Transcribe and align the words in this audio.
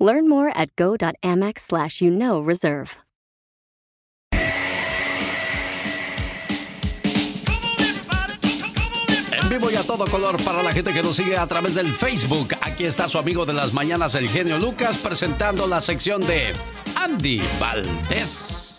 Learn 0.00 0.28
more 0.30 0.50
at 0.56 0.74
go.amex 0.76 1.60
slash 1.60 2.00
you 2.00 2.10
know 2.10 2.40
reserve. 2.40 2.96
En 9.32 9.48
vivo 9.50 9.70
y 9.70 9.76
a 9.76 9.82
todo 9.82 10.06
color 10.06 10.42
para 10.42 10.62
la 10.62 10.72
gente 10.72 10.92
que 10.92 11.02
nos 11.02 11.16
sigue 11.16 11.36
a 11.36 11.46
través 11.46 11.74
del 11.74 11.92
Facebook. 11.92 12.54
Aquí 12.62 12.86
está 12.86 13.08
su 13.08 13.18
amigo 13.18 13.44
de 13.44 13.52
las 13.52 13.74
mañanas, 13.74 14.14
el 14.14 14.28
genio 14.28 14.58
Lucas, 14.58 14.96
presentando 14.98 15.66
la 15.66 15.82
sección 15.82 16.22
de 16.22 16.54
Andy 16.96 17.42
Valdés. 17.60 18.74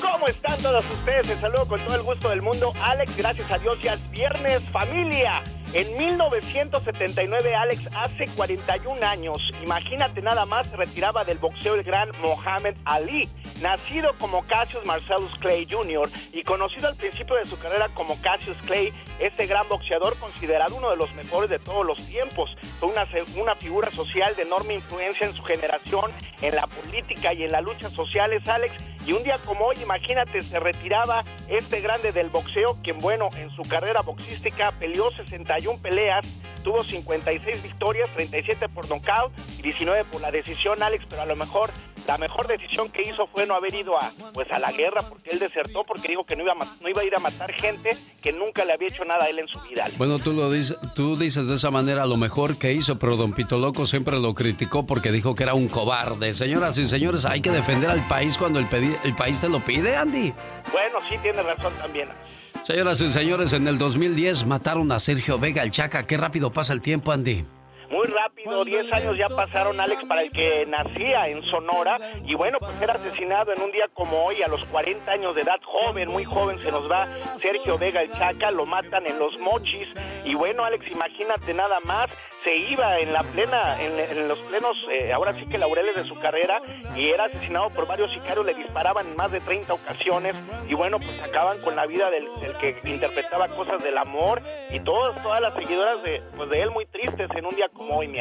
¿Cómo 0.00 0.26
están 0.28 0.58
todos 0.62 0.84
ustedes? 0.90 1.28
Les 1.28 1.38
saludo 1.40 1.66
con 1.66 1.80
todo 1.80 1.94
el 1.96 2.02
gusto 2.02 2.30
del 2.30 2.40
mundo. 2.40 2.72
Alex, 2.80 3.16
gracias 3.16 3.50
a 3.50 3.58
Dios 3.58 3.78
ya 3.82 3.94
es 3.94 4.10
viernes, 4.10 4.62
familia. 4.72 5.42
En 5.74 5.98
1979, 5.98 7.54
Alex, 7.54 7.90
hace 7.94 8.24
41 8.36 9.06
años, 9.06 9.50
imagínate 9.62 10.22
nada 10.22 10.46
más, 10.46 10.72
retiraba 10.72 11.24
del 11.24 11.36
boxeo 11.36 11.74
el 11.74 11.82
gran 11.82 12.10
Mohamed 12.22 12.74
Ali, 12.86 13.28
nacido 13.60 14.16
como 14.18 14.46
Cassius 14.46 14.86
Marcellus 14.86 15.30
Clay 15.40 15.66
Jr. 15.70 16.08
y 16.32 16.42
conocido 16.42 16.88
al 16.88 16.96
principio 16.96 17.36
de 17.36 17.44
su 17.44 17.58
carrera 17.58 17.90
como 17.90 18.18
Cassius 18.22 18.56
Clay, 18.66 18.94
este 19.18 19.46
gran 19.46 19.68
boxeador 19.68 20.16
considerado 20.18 20.74
uno 20.74 20.90
de 20.90 20.96
los 20.96 21.14
mejores 21.14 21.50
de 21.50 21.58
todos 21.58 21.84
los 21.84 21.98
tiempos. 21.98 22.50
Fue 22.80 22.88
una, 22.88 23.06
una 23.36 23.54
figura 23.54 23.90
social 23.90 24.34
de 24.36 24.44
enorme 24.44 24.72
influencia 24.72 25.26
en 25.26 25.34
su 25.34 25.42
generación, 25.42 26.10
en 26.40 26.54
la 26.54 26.66
política 26.66 27.34
y 27.34 27.42
en 27.42 27.52
las 27.52 27.62
luchas 27.62 27.92
sociales, 27.92 28.48
Alex. 28.48 28.74
Y 29.06 29.12
un 29.12 29.22
día 29.22 29.38
como 29.44 29.66
hoy, 29.66 29.76
imagínate, 29.82 30.40
se 30.42 30.60
retiraba 30.60 31.24
este 31.48 31.80
grande 31.80 32.12
del 32.12 32.28
boxeo, 32.28 32.76
quien, 32.82 32.98
bueno, 32.98 33.30
en 33.38 33.50
su 33.50 33.62
carrera 33.62 34.02
boxística 34.02 34.70
peleó 34.72 35.10
61 35.58 35.82
peleas, 35.82 36.26
tuvo 36.62 36.82
56 36.82 37.62
victorias, 37.62 38.08
37 38.14 38.68
por 38.68 38.88
knockout 38.88 39.32
y 39.58 39.62
19 39.62 40.04
por 40.04 40.20
la 40.20 40.30
decisión, 40.30 40.82
Alex, 40.82 41.04
pero 41.08 41.22
a 41.22 41.26
lo 41.26 41.36
mejor 41.36 41.70
la 42.06 42.16
mejor 42.16 42.46
decisión 42.46 42.88
que 42.90 43.02
hizo 43.02 43.26
fue 43.26 43.44
no 43.46 43.54
haber 43.54 43.74
ido 43.74 43.94
a 43.98 44.10
pues 44.32 44.50
a 44.50 44.58
la 44.58 44.72
guerra 44.72 45.02
porque 45.02 45.30
él 45.30 45.38
desertó 45.38 45.84
porque 45.84 46.08
dijo 46.08 46.24
que 46.24 46.36
no 46.36 46.42
iba 46.44 46.52
a, 46.52 46.64
no 46.80 46.88
iba 46.88 47.02
a 47.02 47.04
ir 47.04 47.14
a 47.14 47.20
matar 47.20 47.52
gente 47.52 47.96
que 48.22 48.32
nunca 48.32 48.64
le 48.64 48.72
había 48.72 48.88
hecho 48.88 49.04
nada 49.04 49.24
a 49.24 49.28
él 49.28 49.40
en 49.40 49.48
su 49.48 49.60
vida. 49.68 49.86
Bueno, 49.98 50.18
tú 50.18 50.32
lo 50.32 50.50
dices, 50.50 50.78
tú 50.94 51.16
dices 51.16 51.48
de 51.48 51.56
esa 51.56 51.70
manera 51.70 52.06
lo 52.06 52.16
mejor 52.16 52.58
que 52.58 52.72
hizo, 52.72 52.98
pero 52.98 53.16
Don 53.16 53.32
Pito 53.32 53.58
Loco 53.58 53.86
siempre 53.86 54.18
lo 54.18 54.32
criticó 54.32 54.86
porque 54.86 55.12
dijo 55.12 55.34
que 55.34 55.42
era 55.42 55.54
un 55.54 55.68
cobarde. 55.68 56.32
Señoras 56.32 56.78
y 56.78 56.86
señores, 56.86 57.26
hay 57.26 57.42
que 57.42 57.50
defender 57.50 57.90
al 57.90 58.06
país 58.08 58.38
cuando 58.38 58.58
el, 58.58 58.66
el 59.04 59.14
país 59.14 59.40
te 59.40 59.48
lo 59.48 59.60
pide, 59.60 59.94
Andy. 59.96 60.32
Bueno, 60.72 60.98
sí 61.10 61.18
tiene 61.22 61.42
razón 61.42 61.72
también. 61.74 62.08
Señoras 62.64 63.00
y 63.00 63.10
señores, 63.12 63.52
en 63.54 63.66
el 63.66 63.78
2010 63.78 64.46
mataron 64.46 64.92
a 64.92 65.00
Sergio 65.00 65.38
Vega 65.38 65.62
el 65.62 65.70
Chaca. 65.70 66.06
Qué 66.06 66.16
rápido 66.16 66.52
pasa 66.52 66.72
el 66.74 66.82
tiempo, 66.82 67.12
Andy. 67.12 67.44
Muy 67.90 68.06
rápido, 68.06 68.66
10 68.66 68.92
años 68.92 69.16
ya 69.16 69.28
pasaron, 69.28 69.80
Alex, 69.80 70.04
para 70.04 70.22
el 70.22 70.30
que 70.30 70.66
nacía 70.66 71.26
en 71.28 71.42
Sonora. 71.44 71.98
Y 72.26 72.34
bueno, 72.34 72.58
pues 72.58 72.74
era 72.82 72.94
asesinado 72.94 73.52
en 73.54 73.62
un 73.62 73.72
día 73.72 73.88
como 73.94 74.24
hoy, 74.24 74.42
a 74.42 74.48
los 74.48 74.62
40 74.66 75.10
años 75.10 75.34
de 75.34 75.40
edad, 75.40 75.58
joven, 75.64 76.10
muy 76.10 76.24
joven, 76.24 76.60
se 76.60 76.70
nos 76.70 76.90
va 76.90 77.08
Sergio 77.38 77.78
Vega 77.78 78.02
el 78.02 78.12
Chaca, 78.12 78.50
lo 78.50 78.66
matan 78.66 79.06
en 79.06 79.18
los 79.18 79.38
mochis. 79.38 79.94
Y 80.26 80.34
bueno, 80.34 80.64
Alex, 80.64 80.84
imagínate 80.90 81.54
nada 81.54 81.80
más, 81.86 82.10
se 82.48 82.56
iba 82.56 82.98
en 82.98 83.12
la 83.12 83.22
plena, 83.22 83.76
en, 83.78 84.26
los 84.26 84.38
plenos, 84.38 84.74
eh, 84.90 85.12
ahora 85.12 85.34
sí 85.34 85.44
que 85.44 85.58
laureles 85.58 85.94
de 85.94 86.04
su 86.04 86.14
carrera, 86.14 86.62
y 86.96 87.10
era 87.10 87.24
asesinado 87.26 87.68
por 87.68 87.86
varios 87.86 88.10
sicarios, 88.10 88.46
le 88.46 88.54
disparaban 88.54 89.06
en 89.06 89.16
más 89.16 89.30
de 89.30 89.40
30 89.40 89.74
ocasiones. 89.74 90.34
Y 90.66 90.72
bueno, 90.72 90.98
pues 90.98 91.20
acaban 91.20 91.60
con 91.60 91.76
la 91.76 91.84
vida 91.84 92.08
del, 92.08 92.26
que 92.58 92.74
interpretaba 92.90 93.48
cosas 93.48 93.84
del 93.84 93.98
amor 93.98 94.42
y 94.70 94.80
todas, 94.80 95.22
todas 95.22 95.42
las 95.42 95.54
seguidoras 95.54 96.02
de, 96.02 96.22
pues 96.36 96.48
de 96.48 96.62
él 96.62 96.70
muy 96.70 96.86
tristes 96.86 97.28
en 97.36 97.44
un 97.44 97.54
día 97.54 97.66
muy 97.74 98.08
mi 98.08 98.18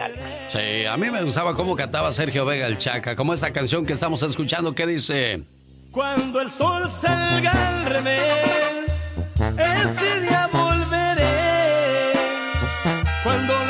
Sí, 0.47 0.85
a 0.85 0.97
mí 0.97 1.09
me 1.09 1.23
gustaba 1.23 1.53
cómo 1.55 1.75
cantaba 1.77 2.11
Sergio 2.11 2.45
Vega 2.45 2.67
el 2.67 2.77
Chaca, 2.77 3.15
como 3.15 3.33
esta 3.33 3.53
canción 3.53 3.85
que 3.85 3.94
estamos 3.94 4.21
escuchando 4.23 4.75
que 4.75 4.85
dice... 4.85 5.44
Cuando 5.91 6.41
el 6.41 6.51
sol 6.51 6.91
salga 6.91 7.51
al 7.51 7.85
revés, 7.85 9.05
ese 9.57 10.19
día 10.19 10.49
volveré. 10.51 12.11
Cuando 13.23 13.66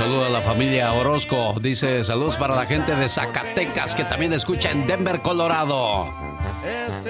saludo 0.00 0.24
a 0.24 0.30
la 0.30 0.40
familia 0.40 0.94
Orozco. 0.94 1.56
Dice 1.60 2.04
saludos 2.04 2.36
para 2.36 2.56
la 2.56 2.64
gente 2.64 2.96
de 2.96 3.06
Zacatecas 3.06 3.94
que 3.94 4.04
también 4.04 4.32
escucha 4.32 4.70
en 4.70 4.86
Denver, 4.86 5.20
Colorado. 5.20 6.06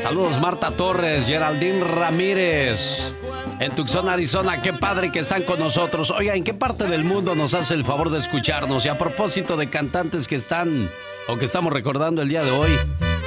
Saludos 0.03 0.41
Marta 0.41 0.73
Torres, 0.73 1.25
Geraldine 1.25 1.85
Ramírez. 1.85 3.15
En 3.61 3.71
Tucson, 3.71 4.09
Arizona, 4.09 4.61
qué 4.61 4.73
padre 4.73 5.13
que 5.13 5.21
están 5.21 5.45
con 5.45 5.61
nosotros. 5.61 6.11
Oiga, 6.11 6.35
¿en 6.35 6.43
qué 6.43 6.53
parte 6.53 6.85
del 6.89 7.05
mundo 7.05 7.37
nos 7.37 7.55
hace 7.55 7.75
el 7.75 7.85
favor 7.85 8.11
de 8.11 8.19
escucharnos? 8.19 8.85
Y 8.85 8.89
a 8.89 8.99
propósito 8.99 9.57
de 9.57 9.69
cantantes 9.69 10.27
que 10.27 10.35
están 10.35 10.89
o 11.29 11.37
que 11.37 11.45
estamos 11.45 11.73
recordando 11.73 12.23
el 12.23 12.29
día 12.29 12.43
de 12.43 12.51
hoy, 12.51 12.71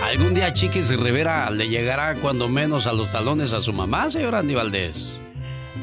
¿algún 0.03 0.33
día 0.33 0.53
Chiquis 0.53 0.89
Rivera 0.89 1.49
le 1.51 1.69
llegará 1.69 2.15
cuando 2.15 2.49
menos 2.49 2.85
a 2.85 2.91
los 2.91 3.13
talones 3.13 3.53
a 3.53 3.61
su 3.61 3.71
mamá, 3.71 4.09
señor 4.09 4.35
Andy 4.35 4.55
Valdés? 4.55 5.22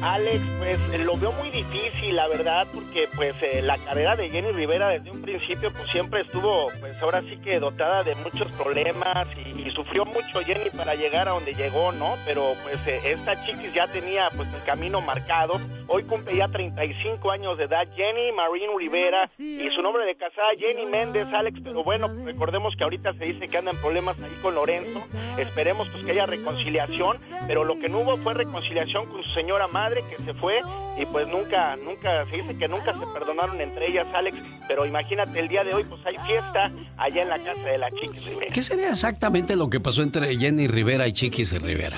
Alex, 0.01 0.41
pues 0.57 0.79
lo 1.01 1.15
veo 1.15 1.31
muy 1.33 1.51
difícil, 1.51 2.15
la 2.15 2.27
verdad, 2.27 2.65
porque 2.73 3.07
pues 3.15 3.35
eh, 3.43 3.61
la 3.61 3.77
carrera 3.77 4.15
de 4.15 4.31
Jenny 4.31 4.51
Rivera 4.51 4.89
desde 4.89 5.11
un 5.11 5.21
principio 5.21 5.71
pues 5.71 5.91
siempre 5.91 6.21
estuvo, 6.21 6.69
pues 6.79 6.99
ahora 7.03 7.21
sí 7.21 7.37
que 7.37 7.59
dotada 7.59 8.03
de 8.03 8.15
muchos 8.15 8.51
problemas 8.53 9.27
y, 9.37 9.61
sufrió 9.71 10.03
mucho 10.03 10.41
Jenny 10.41 10.69
para 10.75 10.95
llegar 10.95 11.29
a 11.29 11.31
donde 11.31 11.53
llegó, 11.53 11.93
¿no? 11.93 12.15
Pero 12.25 12.43
pues 12.63 12.85
eh, 12.87 12.99
esta 13.05 13.41
chiquis 13.45 13.73
ya 13.73 13.87
tenía 13.87 14.27
pues 14.35 14.53
el 14.53 14.61
camino 14.63 14.99
marcado. 14.99 15.61
Hoy 15.87 16.03
cumple 16.03 16.35
ya 16.35 16.49
35 16.49 17.31
años 17.31 17.57
de 17.57 17.65
edad 17.65 17.87
Jenny 17.95 18.33
Marine 18.33 18.73
Rivera 18.77 19.23
y 19.37 19.69
su 19.73 19.81
nombre 19.81 20.05
de 20.05 20.15
casada 20.15 20.49
Jenny 20.57 20.87
Méndez, 20.87 21.27
Alex, 21.33 21.59
pero 21.63 21.85
bueno, 21.85 22.09
recordemos 22.25 22.75
que 22.75 22.83
ahorita 22.83 23.13
se 23.13 23.23
dice 23.23 23.47
que 23.47 23.57
andan 23.57 23.77
problemas 23.77 24.21
ahí 24.21 24.37
con 24.41 24.55
Lorenzo. 24.55 25.01
Esperemos 25.37 25.87
pues 25.89 26.03
que 26.03 26.11
haya 26.11 26.25
reconciliación, 26.25 27.15
pero 27.47 27.63
lo 27.63 27.79
que 27.79 27.87
no 27.87 27.99
hubo 27.99 28.17
fue 28.17 28.33
reconciliación 28.33 29.05
con 29.05 29.23
su 29.23 29.29
señora 29.29 29.67
madre 29.67 29.90
que 30.09 30.23
se 30.23 30.33
fue 30.33 30.61
y 30.97 31.05
pues 31.05 31.27
nunca, 31.27 31.75
nunca, 31.77 32.25
se 32.29 32.37
dice 32.37 32.57
que 32.57 32.67
nunca 32.67 32.93
se 32.93 33.05
perdonaron 33.07 33.59
entre 33.61 33.89
ellas, 33.89 34.07
Alex, 34.13 34.37
pero 34.67 34.85
imagínate 34.85 35.39
el 35.39 35.47
día 35.47 35.63
de 35.63 35.73
hoy, 35.73 35.83
pues 35.83 36.01
hay 36.05 36.15
fiesta 36.25 36.71
allá 36.97 37.21
en 37.23 37.29
la 37.29 37.39
casa 37.39 37.63
de 37.63 37.77
la 37.77 37.89
Chiquis 37.91 38.23
Rivera. 38.23 38.53
¿Qué 38.53 38.61
sería 38.61 38.89
exactamente 38.89 39.55
lo 39.55 39.69
que 39.69 39.79
pasó 39.79 40.01
entre 40.01 40.35
Jenny 40.37 40.67
Rivera 40.67 41.07
y 41.07 41.13
Chiquis 41.13 41.59
Rivera? 41.61 41.97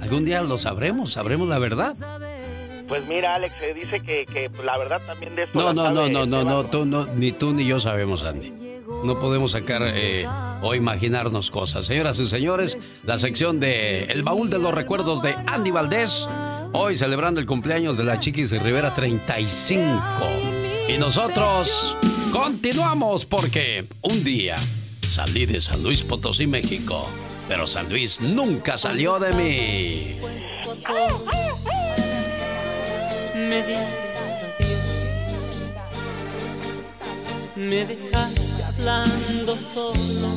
Algún 0.00 0.24
día 0.24 0.42
lo 0.42 0.58
sabremos, 0.58 1.12
sabremos 1.12 1.48
la 1.48 1.58
verdad. 1.58 1.94
Pues 2.88 3.06
mira, 3.06 3.34
Alex, 3.34 3.54
se 3.60 3.74
dice 3.74 4.00
que, 4.00 4.26
que 4.26 4.50
pues, 4.50 4.64
la 4.64 4.76
verdad 4.76 5.00
también 5.06 5.36
de 5.36 5.44
esto... 5.44 5.58
No, 5.58 5.72
no, 5.72 5.90
no, 5.90 6.08
no, 6.08 6.26
no, 6.26 6.42
no, 6.42 6.64
tú, 6.64 6.84
no, 6.84 7.06
ni 7.06 7.32
tú 7.32 7.52
ni 7.52 7.66
yo 7.66 7.78
sabemos, 7.78 8.24
Andy. 8.24 8.52
No 9.04 9.18
podemos 9.20 9.52
sacar 9.52 9.82
eh, 9.84 10.26
o 10.60 10.74
imaginarnos 10.74 11.50
cosas. 11.50 11.86
Señoras 11.86 12.18
y 12.18 12.28
señores, 12.28 13.00
la 13.04 13.18
sección 13.18 13.60
de 13.60 14.04
El 14.04 14.22
Baúl 14.22 14.50
de 14.50 14.58
los 14.58 14.74
Recuerdos 14.74 15.22
de 15.22 15.34
Andy 15.46 15.70
Valdés 15.70 16.26
Hoy 16.72 16.96
celebrando 16.96 17.40
el 17.40 17.46
cumpleaños 17.46 17.96
de 17.96 18.04
la 18.04 18.20
Chiquis 18.20 18.50
Rivera 18.52 18.94
35. 18.94 20.00
Y 20.88 20.98
nosotros 20.98 21.96
continuamos 22.32 23.24
porque 23.24 23.86
un 24.02 24.22
día 24.22 24.54
salí 25.08 25.46
de 25.46 25.60
San 25.60 25.82
Luis 25.82 26.02
Potosí, 26.02 26.46
México. 26.46 27.08
Pero 27.48 27.66
San 27.66 27.88
Luis 27.88 28.20
nunca 28.20 28.78
salió 28.78 29.18
de 29.18 29.32
mí. 29.32 30.16
Me 33.34 33.66
dices 33.66 34.38
adiós. 34.60 34.80
Me 37.56 37.84
dejaste 37.84 38.62
hablando 38.62 39.56
solo 39.56 40.28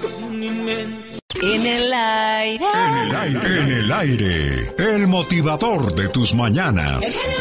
con 0.00 0.24
un 0.24 0.42
inmenso 0.42 1.18
en 1.42 1.66
el 1.66 1.92
aire. 1.92 2.64
En 2.74 2.98
el 2.98 3.16
aire. 3.16 3.60
En 3.60 3.72
el 3.72 3.92
aire. 3.92 4.68
El 4.78 5.06
motivador 5.06 5.94
de 5.94 6.08
tus 6.08 6.34
mañanas. 6.34 7.34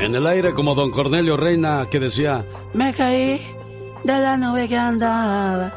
En 0.00 0.14
el 0.14 0.26
aire 0.26 0.52
como 0.52 0.74
don 0.74 0.90
Cornelio 0.90 1.36
Reina 1.36 1.86
que 1.90 2.00
decía, 2.00 2.44
me 2.72 2.92
caí 2.92 3.40
de 4.02 4.12
la 4.12 4.36
nube 4.36 4.68
que 4.68 4.76
andaba. 4.76 5.72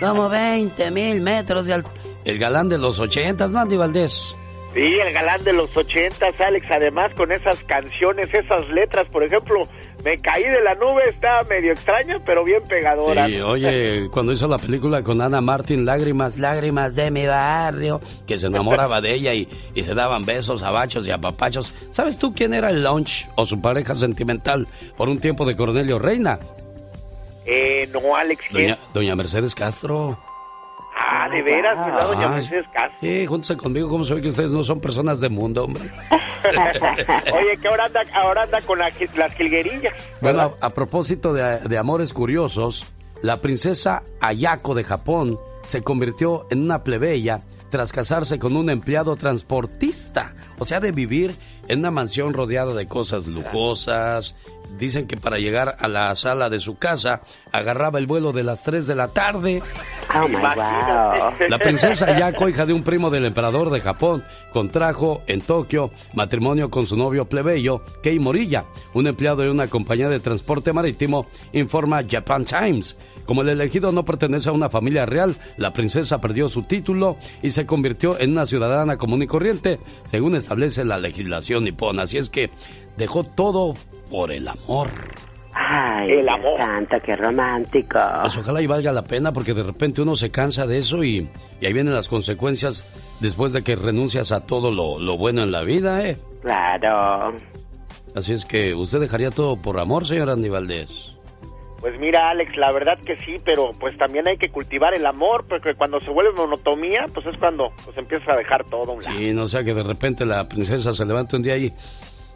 Como 0.00 0.28
20 0.28 0.90
mil 0.90 1.20
metros 1.20 1.66
de 1.66 1.74
altura. 1.74 1.94
El 2.24 2.38
galán 2.38 2.68
de 2.68 2.78
los 2.78 2.98
ochentas, 2.98 3.50
Mandy 3.50 3.76
Valdés. 3.76 4.36
Sí, 4.74 4.80
el 4.80 5.12
galán 5.12 5.42
de 5.42 5.52
los 5.52 5.76
ochentas, 5.76 6.34
Alex, 6.40 6.70
además 6.70 7.12
con 7.16 7.32
esas 7.32 7.56
canciones, 7.64 8.32
esas 8.32 8.68
letras, 8.68 9.06
por 9.08 9.24
ejemplo, 9.24 9.64
Me 10.04 10.16
caí 10.18 10.44
de 10.44 10.60
la 10.62 10.74
nube, 10.76 11.02
estaba 11.08 11.42
medio 11.44 11.72
extraña, 11.72 12.18
pero 12.24 12.42
bien 12.44 12.62
pegadora. 12.68 13.26
Sí, 13.26 13.40
oye, 13.40 14.08
cuando 14.10 14.32
hizo 14.32 14.46
la 14.46 14.58
película 14.58 15.02
con 15.02 15.20
Ana 15.20 15.40
Martín, 15.40 15.84
Lágrimas, 15.84 16.38
Lágrimas 16.38 16.94
de 16.94 17.10
mi 17.10 17.26
barrio, 17.26 18.00
que 18.26 18.38
se 18.38 18.46
enamoraba 18.46 19.00
de 19.00 19.12
ella 19.12 19.34
y, 19.34 19.48
y 19.74 19.82
se 19.82 19.94
daban 19.94 20.24
besos, 20.24 20.62
abachos 20.62 21.06
y 21.06 21.10
apapachos. 21.10 21.74
¿Sabes 21.90 22.18
tú 22.18 22.32
quién 22.32 22.54
era 22.54 22.70
el 22.70 22.82
lunch 22.82 23.28
o 23.34 23.44
su 23.44 23.60
pareja 23.60 23.94
sentimental 23.94 24.66
por 24.96 25.08
un 25.08 25.18
tiempo 25.18 25.44
de 25.44 25.56
Cornelio 25.56 25.98
Reina? 25.98 26.38
Eh, 27.44 27.88
no, 27.92 28.16
Alex. 28.16 28.44
Doña, 28.52 28.78
doña 28.94 29.16
Mercedes 29.16 29.54
Castro. 29.54 30.18
Ah, 31.02 31.28
de 31.30 31.42
veras, 31.42 31.86
¿verdad, 31.86 32.06
doña 32.08 32.28
Mercedes 32.28 32.66
Castro? 32.74 32.98
Sí, 33.00 33.24
júntense 33.26 33.56
conmigo, 33.56 33.88
¿cómo 33.88 34.04
se 34.04 34.14
ve 34.14 34.20
que 34.22 34.28
ustedes 34.28 34.50
no 34.50 34.62
son 34.62 34.80
personas 34.80 35.18
de 35.20 35.28
mundo, 35.30 35.64
hombre? 35.64 35.84
Oye, 37.34 37.56
que 37.60 37.68
ahora 37.68 37.86
anda, 37.86 38.00
ahora 38.14 38.42
anda 38.42 38.60
con 38.62 38.78
la- 38.78 38.90
las 39.16 39.32
jilguerillas. 39.34 39.94
Bueno, 40.20 40.54
a, 40.60 40.66
a 40.66 40.70
propósito 40.70 41.32
de, 41.32 41.58
de 41.60 41.78
amores 41.78 42.12
curiosos, 42.12 42.84
la 43.22 43.38
princesa 43.38 44.02
Ayako 44.20 44.74
de 44.74 44.84
Japón 44.84 45.38
se 45.66 45.82
convirtió 45.82 46.46
en 46.50 46.62
una 46.62 46.82
plebeya 46.84 47.40
tras 47.70 47.92
casarse 47.92 48.38
con 48.38 48.56
un 48.56 48.68
empleado 48.68 49.16
transportista. 49.16 50.34
O 50.58 50.64
sea, 50.64 50.80
de 50.80 50.92
vivir 50.92 51.36
en 51.68 51.78
una 51.80 51.90
mansión 51.90 52.34
rodeada 52.34 52.74
de 52.74 52.86
cosas 52.86 53.26
lujosas. 53.26 54.34
Dicen 54.78 55.06
que 55.06 55.16
para 55.16 55.38
llegar 55.38 55.76
a 55.78 55.88
la 55.88 56.14
sala 56.14 56.48
de 56.48 56.60
su 56.60 56.76
casa 56.76 57.22
agarraba 57.52 57.98
el 57.98 58.06
vuelo 58.06 58.32
de 58.32 58.42
las 58.42 58.62
3 58.64 58.86
de 58.86 58.94
la 58.94 59.08
tarde. 59.08 59.62
Oh 60.14 60.28
my 60.28 60.34
Imagínate. 60.34 61.48
La 61.48 61.58
princesa 61.58 62.18
Yako, 62.18 62.48
hija 62.48 62.66
de 62.66 62.72
un 62.72 62.82
primo 62.82 63.10
del 63.10 63.24
emperador 63.24 63.70
de 63.70 63.80
Japón, 63.80 64.24
contrajo 64.52 65.22
en 65.26 65.40
Tokio 65.40 65.90
matrimonio 66.14 66.70
con 66.70 66.86
su 66.86 66.96
novio 66.96 67.28
plebeyo, 67.28 67.82
Kei 68.02 68.18
Morilla, 68.18 68.64
un 68.94 69.06
empleado 69.06 69.42
de 69.42 69.50
una 69.50 69.68
compañía 69.68 70.08
de 70.08 70.20
transporte 70.20 70.72
marítimo, 70.72 71.26
informa 71.52 72.02
Japan 72.08 72.44
Times. 72.44 72.96
Como 73.24 73.42
el 73.42 73.48
elegido 73.48 73.92
no 73.92 74.04
pertenece 74.04 74.48
a 74.48 74.52
una 74.52 74.68
familia 74.68 75.06
real, 75.06 75.36
la 75.56 75.72
princesa 75.72 76.20
perdió 76.20 76.48
su 76.48 76.62
título 76.64 77.16
y 77.42 77.50
se 77.50 77.66
convirtió 77.66 78.18
en 78.18 78.32
una 78.32 78.46
ciudadana 78.46 78.96
común 78.96 79.22
y 79.22 79.26
corriente, 79.26 79.78
según 80.10 80.34
establece 80.34 80.84
la 80.84 80.98
legislación 80.98 81.64
nipona. 81.64 82.02
Así 82.02 82.18
es 82.18 82.28
que 82.28 82.50
dejó 82.96 83.24
todo 83.24 83.74
por 84.10 84.32
el 84.32 84.46
amor. 84.48 84.88
Ay, 85.52 86.10
El 86.10 86.28
amor. 86.28 86.56
santo, 86.58 86.96
qué 87.04 87.16
romántico. 87.16 87.98
Pues 88.22 88.36
ojalá 88.36 88.62
y 88.62 88.66
valga 88.66 88.92
la 88.92 89.02
pena 89.02 89.32
porque 89.32 89.52
de 89.54 89.62
repente 89.62 90.00
uno 90.02 90.14
se 90.16 90.30
cansa 90.30 90.66
de 90.66 90.78
eso 90.78 91.02
y, 91.02 91.28
y 91.60 91.66
ahí 91.66 91.72
vienen 91.72 91.94
las 91.94 92.08
consecuencias 92.08 92.86
después 93.20 93.52
de 93.52 93.62
que 93.62 93.74
renuncias 93.76 94.30
a 94.32 94.46
todo 94.46 94.70
lo, 94.70 94.98
lo 94.98 95.16
bueno 95.16 95.42
en 95.42 95.50
la 95.50 95.62
vida, 95.62 96.06
¿eh? 96.06 96.16
Claro. 96.42 97.36
Así 98.14 98.32
es 98.32 98.44
que 98.44 98.74
usted 98.74 99.00
dejaría 99.00 99.30
todo 99.30 99.56
por 99.56 99.78
amor, 99.78 100.06
señor 100.06 100.30
Andy 100.30 100.48
Valdés. 100.48 101.16
Pues 101.80 101.98
mira, 101.98 102.30
Alex, 102.30 102.56
la 102.56 102.72
verdad 102.72 102.98
que 103.04 103.16
sí, 103.24 103.36
pero 103.44 103.70
pues 103.80 103.96
también 103.96 104.28
hay 104.28 104.36
que 104.36 104.50
cultivar 104.50 104.94
el 104.94 105.06
amor, 105.06 105.46
porque 105.48 105.74
cuando 105.74 105.98
se 106.00 106.10
vuelve 106.10 106.32
monotomía, 106.32 107.06
pues 107.14 107.24
es 107.26 107.36
cuando 107.38 107.72
pues 107.84 107.96
empiezas 107.96 108.28
a 108.28 108.36
dejar 108.36 108.64
todo 108.66 108.92
a 108.92 108.94
un 108.94 109.00
lado. 109.00 109.18
Sí, 109.18 109.32
no 109.32 109.48
sea 109.48 109.64
que 109.64 109.72
de 109.72 109.82
repente 109.82 110.26
la 110.26 110.46
princesa 110.46 110.92
se 110.94 111.04
levanta 111.04 111.36
un 111.36 111.42
día 111.42 111.56
y... 111.56 111.72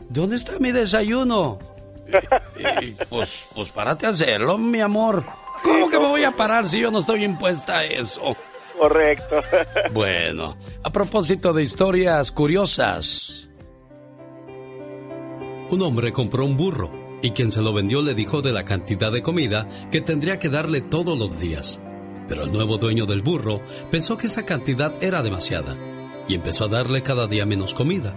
¿Dónde 0.08 0.36
está 0.36 0.58
mi 0.58 0.72
desayuno? 0.72 1.58
Y, 2.56 2.86
y, 2.86 2.96
pues, 3.08 3.48
pues 3.54 3.70
párate 3.70 4.06
a 4.06 4.10
hacerlo, 4.10 4.58
mi 4.58 4.80
amor. 4.80 5.24
¿Cómo 5.62 5.88
que 5.88 5.98
me 5.98 6.06
voy 6.06 6.24
a 6.24 6.36
parar 6.36 6.66
si 6.66 6.80
yo 6.80 6.90
no 6.90 6.98
estoy 6.98 7.24
impuesta 7.24 7.78
a 7.78 7.84
eso? 7.84 8.36
Correcto. 8.78 9.40
Bueno, 9.92 10.56
a 10.82 10.90
propósito 10.90 11.52
de 11.52 11.62
historias 11.62 12.32
curiosas. 12.32 13.48
Un 15.70 15.82
hombre 15.82 16.12
compró 16.12 16.44
un 16.44 16.56
burro 16.56 16.90
y 17.22 17.30
quien 17.30 17.50
se 17.50 17.62
lo 17.62 17.72
vendió 17.72 18.02
le 18.02 18.14
dijo 18.14 18.42
de 18.42 18.52
la 18.52 18.64
cantidad 18.64 19.10
de 19.10 19.22
comida 19.22 19.66
que 19.90 20.00
tendría 20.00 20.38
que 20.38 20.48
darle 20.50 20.82
todos 20.82 21.18
los 21.18 21.40
días. 21.40 21.80
Pero 22.28 22.44
el 22.44 22.52
nuevo 22.52 22.76
dueño 22.76 23.06
del 23.06 23.22
burro 23.22 23.60
pensó 23.90 24.16
que 24.16 24.26
esa 24.26 24.44
cantidad 24.44 24.92
era 25.02 25.22
demasiada 25.22 25.76
y 26.28 26.34
empezó 26.34 26.64
a 26.64 26.68
darle 26.68 27.02
cada 27.02 27.26
día 27.26 27.46
menos 27.46 27.74
comida, 27.74 28.14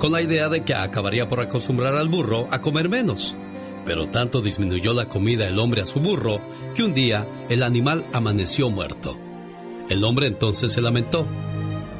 con 0.00 0.12
la 0.12 0.22
idea 0.22 0.48
de 0.48 0.64
que 0.64 0.74
acabaría 0.74 1.28
por 1.28 1.40
acostumbrar 1.40 1.94
al 1.94 2.08
burro 2.08 2.48
a 2.50 2.62
comer 2.62 2.88
menos. 2.88 3.36
Pero 3.84 4.08
tanto 4.08 4.40
disminuyó 4.40 4.94
la 4.94 5.04
comida 5.04 5.46
el 5.46 5.58
hombre 5.58 5.82
a 5.82 5.86
su 5.86 6.00
burro 6.00 6.40
que 6.74 6.82
un 6.82 6.94
día 6.94 7.28
el 7.50 7.62
animal 7.62 8.06
amaneció 8.14 8.70
muerto. 8.70 9.18
El 9.90 10.02
hombre 10.04 10.26
entonces 10.26 10.72
se 10.72 10.80
lamentó. 10.80 11.26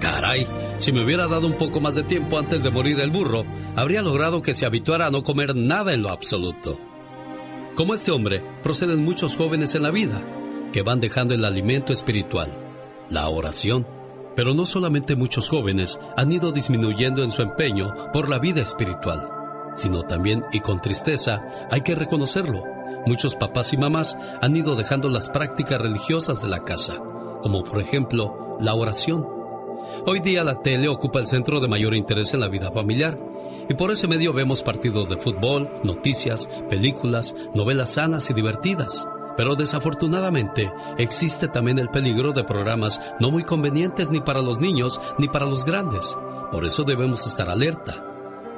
Caray, 0.00 0.46
si 0.78 0.92
me 0.92 1.04
hubiera 1.04 1.28
dado 1.28 1.46
un 1.46 1.58
poco 1.58 1.78
más 1.80 1.94
de 1.94 2.02
tiempo 2.02 2.38
antes 2.38 2.62
de 2.62 2.70
morir 2.70 2.98
el 3.00 3.10
burro, 3.10 3.44
habría 3.76 4.00
logrado 4.00 4.40
que 4.40 4.54
se 4.54 4.64
habituara 4.64 5.06
a 5.06 5.10
no 5.10 5.22
comer 5.22 5.54
nada 5.54 5.92
en 5.92 6.00
lo 6.00 6.08
absoluto. 6.08 6.80
Como 7.74 7.92
este 7.92 8.12
hombre, 8.12 8.42
proceden 8.62 9.04
muchos 9.04 9.36
jóvenes 9.36 9.74
en 9.74 9.82
la 9.82 9.90
vida, 9.90 10.22
que 10.72 10.80
van 10.80 11.00
dejando 11.00 11.34
el 11.34 11.44
alimento 11.44 11.92
espiritual, 11.92 12.50
la 13.10 13.28
oración. 13.28 13.86
Pero 14.40 14.54
no 14.54 14.64
solamente 14.64 15.16
muchos 15.16 15.50
jóvenes 15.50 16.00
han 16.16 16.32
ido 16.32 16.50
disminuyendo 16.50 17.22
en 17.22 17.30
su 17.30 17.42
empeño 17.42 17.92
por 18.10 18.30
la 18.30 18.38
vida 18.38 18.62
espiritual, 18.62 19.28
sino 19.74 20.04
también, 20.04 20.46
y 20.50 20.60
con 20.60 20.80
tristeza, 20.80 21.42
hay 21.70 21.82
que 21.82 21.94
reconocerlo, 21.94 22.64
muchos 23.04 23.34
papás 23.34 23.74
y 23.74 23.76
mamás 23.76 24.16
han 24.40 24.56
ido 24.56 24.76
dejando 24.76 25.10
las 25.10 25.28
prácticas 25.28 25.78
religiosas 25.78 26.40
de 26.40 26.48
la 26.48 26.64
casa, 26.64 27.02
como 27.42 27.62
por 27.62 27.82
ejemplo 27.82 28.56
la 28.62 28.72
oración. 28.72 29.28
Hoy 30.06 30.20
día 30.20 30.42
la 30.42 30.62
tele 30.62 30.88
ocupa 30.88 31.18
el 31.18 31.26
centro 31.26 31.60
de 31.60 31.68
mayor 31.68 31.94
interés 31.94 32.32
en 32.32 32.40
la 32.40 32.48
vida 32.48 32.72
familiar 32.72 33.20
y 33.68 33.74
por 33.74 33.90
ese 33.90 34.08
medio 34.08 34.32
vemos 34.32 34.62
partidos 34.62 35.10
de 35.10 35.18
fútbol, 35.18 35.68
noticias, 35.84 36.48
películas, 36.70 37.36
novelas 37.54 37.92
sanas 37.92 38.30
y 38.30 38.32
divertidas. 38.32 39.06
Pero 39.36 39.54
desafortunadamente 39.54 40.72
existe 40.98 41.48
también 41.48 41.78
el 41.78 41.88
peligro 41.88 42.32
de 42.32 42.44
programas 42.44 43.00
no 43.20 43.30
muy 43.30 43.44
convenientes 43.44 44.10
ni 44.10 44.20
para 44.20 44.42
los 44.42 44.60
niños 44.60 45.00
ni 45.18 45.28
para 45.28 45.46
los 45.46 45.64
grandes. 45.64 46.16
Por 46.50 46.64
eso 46.64 46.84
debemos 46.84 47.26
estar 47.26 47.48
alerta. 47.48 48.04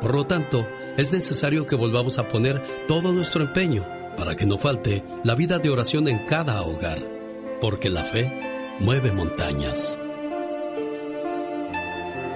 Por 0.01 0.15
lo 0.15 0.25
tanto, 0.25 0.67
es 0.97 1.13
necesario 1.13 1.67
que 1.67 1.77
volvamos 1.77 2.19
a 2.19 2.29
poner 2.29 2.61
todo 2.89 3.13
nuestro 3.13 3.45
empeño 3.45 3.85
para 4.17 4.35
que 4.35 4.47
no 4.47 4.59
falte 4.59 5.05
la 5.25 5.35
vida 5.35 5.59
de 5.59 5.71
oración 5.71 6.09
en 6.09 6.19
cada 6.27 6.63
hogar, 6.63 6.99
porque 7.61 7.89
la 7.89 8.05
fe 8.05 8.33
mueve 8.81 9.13
montañas. 9.13 9.99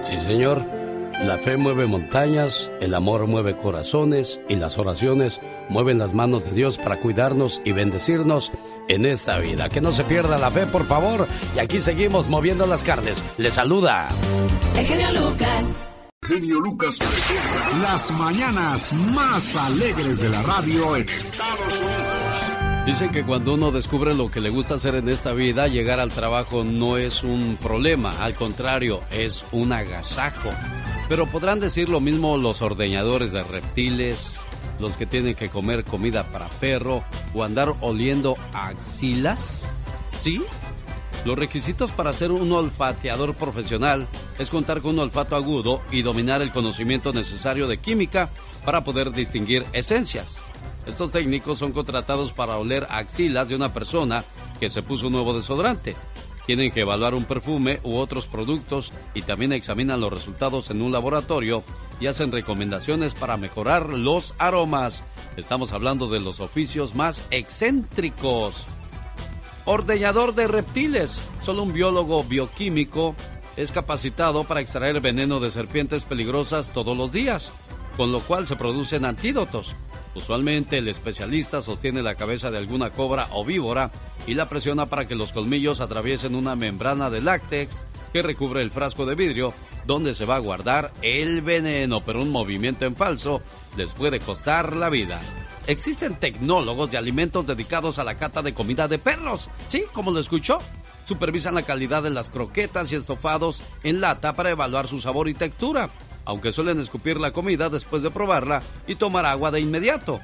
Sí, 0.03 0.17
señor. 0.19 0.76
La 1.23 1.39
fe 1.39 1.57
mueve 1.57 1.87
montañas, 1.87 2.69
el 2.79 2.93
amor 2.93 3.25
mueve 3.25 3.57
corazones 3.57 4.39
y 4.47 4.55
las 4.55 4.77
oraciones 4.77 5.41
mueven 5.67 5.97
las 5.97 6.13
manos 6.13 6.45
de 6.45 6.51
Dios 6.51 6.77
para 6.77 6.97
cuidarnos 6.97 7.59
y 7.65 7.71
bendecirnos 7.71 8.51
en 8.87 9.03
esta 9.05 9.39
vida. 9.39 9.67
Que 9.67 9.81
no 9.81 9.91
se 9.91 10.03
pierda 10.03 10.37
la 10.37 10.51
fe, 10.51 10.67
por 10.67 10.85
favor. 10.85 11.27
Y 11.55 11.59
aquí 11.59 11.79
seguimos 11.79 12.29
moviendo 12.29 12.67
las 12.67 12.83
carnes. 12.83 13.23
Le 13.37 13.49
saluda. 13.49 14.09
El 14.75 14.85
genio 14.85 15.11
Lucas. 15.11 15.65
Genio 16.27 16.59
Lucas 16.59 16.99
presenta 16.99 17.79
las 17.79 18.11
mañanas 18.11 18.93
más 18.93 19.55
alegres 19.55 20.19
de 20.19 20.29
la 20.29 20.43
radio 20.43 20.97
en 20.97 21.09
Estados 21.09 21.79
Unidos. 21.79 22.85
Dicen 22.85 23.11
que 23.11 23.25
cuando 23.25 23.55
uno 23.55 23.71
descubre 23.71 24.13
lo 24.13 24.29
que 24.29 24.39
le 24.39 24.49
gusta 24.49 24.75
hacer 24.75 24.95
en 24.95 25.09
esta 25.09 25.33
vida, 25.33 25.67
llegar 25.67 25.99
al 25.99 26.11
trabajo 26.11 26.63
no 26.63 26.97
es 26.97 27.23
un 27.23 27.57
problema, 27.61 28.23
al 28.23 28.35
contrario, 28.35 29.01
es 29.11 29.45
un 29.51 29.73
agasajo. 29.73 30.51
Pero 31.09 31.25
podrán 31.25 31.59
decir 31.59 31.89
lo 31.89 31.99
mismo 31.99 32.37
los 32.37 32.61
ordeñadores 32.61 33.31
de 33.31 33.43
reptiles, 33.43 34.35
los 34.79 34.97
que 34.97 35.05
tienen 35.05 35.35
que 35.35 35.49
comer 35.49 35.83
comida 35.83 36.27
para 36.27 36.49
perro 36.49 37.03
o 37.33 37.43
andar 37.43 37.73
oliendo 37.81 38.35
axilas. 38.53 39.65
¿Sí? 40.19 40.41
Los 41.25 41.37
requisitos 41.37 41.91
para 41.91 42.13
ser 42.13 42.31
un 42.31 42.51
olfateador 42.51 43.35
profesional 43.35 44.07
es 44.39 44.49
contar 44.49 44.81
con 44.81 44.91
un 44.91 44.99
olfato 44.99 45.35
agudo 45.35 45.81
y 45.91 46.01
dominar 46.01 46.41
el 46.41 46.51
conocimiento 46.51 47.11
necesario 47.11 47.67
de 47.67 47.77
química 47.77 48.29
para 48.63 48.83
poder 48.83 49.11
distinguir 49.11 49.65
esencias. 49.73 50.37
Estos 50.85 51.11
técnicos 51.11 51.59
son 51.59 51.73
contratados 51.73 52.31
para 52.31 52.57
oler 52.57 52.87
axilas 52.89 53.49
de 53.49 53.55
una 53.55 53.73
persona 53.73 54.23
que 54.59 54.69
se 54.69 54.81
puso 54.81 55.07
un 55.07 55.13
nuevo 55.13 55.33
desodorante. 55.33 55.95
Tienen 56.47 56.71
que 56.71 56.79
evaluar 56.79 57.13
un 57.13 57.25
perfume 57.25 57.81
u 57.83 57.97
otros 57.97 58.25
productos 58.25 58.93
y 59.13 59.23
también 59.23 59.51
examinan 59.51 59.99
los 59.99 60.13
resultados 60.13 60.71
en 60.71 60.81
un 60.81 60.93
laboratorio 60.93 61.61
y 61.99 62.07
hacen 62.07 62.31
recomendaciones 62.31 63.13
para 63.15 63.35
mejorar 63.35 63.89
los 63.89 64.33
aromas. 64.37 65.03
Estamos 65.35 65.73
hablando 65.73 66.07
de 66.07 66.21
los 66.21 66.39
oficios 66.39 66.95
más 66.95 67.25
excéntricos. 67.31 68.65
Ordeñador 69.65 70.35
de 70.35 70.47
reptiles. 70.47 71.21
Solo 71.41 71.63
un 71.63 71.73
biólogo 71.73 72.23
bioquímico 72.23 73.13
es 73.57 73.71
capacitado 73.71 74.45
para 74.45 74.61
extraer 74.61 75.01
veneno 75.01 75.41
de 75.41 75.51
serpientes 75.51 76.05
peligrosas 76.05 76.71
todos 76.73 76.95
los 76.95 77.11
días, 77.11 77.51
con 77.97 78.13
lo 78.13 78.21
cual 78.21 78.47
se 78.47 78.55
producen 78.55 79.03
antídotos. 79.03 79.75
Usualmente 80.17 80.79
el 80.79 80.87
especialista 80.87 81.61
sostiene 81.61 82.01
la 82.01 82.15
cabeza 82.15 82.49
de 82.49 82.57
alguna 82.57 82.89
cobra 82.89 83.27
o 83.33 83.45
víbora 83.45 83.91
y 84.25 84.33
la 84.33 84.49
presiona 84.49 84.87
para 84.87 85.07
que 85.07 85.13
los 85.13 85.31
colmillos 85.31 85.79
atraviesen 85.79 86.33
una 86.33 86.55
membrana 86.55 87.11
de 87.11 87.21
láctex 87.21 87.85
que 88.11 88.23
recubre 88.23 88.63
el 88.63 88.71
frasco 88.71 89.05
de 89.05 89.13
vidrio 89.13 89.53
donde 89.85 90.15
se 90.15 90.25
va 90.25 90.37
a 90.37 90.39
guardar 90.39 90.91
el 91.03 91.43
veneno, 91.43 92.01
pero 92.01 92.19
un 92.19 92.31
movimiento 92.31 92.85
en 92.85 92.95
falso 92.95 93.43
les 93.77 93.93
puede 93.93 94.19
costar 94.19 94.75
la 94.75 94.89
vida. 94.89 95.21
existen 95.67 96.15
tecnólogos 96.15 96.89
de 96.89 96.97
alimentos 96.97 97.45
dedicados 97.45 97.99
a 97.99 98.03
la 98.03 98.15
cata 98.15 98.41
de 98.41 98.55
comida 98.55 98.87
de 98.87 98.97
perros. 98.97 99.51
Sí, 99.67 99.83
como 99.93 100.09
lo 100.09 100.19
escuchó. 100.19 100.59
Supervisan 101.05 101.53
la 101.53 101.61
calidad 101.61 102.01
de 102.01 102.09
las 102.09 102.29
croquetas 102.29 102.91
y 102.91 102.95
estofados 102.95 103.61
en 103.83 104.01
lata 104.01 104.33
para 104.33 104.49
evaluar 104.49 104.87
su 104.87 104.99
sabor 104.99 105.29
y 105.29 105.35
textura, 105.35 105.91
aunque 106.27 106.51
suelen 106.51 106.79
escupir 106.79 107.21
la 107.21 107.31
comida 107.31 107.69
después 107.69 108.03
de 108.03 108.11
probarla 108.11 108.61
y 108.85 108.95
tomar 108.95 109.25
agua 109.25 109.49
de 109.49 109.61
inmediato. 109.61 110.19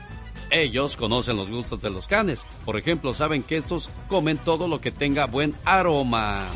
Ellos 0.51 0.97
conocen 0.97 1.37
los 1.37 1.49
gustos 1.49 1.81
de 1.81 1.89
los 1.89 2.07
canes. 2.07 2.45
Por 2.65 2.77
ejemplo, 2.77 3.13
saben 3.13 3.41
que 3.41 3.55
estos 3.55 3.89
comen 4.09 4.37
todo 4.37 4.67
lo 4.67 4.81
que 4.81 4.91
tenga 4.91 5.27
buen 5.27 5.55
aroma. 5.63 6.49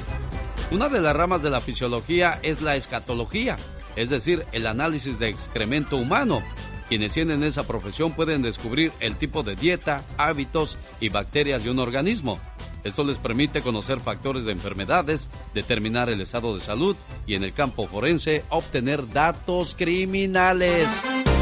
Una 0.70 0.90
de 0.90 1.00
las 1.00 1.16
ramas 1.16 1.42
de 1.42 1.50
la 1.50 1.62
fisiología 1.62 2.40
es 2.44 2.62
la 2.62 2.76
escatología, 2.76 3.56
es 3.96 4.10
decir, 4.10 4.46
el 4.52 4.68
análisis 4.68 5.18
de 5.18 5.30
excremento 5.30 5.96
humano. 5.96 6.44
Quienes 6.90 7.14
tienen 7.14 7.42
esa 7.44 7.66
profesión 7.66 8.12
pueden 8.12 8.42
descubrir 8.42 8.92
el 9.00 9.16
tipo 9.16 9.44
de 9.44 9.56
dieta, 9.56 10.04
hábitos 10.18 10.78
y 11.00 11.08
bacterias 11.08 11.64
de 11.64 11.72
un 11.72 11.80
organismo. 11.80 12.38
Esto 12.84 13.04
les 13.04 13.18
permite 13.18 13.62
conocer 13.62 14.00
factores 14.00 14.46
de 14.46 14.52
enfermedades, 14.52 15.28
determinar 15.54 16.10
el 16.10 16.22
estado 16.22 16.56
de 16.56 16.62
salud 16.62 16.96
y 17.26 17.36
en 17.36 17.44
el 17.44 17.54
campo 17.54 17.88
forense 17.88 18.44
obtener 18.50 19.12
datos 19.12 19.76
criminales. 19.78 20.88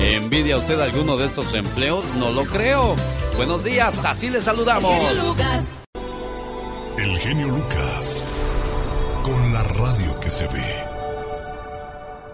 ¿Envidia 0.01 0.57
usted 0.57 0.79
alguno 0.79 1.17
de 1.17 1.25
estos 1.25 1.53
empleos? 1.53 2.03
No 2.17 2.31
lo 2.31 2.45
creo. 2.45 2.95
Buenos 3.37 3.63
días, 3.63 3.99
así 4.03 4.29
les 4.29 4.43
saludamos. 4.43 4.93
El 6.97 7.17
genio 7.19 7.47
Lucas, 7.47 8.23
con 9.23 9.53
la 9.53 9.63
radio 9.63 10.19
que 10.21 10.29
se 10.29 10.47
ve. 10.47 10.85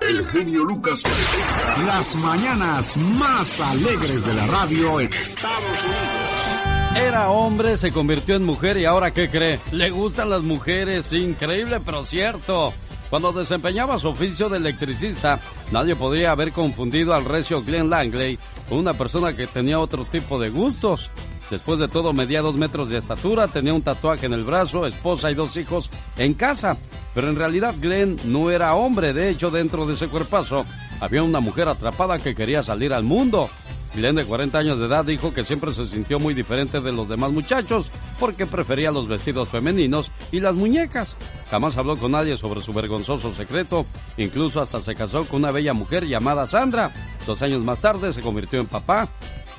El 0.01 0.27
genio 0.27 0.63
Lucas 0.63 1.01
presenta 1.03 1.77
las 1.86 2.15
mañanas 2.15 2.98
más 2.98 3.60
alegres 3.60 4.25
de 4.25 4.34
la 4.34 4.48
radio 4.48 5.00
en 5.00 5.13
Estados 5.13 5.84
Unidos. 5.84 6.61
Era 6.95 7.29
hombre, 7.29 7.77
se 7.77 7.91
convirtió 7.91 8.36
en 8.36 8.43
mujer 8.43 8.77
y 8.77 8.86
ahora 8.86 9.12
¿qué 9.12 9.29
cree? 9.29 9.60
Le 9.71 9.89
gustan 9.89 10.29
las 10.29 10.41
mujeres, 10.41 11.12
increíble 11.13 11.79
pero 11.83 12.03
cierto. 12.03 12.74
Cuando 13.10 13.31
desempeñaba 13.31 13.98
su 13.98 14.10
oficio 14.10 14.50
de 14.50 14.57
electricista, 14.57 15.39
nadie 15.71 15.95
podría 15.95 16.31
haber 16.31 16.51
confundido 16.51 17.13
al 17.13 17.25
recio 17.25 17.62
Glenn 17.62 17.89
Langley 17.89 18.38
con 18.69 18.77
una 18.77 18.93
persona 18.93 19.36
que 19.36 19.48
tenía 19.48 19.79
otro 19.79 20.05
tipo 20.05 20.39
de 20.39 20.50
gustos. 20.50 21.10
Después 21.50 21.79
de 21.79 21.89
todo, 21.89 22.13
medía 22.13 22.41
dos 22.41 22.55
metros 22.55 22.89
de 22.89 22.98
estatura, 22.98 23.50
tenía 23.50 23.74
un 23.74 23.81
tatuaje 23.81 24.25
en 24.25 24.33
el 24.33 24.45
brazo, 24.45 24.86
esposa 24.86 25.29
y 25.29 25.36
dos 25.36 25.57
hijos 25.57 25.89
en 26.17 26.33
casa. 26.33 26.77
Pero 27.13 27.29
en 27.29 27.36
realidad 27.36 27.75
Glenn 27.79 28.17
no 28.24 28.50
era 28.50 28.75
hombre, 28.75 29.12
de 29.12 29.29
hecho 29.29 29.51
dentro 29.51 29.86
de 29.86 29.95
ese 29.95 30.07
cuerpazo 30.07 30.65
había 31.01 31.24
una 31.24 31.41
mujer 31.41 31.67
atrapada 31.67 32.19
que 32.19 32.36
quería 32.36 32.63
salir 32.63 32.93
al 32.93 33.03
mundo. 33.03 33.50
Glenn 33.93 34.15
de 34.15 34.25
40 34.25 34.57
años 34.57 34.79
de 34.79 34.86
edad 34.86 35.03
dijo 35.03 35.33
que 35.33 35.43
siempre 35.43 35.74
se 35.74 35.86
sintió 35.86 36.19
muy 36.19 36.33
diferente 36.33 36.79
de 36.79 36.93
los 36.93 37.10
demás 37.10 37.31
muchachos 37.31 37.91
porque 38.19 38.45
prefería 38.45 38.91
los 38.91 39.07
vestidos 39.07 39.50
femeninos 39.50 40.12
y 40.31 40.39
las 40.39 40.55
muñecas. 40.55 41.17
Jamás 41.50 41.75
habló 41.77 41.98
con 41.98 42.12
nadie 42.12 42.38
sobre 42.38 42.62
su 42.62 42.71
vergonzoso 42.71 43.33
secreto, 43.33 43.86
incluso 44.17 44.62
hasta 44.62 44.79
se 44.79 44.95
casó 44.95 45.25
con 45.25 45.41
una 45.41 45.51
bella 45.51 45.74
mujer 45.74 46.07
llamada 46.07 46.48
Sandra. 46.48 46.93
Dos 47.27 47.41
años 47.41 47.63
más 47.63 47.81
tarde 47.81 48.13
se 48.13 48.21
convirtió 48.21 48.60
en 48.60 48.67
papá. 48.67 49.10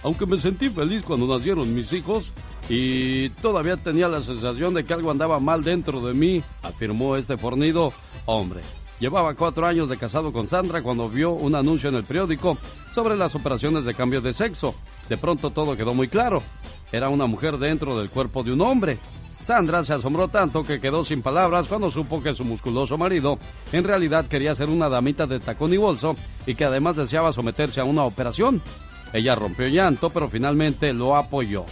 Aunque 0.02 0.26
me 0.26 0.38
sentí 0.38 0.68
feliz 0.70 1.02
cuando 1.02 1.26
nacieron 1.26 1.74
mis 1.74 1.92
hijos 1.92 2.32
y 2.68 3.28
todavía 3.28 3.76
tenía 3.76 4.08
la 4.08 4.20
sensación 4.20 4.74
de 4.74 4.84
que 4.84 4.94
algo 4.94 5.10
andaba 5.10 5.38
mal 5.38 5.62
dentro 5.62 6.00
de 6.00 6.14
mí, 6.14 6.42
afirmó 6.62 7.16
este 7.16 7.36
fornido 7.36 7.92
hombre. 8.26 8.62
Llevaba 9.02 9.34
cuatro 9.34 9.66
años 9.66 9.88
de 9.88 9.98
casado 9.98 10.32
con 10.32 10.46
Sandra 10.46 10.80
cuando 10.80 11.08
vio 11.08 11.32
un 11.32 11.56
anuncio 11.56 11.88
en 11.88 11.96
el 11.96 12.04
periódico 12.04 12.56
sobre 12.92 13.16
las 13.16 13.34
operaciones 13.34 13.84
de 13.84 13.94
cambio 13.94 14.20
de 14.20 14.32
sexo. 14.32 14.76
De 15.08 15.16
pronto 15.16 15.50
todo 15.50 15.76
quedó 15.76 15.92
muy 15.92 16.06
claro. 16.06 16.40
Era 16.92 17.08
una 17.08 17.26
mujer 17.26 17.58
dentro 17.58 17.98
del 17.98 18.10
cuerpo 18.10 18.44
de 18.44 18.52
un 18.52 18.60
hombre. 18.60 19.00
Sandra 19.42 19.82
se 19.82 19.92
asombró 19.92 20.28
tanto 20.28 20.64
que 20.64 20.80
quedó 20.80 21.02
sin 21.02 21.20
palabras 21.20 21.66
cuando 21.66 21.90
supo 21.90 22.22
que 22.22 22.32
su 22.32 22.44
musculoso 22.44 22.96
marido 22.96 23.40
en 23.72 23.82
realidad 23.82 24.26
quería 24.26 24.54
ser 24.54 24.68
una 24.68 24.88
damita 24.88 25.26
de 25.26 25.40
tacón 25.40 25.74
y 25.74 25.78
bolso 25.78 26.14
y 26.46 26.54
que 26.54 26.64
además 26.64 26.94
deseaba 26.94 27.32
someterse 27.32 27.80
a 27.80 27.84
una 27.84 28.04
operación. 28.04 28.62
Ella 29.12 29.34
rompió 29.34 29.66
llanto, 29.66 30.10
pero 30.10 30.28
finalmente 30.28 30.92
lo 30.92 31.16
apoyó. 31.16 31.66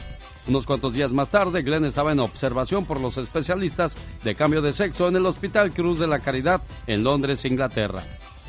Unos 0.51 0.67
cuantos 0.67 0.95
días 0.95 1.13
más 1.13 1.29
tarde, 1.29 1.63
Glenn 1.63 1.85
estaba 1.85 2.11
en 2.11 2.19
observación 2.19 2.85
por 2.85 3.01
los 3.01 3.17
especialistas 3.19 3.97
de 4.25 4.35
cambio 4.35 4.61
de 4.61 4.73
sexo 4.73 5.07
en 5.07 5.15
el 5.15 5.25
Hospital 5.25 5.71
Cruz 5.71 6.01
de 6.01 6.09
la 6.09 6.19
Caridad 6.19 6.61
en 6.89 7.05
Londres, 7.05 7.45
Inglaterra. 7.45 8.03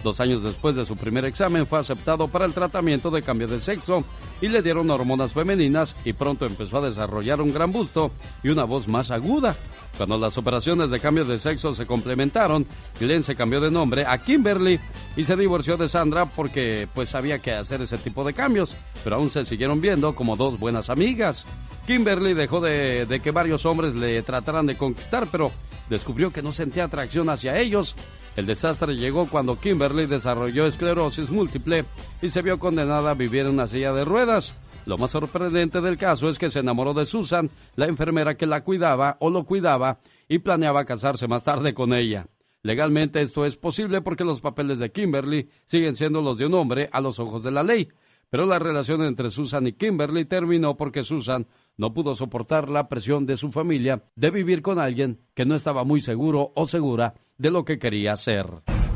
Dos 0.03 0.19
años 0.19 0.41
después 0.41 0.75
de 0.75 0.85
su 0.85 0.95
primer 0.95 1.25
examen 1.25 1.67
fue 1.67 1.79
aceptado 1.79 2.27
para 2.27 2.45
el 2.45 2.53
tratamiento 2.53 3.11
de 3.11 3.21
cambio 3.21 3.47
de 3.47 3.59
sexo 3.59 4.03
y 4.41 4.47
le 4.47 4.63
dieron 4.63 4.89
hormonas 4.89 5.33
femeninas 5.33 5.95
y 6.05 6.13
pronto 6.13 6.45
empezó 6.45 6.79
a 6.79 6.89
desarrollar 6.89 7.39
un 7.39 7.53
gran 7.53 7.71
busto 7.71 8.11
y 8.43 8.49
una 8.49 8.63
voz 8.63 8.87
más 8.87 9.11
aguda. 9.11 9.55
Cuando 9.97 10.17
las 10.17 10.37
operaciones 10.37 10.89
de 10.89 10.99
cambio 10.99 11.25
de 11.25 11.37
sexo 11.37 11.75
se 11.75 11.85
complementaron, 11.85 12.65
Glenn 12.99 13.21
se 13.21 13.35
cambió 13.35 13.61
de 13.61 13.69
nombre 13.69 14.05
a 14.07 14.17
Kimberly 14.17 14.79
y 15.15 15.23
se 15.23 15.35
divorció 15.35 15.77
de 15.77 15.87
Sandra 15.87 16.25
porque 16.25 16.87
pues 16.95 17.09
sabía 17.09 17.37
que 17.37 17.53
hacer 17.53 17.83
ese 17.83 17.99
tipo 17.99 18.23
de 18.23 18.33
cambios, 18.33 18.75
pero 19.03 19.17
aún 19.17 19.29
se 19.29 19.45
siguieron 19.45 19.81
viendo 19.81 20.15
como 20.15 20.35
dos 20.35 20.59
buenas 20.59 20.89
amigas. 20.89 21.45
Kimberly 21.85 22.33
dejó 22.33 22.59
de, 22.61 23.05
de 23.05 23.19
que 23.19 23.29
varios 23.29 23.65
hombres 23.67 23.93
le 23.93 24.23
trataran 24.23 24.65
de 24.65 24.77
conquistar, 24.77 25.27
pero 25.31 25.51
descubrió 25.89 26.31
que 26.31 26.41
no 26.41 26.51
sentía 26.51 26.85
atracción 26.85 27.29
hacia 27.29 27.59
ellos. 27.59 27.95
El 28.35 28.45
desastre 28.45 28.95
llegó 28.95 29.27
cuando 29.27 29.59
Kimberly 29.59 30.05
desarrolló 30.05 30.65
esclerosis 30.65 31.29
múltiple 31.29 31.83
y 32.21 32.29
se 32.29 32.41
vio 32.41 32.59
condenada 32.59 33.11
a 33.11 33.15
vivir 33.15 33.41
en 33.41 33.53
una 33.53 33.67
silla 33.67 33.91
de 33.91 34.05
ruedas. 34.05 34.55
Lo 34.85 34.97
más 34.97 35.11
sorprendente 35.11 35.81
del 35.81 35.97
caso 35.97 36.29
es 36.29 36.39
que 36.39 36.49
se 36.49 36.59
enamoró 36.59 36.93
de 36.93 37.05
Susan, 37.05 37.49
la 37.75 37.87
enfermera 37.87 38.35
que 38.35 38.47
la 38.47 38.63
cuidaba 38.63 39.17
o 39.19 39.29
lo 39.29 39.43
cuidaba, 39.43 39.99
y 40.27 40.39
planeaba 40.39 40.85
casarse 40.85 41.27
más 41.27 41.43
tarde 41.43 41.73
con 41.73 41.93
ella. 41.93 42.25
Legalmente 42.63 43.21
esto 43.21 43.45
es 43.45 43.57
posible 43.57 44.01
porque 44.01 44.23
los 44.23 44.39
papeles 44.39 44.79
de 44.79 44.91
Kimberly 44.91 45.49
siguen 45.65 45.95
siendo 45.95 46.21
los 46.21 46.37
de 46.37 46.45
un 46.45 46.53
hombre 46.53 46.89
a 46.93 47.01
los 47.01 47.19
ojos 47.19 47.43
de 47.43 47.51
la 47.51 47.63
ley, 47.63 47.89
pero 48.29 48.45
la 48.45 48.59
relación 48.59 49.03
entre 49.03 49.29
Susan 49.29 49.67
y 49.67 49.73
Kimberly 49.73 50.23
terminó 50.23 50.77
porque 50.77 51.03
Susan 51.03 51.47
no 51.75 51.93
pudo 51.93 52.15
soportar 52.15 52.69
la 52.69 52.87
presión 52.87 53.25
de 53.25 53.35
su 53.35 53.51
familia 53.51 54.05
de 54.15 54.31
vivir 54.31 54.61
con 54.61 54.79
alguien 54.79 55.19
que 55.33 55.45
no 55.45 55.53
estaba 55.53 55.83
muy 55.83 55.99
seguro 55.99 56.53
o 56.55 56.65
segura 56.65 57.15
de 57.41 57.49
lo 57.49 57.65
que 57.65 57.79
quería 57.79 58.13
hacer. 58.13 58.45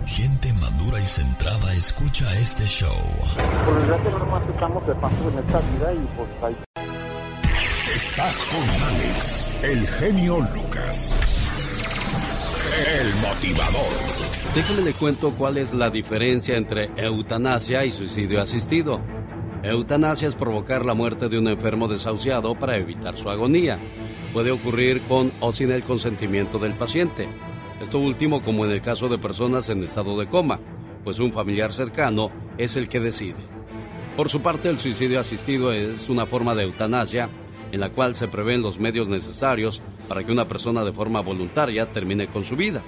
Gente 0.06 0.54
madura 0.54 1.02
y 1.02 1.06
centrada 1.06 1.74
escucha 1.74 2.32
este 2.36 2.64
show. 2.66 2.96
Por 3.66 3.80
desgracia 3.80 4.12
no 4.12 4.20
nomás 4.20 4.48
estamos 4.48 4.88
de 4.88 4.94
paso 4.96 5.32
en 5.32 5.40
esta 5.40 5.60
vida 5.62 5.94
y 5.94 6.08
pues 6.16 6.44
ahí. 6.44 6.58
Estás 7.96 8.46
con 8.46 8.60
Alex, 8.88 9.50
el 9.64 9.88
genio 9.88 10.48
Lucas. 10.54 11.18
El 13.00 13.16
motivador. 13.28 13.94
Déjame 14.54 14.82
le 14.84 14.94
cuento 14.94 15.32
cuál 15.32 15.58
es 15.58 15.74
la 15.74 15.90
diferencia 15.90 16.56
entre 16.56 16.92
eutanasia 16.98 17.84
y 17.84 17.92
suicidio 17.92 18.44
asistido. 18.44 19.02
Eutanasia 19.64 20.28
es 20.28 20.36
provocar 20.36 20.86
la 20.86 20.94
muerte 20.94 21.30
de 21.30 21.40
un 21.40 21.48
enfermo 21.48 21.88
desahuciado 21.88 22.54
para 22.54 22.76
evitar 22.76 23.18
su 23.18 23.28
agonía. 23.32 23.80
Puede 24.34 24.52
ocurrir 24.52 25.02
con 25.08 25.32
o 25.40 25.52
sin 25.52 25.72
el 25.72 25.84
consentimiento 25.84 26.60
del 26.60 26.76
paciente. 26.76 27.28
Esto 27.82 28.00
último 28.00 28.42
como 28.42 28.66
en 28.66 28.72
el 28.72 28.82
caso 28.82 29.10
de 29.10 29.18
personas 29.18 29.70
en 29.70 29.84
estado 29.84 30.18
de 30.18 30.28
coma, 30.28 30.60
pues 31.04 31.20
un 31.20 31.32
familiar 31.32 31.74
cercano 31.74 32.32
es 32.58 32.78
el 32.78 32.88
que 32.88 33.00
decide. 33.00 33.36
Por 34.16 34.30
su 34.30 34.42
parte, 34.42 34.70
el 34.70 34.80
suicidio 34.80 35.20
asistido 35.20 35.74
es 35.74 36.08
una 36.08 36.26
forma 36.26 36.56
de 36.56 36.64
eutanasia 36.64 37.30
en 37.72 37.82
la 37.82 37.90
cual 37.90 38.16
se 38.16 38.30
prevén 38.30 38.62
los 38.62 38.80
medios 38.80 39.10
necesarios 39.10 39.82
para 40.08 40.24
que 40.24 40.32
una 40.32 40.48
persona 40.48 40.86
de 40.86 40.94
forma 40.94 41.20
voluntaria 41.20 41.92
termine 41.92 42.28
con 42.28 42.46
su 42.46 42.56
vida. 42.56 42.82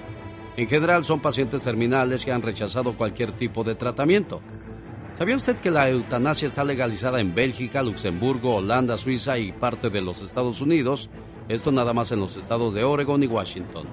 En 0.56 0.66
general 0.66 1.04
son 1.04 1.20
pacientes 1.20 1.62
terminales 1.62 2.24
que 2.24 2.32
han 2.32 2.42
rechazado 2.42 2.96
cualquier 2.96 3.32
tipo 3.32 3.62
de 3.62 3.74
tratamiento. 3.74 4.40
¿Sabía 5.18 5.36
usted 5.36 5.56
que 5.56 5.70
la 5.70 5.90
eutanasia 5.90 6.46
está 6.46 6.64
legalizada 6.64 7.20
en 7.20 7.34
Bélgica, 7.34 7.82
Luxemburgo, 7.82 8.56
Holanda, 8.56 8.96
Suiza 8.96 9.38
y 9.38 9.52
parte 9.52 9.90
de 9.90 10.00
los 10.00 10.22
Estados 10.22 10.60
Unidos? 10.60 11.10
Esto 11.48 11.72
nada 11.72 11.92
más 11.92 12.10
en 12.12 12.20
los 12.20 12.36
estados 12.36 12.72
de 12.72 12.84
Oregon 12.84 13.22
y 13.22 13.26
Washington. 13.26 13.86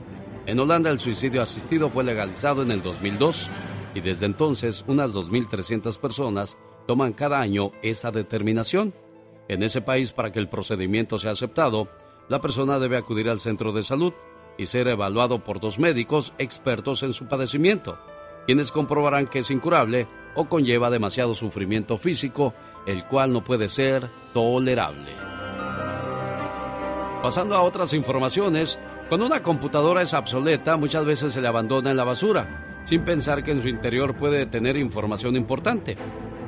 En 0.46 0.60
Holanda 0.60 0.92
el 0.92 1.00
suicidio 1.00 1.42
asistido 1.42 1.90
fue 1.90 2.04
legalizado 2.04 2.62
en 2.62 2.70
el 2.70 2.84
2002 2.84 3.50
y 3.96 4.02
desde 4.02 4.28
entonces 4.28 4.86
unas 4.88 5.14
2.300 5.14 5.98
personas 5.98 6.58
toman 6.86 7.14
cada 7.14 7.40
año 7.40 7.72
esa 7.82 8.12
determinación. 8.12 8.94
En 9.48 9.64
ese 9.64 9.82
país, 9.82 10.12
para 10.12 10.32
que 10.32 10.38
el 10.38 10.48
procedimiento 10.48 11.18
sea 11.18 11.32
aceptado, 11.32 11.90
la 12.30 12.42
persona 12.42 12.78
debe 12.78 12.98
acudir 12.98 13.30
al 13.30 13.40
centro 13.40 13.72
de 13.72 13.82
salud 13.82 14.14
y 14.58 14.68
ser 14.68 14.88
evaluado 14.88 15.44
por 15.44 15.60
dos 15.60 15.80
médicos 15.80 16.34
expertos 16.38 17.02
en 17.02 17.14
su 17.14 17.28
padecimiento, 17.28 17.98
quienes 18.46 18.72
comprobarán 18.72 19.28
que 19.28 19.40
es 19.40 19.50
incurable 19.50 20.08
o 20.36 20.46
conlleva 20.46 20.92
demasiado 20.92 21.34
sufrimiento 21.34 21.98
físico, 21.98 22.54
el 22.86 23.04
cual 23.06 23.34
no 23.34 23.44
puede 23.44 23.68
ser 23.68 24.08
tolerable. 24.34 25.12
Pasando 27.22 27.56
a 27.56 27.64
otras 27.64 27.94
informaciones, 27.94 28.78
cuando 29.08 29.28
una 29.28 29.44
computadora 29.44 30.02
es 30.02 30.14
obsoleta, 30.14 30.78
muchas 30.78 31.06
veces 31.06 31.34
se 31.34 31.42
le 31.42 31.48
abandona 31.48 31.92
en 31.92 31.98
la 31.98 32.04
basura, 32.04 32.80
sin 32.82 33.04
pensar 33.04 33.44
que 33.44 33.52
en 33.52 33.62
su 33.62 33.68
interior 33.68 34.16
puede 34.16 34.48
tener 34.48 34.78
información 34.78 35.36
importante. 35.36 35.96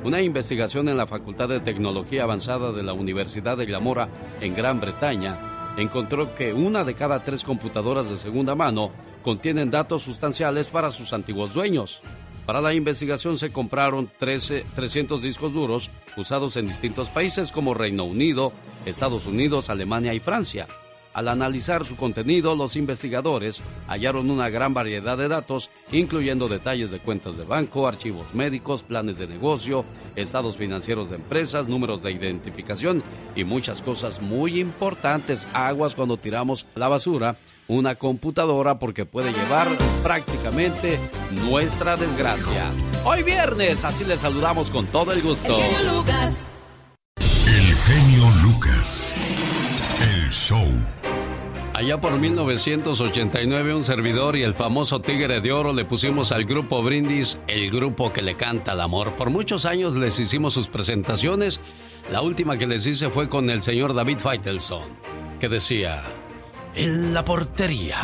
Una 0.02 0.20
investigación 0.20 0.88
en 0.88 0.96
la 0.96 1.06
Facultad 1.06 1.48
de 1.48 1.60
Tecnología 1.60 2.24
Avanzada 2.24 2.72
de 2.72 2.82
la 2.82 2.94
Universidad 2.94 3.56
de 3.56 3.66
Glamora 3.66 4.08
en 4.40 4.54
Gran 4.54 4.80
Bretaña 4.80 5.74
encontró 5.76 6.34
que 6.34 6.52
una 6.52 6.82
de 6.82 6.94
cada 6.94 7.22
tres 7.22 7.44
computadoras 7.44 8.10
de 8.10 8.16
segunda 8.16 8.56
mano 8.56 8.90
contienen 9.22 9.70
datos 9.70 10.02
sustanciales 10.02 10.68
para 10.68 10.90
sus 10.90 11.12
antiguos 11.12 11.54
dueños. 11.54 12.02
Para 12.44 12.60
la 12.60 12.74
investigación 12.74 13.38
se 13.38 13.52
compraron 13.52 14.10
13, 14.18 14.64
300 14.74 15.22
discos 15.22 15.52
duros 15.52 15.90
usados 16.16 16.56
en 16.56 16.66
distintos 16.66 17.10
países 17.10 17.52
como 17.52 17.74
Reino 17.74 18.04
Unido, 18.04 18.52
Estados 18.86 19.26
Unidos, 19.26 19.70
Alemania 19.70 20.14
y 20.14 20.18
Francia. 20.18 20.66
Al 21.18 21.26
analizar 21.26 21.84
su 21.84 21.96
contenido, 21.96 22.54
los 22.54 22.76
investigadores 22.76 23.60
hallaron 23.88 24.30
una 24.30 24.50
gran 24.50 24.72
variedad 24.72 25.18
de 25.18 25.26
datos, 25.26 25.68
incluyendo 25.90 26.46
detalles 26.46 26.92
de 26.92 27.00
cuentas 27.00 27.36
de 27.36 27.42
banco, 27.42 27.88
archivos 27.88 28.36
médicos, 28.36 28.84
planes 28.84 29.18
de 29.18 29.26
negocio, 29.26 29.84
estados 30.14 30.56
financieros 30.56 31.10
de 31.10 31.16
empresas, 31.16 31.66
números 31.66 32.04
de 32.04 32.12
identificación 32.12 33.02
y 33.34 33.42
muchas 33.42 33.82
cosas 33.82 34.22
muy 34.22 34.60
importantes. 34.60 35.48
Aguas 35.54 35.96
cuando 35.96 36.18
tiramos 36.18 36.66
a 36.76 36.78
la 36.78 36.86
basura 36.86 37.36
una 37.66 37.96
computadora 37.96 38.78
porque 38.78 39.04
puede 39.04 39.32
llevar 39.32 39.66
prácticamente 40.04 41.00
nuestra 41.32 41.96
desgracia. 41.96 42.70
Hoy 43.04 43.24
viernes, 43.24 43.84
así 43.84 44.04
les 44.04 44.20
saludamos 44.20 44.70
con 44.70 44.86
todo 44.86 45.10
el 45.10 45.20
gusto. 45.22 45.58
El 45.58 45.64
genio 45.64 45.92
Lucas. 45.94 46.34
El 47.18 47.74
genio 47.74 48.30
Lucas. 48.44 49.14
El 50.00 50.30
show. 50.30 50.64
Allá 51.78 52.00
por 52.00 52.18
1989 52.18 53.72
un 53.72 53.84
servidor 53.84 54.34
y 54.34 54.42
el 54.42 54.52
famoso 54.52 55.00
Tigre 55.00 55.40
de 55.40 55.52
Oro 55.52 55.72
le 55.72 55.84
pusimos 55.84 56.32
al 56.32 56.42
grupo 56.42 56.82
Brindis 56.82 57.38
el 57.46 57.70
grupo 57.70 58.12
que 58.12 58.20
le 58.20 58.34
canta 58.34 58.72
al 58.72 58.80
amor. 58.80 59.12
Por 59.12 59.30
muchos 59.30 59.64
años 59.64 59.94
les 59.94 60.18
hicimos 60.18 60.54
sus 60.54 60.66
presentaciones. 60.66 61.60
La 62.10 62.20
última 62.20 62.58
que 62.58 62.66
les 62.66 62.84
hice 62.84 63.10
fue 63.10 63.28
con 63.28 63.48
el 63.48 63.62
señor 63.62 63.94
David 63.94 64.18
Faitelson, 64.18 64.88
que 65.38 65.48
decía, 65.48 66.02
en 66.74 67.14
la 67.14 67.24
portería, 67.24 67.98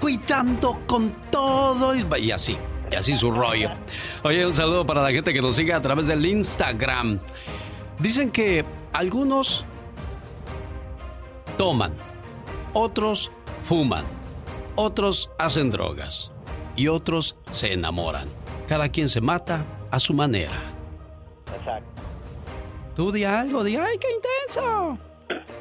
cuidando 0.00 0.80
con 0.88 1.14
todo 1.30 1.94
y 1.94 2.32
así. 2.32 2.56
Y 2.90 2.96
así 2.96 3.16
su 3.16 3.30
rollo. 3.30 3.70
Oye, 4.24 4.44
un 4.44 4.56
saludo 4.56 4.84
para 4.84 5.00
la 5.00 5.12
gente 5.12 5.32
que 5.32 5.40
nos 5.40 5.54
sigue 5.54 5.72
a 5.72 5.80
través 5.80 6.08
del 6.08 6.26
Instagram. 6.26 7.20
Dicen 8.00 8.32
que 8.32 8.64
algunos 8.92 9.64
toman, 11.56 11.92
otros 12.72 13.30
fuman, 13.64 14.04
otros 14.76 15.30
hacen 15.38 15.70
drogas 15.70 16.30
y 16.76 16.88
otros 16.88 17.36
se 17.50 17.72
enamoran. 17.72 18.28
Cada 18.68 18.88
quien 18.88 19.08
se 19.08 19.20
mata 19.20 19.64
a 19.90 19.98
su 19.98 20.14
manera. 20.14 20.58
Exacto. 21.58 22.02
Tú 22.96 23.10
di 23.12 23.24
algo, 23.24 23.64
di, 23.64 23.76
¡ay, 23.76 23.98
qué 23.98 24.08
intenso! 24.10 24.98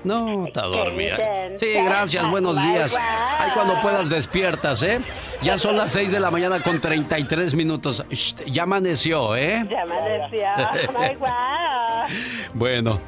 No, 0.03 0.47
está 0.47 0.63
dormida. 0.63 1.17
Sí, 1.57 1.73
gracias, 1.73 2.29
buenos 2.29 2.61
días. 2.61 2.95
Ay, 2.97 3.51
cuando 3.53 3.79
puedas 3.81 4.09
despiertas, 4.09 4.83
¿eh? 4.83 5.01
Ya 5.41 5.57
son 5.57 5.77
las 5.77 5.91
6 5.91 6.11
de 6.11 6.19
la 6.19 6.29
mañana 6.29 6.59
con 6.59 6.79
33 6.79 7.55
minutos. 7.55 8.03
Shh, 8.09 8.45
ya 8.47 8.63
amaneció, 8.63 9.35
¿eh? 9.35 9.65
Ya 9.69 9.83
amaneció. 9.83 10.47
Ay, 10.99 11.15
guau. 11.15 11.80
Bueno, 12.53 12.99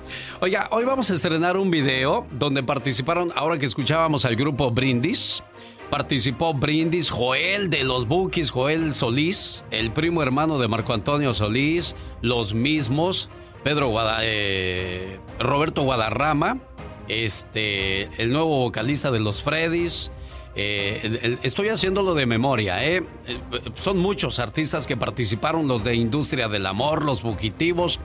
oiga, 0.41 0.67
hoy 0.71 0.85
vamos 0.85 1.09
a 1.11 1.13
estrenar 1.15 1.57
un 1.57 1.69
video 1.71 2.25
donde 2.31 2.63
participaron, 2.63 3.31
ahora 3.35 3.57
que 3.57 3.65
escuchábamos 3.65 4.25
al 4.25 4.35
grupo 4.35 4.71
Brindis, 4.71 5.43
participó 5.89 6.53
Brindis, 6.53 7.09
Joel 7.09 7.69
de 7.69 7.83
los 7.83 8.07
Bookies, 8.07 8.49
Joel 8.51 8.95
Solís, 8.95 9.63
el 9.71 9.91
primo 9.91 10.23
hermano 10.23 10.57
de 10.57 10.67
Marco 10.67 10.93
Antonio 10.93 11.33
Solís, 11.33 11.95
los 12.21 12.53
mismos, 12.53 13.29
Pedro 13.63 13.89
Guada- 13.89 14.19
eh, 14.23 15.19
Roberto 15.39 15.83
Guadarrama, 15.83 16.59
este, 17.07 18.03
el 18.21 18.31
nuevo 18.31 18.59
vocalista 18.59 19.11
de 19.11 19.19
los 19.19 19.41
Freddys. 19.41 20.11
eh, 20.55 21.37
estoy 21.43 21.69
haciéndolo 21.69 22.13
de 22.13 22.25
memoria, 22.27 22.83
¿eh? 22.85 23.03
Eh, 23.27 23.39
Son 23.75 23.97
muchos 23.97 24.37
artistas 24.39 24.85
que 24.85 24.95
participaron, 24.95 25.67
los 25.67 25.83
de 25.83 25.95
Industria 25.95 26.47
del 26.47 26.65
Amor, 26.67 27.03
los 27.03 27.21
fugitivos. 27.21 27.99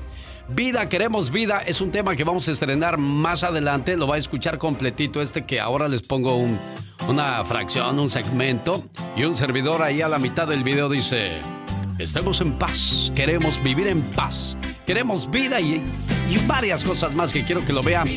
Vida, 0.49 0.89
queremos 0.89 1.31
vida, 1.31 1.63
es 1.67 1.81
un 1.83 1.91
tema 1.91 2.17
que 2.17 2.25
vamos 2.25 2.49
a 2.49 2.53
estrenar 2.53 2.97
más 2.97 3.45
adelante, 3.45 3.97
lo 3.97 4.07
va 4.07 4.15
a 4.17 4.19
escuchar 4.19 4.57
completito 4.59 5.21
este 5.21 5.45
que 5.45 5.61
ahora 5.61 5.89
les 5.89 6.03
pongo 6.07 6.37
un- 6.37 6.59
una 7.07 7.45
fracción, 7.45 7.99
un 7.99 8.09
segmento. 8.09 8.83
Y 9.15 9.25
un 9.25 9.37
servidor 9.37 9.83
ahí 9.83 10.01
a 10.01 10.09
la 10.09 10.19
mitad 10.19 10.49
del 10.49 10.63
video 10.65 10.89
dice, 10.89 11.41
estemos 11.99 12.41
en 12.41 12.53
paz, 12.55 13.13
queremos 13.15 13.63
vivir 13.63 13.89
en 13.89 14.01
paz, 14.01 14.57
queremos 14.87 15.31
vida 15.31 15.61
y, 15.61 15.83
y 16.31 16.39
varias 16.47 16.83
cosas 16.83 17.15
más 17.15 17.33
que 17.33 17.45
quiero 17.45 17.65
que 17.67 17.73
lo 17.75 17.83
vean. 17.83 18.09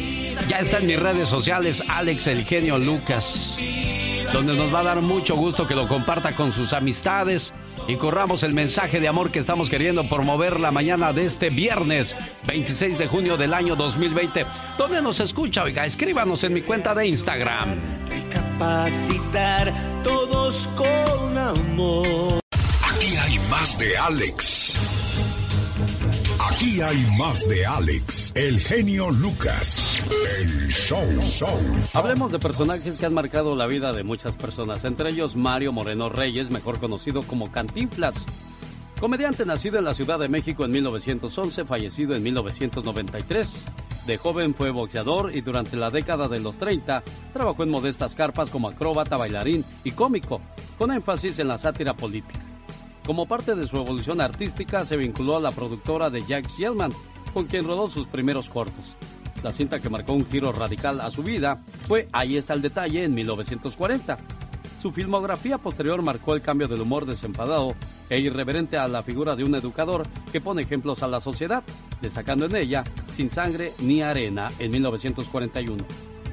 Ya 0.48 0.60
está 0.60 0.78
en 0.78 0.88
mis 0.88 1.00
redes 1.00 1.28
sociales, 1.28 1.84
Alex 1.90 2.28
el 2.28 2.46
genio 2.46 2.78
Lucas, 2.80 3.58
donde 4.32 4.56
nos 4.56 4.74
va 4.74 4.80
a 4.80 4.84
dar 4.84 5.02
mucho 5.02 5.36
gusto 5.36 5.68
que 5.68 5.76
lo 5.76 5.88
comparta 5.88 6.32
con 6.32 6.54
sus 6.54 6.72
amistades 6.74 7.54
y 7.88 7.96
corramos 7.96 8.44
el 8.44 8.54
mensaje 8.54 9.00
de 9.00 9.08
amor 9.08 9.32
que 9.32 9.40
estamos 9.40 9.70
queriendo 9.70 10.08
promover 10.08 10.60
la 10.60 10.72
mañana 10.72 11.14
de 11.14 11.26
este 11.26 11.50
viernes 11.50 12.16
26 12.48 12.98
de 12.98 13.08
junio 13.08 13.38
del 13.38 13.54
año 13.54 13.76
2020. 13.76 14.46
¿Dónde 14.78 15.02
nos 15.02 15.20
escucha? 15.20 15.64
Oiga, 15.64 15.86
escríbanos 15.86 16.44
en 16.44 16.54
mi 16.54 16.62
cuenta 16.62 16.94
de 16.94 17.08
Instagram. 17.08 17.76
Capacitar 18.32 19.74
todos 20.04 20.70
con 20.76 21.38
amor. 21.38 22.40
Aquí 22.90 23.16
hay 23.16 23.40
más 23.50 23.78
de 23.78 23.98
Alex. 23.98 24.80
Aquí 26.62 26.80
hay 26.80 27.04
más 27.18 27.50
de 27.50 27.66
Alex, 27.66 28.34
el 28.36 28.60
genio 28.60 29.10
Lucas, 29.10 30.04
el 30.38 30.68
show, 30.68 31.04
show. 31.32 31.60
Hablemos 31.96 32.32
de 32.32 32.38
personajes 32.38 33.00
que 33.00 33.06
han 33.08 33.16
marcado 33.16 33.56
la 33.56 33.66
vida 33.66 33.92
de 33.94 34.04
muchas 34.04 34.36
personas, 34.36 34.86
entre 34.86 35.10
ellos 35.10 35.36
Mario 35.36 35.72
Moreno 35.72 36.10
Reyes, 36.10 36.52
mejor 36.52 36.80
conocido 36.80 37.24
como 37.24 37.52
Cantinflas. 37.52 38.28
Comediante 39.00 39.44
nacido 39.44 39.80
en 39.80 39.86
la 39.86 39.96
Ciudad 39.96 40.20
de 40.20 40.30
México 40.30 40.64
en 40.64 40.70
1911, 40.70 41.66
fallecido 41.66 42.14
en 42.14 42.22
1993. 42.22 43.66
De 44.06 44.18
joven 44.18 44.54
fue 44.54 44.70
boxeador 44.70 45.36
y 45.36 45.42
durante 45.42 45.78
la 45.78 45.90
década 45.90 46.28
de 46.28 46.42
los 46.42 46.60
30 46.60 47.02
trabajó 47.34 47.64
en 47.64 47.72
modestas 47.72 48.14
carpas 48.14 48.52
como 48.52 48.68
acróbata, 48.68 49.18
bailarín 49.18 49.66
y 49.84 49.94
cómico, 49.94 50.42
con 50.78 50.92
énfasis 50.92 51.40
en 51.40 51.48
la 51.48 51.58
sátira 51.58 51.96
política. 51.96 52.51
Como 53.06 53.26
parte 53.26 53.56
de 53.56 53.68
su 53.68 53.78
evolución 53.78 54.22
artística, 54.22 54.86
se 54.86 54.98
vinculó 54.98 55.38
a 55.38 55.42
la 55.42 55.52
productora 55.52 56.10
de 56.10 56.22
Jack 56.22 56.48
Shellman, 56.48 56.92
con 57.34 57.46
quien 57.46 57.66
rodó 57.66 57.90
sus 57.90 58.08
primeros 58.08 58.50
cortos. 58.50 58.96
La 59.44 59.52
cinta 59.52 59.80
que 59.82 59.90
marcó 59.90 60.14
un 60.14 60.26
giro 60.26 60.52
radical 60.52 61.02
a 61.02 61.10
su 61.10 61.24
vida 61.24 61.60
fue 61.88 62.08
Ahí 62.12 62.38
está 62.38 62.54
el 62.54 62.62
detalle 62.62 63.04
en 63.04 63.14
1940. 63.16 64.20
Su 64.80 64.92
filmografía 64.92 65.58
posterior 65.58 66.02
marcó 66.04 66.34
el 66.34 66.42
cambio 66.42 66.68
del 66.68 66.82
humor 66.82 67.06
desenfadado 67.06 67.76
e 68.10 68.20
irreverente 68.20 68.78
a 68.78 68.88
la 68.88 69.04
figura 69.04 69.36
de 69.36 69.44
un 69.44 69.56
educador 69.56 70.04
que 70.32 70.42
pone 70.42 70.62
ejemplos 70.62 71.02
a 71.02 71.08
la 71.08 71.20
sociedad, 71.20 71.64
destacando 72.02 72.46
en 72.46 72.56
ella 72.56 72.84
Sin 73.12 73.30
sangre 73.30 73.72
ni 73.80 74.02
arena 74.02 74.52
en 74.60 74.72
1941, 74.72 75.84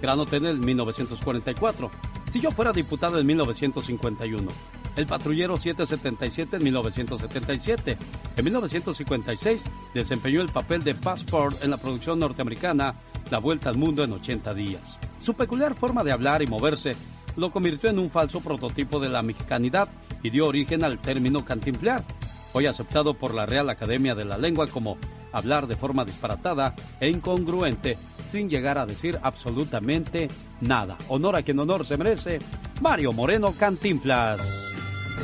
Gran 0.00 0.18
Hotel 0.20 0.46
en 0.46 0.61
1944, 0.61 1.90
Si 2.30 2.40
yo 2.40 2.50
fuera 2.50 2.72
diputado 2.72 3.18
en 3.18 3.26
1951, 3.26 4.48
El 4.96 5.06
patrullero 5.06 5.56
777 5.56 6.56
en 6.56 6.64
1977. 6.64 7.98
En 8.37 8.44
1956 8.44 9.64
desempeñó 9.94 10.40
el 10.40 10.48
papel 10.48 10.82
de 10.82 10.94
Passport 10.94 11.62
en 11.62 11.70
la 11.70 11.76
producción 11.76 12.18
norteamericana 12.18 12.94
La 13.30 13.38
Vuelta 13.38 13.68
al 13.68 13.78
Mundo 13.78 14.02
en 14.02 14.12
80 14.12 14.54
días. 14.54 14.98
Su 15.20 15.34
peculiar 15.34 15.74
forma 15.74 16.02
de 16.02 16.12
hablar 16.12 16.42
y 16.42 16.46
moverse 16.46 16.96
lo 17.37 17.52
convirtió 17.52 17.88
en 17.90 17.98
un 17.98 18.11
falso 18.11 18.40
prototipo 18.40 18.98
de 18.98 19.08
la 19.08 19.22
mexicanidad 19.22 19.88
y 20.22 20.30
dio 20.30 20.46
origen 20.46 20.82
al 20.82 20.98
término 20.98 21.44
cantinflear, 21.44 22.04
hoy 22.52 22.66
aceptado 22.66 23.14
por 23.14 23.34
la 23.34 23.46
Real 23.46 23.70
Academia 23.70 24.14
de 24.14 24.24
la 24.24 24.38
Lengua 24.38 24.66
como 24.66 24.98
hablar 25.32 25.66
de 25.66 25.76
forma 25.76 26.04
disparatada 26.04 26.74
e 27.00 27.08
incongruente 27.08 27.96
sin 28.26 28.48
llegar 28.48 28.78
a 28.78 28.87
decir 28.87 29.18
absolutamente 29.22 30.28
nada. 30.61 30.96
Honor 31.08 31.37
a 31.37 31.42
quien 31.42 31.58
honor 31.58 31.87
se 31.87 31.96
merece, 31.96 32.38
Mario 32.80 33.12
Moreno 33.12 33.52
Cantinflas. 33.58 34.66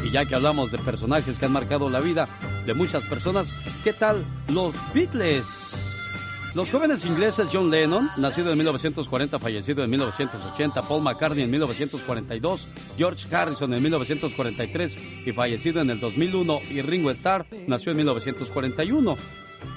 Y 0.05 0.11
ya 0.11 0.25
que 0.25 0.35
hablamos 0.35 0.73
de 0.73 0.79
personajes 0.79 1.39
que 1.39 1.47
han 1.47 1.53
marcado 1.53 1.89
la 1.89 2.01
vida 2.01 2.29
de 2.67 2.75
muchas 2.75 3.05
personas, 3.05 3.53
¿qué 3.85 3.93
tal 3.93 4.25
los 4.49 4.75
Beatles? 4.93 5.94
Los 6.55 6.71
jóvenes 6.71 7.05
ingleses 7.05 7.49
John 7.53 7.69
Lennon, 7.69 8.09
nacido 8.17 8.53
en 8.53 8.59
1940, 8.59 9.41
fallecido 9.41 9.83
en 9.83 9.91
1980, 9.91 10.83
Paul 10.83 11.03
McCartney 11.03 11.43
en 11.43 11.51
1942, 11.51 12.69
George 12.97 13.35
Harrison 13.35 13.75
en 13.75 13.83
1943 13.83 14.99
y 15.27 15.33
fallecido 15.33 15.81
en 15.81 15.91
el 15.91 15.99
2001, 15.99 16.61
y 16.71 16.81
Ringo 16.81 17.11
Starr 17.11 17.45
nació 17.67 17.91
en 17.91 17.97
1941. 17.97 19.17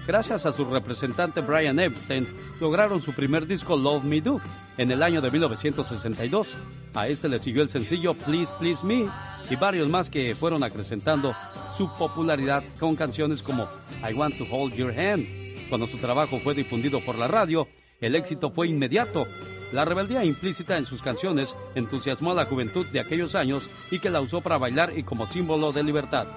Gracias 0.05 0.45
a 0.45 0.51
su 0.51 0.65
representante 0.65 1.41
Brian 1.41 1.79
Epstein, 1.79 2.27
lograron 2.61 3.01
su 3.01 3.11
primer 3.11 3.47
disco 3.47 3.75
Love 3.75 4.03
Me 4.03 4.21
Do 4.21 4.39
en 4.77 4.91
el 4.91 5.01
año 5.01 5.19
de 5.19 5.31
1962. 5.31 6.57
A 6.93 7.07
este 7.07 7.27
le 7.27 7.39
siguió 7.39 7.63
el 7.63 7.69
sencillo 7.69 8.13
Please 8.13 8.53
Please 8.59 8.85
Me 8.85 9.09
y 9.49 9.55
varios 9.55 9.89
más 9.89 10.11
que 10.11 10.35
fueron 10.35 10.63
acrecentando 10.63 11.33
su 11.75 11.91
popularidad 11.95 12.63
con 12.79 12.95
canciones 12.95 13.41
como 13.41 13.67
I 14.07 14.13
Want 14.13 14.37
to 14.37 14.45
Hold 14.51 14.75
Your 14.75 14.91
Hand. 14.91 15.46
Cuando 15.69 15.87
su 15.87 15.97
trabajo 15.97 16.39
fue 16.39 16.53
difundido 16.53 16.99
por 17.01 17.17
la 17.17 17.27
radio, 17.27 17.67
el 17.99 18.15
éxito 18.15 18.49
fue 18.49 18.67
inmediato. 18.67 19.25
La 19.73 19.83
rebeldía 19.83 20.23
implícita 20.23 20.77
en 20.77 20.85
sus 20.85 21.01
canciones 21.01 21.57
entusiasmó 21.75 22.31
a 22.31 22.35
la 22.35 22.45
juventud 22.45 22.85
de 22.87 23.01
aquellos 23.01 23.35
años 23.35 23.69
y 23.91 23.99
que 23.99 24.09
la 24.09 24.21
usó 24.21 24.41
para 24.41 24.57
bailar 24.57 24.97
y 24.97 25.03
como 25.03 25.25
símbolo 25.25 25.71
de 25.73 25.83
libertad. 25.83 26.27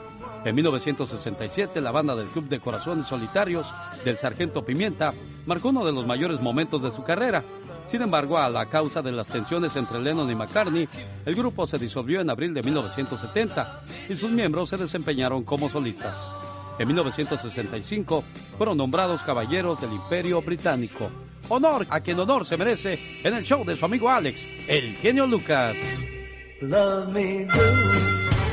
En 0.44 0.54
1967, 0.54 1.80
la 1.80 1.92
banda 1.92 2.16
del 2.16 2.26
Club 2.28 2.48
de 2.48 2.58
Corazones 2.58 3.06
Solitarios 3.06 3.72
del 4.04 4.16
Sargento 4.16 4.64
Pimienta 4.64 5.12
marcó 5.46 5.68
uno 5.68 5.84
de 5.84 5.92
los 5.92 6.06
mayores 6.06 6.40
momentos 6.40 6.82
de 6.82 6.90
su 6.90 7.04
carrera. 7.04 7.44
Sin 7.86 8.02
embargo, 8.02 8.38
a 8.38 8.48
la 8.48 8.66
causa 8.66 9.02
de 9.02 9.12
las 9.12 9.28
tensiones 9.28 9.76
entre 9.76 10.00
Lennon 10.00 10.30
y 10.30 10.34
McCartney, 10.34 10.88
el 11.26 11.34
grupo 11.34 11.66
se 11.66 11.78
disolvió 11.78 12.20
en 12.20 12.30
abril 12.30 12.54
de 12.54 12.62
1970 12.62 13.82
y 14.08 14.14
sus 14.14 14.30
miembros 14.30 14.70
se 14.70 14.78
desempeñaron 14.78 15.44
como 15.44 15.68
solistas. 15.68 16.34
En 16.80 16.86
1965 16.86 18.24
fueron 18.56 18.78
nombrados 18.78 19.22
caballeros 19.22 19.78
del 19.82 19.92
Imperio 19.92 20.40
Británico. 20.40 21.10
Honor 21.50 21.86
a 21.90 22.00
quien 22.00 22.18
honor 22.18 22.46
se 22.46 22.56
merece 22.56 22.98
en 23.22 23.34
el 23.34 23.44
show 23.44 23.66
de 23.66 23.76
su 23.76 23.84
amigo 23.84 24.08
Alex, 24.08 24.48
el 24.66 24.94
genio 24.94 25.26
Lucas. 25.26 25.76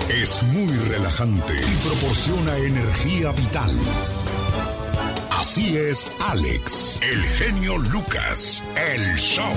Es 0.09 0.43
muy 0.43 0.75
relajante 0.89 1.53
y 1.53 1.87
proporciona 1.87 2.57
energía 2.57 3.31
vital. 3.31 3.71
Así 5.29 5.77
es 5.77 6.11
Alex, 6.19 6.99
el 7.03 7.23
genio 7.23 7.77
Lucas, 7.77 8.61
el 8.75 9.15
show. 9.15 9.55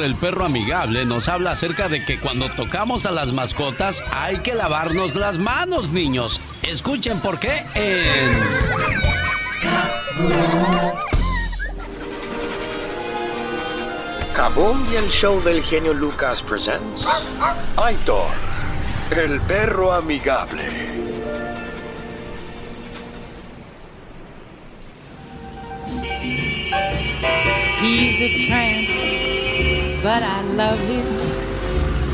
El 0.00 0.14
perro 0.14 0.46
amigable, 0.46 1.04
nos 1.04 1.28
habla 1.28 1.50
acerca 1.50 1.88
de 1.88 2.04
que 2.04 2.18
cuando 2.18 2.48
tocamos 2.50 3.04
a 3.04 3.10
las 3.10 3.30
mascotas 3.30 4.02
hay 4.10 4.38
que 4.38 4.54
lavarnos 4.54 5.14
las 5.14 5.38
manos, 5.38 5.92
niños. 5.92 6.40
Escuchen 6.62 7.20
por 7.20 7.38
qué 7.38 7.62
en... 7.74 8.02
Kaboom 14.34 14.82
y 14.90 14.96
el 14.96 15.10
show 15.10 15.42
del 15.42 15.62
genio 15.62 15.92
Lucas 15.92 16.42
presents 16.42 17.06
Aitor, 17.76 18.30
el 19.14 19.40
perro 19.42 19.92
amigable. 19.92 20.62
He's 27.82 28.20
a 28.20 28.46
tramp, 28.46 29.31
but 30.02 30.22
I 30.22 30.42
love 30.56 30.78
him. 30.80 31.04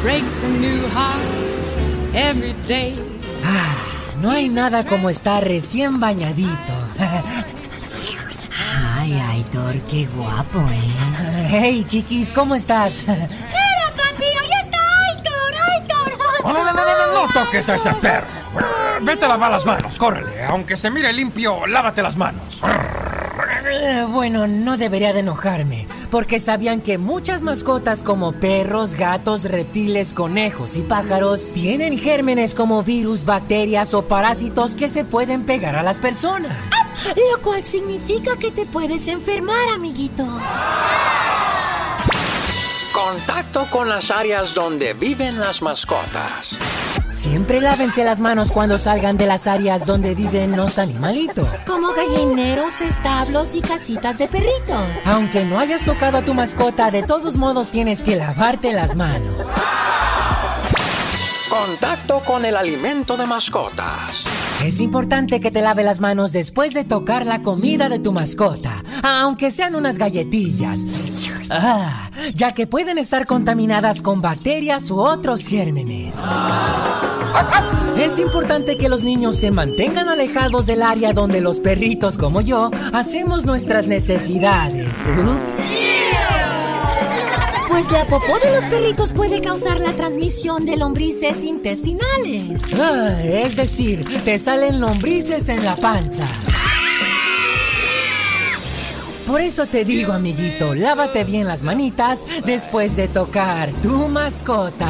Breaks 0.02 0.42
a 0.44 0.48
new 0.48 0.80
heart 0.94 2.14
every 2.14 2.52
day. 2.66 2.94
Ah, 3.44 3.74
no 4.20 4.30
hay 4.30 4.48
nada 4.48 4.84
como 4.84 5.10
estar 5.10 5.42
recién 5.44 5.98
bañadito. 6.00 6.74
Ay, 8.98 9.12
Aitor, 9.30 9.76
qué 9.90 10.06
guapo, 10.14 10.58
¿eh? 10.60 11.46
Hey, 11.50 11.84
chiquis, 11.86 12.30
¿cómo 12.32 12.54
estás? 12.54 13.00
¡Mira, 13.06 13.92
papi! 13.96 14.24
¡Ahí 14.24 14.50
está 14.64 14.78
Aitor! 15.08 15.54
¡Aitor! 15.72 16.18
No, 16.44 16.52
no, 16.52 16.64
no, 16.64 16.72
no, 16.72 16.82
no, 17.14 17.26
no 17.26 17.32
toques 17.32 17.68
a 17.68 17.76
ese 17.76 17.92
perro. 17.94 18.26
Vete 19.02 19.24
a 19.24 19.28
lavar 19.28 19.50
las 19.50 19.64
manos, 19.66 19.98
córrele. 19.98 20.44
Aunque 20.44 20.76
se 20.76 20.90
mire 20.90 21.12
limpio, 21.12 21.66
lávate 21.66 22.02
las 22.02 22.16
manos. 22.16 22.60
Eh, 23.70 24.04
Bueno, 24.08 24.46
no 24.46 24.76
debería 24.76 25.12
de 25.12 25.20
enojarme, 25.20 25.86
porque 26.10 26.40
sabían 26.40 26.80
que 26.80 26.98
muchas 26.98 27.42
mascotas 27.42 28.02
como 28.02 28.32
perros, 28.32 28.94
gatos, 28.96 29.44
reptiles, 29.44 30.12
conejos 30.12 30.76
y 30.76 30.82
pájaros 30.82 31.52
tienen 31.52 31.98
gérmenes 31.98 32.54
como 32.54 32.82
virus, 32.82 33.24
bacterias 33.24 33.94
o 33.94 34.06
parásitos 34.06 34.74
que 34.74 34.88
se 34.88 35.04
pueden 35.04 35.44
pegar 35.44 35.76
a 35.76 35.82
las 35.82 35.98
personas. 35.98 36.56
Lo 37.32 37.42
cual 37.42 37.64
significa 37.64 38.36
que 38.36 38.50
te 38.50 38.66
puedes 38.66 39.06
enfermar, 39.08 39.68
amiguito. 39.74 40.26
Contacto 43.08 43.66
con 43.70 43.88
las 43.88 44.10
áreas 44.10 44.52
donde 44.52 44.92
viven 44.92 45.40
las 45.40 45.62
mascotas. 45.62 46.54
Siempre 47.10 47.58
lávense 47.58 48.04
las 48.04 48.20
manos 48.20 48.52
cuando 48.52 48.76
salgan 48.76 49.16
de 49.16 49.26
las 49.26 49.46
áreas 49.46 49.86
donde 49.86 50.14
viven 50.14 50.58
los 50.58 50.78
animalitos. 50.78 51.48
Como 51.66 51.88
gallineros, 51.94 52.82
establos 52.82 53.54
y 53.54 53.62
casitas 53.62 54.18
de 54.18 54.28
perritos. 54.28 54.84
Aunque 55.06 55.42
no 55.46 55.58
hayas 55.58 55.86
tocado 55.86 56.18
a 56.18 56.24
tu 56.26 56.34
mascota, 56.34 56.90
de 56.90 57.02
todos 57.02 57.36
modos 57.36 57.70
tienes 57.70 58.02
que 58.02 58.14
lavarte 58.14 58.74
las 58.74 58.94
manos. 58.94 59.50
Contacto 61.48 62.20
con 62.26 62.44
el 62.44 62.58
alimento 62.58 63.16
de 63.16 63.24
mascotas. 63.24 64.22
Es 64.62 64.80
importante 64.80 65.40
que 65.40 65.50
te 65.50 65.62
lave 65.62 65.82
las 65.82 66.00
manos 66.00 66.32
después 66.32 66.74
de 66.74 66.84
tocar 66.84 67.24
la 67.24 67.40
comida 67.40 67.88
de 67.88 68.00
tu 68.00 68.12
mascota, 68.12 68.84
aunque 69.02 69.50
sean 69.50 69.76
unas 69.76 69.96
galletillas. 69.96 70.84
Ah, 71.50 72.10
ya 72.34 72.52
que 72.52 72.66
pueden 72.66 72.98
estar 72.98 73.26
contaminadas 73.26 74.02
con 74.02 74.20
bacterias 74.20 74.90
u 74.90 75.00
otros 75.00 75.46
gérmenes. 75.46 76.14
Es 77.96 78.18
importante 78.18 78.76
que 78.76 78.88
los 78.88 79.02
niños 79.02 79.36
se 79.36 79.50
mantengan 79.50 80.08
alejados 80.08 80.66
del 80.66 80.82
área 80.82 81.12
donde 81.12 81.40
los 81.40 81.60
perritos 81.60 82.16
como 82.16 82.40
yo 82.40 82.70
hacemos 82.92 83.44
nuestras 83.44 83.86
necesidades. 83.86 85.08
Ups. 85.08 85.58
Pues 87.68 87.90
la 87.92 88.06
popó 88.06 88.38
de 88.42 88.50
los 88.52 88.64
perritos 88.64 89.12
puede 89.12 89.40
causar 89.40 89.78
la 89.78 89.94
transmisión 89.94 90.64
de 90.64 90.76
lombrices 90.76 91.44
intestinales. 91.44 92.62
Ah, 92.74 93.22
es 93.22 93.56
decir, 93.56 94.04
te 94.24 94.38
salen 94.38 94.80
lombrices 94.80 95.48
en 95.48 95.64
la 95.64 95.76
panza. 95.76 96.26
Por 99.28 99.42
eso 99.42 99.66
te 99.66 99.84
digo, 99.84 100.14
amiguito, 100.14 100.74
lávate 100.74 101.22
bien 101.22 101.46
las 101.46 101.62
manitas 101.62 102.26
después 102.46 102.96
de 102.96 103.08
tocar 103.08 103.70
tu 103.82 104.08
mascota. 104.08 104.88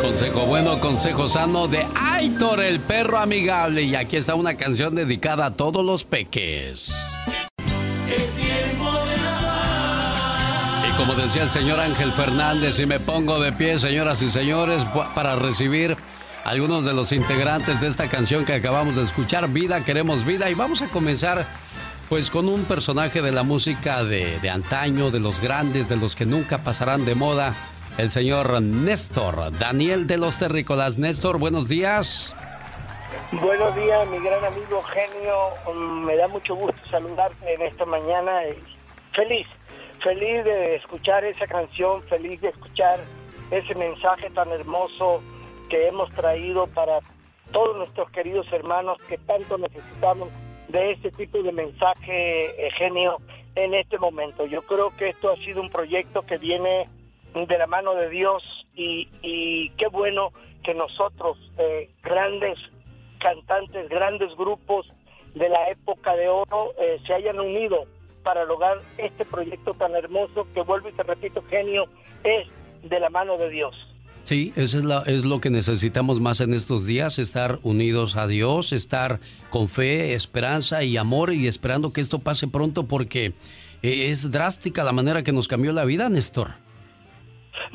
Consejo 0.00 0.46
bueno, 0.46 0.80
consejo 0.80 1.28
sano 1.28 1.68
de 1.68 1.86
Aitor, 1.94 2.60
el 2.60 2.80
perro 2.80 3.18
amigable. 3.18 3.84
Y 3.84 3.94
aquí 3.94 4.16
está 4.16 4.34
una 4.34 4.56
canción 4.56 4.96
dedicada 4.96 5.46
a 5.46 5.50
todos 5.52 5.84
los 5.86 6.02
peques. 6.02 6.92
Es 8.12 8.34
tiempo 8.34 8.90
de 8.90 10.88
Y 10.88 10.92
como 10.96 11.14
decía 11.14 11.44
el 11.44 11.52
señor 11.52 11.78
Ángel 11.78 12.10
Fernández, 12.10 12.80
y 12.80 12.86
me 12.86 12.98
pongo 12.98 13.38
de 13.38 13.52
pie, 13.52 13.78
señoras 13.78 14.20
y 14.22 14.30
señores, 14.32 14.82
para 15.14 15.36
recibir 15.36 15.96
algunos 16.42 16.84
de 16.84 16.94
los 16.94 17.12
integrantes 17.12 17.80
de 17.80 17.86
esta 17.86 18.08
canción 18.08 18.44
que 18.44 18.54
acabamos 18.54 18.96
de 18.96 19.04
escuchar, 19.04 19.48
Vida, 19.50 19.84
queremos 19.84 20.26
vida. 20.26 20.50
Y 20.50 20.54
vamos 20.54 20.82
a 20.82 20.88
comenzar 20.88 21.46
pues 22.12 22.28
con 22.28 22.46
un 22.46 22.64
personaje 22.64 23.22
de 23.22 23.32
la 23.32 23.42
música 23.42 24.04
de, 24.04 24.38
de 24.40 24.50
antaño, 24.50 25.10
de 25.10 25.18
los 25.18 25.40
grandes, 25.40 25.88
de 25.88 25.96
los 25.96 26.14
que 26.14 26.26
nunca 26.26 26.58
pasarán 26.58 27.06
de 27.06 27.14
moda, 27.14 27.54
el 27.96 28.10
señor 28.10 28.60
Néstor, 28.60 29.50
Daniel 29.58 30.06
de 30.06 30.18
los 30.18 30.38
Terrícolas. 30.38 30.98
Néstor, 30.98 31.38
buenos 31.38 31.68
días. 31.68 32.34
Buenos 33.32 33.74
días, 33.74 34.06
mi 34.10 34.18
gran 34.18 34.44
amigo 34.44 34.82
genio. 34.82 35.74
Mm, 35.74 36.04
Me 36.04 36.16
da 36.16 36.28
mucho 36.28 36.54
gusto 36.54 36.78
saludarte 36.90 37.54
en 37.54 37.62
esta 37.62 37.86
mañana. 37.86 38.40
Feliz, 39.14 39.46
feliz 40.04 40.44
de 40.44 40.76
escuchar 40.76 41.24
esa 41.24 41.46
canción, 41.46 42.02
feliz 42.10 42.38
de 42.42 42.50
escuchar 42.50 43.00
ese 43.50 43.74
mensaje 43.74 44.28
tan 44.28 44.50
hermoso 44.50 45.22
que 45.70 45.88
hemos 45.88 46.10
traído 46.10 46.66
para 46.66 46.98
todos 47.52 47.74
nuestros 47.78 48.10
queridos 48.10 48.46
hermanos 48.52 48.98
que 49.08 49.16
tanto 49.16 49.56
necesitamos 49.56 50.28
de 50.72 50.92
ese 50.92 51.10
tipo 51.12 51.42
de 51.42 51.52
mensaje, 51.52 52.66
eh, 52.66 52.70
genio, 52.72 53.18
en 53.54 53.74
este 53.74 53.98
momento. 53.98 54.46
Yo 54.46 54.62
creo 54.62 54.96
que 54.96 55.10
esto 55.10 55.30
ha 55.30 55.36
sido 55.36 55.60
un 55.60 55.70
proyecto 55.70 56.22
que 56.22 56.38
viene 56.38 56.88
de 57.34 57.58
la 57.58 57.66
mano 57.66 57.94
de 57.94 58.08
Dios 58.08 58.42
y, 58.74 59.08
y 59.22 59.70
qué 59.76 59.86
bueno 59.88 60.32
que 60.64 60.74
nosotros, 60.74 61.38
eh, 61.58 61.90
grandes 62.02 62.58
cantantes, 63.18 63.88
grandes 63.88 64.34
grupos 64.36 64.90
de 65.34 65.48
la 65.48 65.68
época 65.68 66.16
de 66.16 66.28
oro, 66.28 66.72
eh, 66.78 66.98
se 67.06 67.14
hayan 67.14 67.38
unido 67.38 67.84
para 68.22 68.44
lograr 68.44 68.80
este 68.98 69.24
proyecto 69.24 69.74
tan 69.74 69.94
hermoso 69.94 70.46
que 70.54 70.62
vuelvo 70.62 70.88
y 70.88 70.92
te 70.92 71.02
repito, 71.02 71.42
genio, 71.48 71.86
es 72.24 72.48
de 72.82 73.00
la 73.00 73.10
mano 73.10 73.36
de 73.36 73.50
Dios. 73.50 73.74
Sí, 74.24 74.52
eso 74.56 74.78
es, 74.78 74.84
la- 74.84 75.02
es 75.06 75.24
lo 75.24 75.40
que 75.40 75.50
necesitamos 75.50 76.20
más 76.20 76.40
en 76.40 76.54
estos 76.54 76.86
días, 76.86 77.18
estar 77.18 77.58
unidos 77.62 78.16
a 78.16 78.26
Dios, 78.26 78.72
estar 78.72 79.18
con 79.50 79.68
fe, 79.68 80.14
esperanza 80.14 80.84
y 80.84 80.96
amor 80.96 81.32
y 81.32 81.48
esperando 81.48 81.92
que 81.92 82.00
esto 82.00 82.20
pase 82.20 82.46
pronto 82.48 82.84
porque 82.86 83.26
eh, 83.82 84.10
es 84.10 84.30
drástica 84.30 84.84
la 84.84 84.92
manera 84.92 85.22
que 85.22 85.32
nos 85.32 85.48
cambió 85.48 85.72
la 85.72 85.84
vida, 85.84 86.08
Néstor. 86.08 86.52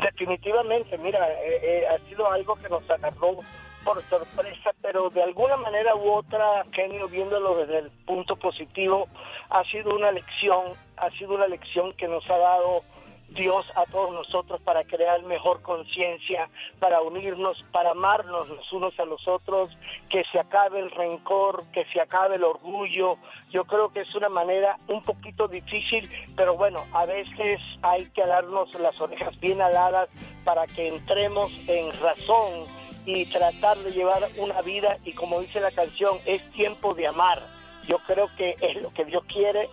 definitivamente, 0.01 0.97
mira, 0.97 1.19
eh, 1.43 1.60
eh, 1.63 1.83
ha 1.88 2.10
sido 2.10 2.31
algo 2.31 2.55
que 2.55 2.69
nos 2.69 2.89
agarró 2.89 3.38
por 3.83 4.01
sorpresa, 4.03 4.71
pero 4.81 5.10
de 5.10 5.23
alguna 5.23 5.57
manera 5.57 5.95
u 5.95 6.12
otra, 6.12 6.65
Genio, 6.71 7.07
viéndolo 7.10 7.57
desde 7.57 7.79
el 7.79 7.91
punto 8.05 8.36
positivo, 8.36 9.07
ha 9.49 9.63
sido 9.65 9.95
una 9.95 10.12
lección, 10.12 10.62
ha 10.97 11.10
sido 11.12 11.36
una 11.36 11.47
lección 11.47 11.93
que 11.93 12.07
nos 12.07 12.23
ha 12.29 12.38
dado 12.38 12.81
Dios 13.29 13.65
a 13.75 13.85
todos 13.85 14.13
nosotros 14.13 14.61
para 14.61 14.83
crear 14.83 15.21
mejor 15.23 15.61
conciencia, 15.61 16.49
para 16.79 17.01
unirnos, 17.01 17.63
para 17.71 17.91
amarnos 17.91 18.49
los 18.49 18.71
unos 18.71 18.97
a 18.99 19.05
los 19.05 19.27
otros, 19.27 19.77
que 20.09 20.23
se 20.31 20.39
acabe 20.39 20.79
el 20.79 20.89
rencor, 20.91 21.63
que 21.71 21.85
se 21.93 22.01
acabe 22.01 22.35
el 22.35 22.43
orgullo. 22.43 23.17
Yo 23.51 23.65
creo 23.65 23.89
que 23.89 24.01
es 24.01 24.15
una 24.15 24.29
manera 24.29 24.77
un 24.87 25.01
poquito 25.01 25.47
difícil, 25.47 26.09
pero 26.35 26.55
bueno, 26.55 26.85
a 26.93 27.05
veces 27.05 27.59
hay 27.81 28.05
que 28.09 28.25
darnos 28.25 28.73
las 28.79 28.99
orejas 29.01 29.37
bien 29.39 29.61
aladas 29.61 30.09
para 30.43 30.65
que 30.65 30.87
entremos 30.87 31.51
en 31.67 31.91
razón 32.01 32.65
y 33.05 33.25
tratar 33.25 33.77
de 33.77 33.91
llevar 33.91 34.27
una 34.37 34.61
vida 34.61 34.97
y 35.05 35.13
como 35.13 35.39
dice 35.39 35.59
la 35.59 35.71
canción, 35.71 36.19
es 36.25 36.41
tiempo 36.51 36.93
de 36.93 37.07
amar. 37.07 37.41
Yo 37.87 37.99
creo 37.99 38.29
que 38.35 38.55
es 38.59 38.81
lo 38.81 38.91
que 38.93 39.05
Dios 39.05 39.23
quiere 39.25 39.69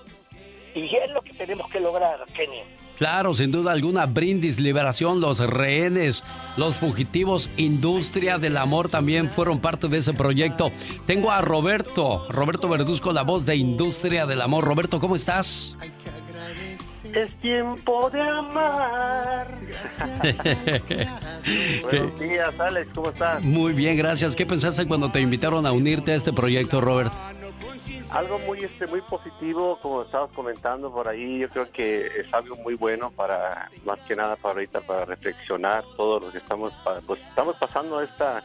y 0.75 0.95
es 0.95 1.13
lo 1.13 1.23
que 1.23 1.33
tenemos 1.33 1.69
que 1.71 1.81
lograr, 1.81 2.25
Kenny. 2.35 2.84
Claro, 2.99 3.35
sin 3.35 3.51
duda 3.51 3.73
alguna, 3.73 4.07
Brindis, 4.07 4.61
Liberación, 4.61 5.21
Los 5.21 5.41
Rehenes, 5.41 6.23
Los 6.57 6.77
Fugitivos, 6.77 7.51
Industria 7.57 8.39
del 8.39 8.57
Amor 8.57 8.89
también 8.89 9.29
fueron 9.29 9.61
parte 9.61 9.89
de 9.89 9.99
ese 9.99 10.13
proyecto. 10.13 10.71
Tengo 11.07 11.31
a 11.31 11.41
Roberto, 11.41 12.27
Roberto 12.29 12.69
Verduzco, 12.69 13.13
la 13.13 13.23
voz 13.23 13.45
de 13.47 13.57
Industria 13.57 14.27
del 14.27 14.41
Amor. 14.41 14.65
Roberto, 14.65 15.01
¿cómo 15.01 15.17
estás? 15.17 15.75
Es 17.15 17.31
tiempo 17.41 18.11
de 18.11 18.21
amar. 18.21 19.47
Buenos 21.83 22.19
días, 22.19 22.55
Alex, 22.59 22.89
¿cómo 22.93 23.11
estás? 23.11 23.45
Muy 23.45 23.73
bien, 23.73 23.97
gracias. 23.97 24.35
¿Qué 24.35 24.45
pensaste 24.45 24.87
cuando 24.87 25.13
te 25.13 25.21
invitaron 25.21 25.65
a 25.65 25.71
unirte 25.71 26.11
a 26.13 26.17
este 26.17 26.33
proyecto, 26.33 26.81
Robert? 26.81 27.13
Algo 28.13 28.39
muy 28.41 28.61
este 28.61 28.87
muy 28.87 29.01
positivo, 29.01 29.79
como 29.83 30.03
estabas 30.03 30.31
comentando 30.33 30.93
por 30.93 31.09
ahí, 31.09 31.39
yo 31.39 31.49
creo 31.49 31.71
que 31.71 32.07
es 32.21 32.33
algo 32.33 32.57
muy 32.57 32.75
bueno 32.75 33.11
para, 33.11 33.71
más 33.85 33.99
que 34.01 34.15
nada 34.15 34.37
para 34.37 34.55
ahorita, 34.55 34.81
para 34.83 35.05
reflexionar 35.05 35.85
todo 35.97 36.21
lo 36.21 36.31
que 36.31 36.39
estamos, 36.39 36.73
pues 37.07 37.21
estamos 37.21 37.57
pasando 37.57 38.01
esta, 38.01 38.43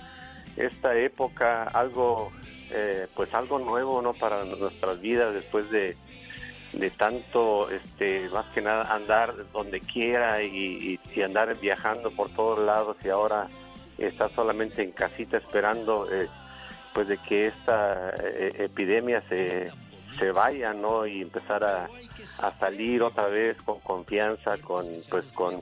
esta 0.57 0.95
época, 0.95 1.63
algo, 1.63 2.31
eh, 2.71 3.07
pues 3.15 3.33
algo 3.33 3.59
nuevo, 3.59 4.01
¿no? 4.01 4.13
Para 4.13 4.43
nuestras 4.45 4.99
vidas 4.99 5.33
después 5.33 5.69
de, 5.69 5.95
de 6.73 6.89
tanto, 6.89 7.69
este, 7.69 8.29
más 8.29 8.45
que 8.47 8.61
nada 8.61 8.93
andar 8.93 9.33
donde 9.53 9.79
quiera 9.79 10.41
y, 10.41 10.99
y, 11.15 11.21
andar 11.21 11.55
viajando 11.59 12.11
por 12.11 12.29
todos 12.29 12.59
lados 12.59 12.97
y 13.03 13.09
ahora 13.09 13.47
estar 13.97 14.29
solamente 14.31 14.81
en 14.83 14.91
casita 14.91 15.37
esperando 15.37 16.07
eh, 16.11 16.27
pues 16.99 17.07
de 17.07 17.17
que 17.17 17.47
esta 17.47 18.09
eh, 18.09 18.51
epidemia 18.59 19.23
se, 19.29 19.71
se 20.17 20.31
vaya, 20.33 20.73
¿no? 20.73 21.07
Y 21.07 21.21
empezar 21.21 21.63
a, 21.63 21.87
salir 22.59 23.03
otra 23.03 23.27
vez 23.27 23.55
con 23.61 23.79
confianza, 23.79 24.57
con 24.57 24.85
pues 25.09 25.23
con, 25.27 25.61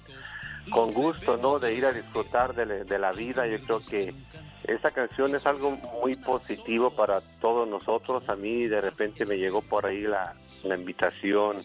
con 0.71 0.91
gusto, 0.95 1.38
¿no? 1.38 1.60
De 1.60 1.76
ir 1.76 1.86
a 1.86 1.91
disfrutar 1.91 2.56
de, 2.56 2.97
la 2.97 3.12
vida. 3.12 3.45
Yo 3.45 3.60
creo 3.60 3.80
que 3.88 4.15
esa 4.63 4.89
canción 4.89 5.36
es 5.36 5.45
algo 5.45 5.78
muy 6.02 6.15
positivo 6.15 6.89
para 6.89 7.21
todos 7.39 7.67
nosotros. 7.67 8.28
A 8.30 8.36
mí 8.36 8.65
de 8.65 8.82
repente 8.82 9.23
me 9.28 9.38
llegó 9.38 9.62
por 9.62 9.86
ahí 9.86 10.02
la, 10.02 10.34
la 10.63 10.76
invitación, 10.76 11.58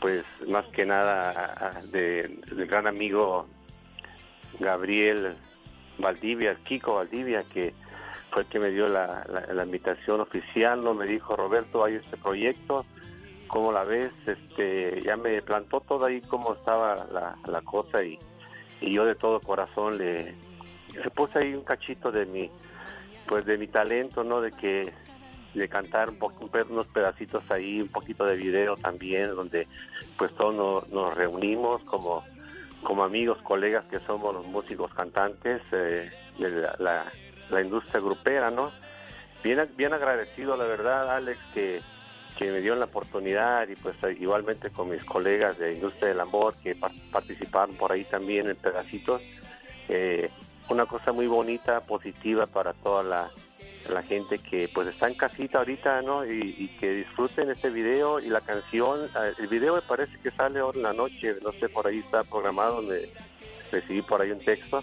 pues 0.00 0.24
más 0.48 0.66
que 0.66 0.84
nada 0.84 1.80
de, 1.92 2.40
del 2.48 2.66
gran 2.66 2.88
amigo 2.88 3.46
Gabriel 4.58 5.36
Valdivia, 6.00 6.56
Kiko 6.64 6.94
Valdivia, 6.94 7.44
que 7.44 7.72
fue 8.30 8.42
el 8.42 8.48
que 8.48 8.58
me 8.58 8.70
dio 8.70 8.88
la, 8.88 9.26
la, 9.52 9.64
invitación 9.64 10.20
oficial, 10.20 10.82
no 10.82 10.94
me 10.94 11.06
dijo 11.06 11.36
Roberto, 11.36 11.84
hay 11.84 11.94
este 11.94 12.16
proyecto, 12.16 12.84
¿cómo 13.46 13.72
la 13.72 13.84
ves? 13.84 14.12
Este, 14.26 15.00
ya 15.02 15.16
me 15.16 15.42
plantó 15.42 15.80
todo 15.80 16.06
ahí 16.06 16.20
cómo 16.20 16.54
estaba 16.54 16.94
la, 17.12 17.36
la 17.46 17.62
cosa 17.62 18.02
y, 18.02 18.18
y, 18.80 18.92
yo 18.94 19.04
de 19.04 19.14
todo 19.14 19.40
corazón 19.40 19.98
le, 19.98 20.34
le, 20.94 21.10
puse 21.14 21.40
ahí 21.40 21.54
un 21.54 21.64
cachito 21.64 22.12
de 22.12 22.26
mi, 22.26 22.50
pues 23.26 23.44
de 23.44 23.58
mi 23.58 23.66
talento, 23.66 24.24
¿no? 24.24 24.40
De 24.40 24.52
que 24.52 24.92
de 25.54 25.68
cantar 25.68 26.10
un 26.10 26.18
poco, 26.18 26.48
unos 26.68 26.86
pedacitos 26.86 27.42
ahí, 27.50 27.80
un 27.80 27.88
poquito 27.88 28.24
de 28.24 28.36
video 28.36 28.76
también, 28.76 29.34
donde 29.34 29.66
pues 30.16 30.32
todos 30.34 30.54
nos, 30.54 30.88
nos 30.90 31.14
reunimos 31.14 31.82
como 31.82 32.22
como 32.82 33.04
amigos, 33.04 33.36
colegas 33.42 33.84
que 33.90 33.98
somos 34.00 34.32
los 34.32 34.46
músicos 34.46 34.94
cantantes 34.94 35.60
eh, 35.72 36.10
de 36.38 36.50
la 36.50 36.76
la 36.78 37.12
industria 37.62 38.00
grupera, 38.00 38.50
¿no? 38.50 38.70
Bien, 39.42 39.68
bien 39.76 39.92
agradecido, 39.92 40.56
la 40.56 40.64
verdad, 40.64 41.16
Alex, 41.16 41.38
que, 41.54 41.80
que 42.36 42.52
me 42.52 42.60
dio 42.60 42.74
la 42.74 42.86
oportunidad 42.86 43.68
y 43.68 43.76
pues 43.76 43.96
igualmente 44.18 44.70
con 44.70 44.90
mis 44.90 45.04
colegas 45.04 45.58
de 45.58 45.74
Industria 45.74 46.08
del 46.08 46.20
Amor 46.20 46.54
que 46.62 46.76
participaron 47.10 47.74
por 47.76 47.92
ahí 47.92 48.04
también 48.04 48.48
en 48.48 48.56
pedacitos. 48.56 49.22
Eh, 49.88 50.30
una 50.68 50.86
cosa 50.86 51.12
muy 51.12 51.26
bonita, 51.26 51.80
positiva 51.80 52.46
para 52.46 52.72
toda 52.74 53.02
la, 53.02 53.30
la 53.88 54.02
gente 54.02 54.38
que 54.38 54.70
pues 54.72 54.86
está 54.88 55.08
en 55.08 55.14
casita 55.14 55.58
ahorita, 55.58 56.02
¿no? 56.02 56.24
Y, 56.24 56.68
que 56.78 56.92
disfruten 56.92 57.50
este 57.50 57.70
video 57.70 58.20
y 58.20 58.28
la 58.28 58.40
canción. 58.40 59.02
Eh, 59.04 59.32
el 59.38 59.46
video 59.48 59.74
me 59.74 59.82
parece 59.82 60.18
que 60.22 60.30
sale 60.30 60.60
ahora 60.60 60.76
en 60.76 60.82
la 60.82 60.92
noche, 60.92 61.36
no 61.42 61.52
sé, 61.52 61.68
por 61.68 61.86
ahí 61.86 61.98
está 61.98 62.24
programado, 62.24 62.82
me 62.82 63.00
recibí 63.70 64.02
por 64.02 64.20
ahí 64.20 64.30
un 64.30 64.40
texto. 64.40 64.82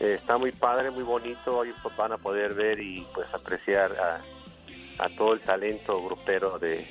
Eh, 0.00 0.14
está 0.14 0.38
muy 0.38 0.52
padre, 0.52 0.90
muy 0.90 1.02
bonito, 1.02 1.58
hoy 1.58 1.70
van 1.96 2.12
a 2.12 2.18
poder 2.18 2.54
ver 2.54 2.78
y 2.80 3.04
pues 3.14 3.26
apreciar 3.34 3.92
a, 3.98 5.08
todo 5.16 5.32
el 5.32 5.40
talento 5.40 6.02
grupero 6.02 6.58
de, 6.58 6.86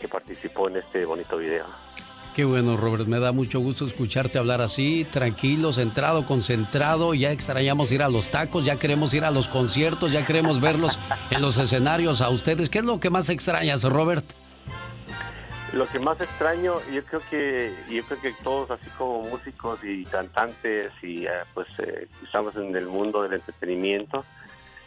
que 0.00 0.08
participó 0.08 0.68
en 0.68 0.76
este 0.76 1.04
bonito 1.04 1.36
video. 1.36 1.66
Qué 2.34 2.44
bueno, 2.44 2.76
Robert, 2.76 3.06
me 3.06 3.18
da 3.18 3.32
mucho 3.32 3.58
gusto 3.58 3.84
escucharte 3.84 4.38
hablar 4.38 4.60
así, 4.60 5.04
tranquilo, 5.04 5.72
centrado, 5.72 6.24
concentrado. 6.24 7.14
Ya 7.14 7.32
extrañamos 7.32 7.90
ir 7.90 8.00
a 8.00 8.08
los 8.08 8.30
tacos, 8.30 8.64
ya 8.64 8.76
queremos 8.76 9.12
ir 9.12 9.24
a 9.24 9.32
los 9.32 9.48
conciertos, 9.48 10.12
ya 10.12 10.24
queremos 10.24 10.60
verlos 10.60 11.00
en 11.30 11.42
los 11.42 11.58
escenarios 11.58 12.20
a 12.20 12.28
ustedes. 12.28 12.68
¿Qué 12.68 12.78
es 12.78 12.84
lo 12.84 13.00
que 13.00 13.10
más 13.10 13.28
extrañas, 13.28 13.82
Robert? 13.82 14.24
Lo 15.72 15.86
que 15.86 15.98
más 15.98 16.20
extraño, 16.20 16.76
yo 16.92 17.04
creo 17.04 17.20
que 17.30 17.74
yo 17.90 18.02
creo 18.04 18.20
que 18.20 18.32
todos, 18.42 18.70
así 18.70 18.88
como 18.96 19.22
músicos 19.28 19.84
y 19.84 20.04
cantantes 20.06 20.92
y 21.02 21.26
eh, 21.26 21.30
pues 21.52 21.68
eh, 21.78 22.08
estamos 22.24 22.56
en 22.56 22.74
el 22.74 22.86
mundo 22.86 23.22
del 23.22 23.34
entretenimiento, 23.34 24.24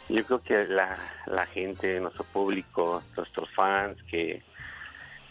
yo 0.09 0.25
creo 0.25 0.41
que 0.41 0.65
la, 0.65 0.97
la 1.27 1.45
gente, 1.45 1.99
nuestro 1.99 2.23
público, 2.25 3.03
nuestros 3.15 3.49
fans, 3.51 3.97
que 4.09 4.41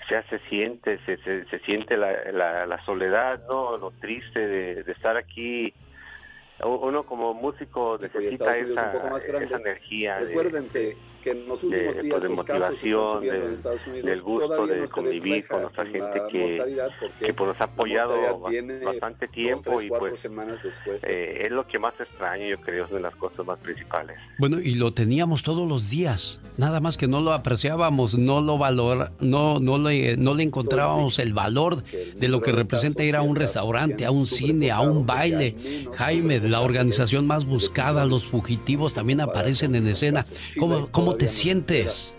ya 0.09 0.23
se 0.29 0.39
siente, 0.49 0.99
se, 1.05 1.17
se, 1.19 1.59
siente 1.61 1.97
la, 1.97 2.81
soledad, 2.85 3.43
no, 3.49 3.77
lo 3.77 3.91
triste 3.91 4.47
de 4.47 4.93
estar 4.93 5.17
aquí 5.17 5.75
uno 6.65 7.05
como 7.05 7.35
músico 7.35 7.99
necesita 8.01 8.57
esa, 8.57 8.93
esa, 9.17 9.57
energía 9.57 10.19
Recuérdense 10.21 10.97
que 11.23 11.31
en 11.31 11.47
los 11.47 11.63
últimos 11.63 11.97
de, 11.97 12.03
días 12.03 12.13
pues, 12.13 12.23
de 12.23 12.29
motivación, 12.31 13.21
del 14.03 14.23
gusto 14.23 14.67
de 14.67 14.89
convivir 14.89 15.47
con 15.47 15.63
nuestra 15.63 15.85
gente 15.87 16.23
que, 16.31 16.79
que 17.21 17.35
pues, 17.35 17.49
nos 17.49 17.61
ha 17.61 17.65
apoyado 17.65 18.41
bastante 18.85 19.29
tiempo 19.29 19.83
y 19.83 19.89
pues 19.89 20.25
eh, 21.03 21.43
es 21.45 21.51
lo 21.51 21.67
que 21.67 21.79
más 21.79 21.95
extraño 22.01 22.47
yo 22.49 22.61
creo, 22.61 22.85
es 22.85 22.91
una 22.91 22.99
de 22.99 23.03
las 23.03 23.17
cosas 23.17 23.47
más 23.47 23.59
principales. 23.59 24.17
Bueno, 24.39 24.61
y 24.61 24.75
lo 24.75 24.93
teníamos 24.93 25.43
todos 25.43 25.69
los 25.69 25.91
días, 25.91 26.41
nada 26.57 26.81
más 26.81 26.97
que 26.97 27.07
no 27.07 27.21
lo 27.21 27.33
apreciábamos, 27.33 28.17
no 28.17 28.41
lo 28.41 28.59
valor, 28.59 29.13
no, 29.21 29.61
no, 29.61 29.79
le, 29.79 30.17
no 30.17 30.35
le 30.35 30.43
encontrábamos 30.43 31.19
el 31.19 31.33
valor 31.33 31.83
de 31.85 32.29
lo 32.29 32.41
que 32.41 32.53
representa 32.53 33.05
ir 33.05 33.17
a 33.17 33.23
un 33.23 33.37
restaurante, 33.37 34.05
a 34.05 34.11
un 34.11 34.27
cine, 34.27 34.71
a 34.71 34.81
un 34.81 35.07
baile. 35.07 35.55
Jaime, 35.95 36.41
la 36.51 36.61
organización 36.61 37.27
más 37.27 37.45
buscada, 37.47 38.05
los 38.05 38.27
fugitivos 38.27 38.95
también 38.95 39.21
aparecen 39.21 39.75
en 39.75 39.87
escena. 39.87 40.27
¿Cómo, 40.59 40.89
cómo 40.91 41.15
te 41.15 41.29
sientes? 41.29 42.15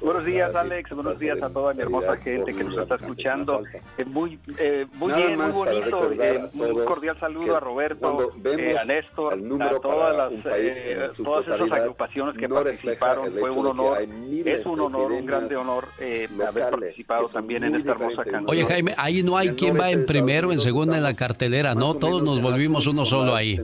Buenos 0.00 0.24
días, 0.24 0.54
Alex. 0.54 0.90
Buenos 0.90 1.18
días 1.18 1.42
a 1.42 1.50
toda 1.50 1.74
mi 1.74 1.82
hermosa 1.82 2.16
gente 2.16 2.54
que 2.54 2.64
nos 2.64 2.76
está 2.76 2.94
escuchando. 2.96 3.62
Eh, 3.98 4.04
muy 4.04 4.38
eh, 4.58 4.86
muy 4.94 5.12
bien, 5.12 5.38
muy 5.38 5.50
bonito. 5.52 6.12
Eh, 6.12 6.42
un 6.54 6.84
cordial 6.84 7.18
saludo 7.18 7.56
a 7.56 7.60
Roberto, 7.60 8.32
a 8.80 8.84
Néstor, 8.84 9.34
a 9.34 9.80
todas 9.80 10.16
las 10.16 11.14
todas 11.16 11.46
esas 11.46 11.72
agrupaciones 11.72 12.36
que 12.36 12.48
participaron. 12.48 13.32
Fue 13.32 13.50
un 13.50 13.66
honor, 13.66 13.98
es 14.44 14.66
un 14.66 14.80
honor, 14.80 15.12
un 15.12 15.26
grande 15.26 15.56
honor 15.56 15.86
haber 15.98 16.70
participado 16.70 17.28
también 17.28 17.64
en 17.64 17.76
esta 17.76 17.92
hermosa 17.92 18.24
canción. 18.24 18.46
Oye, 18.48 18.64
Jaime, 18.64 18.94
ahí 18.96 19.22
no 19.22 19.36
hay 19.36 19.50
quien 19.50 19.78
va 19.78 19.90
en 19.90 20.06
primero, 20.06 20.52
en 20.52 20.58
segunda 20.58 20.96
en 20.96 21.02
la 21.02 21.14
cartelera, 21.14 21.74
¿no? 21.74 21.94
Todos 21.94 22.22
nos 22.22 22.40
volvimos 22.40 22.86
uno 22.86 23.04
solo 23.04 23.34
ahí. 23.34 23.60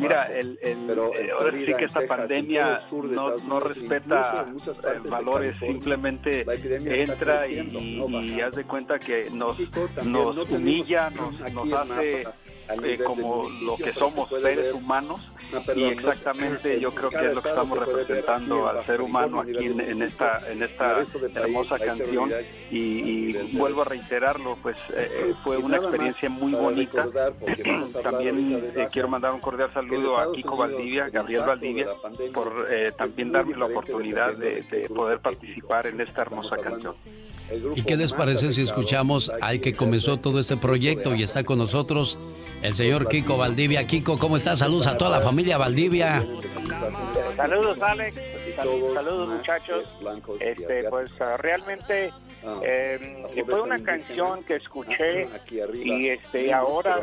Mira, 0.00 0.26
el, 0.26 0.58
ahora 1.38 1.52
sí 1.52 1.74
que 1.74 1.84
esta 1.84 2.06
pandemia 2.06 2.80
no, 3.14 3.36
no 3.48 3.60
respeta 3.60 4.46
valores, 5.08 5.58
simplemente 5.58 6.44
entra 7.02 7.46
y, 7.46 7.60
y, 7.60 8.40
haz 8.40 8.56
de 8.56 8.64
cuenta 8.64 8.98
que 8.98 9.24
nos, 9.32 9.58
nos 10.04 10.52
humilla, 10.52 11.10
nos, 11.10 11.40
nos 11.52 11.72
hace 11.72 12.24
eh, 12.82 12.98
como 13.04 13.48
lo 13.62 13.76
que 13.76 13.92
somos 13.92 14.28
seres 14.28 14.72
humanos 14.72 15.32
y 15.74 15.84
exactamente 15.84 16.80
yo 16.80 16.92
creo 16.94 17.10
que 17.10 17.26
es 17.26 17.34
lo 17.34 17.42
que 17.42 17.48
estamos 17.48 17.78
representando 17.78 18.68
al 18.68 18.84
ser 18.84 19.00
humano 19.00 19.40
aquí 19.40 19.66
en, 19.66 20.02
esta 20.02 20.42
en 20.50 20.62
esta 20.62 21.02
hermosa 21.34 21.78
canción. 21.78 22.30
y, 22.70 23.32
vuelvo 23.56 23.82
a 23.82 23.84
reiterarlo 23.84 24.56
pues 24.62 24.76
eh, 24.94 25.34
fue 25.42 25.56
una 25.56 25.76
experiencia 25.76 26.28
muy 26.28 26.52
bonita. 26.52 27.08
también 28.02 28.62
quiero 28.92 29.08
mandar 29.08 29.32
un 29.32 29.40
cordial 29.40 29.72
saludo 29.72 30.18
a 30.18 30.32
Kiko 30.32 30.56
Valdivia 30.56 31.08
Gabriel 31.08 31.42
Valdivia 31.42 31.86
por 32.32 32.66
también 32.96 33.32
darme 33.32 33.56
la 33.56 33.66
oportunidad 33.66 34.34
de, 34.34 34.62
de 34.62 34.88
poder 34.88 35.18
participar 35.20 35.86
en 35.86 36.00
esta 36.00 36.22
hermosa 36.22 36.56
canción 36.56 36.94
¿Y 37.74 37.82
qué 37.82 37.96
les 37.96 38.12
parece 38.12 38.52
si 38.52 38.62
escuchamos 38.62 39.30
al 39.40 39.60
que 39.60 39.74
comenzó 39.74 40.18
todo 40.18 40.40
este 40.40 40.56
proyecto 40.56 41.14
y 41.14 41.22
está 41.22 41.44
con 41.44 41.58
nosotros 41.58 42.18
el 42.62 42.72
señor 42.72 43.08
Kiko 43.08 43.36
Valdivia? 43.36 43.86
Kiko, 43.86 44.18
¿cómo 44.18 44.36
estás? 44.36 44.60
Saludos 44.60 44.86
a 44.86 44.96
toda 44.96 45.18
la 45.18 45.20
familia 45.20 45.58
Valdivia. 45.58 46.24
Saludos, 47.36 47.78
Alex. 47.80 48.20
Saludos, 48.56 49.28
muchachos. 49.28 49.88
Este, 50.40 50.84
pues 50.90 51.10
ah, 51.20 51.36
realmente 51.38 52.12
eh, 52.62 53.22
fue 53.46 53.62
una 53.62 53.78
canción 53.78 54.42
que 54.44 54.56
escuché 54.56 55.28
y 55.82 56.08
este 56.08 56.52
ahora 56.52 57.02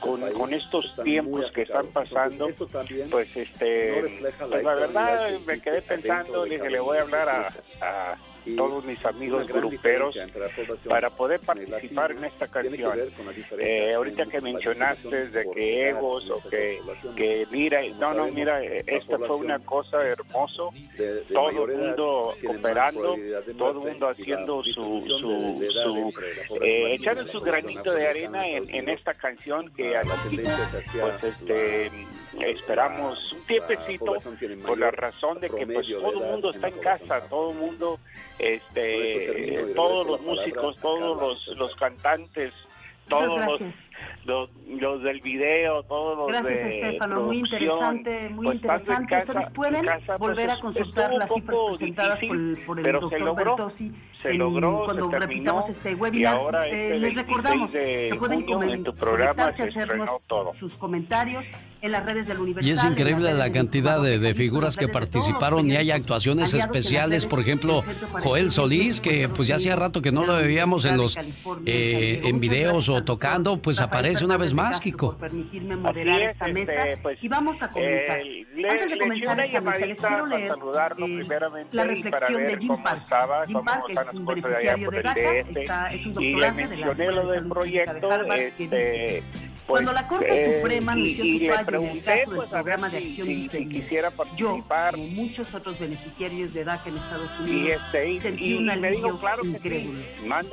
con, 0.00 0.20
con 0.32 0.52
estos 0.52 0.94
tiempos 1.02 1.50
que 1.52 1.62
están 1.62 1.86
pasando, 1.86 2.48
pues 3.10 3.36
este, 3.36 4.20
pues, 4.20 4.64
la 4.64 4.74
verdad 4.74 5.30
me 5.46 5.60
quedé 5.60 5.82
pensando, 5.82 6.44
dije 6.44 6.68
le 6.68 6.80
voy 6.80 6.98
a 6.98 7.02
hablar 7.02 7.28
a 7.80 8.16
todos 8.54 8.84
mis 8.84 9.04
amigos 9.04 9.48
gruperos 9.48 10.16
para 10.88 11.10
poder 11.10 11.40
participar 11.40 12.12
en 12.12 12.24
esta 12.24 12.46
canción. 12.46 12.98
Eh, 13.58 13.94
ahorita 13.94 14.26
que 14.26 14.40
mencionaste 14.40 15.28
de 15.28 15.44
que 15.52 15.88
egos 15.88 16.30
o 16.30 16.48
que, 16.48 16.80
que 17.16 17.46
mira, 17.50 17.80
no, 17.98 18.14
no, 18.14 18.28
mira, 18.28 18.62
esta 18.62 19.18
fue 19.18 19.36
una 19.36 19.58
cosa 19.58 20.06
hermoso, 20.06 20.72
todo 21.32 21.66
el 21.66 21.78
mundo 21.78 22.34
cooperando, 22.44 23.16
todo 23.58 23.70
el 23.70 23.92
mundo 23.92 24.08
haciendo 24.08 24.62
su, 24.62 25.00
su, 25.06 25.18
su 25.18 26.12
eh, 26.62 26.94
echando 26.94 27.26
su 27.30 27.40
granito 27.40 27.92
de 27.92 28.06
arena 28.06 28.46
en, 28.46 28.68
en 28.74 28.88
esta 28.88 29.14
canción 29.14 29.72
que 29.74 29.96
aquí, 29.96 30.40
pues 31.00 31.24
este 31.24 31.90
esperamos 32.40 33.32
un 33.32 33.40
tiempecito 33.46 34.14
por 34.66 34.78
la 34.78 34.90
razón 34.90 35.40
de 35.40 35.50
que 35.50 35.66
pues 35.66 35.88
todo 35.88 36.12
el 36.12 36.30
mundo 36.30 36.50
está 36.50 36.68
en 36.68 36.78
casa, 36.78 37.20
todo 37.28 37.50
el 37.50 37.56
mundo 37.56 37.98
este, 38.38 39.72
todos 39.74 40.06
los 40.06 40.20
músicos, 40.22 40.76
todos 40.78 41.20
los, 41.20 41.56
los 41.56 41.74
cantantes, 41.74 42.52
todos 43.08 43.60
los, 43.60 43.60
los, 44.24 44.50
los, 44.68 45.02
del 45.02 45.20
video, 45.20 45.82
todos 45.84 46.18
los 46.18 46.28
Gracias, 46.28 46.62
de 46.62 46.68
Estefano. 46.68 47.22
Muy 47.22 47.38
interesante, 47.38 48.28
muy 48.30 48.44
pues, 48.44 48.56
interesante. 48.56 49.16
Ustedes 49.16 49.50
pueden 49.50 49.86
pues, 50.06 50.18
volver 50.18 50.50
a 50.50 50.60
consultar 50.60 51.14
las 51.14 51.32
cifras 51.32 51.58
presentadas 51.68 52.20
por 52.20 52.36
el, 52.36 52.58
por 52.66 52.80
el 52.80 52.92
doctor 52.92 53.36
Bertossi 53.36 53.92
cuando 54.84 55.10
repitamos 55.10 55.68
este 55.68 55.94
webinar. 55.94 56.66
Eh, 56.66 56.70
este 56.70 56.98
les 56.98 57.14
recordamos 57.14 57.72
que 57.72 58.16
pueden 58.18 58.44
conectarse 58.44 59.62
a 59.62 59.64
hacernos 59.66 60.10
sus 60.58 60.76
comentarios 60.76 61.50
en 61.82 61.92
las 61.92 62.04
redes 62.04 62.26
del 62.26 62.38
Universal. 62.38 62.68
Y 62.68 62.76
es 62.76 62.84
increíble 62.84 63.32
la 63.34 63.52
cantidad 63.52 64.00
de, 64.00 64.18
de 64.18 64.34
figuras 64.34 64.76
que 64.76 64.88
participaron 64.88 65.70
y 65.70 65.76
hay 65.76 65.90
actuaciones 65.90 66.54
especiales. 66.54 67.26
Por 67.26 67.40
ejemplo, 67.40 67.80
Joel 68.22 68.50
Solís, 68.50 69.00
que 69.00 69.28
pues 69.28 69.48
ya 69.48 69.56
hacía 69.56 69.76
rato 69.76 70.02
que 70.02 70.12
no 70.12 70.24
lo 70.24 70.34
veíamos 70.34 70.84
en 70.84 70.96
los 70.96 71.16
eh, 71.66 72.20
en 72.24 72.40
videos 72.40 72.88
o 72.88 73.04
tocando, 73.04 73.58
pues 73.58 73.80
aparece 73.86 74.24
una 74.24 74.36
vez 74.36 74.52
más, 74.52 74.80
Kiko. 74.80 75.16
permitirme 75.16 75.76
moderar 75.76 76.22
esta 76.22 76.48
mesa 76.48 76.84
pues, 77.02 77.18
y 77.22 77.28
vamos 77.28 77.62
a 77.62 77.70
comenzar. 77.70 78.20
Eh, 78.20 78.46
Antes 78.68 78.90
de 78.90 78.98
comenzar 78.98 79.40
esta 79.40 79.60
mesa, 79.60 79.86
les 79.86 80.00
quiero 80.00 80.26
leer 80.26 80.52
eh, 80.98 81.66
la 81.72 81.84
reflexión 81.84 82.44
de 82.44 82.56
Jim 82.56 82.76
Park. 82.82 83.00
Jim 83.46 83.64
Park 83.64 83.84
es 83.88 84.12
un 84.14 84.26
beneficiario 84.26 84.90
de 84.90 85.02
DACA, 85.02 85.38
está, 85.38 85.86
es 85.88 86.06
un 86.06 86.12
doctorante 86.12 86.68
de 86.68 86.76
la 86.76 86.92
Escuela 86.92 87.22
de 87.22 87.40
de 87.40 88.06
Harvard, 88.12 88.38
que 88.56 88.68
dice 88.68 89.22
pues, 89.66 89.82
Cuando 89.82 89.92
la 89.92 90.06
Corte 90.06 90.32
eh, 90.32 90.58
Suprema 90.58 90.92
anunció 90.92 91.24
su 91.24 91.54
fallo 91.54 91.82
en 91.82 91.88
el 91.88 92.02
caso 92.04 92.30
del 92.30 92.36
pues, 92.36 92.48
programa 92.50 92.88
de 92.88 92.98
acción 92.98 93.26
si, 93.26 93.50
yo, 94.36 94.64
como 94.68 95.04
muchos 95.08 95.54
otros 95.54 95.78
beneficiarios 95.78 96.52
de 96.54 96.64
DACA 96.64 96.88
en 96.88 96.96
Estados 96.96 97.30
Unidos, 97.40 97.82
este, 97.92 98.20
sentí 98.20 98.54
un 98.54 98.70
alivio 98.70 99.18
claro 99.18 99.44
increíble. 99.44 100.08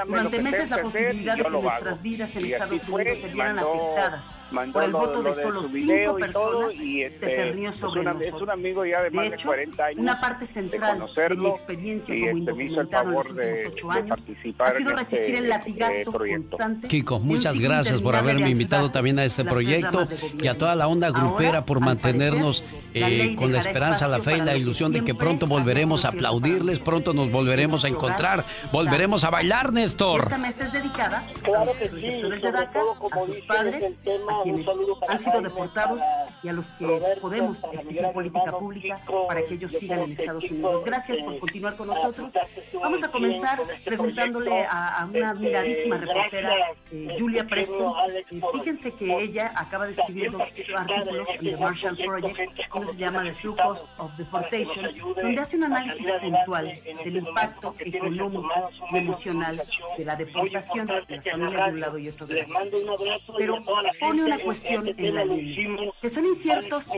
Durante 0.08 0.42
meses 0.42 0.70
la 0.70 0.82
posibilidad 0.82 1.38
de 1.38 1.44
que 1.44 1.50
nuestras 1.50 2.02
vidas 2.02 2.36
en 2.36 2.46
Estados 2.46 2.88
Unidos 2.88 3.20
se 3.20 3.28
vieran 3.28 3.60
afectadas 3.60 4.26
por 4.72 4.84
el 4.84 4.92
voto 4.92 5.24
de 5.24 5.34
solo 5.34 5.64
cinco 5.64 6.16
personas 6.18 6.74
se 6.74 7.06
este, 7.06 7.30
cernió 7.30 7.74
sobre 7.74 8.04
nosotros. 8.04 8.50
De 8.62 9.28
hecho, 9.28 9.52
una 9.98 10.20
parte 10.20 10.46
central 10.46 11.00
de 11.16 11.36
mi 11.36 11.48
experiencia 11.48 12.16
como 12.16 12.28
este, 12.28 12.40
indocumentado 12.40 13.10
en 13.10 13.16
los 13.16 13.30
últimos 13.30 13.60
ocho 13.68 13.92
años 13.92 14.32
ha 14.60 14.72
sido 14.72 14.96
resistir 14.96 15.36
el 15.36 15.50
latigazo 15.50 16.12
constante. 16.12 16.88
Kiko, 16.88 17.20
muchas 17.20 17.60
gracias 17.60 18.02
por 18.02 18.16
haberme 18.16 18.50
invitado 18.50 18.90
también 18.90 19.03
también 19.04 19.20
a 19.20 19.26
este 19.26 19.44
proyecto 19.44 20.08
y 20.42 20.48
a 20.48 20.58
toda 20.58 20.76
la 20.76 20.88
onda 20.88 21.10
grupera 21.10 21.66
por 21.66 21.82
mantenernos 21.82 22.64
eh, 22.94 23.36
con 23.38 23.52
la 23.52 23.60
esperanza, 23.60 24.08
la 24.08 24.20
fe 24.20 24.38
y 24.38 24.42
la 24.42 24.56
ilusión 24.56 24.94
de 24.94 25.04
que 25.04 25.14
pronto 25.14 25.46
volveremos 25.46 26.06
a 26.06 26.10
aplaudirles, 26.10 26.80
pronto 26.80 27.12
nos 27.12 27.30
volveremos 27.30 27.84
a 27.84 27.90
encontrar, 27.90 28.46
volveremos 28.72 29.26
a 29.26 29.30
bailar, 29.30 29.74
Néstor. 29.74 30.22
Esta 30.24 30.38
mesa 30.38 30.64
es 30.64 30.72
dedicada 30.72 31.18
a 31.18 31.66
los 31.66 31.78
receptores 31.78 32.42
de 32.42 32.52
DACA, 32.54 32.80
a 33.12 33.20
sus 33.26 33.42
padres, 33.42 33.84
a 34.30 34.44
quienes 34.44 34.68
han 35.10 35.20
sido 35.20 35.42
deportados 35.42 36.00
y 36.42 36.48
a 36.48 36.54
los 36.54 36.68
que 36.72 37.18
podemos 37.20 37.62
exigir 37.74 38.08
política 38.14 38.58
pública 38.58 39.02
para 39.28 39.44
que 39.44 39.56
ellos 39.56 39.74
sigan 39.74 40.00
en 40.00 40.14
Estados 40.14 40.50
Unidos. 40.50 40.86
Gracias 40.86 41.18
por 41.20 41.40
continuar 41.40 41.76
con 41.76 41.88
nosotros. 41.88 42.34
Vamos 42.74 43.04
a 43.04 43.10
comenzar 43.10 43.62
preguntándole 43.84 44.64
a, 44.64 45.06
una 45.14 45.32
admiradísima 45.32 45.98
reportera, 45.98 46.54
eh, 46.92 47.16
Julia 47.20 47.46
Preston. 47.46 47.94
Eh, 48.10 48.42
fíjense 48.54 48.93
que 48.98 49.24
ella 49.24 49.52
acaba 49.56 49.86
de 49.86 49.92
escribir 49.92 50.32
dos 50.32 50.42
artículos 50.42 51.30
en 51.30 51.50
The 51.50 51.58
Marshall 51.58 51.98
Project, 51.98 52.60
uno 52.74 52.88
se 52.88 52.98
llama 52.98 53.24
The 53.24 53.48
Cost 53.48 53.90
of 54.00 54.16
Deportation, 54.18 54.96
donde 55.16 55.42
hace 55.42 55.58
un 55.58 55.64
análisis 55.66 56.10
puntual 56.12 56.74
del 57.04 57.18
impacto 57.18 57.76
económico 57.80 58.70
y 58.92 58.98
emocional 58.98 59.62
de 59.98 60.06
la 60.06 60.16
deportación 60.16 60.86
de 60.86 60.94
las 60.94 61.06
familias 61.08 61.66
de 61.66 61.72
un 61.72 61.80
lado 61.80 61.98
y 61.98 62.10
otro 62.10 62.28
de 62.28 62.44
otro. 62.44 63.36
Pero 63.38 63.64
pone 64.00 64.24
una 64.24 64.40
cuestión 64.40 64.88
en 64.98 65.16
la 65.16 65.26
línea, 65.26 65.92
que 66.02 66.10
son 66.10 66.26
inciertos 66.26 66.90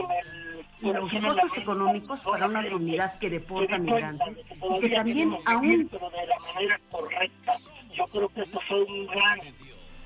los 0.82 1.14
costos 1.14 1.58
económicos 1.58 2.24
para 2.24 2.48
una 2.48 2.64
comunidad 2.70 3.18
que 3.18 3.30
deporta 3.30 3.78
migrantes 3.78 4.46
y 4.70 4.80
que 4.80 4.90
también 4.90 5.38
aún 5.46 5.90
yo 7.96 8.06
creo 8.08 8.30
que 8.30 8.42
esto 8.42 8.60
fue 8.68 8.84
un 8.84 9.08
gran 9.08 9.40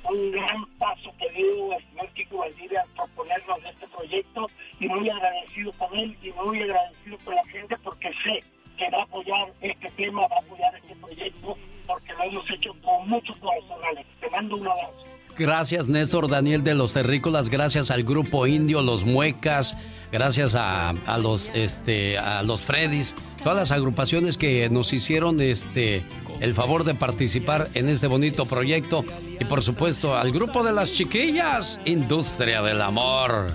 un 0.06 0.32
gran 0.32 0.66
paso 0.78 1.14
que 1.18 1.30
dio 1.32 1.74
el 1.74 1.84
señor 1.90 2.08
Kiko 2.14 2.38
Valdivia 2.38 2.82
a 2.82 2.96
proponernos 2.96 3.58
este 3.70 3.88
proyecto 3.88 4.48
y 4.80 4.88
muy 4.88 5.10
agradecido 5.10 5.72
con 5.74 5.96
él 5.98 6.18
y 6.22 6.32
muy 6.32 6.62
agradecido 6.62 7.18
con 7.26 7.36
la 7.36 7.44
gente 7.46 7.78
porque 7.84 8.10
sé 8.24 8.44
que 8.78 8.90
va 8.92 9.00
a 9.00 9.04
apoyar 9.04 9.54
este 9.62 9.90
tema, 9.92 10.22
va 10.28 10.36
a 10.38 10.40
apoyar 10.40 10.76
este 10.76 10.96
proyecto 10.96 11.58
porque 11.86 12.14
lo 12.14 12.24
hemos 12.24 12.50
hecho 12.52 12.74
con 12.82 13.10
muchos 13.10 13.38
corazones. 13.38 14.06
Te 14.20 14.30
mando 14.30 14.56
un 14.56 14.68
abrazo. 14.68 15.06
Gracias 15.38 15.88
Néstor 15.88 16.28
Daniel 16.30 16.64
de 16.64 16.76
los 16.76 16.94
Terrícolas, 16.94 17.50
gracias 17.50 17.92
al 17.92 18.04
grupo 18.04 18.46
indio, 18.46 18.82
los 18.82 19.06
Muecas, 19.06 19.78
gracias 20.12 20.56
a, 20.56 20.90
a 20.90 21.18
los 21.18 21.56
este 21.56 22.18
a 22.18 22.44
los 22.44 22.62
Freddys, 22.62 23.16
todas 23.44 23.58
las 23.58 23.72
agrupaciones 23.72 24.38
que 24.38 24.70
nos 24.70 24.92
hicieron 24.92 25.40
este 25.40 26.04
el 26.39 26.54
favor 26.54 26.84
de 26.84 26.95
participar 26.95 27.67
en 27.73 27.89
este 27.89 28.08
bonito 28.08 28.45
proyecto 28.45 29.04
y 29.39 29.45
por 29.45 29.63
supuesto 29.63 30.15
al 30.17 30.32
grupo 30.32 30.63
de 30.63 30.71
las 30.71 30.91
chiquillas, 30.91 31.80
Industria 31.86 32.62
del 32.62 32.82
Amor. 32.82 33.47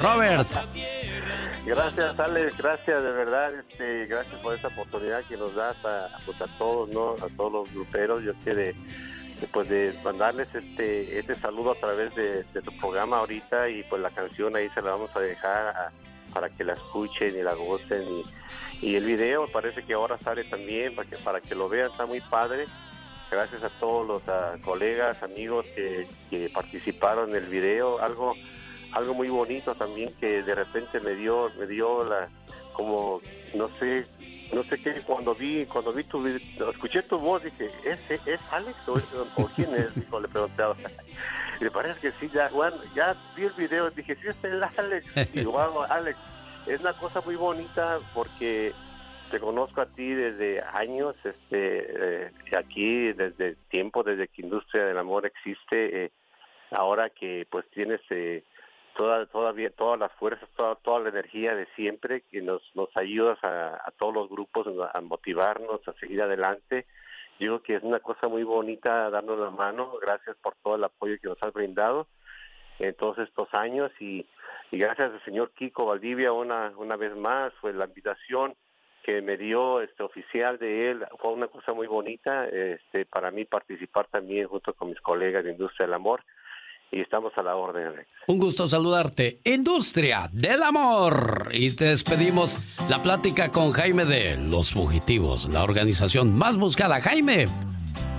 Robert. 0.00 0.48
Gracias, 1.66 2.18
Alex, 2.18 2.56
gracias 2.56 3.02
de 3.02 3.10
verdad, 3.10 3.52
este, 3.52 4.06
gracias 4.06 4.40
por 4.40 4.54
esta 4.54 4.68
oportunidad 4.68 5.24
que 5.24 5.36
nos 5.36 5.54
das 5.54 5.76
a, 5.84 6.08
pues, 6.24 6.40
a 6.40 6.46
todos, 6.58 6.88
¿no? 6.90 7.14
A 7.14 7.28
todos 7.36 7.52
los 7.52 7.74
gruperos, 7.74 8.22
yo 8.22 8.32
quiero 8.44 8.62
pues 9.52 9.68
de 9.68 9.92
mandarles 10.02 10.54
este 10.54 11.18
este 11.18 11.34
saludo 11.34 11.72
a 11.72 11.74
través 11.74 12.14
de, 12.14 12.44
tu 12.62 12.72
programa 12.78 13.18
ahorita 13.18 13.68
y 13.68 13.82
pues 13.82 14.00
la 14.00 14.10
canción 14.10 14.56
ahí 14.56 14.70
se 14.70 14.80
la 14.80 14.92
vamos 14.92 15.10
a 15.14 15.20
dejar 15.20 15.74
para 16.32 16.48
que 16.48 16.64
la 16.64 16.72
escuchen 16.72 17.34
y 17.36 17.42
la 17.42 17.54
gocen 17.54 18.02
y 18.02 18.24
y 18.82 18.94
el 18.94 19.04
video 19.04 19.46
parece 19.48 19.82
que 19.84 19.94
ahora 19.94 20.16
sale 20.16 20.44
también 20.44 20.94
para 20.94 21.08
que, 21.08 21.16
para 21.16 21.40
que 21.40 21.54
lo 21.54 21.68
vean, 21.68 21.90
está 21.90 22.06
muy 22.06 22.20
padre. 22.20 22.66
Gracias 23.30 23.64
a 23.64 23.70
todos 23.80 24.06
los 24.06 24.22
colegas, 24.60 25.22
amigos 25.22 25.66
que, 25.74 26.06
participaron 26.52 27.30
en 27.30 27.36
el 27.36 27.46
video. 27.46 28.00
Algo, 28.00 28.34
algo 28.92 29.14
muy 29.14 29.28
bonito 29.28 29.74
también 29.74 30.10
que 30.20 30.42
de 30.42 30.54
repente 30.54 31.00
me 31.00 31.14
dio, 31.14 31.50
me 31.58 31.66
dio 31.66 32.04
la, 32.04 32.28
como, 32.72 33.20
no 33.54 33.68
sé, 33.80 34.04
no 34.52 34.62
sé 34.62 34.80
qué, 34.80 34.92
cuando 35.00 35.34
vi, 35.34 35.66
cuando 35.66 35.92
vi 35.92 36.04
tu 36.04 36.24
escuché 36.26 37.02
tu 37.02 37.18
voz, 37.18 37.42
dije, 37.42 37.70
¿es, 37.84 37.98
es 38.26 38.40
Alex 38.52 38.76
o, 38.86 39.00
quién 39.56 39.74
es? 39.74 39.96
le 39.96 40.28
pregunté 40.28 40.62
me 41.60 41.70
parece 41.70 42.00
que 42.00 42.12
sí, 42.20 42.30
ya, 42.32 42.48
Juan, 42.50 42.74
ya 42.94 43.16
vi 43.34 43.44
el 43.44 43.52
video, 43.52 43.90
dije, 43.90 44.14
sí, 44.16 44.28
este 44.28 44.56
es 44.56 44.78
Alex. 44.78 45.06
Y 45.34 45.44
wow, 45.44 45.82
Alex, 45.88 46.18
es 46.66 46.80
una 46.80 46.92
cosa 46.94 47.20
muy 47.24 47.36
bonita 47.36 47.98
porque 48.12 48.72
te 49.30 49.40
conozco 49.40 49.80
a 49.80 49.86
ti 49.86 50.14
desde 50.14 50.62
años, 50.62 51.16
este, 51.24 52.26
eh, 52.26 52.30
aquí 52.56 53.12
desde 53.12 53.56
tiempo, 53.68 54.02
desde 54.02 54.28
que 54.28 54.42
Industria 54.42 54.84
del 54.84 54.98
Amor 54.98 55.26
existe, 55.26 56.04
eh, 56.04 56.10
ahora 56.70 57.10
que 57.10 57.46
pues 57.50 57.68
tienes 57.70 58.00
eh, 58.10 58.44
toda, 58.96 59.26
todavía 59.26 59.70
todas 59.70 59.98
las 59.98 60.12
fuerzas, 60.12 60.48
toda, 60.56 60.74
toda 60.76 61.00
la 61.00 61.08
energía 61.10 61.54
de 61.54 61.66
siempre, 61.76 62.22
que 62.30 62.42
nos, 62.42 62.62
nos 62.74 62.88
ayudas 62.96 63.42
a, 63.44 63.80
a 63.84 63.90
todos 63.98 64.14
los 64.14 64.28
grupos 64.28 64.66
a 64.92 65.00
motivarnos, 65.00 65.86
a 65.86 65.92
seguir 65.94 66.22
adelante. 66.22 66.86
Creo 67.38 67.62
que 67.62 67.76
es 67.76 67.82
una 67.82 68.00
cosa 68.00 68.28
muy 68.28 68.44
bonita 68.44 69.10
darnos 69.10 69.38
la 69.38 69.50
mano, 69.50 69.92
gracias 70.00 70.36
por 70.42 70.54
todo 70.62 70.76
el 70.76 70.84
apoyo 70.84 71.16
que 71.20 71.28
nos 71.28 71.42
has 71.42 71.52
brindado 71.52 72.06
en 72.78 72.94
todos 72.94 73.18
estos 73.18 73.48
años 73.54 73.90
y, 74.00 74.26
y 74.70 74.78
gracias 74.78 75.12
al 75.12 75.24
señor 75.24 75.52
Kiko 75.52 75.86
Valdivia 75.86 76.32
una, 76.32 76.72
una 76.76 76.96
vez 76.96 77.14
más, 77.16 77.52
fue 77.60 77.72
la 77.72 77.86
invitación 77.86 78.54
que 79.02 79.22
me 79.22 79.36
dio 79.36 79.80
este 79.80 80.02
oficial 80.02 80.58
de 80.58 80.90
él 80.90 81.06
fue 81.20 81.32
una 81.32 81.46
cosa 81.46 81.72
muy 81.72 81.86
bonita 81.86 82.46
este 82.48 83.06
para 83.06 83.30
mí 83.30 83.44
participar 83.44 84.08
también 84.08 84.48
junto 84.48 84.74
con 84.74 84.88
mis 84.88 85.00
colegas 85.00 85.44
de 85.44 85.52
Industria 85.52 85.86
del 85.86 85.94
Amor 85.94 86.24
y 86.90 87.00
estamos 87.00 87.32
a 87.36 87.42
la 87.42 87.56
orden. 87.56 87.92
Un 88.28 88.38
gusto 88.38 88.68
saludarte, 88.68 89.40
Industria 89.44 90.28
del 90.32 90.62
Amor. 90.62 91.48
Y 91.52 91.74
te 91.74 91.86
despedimos 91.86 92.64
la 92.88 93.02
plática 93.02 93.50
con 93.50 93.72
Jaime 93.72 94.04
de 94.04 94.36
Los 94.38 94.72
Fugitivos, 94.72 95.52
la 95.52 95.64
organización 95.64 96.36
más 96.36 96.56
buscada. 96.56 97.00
Jaime, 97.00 97.46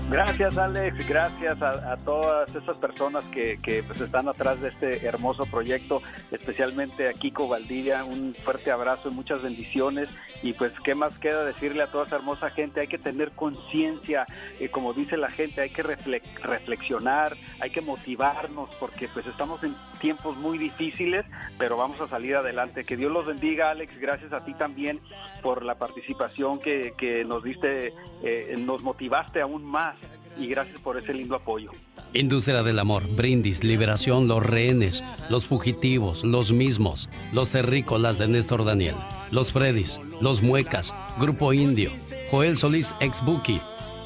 Gracias 0.10 0.58
Alex, 0.58 1.06
gracias 1.06 1.62
a, 1.62 1.98
todas 1.98 2.56
esas 2.56 2.78
personas 2.78 3.26
que, 3.26 3.60
que 3.62 3.84
pues, 3.84 4.00
están 4.00 4.30
atrás 4.30 4.62
de 4.62 4.70
este 4.70 5.06
hermoso 5.06 5.46
proyecto, 5.46 6.02
especialmente 6.32 7.10
a 7.10 7.14
Kiko 7.14 7.50
Valdivia, 7.50 8.06
un 8.06 8.34
fuerte 8.34 8.72
abrazo 8.72 9.10
y 9.10 9.14
muchas 9.14 9.42
bendiciones. 9.42 10.08
Y 10.44 10.54
pues 10.54 10.72
qué 10.84 10.96
más 10.96 11.18
queda 11.18 11.44
decirle 11.44 11.84
a 11.84 11.88
toda 11.88 12.06
esa 12.06 12.16
hermosa 12.16 12.50
gente, 12.52 12.80
hay 12.80 12.88
que 12.88 13.00
tener 13.00 13.32
conciencia, 13.32 14.26
eh, 14.60 14.70
como 14.70 14.94
dice 14.94 15.18
la 15.18 15.30
gente, 15.30 15.62
hay 15.62 15.72
que 15.72 15.84
reflexionar, 15.84 17.36
hay 17.60 17.72
que 17.72 17.82
motivarnos 17.82 18.70
porque 18.80 19.10
pues 19.10 19.26
estamos 19.26 19.64
en 19.64 19.76
tiempos 20.00 20.38
muy 20.38 20.58
difíciles, 20.58 21.26
pero 21.58 21.76
vamos 21.76 22.00
a 22.00 22.08
salir 22.08 22.36
adelante. 22.36 22.86
Que 22.86 22.96
Dios 22.96 23.12
los 23.12 23.26
bendiga 23.26 23.72
Alex, 23.72 24.00
gracias 24.00 24.32
a 24.32 24.46
ti 24.46 24.54
también 24.54 25.02
por 25.42 25.66
la 25.66 25.76
participación 25.76 26.60
que, 26.60 26.94
que 26.98 27.26
nos 27.26 27.44
diste, 27.44 27.94
eh, 28.24 28.56
nos 28.60 28.84
motivaste 28.84 29.42
aún 29.42 29.66
más 29.66 29.97
y 30.40 30.48
gracias 30.48 30.80
por 30.80 30.98
ese 30.98 31.14
lindo 31.14 31.36
apoyo. 31.36 31.70
Industria 32.14 32.64
del 32.64 32.80
Amor, 32.80 33.04
Brindis, 33.16 33.64
Liberación, 33.64 34.28
Los 34.28 34.46
Rehenes, 34.46 35.04
Los 35.30 35.46
Fugitivos, 35.46 36.24
Los 36.24 36.52
Mismos, 36.52 37.10
Los 37.34 37.50
Terrícolas 37.50 38.18
de 38.18 38.28
Néstor 38.28 38.66
Daniel, 38.66 38.96
Los 39.32 39.52
Freddys, 39.52 40.00
Los 40.22 40.42
Muecas, 40.42 40.94
Grupo 41.20 41.54
Indio, 41.54 41.92
Joel 42.32 42.58
Solís 42.58 42.94
ex 43.00 43.24
Buki 43.24 43.60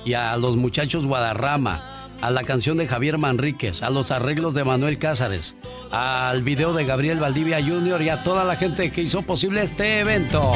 y 0.06 0.14
a 0.14 0.36
los 0.38 0.58
muchachos 0.58 1.06
Guadarrama, 1.06 2.10
a 2.22 2.32
la 2.32 2.44
canción 2.44 2.78
de 2.78 2.88
Javier 2.88 3.18
Manríquez, 3.18 3.82
a 3.84 3.90
los 3.90 4.12
arreglos 4.12 4.54
de 4.54 4.64
Manuel 4.64 4.98
Cázares, 4.98 5.56
al 5.92 6.44
video 6.44 6.74
de 6.74 6.86
Gabriel 6.86 7.20
Valdivia 7.20 7.64
Jr. 7.64 8.02
y 8.02 8.10
a 8.10 8.24
toda 8.24 8.44
la 8.44 8.56
gente 8.56 8.92
que 8.92 9.02
hizo 9.02 9.22
posible 9.24 9.64
este 9.64 10.00
evento. 10.00 10.54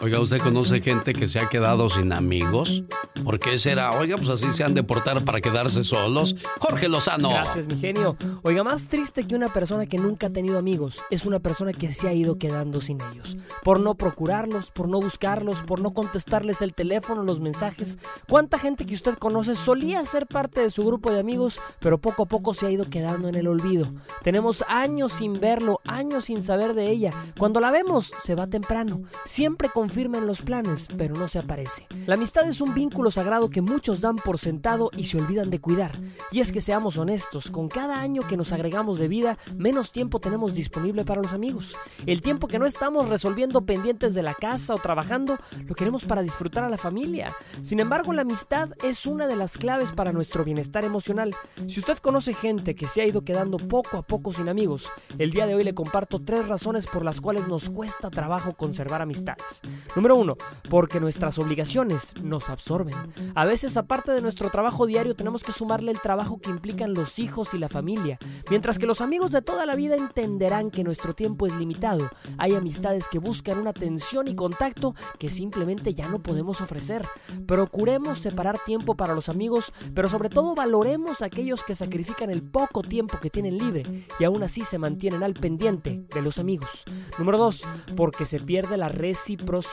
Oiga, 0.00 0.20
¿usted 0.20 0.38
conoce 0.38 0.80
gente 0.80 1.12
que 1.12 1.26
se 1.26 1.40
ha 1.40 1.48
quedado 1.48 1.90
sin 1.90 2.12
amigos? 2.12 2.84
¿Por 3.24 3.40
qué 3.40 3.58
será? 3.58 3.90
Oiga, 3.90 4.16
pues 4.16 4.28
así 4.28 4.52
se 4.52 4.62
han 4.62 4.72
de 4.72 4.84
portar 4.84 5.24
para 5.24 5.40
quedarse 5.40 5.82
solos. 5.82 6.36
Jorge 6.60 6.88
Lozano. 6.88 7.30
Gracias, 7.30 7.66
mi 7.66 7.76
genio. 7.76 8.16
Oiga, 8.42 8.62
más 8.62 8.86
triste 8.86 9.26
que 9.26 9.34
una 9.34 9.48
persona 9.48 9.86
que 9.86 9.98
nunca 9.98 10.28
ha 10.28 10.30
tenido 10.30 10.56
amigos 10.56 11.02
es 11.10 11.26
una 11.26 11.40
persona 11.40 11.72
que 11.72 11.92
se 11.92 12.06
ha 12.06 12.12
ido 12.12 12.38
quedando 12.38 12.80
sin 12.80 13.00
ellos. 13.10 13.36
Por 13.64 13.80
no 13.80 13.96
procurarlos, 13.96 14.70
por 14.70 14.88
no 14.88 15.00
buscarlos, 15.00 15.62
por 15.62 15.80
no 15.80 15.92
contestarles 15.92 16.62
el 16.62 16.74
teléfono, 16.74 17.24
los 17.24 17.40
mensajes. 17.40 17.98
¿Cuánta 18.28 18.60
gente 18.60 18.86
que 18.86 18.94
usted 18.94 19.14
conoce 19.14 19.56
solía 19.56 20.04
ser 20.04 20.28
parte 20.28 20.60
de 20.60 20.70
su 20.70 20.84
grupo 20.84 21.10
de 21.10 21.18
amigos, 21.18 21.60
pero 21.80 21.98
poco 21.98 22.22
a 22.22 22.26
poco 22.26 22.54
se 22.54 22.66
ha 22.66 22.70
ido 22.70 22.88
quedando 22.88 23.28
en 23.28 23.34
el 23.34 23.48
olvido? 23.48 23.92
Tenemos 24.22 24.64
años 24.68 25.14
sin 25.14 25.40
verlo, 25.40 25.80
años 25.84 26.26
sin 26.26 26.40
saber 26.40 26.74
de 26.74 26.88
ella. 26.88 27.10
Cuando 27.36 27.58
la 27.58 27.72
vemos, 27.72 28.12
se 28.22 28.36
va 28.36 28.46
temprano. 28.46 29.02
Siempre 29.24 29.68
con 29.68 29.87
confirma 29.88 30.18
en 30.18 30.26
los 30.26 30.42
planes, 30.42 30.86
pero 30.98 31.14
no 31.14 31.28
se 31.28 31.38
aparece. 31.38 31.86
La 32.04 32.16
amistad 32.16 32.46
es 32.46 32.60
un 32.60 32.74
vínculo 32.74 33.10
sagrado 33.10 33.48
que 33.48 33.62
muchos 33.62 34.02
dan 34.02 34.16
por 34.16 34.36
sentado 34.36 34.90
y 34.94 35.04
se 35.04 35.16
olvidan 35.16 35.48
de 35.48 35.62
cuidar. 35.62 35.98
Y 36.30 36.40
es 36.40 36.52
que 36.52 36.60
seamos 36.60 36.98
honestos, 36.98 37.50
con 37.50 37.68
cada 37.68 37.98
año 37.98 38.20
que 38.28 38.36
nos 38.36 38.52
agregamos 38.52 38.98
de 38.98 39.08
vida, 39.08 39.38
menos 39.56 39.90
tiempo 39.90 40.20
tenemos 40.20 40.52
disponible 40.52 41.06
para 41.06 41.22
los 41.22 41.32
amigos. 41.32 41.74
El 42.04 42.20
tiempo 42.20 42.48
que 42.48 42.58
no 42.58 42.66
estamos 42.66 43.08
resolviendo 43.08 43.64
pendientes 43.64 44.12
de 44.12 44.22
la 44.22 44.34
casa 44.34 44.74
o 44.74 44.78
trabajando, 44.78 45.38
lo 45.64 45.74
queremos 45.74 46.04
para 46.04 46.22
disfrutar 46.22 46.64
a 46.64 46.68
la 46.68 46.76
familia. 46.76 47.34
Sin 47.62 47.80
embargo, 47.80 48.12
la 48.12 48.22
amistad 48.22 48.72
es 48.82 49.06
una 49.06 49.26
de 49.26 49.36
las 49.36 49.56
claves 49.56 49.92
para 49.92 50.12
nuestro 50.12 50.44
bienestar 50.44 50.84
emocional. 50.84 51.34
Si 51.66 51.80
usted 51.80 51.96
conoce 51.96 52.34
gente 52.34 52.74
que 52.74 52.88
se 52.88 53.00
ha 53.00 53.06
ido 53.06 53.22
quedando 53.22 53.56
poco 53.56 53.96
a 53.96 54.02
poco 54.02 54.34
sin 54.34 54.50
amigos, 54.50 54.90
el 55.18 55.30
día 55.30 55.46
de 55.46 55.54
hoy 55.54 55.64
le 55.64 55.74
comparto 55.74 56.18
tres 56.18 56.46
razones 56.46 56.86
por 56.86 57.06
las 57.06 57.22
cuales 57.22 57.48
nos 57.48 57.70
cuesta 57.70 58.10
trabajo 58.10 58.52
conservar 58.52 59.00
amistades. 59.00 59.62
Número 59.96 60.16
uno, 60.16 60.36
porque 60.70 61.00
nuestras 61.00 61.38
obligaciones 61.38 62.14
nos 62.22 62.50
absorben. 62.50 62.94
A 63.34 63.46
veces, 63.46 63.76
aparte 63.76 64.12
de 64.12 64.20
nuestro 64.20 64.50
trabajo 64.50 64.86
diario, 64.86 65.14
tenemos 65.14 65.42
que 65.42 65.52
sumarle 65.52 65.92
el 65.92 66.00
trabajo 66.00 66.40
que 66.40 66.50
implican 66.50 66.94
los 66.94 67.18
hijos 67.18 67.54
y 67.54 67.58
la 67.58 67.68
familia. 67.68 68.18
Mientras 68.50 68.78
que 68.78 68.86
los 68.86 69.00
amigos 69.00 69.30
de 69.30 69.42
toda 69.42 69.66
la 69.66 69.74
vida 69.74 69.96
entenderán 69.96 70.70
que 70.70 70.84
nuestro 70.84 71.14
tiempo 71.14 71.46
es 71.46 71.54
limitado, 71.54 72.10
hay 72.36 72.54
amistades 72.54 73.08
que 73.08 73.18
buscan 73.18 73.58
una 73.58 73.70
atención 73.70 74.28
y 74.28 74.34
contacto 74.34 74.94
que 75.18 75.30
simplemente 75.30 75.94
ya 75.94 76.08
no 76.08 76.22
podemos 76.22 76.60
ofrecer. 76.60 77.06
Procuremos 77.46 78.18
separar 78.18 78.58
tiempo 78.58 78.96
para 78.96 79.14
los 79.14 79.28
amigos, 79.28 79.72
pero 79.94 80.08
sobre 80.08 80.28
todo 80.28 80.54
valoremos 80.54 81.22
a 81.22 81.26
aquellos 81.26 81.64
que 81.64 81.74
sacrifican 81.74 82.30
el 82.30 82.42
poco 82.42 82.82
tiempo 82.82 83.18
que 83.20 83.30
tienen 83.30 83.58
libre 83.58 84.06
y 84.18 84.24
aún 84.24 84.42
así 84.42 84.64
se 84.64 84.78
mantienen 84.78 85.22
al 85.22 85.34
pendiente 85.34 86.04
de 86.12 86.22
los 86.22 86.38
amigos. 86.38 86.84
Número 87.18 87.38
dos, 87.38 87.62
porque 87.96 88.24
se 88.24 88.40
pierde 88.40 88.76
la 88.76 88.88
reciprocidad 88.88 89.67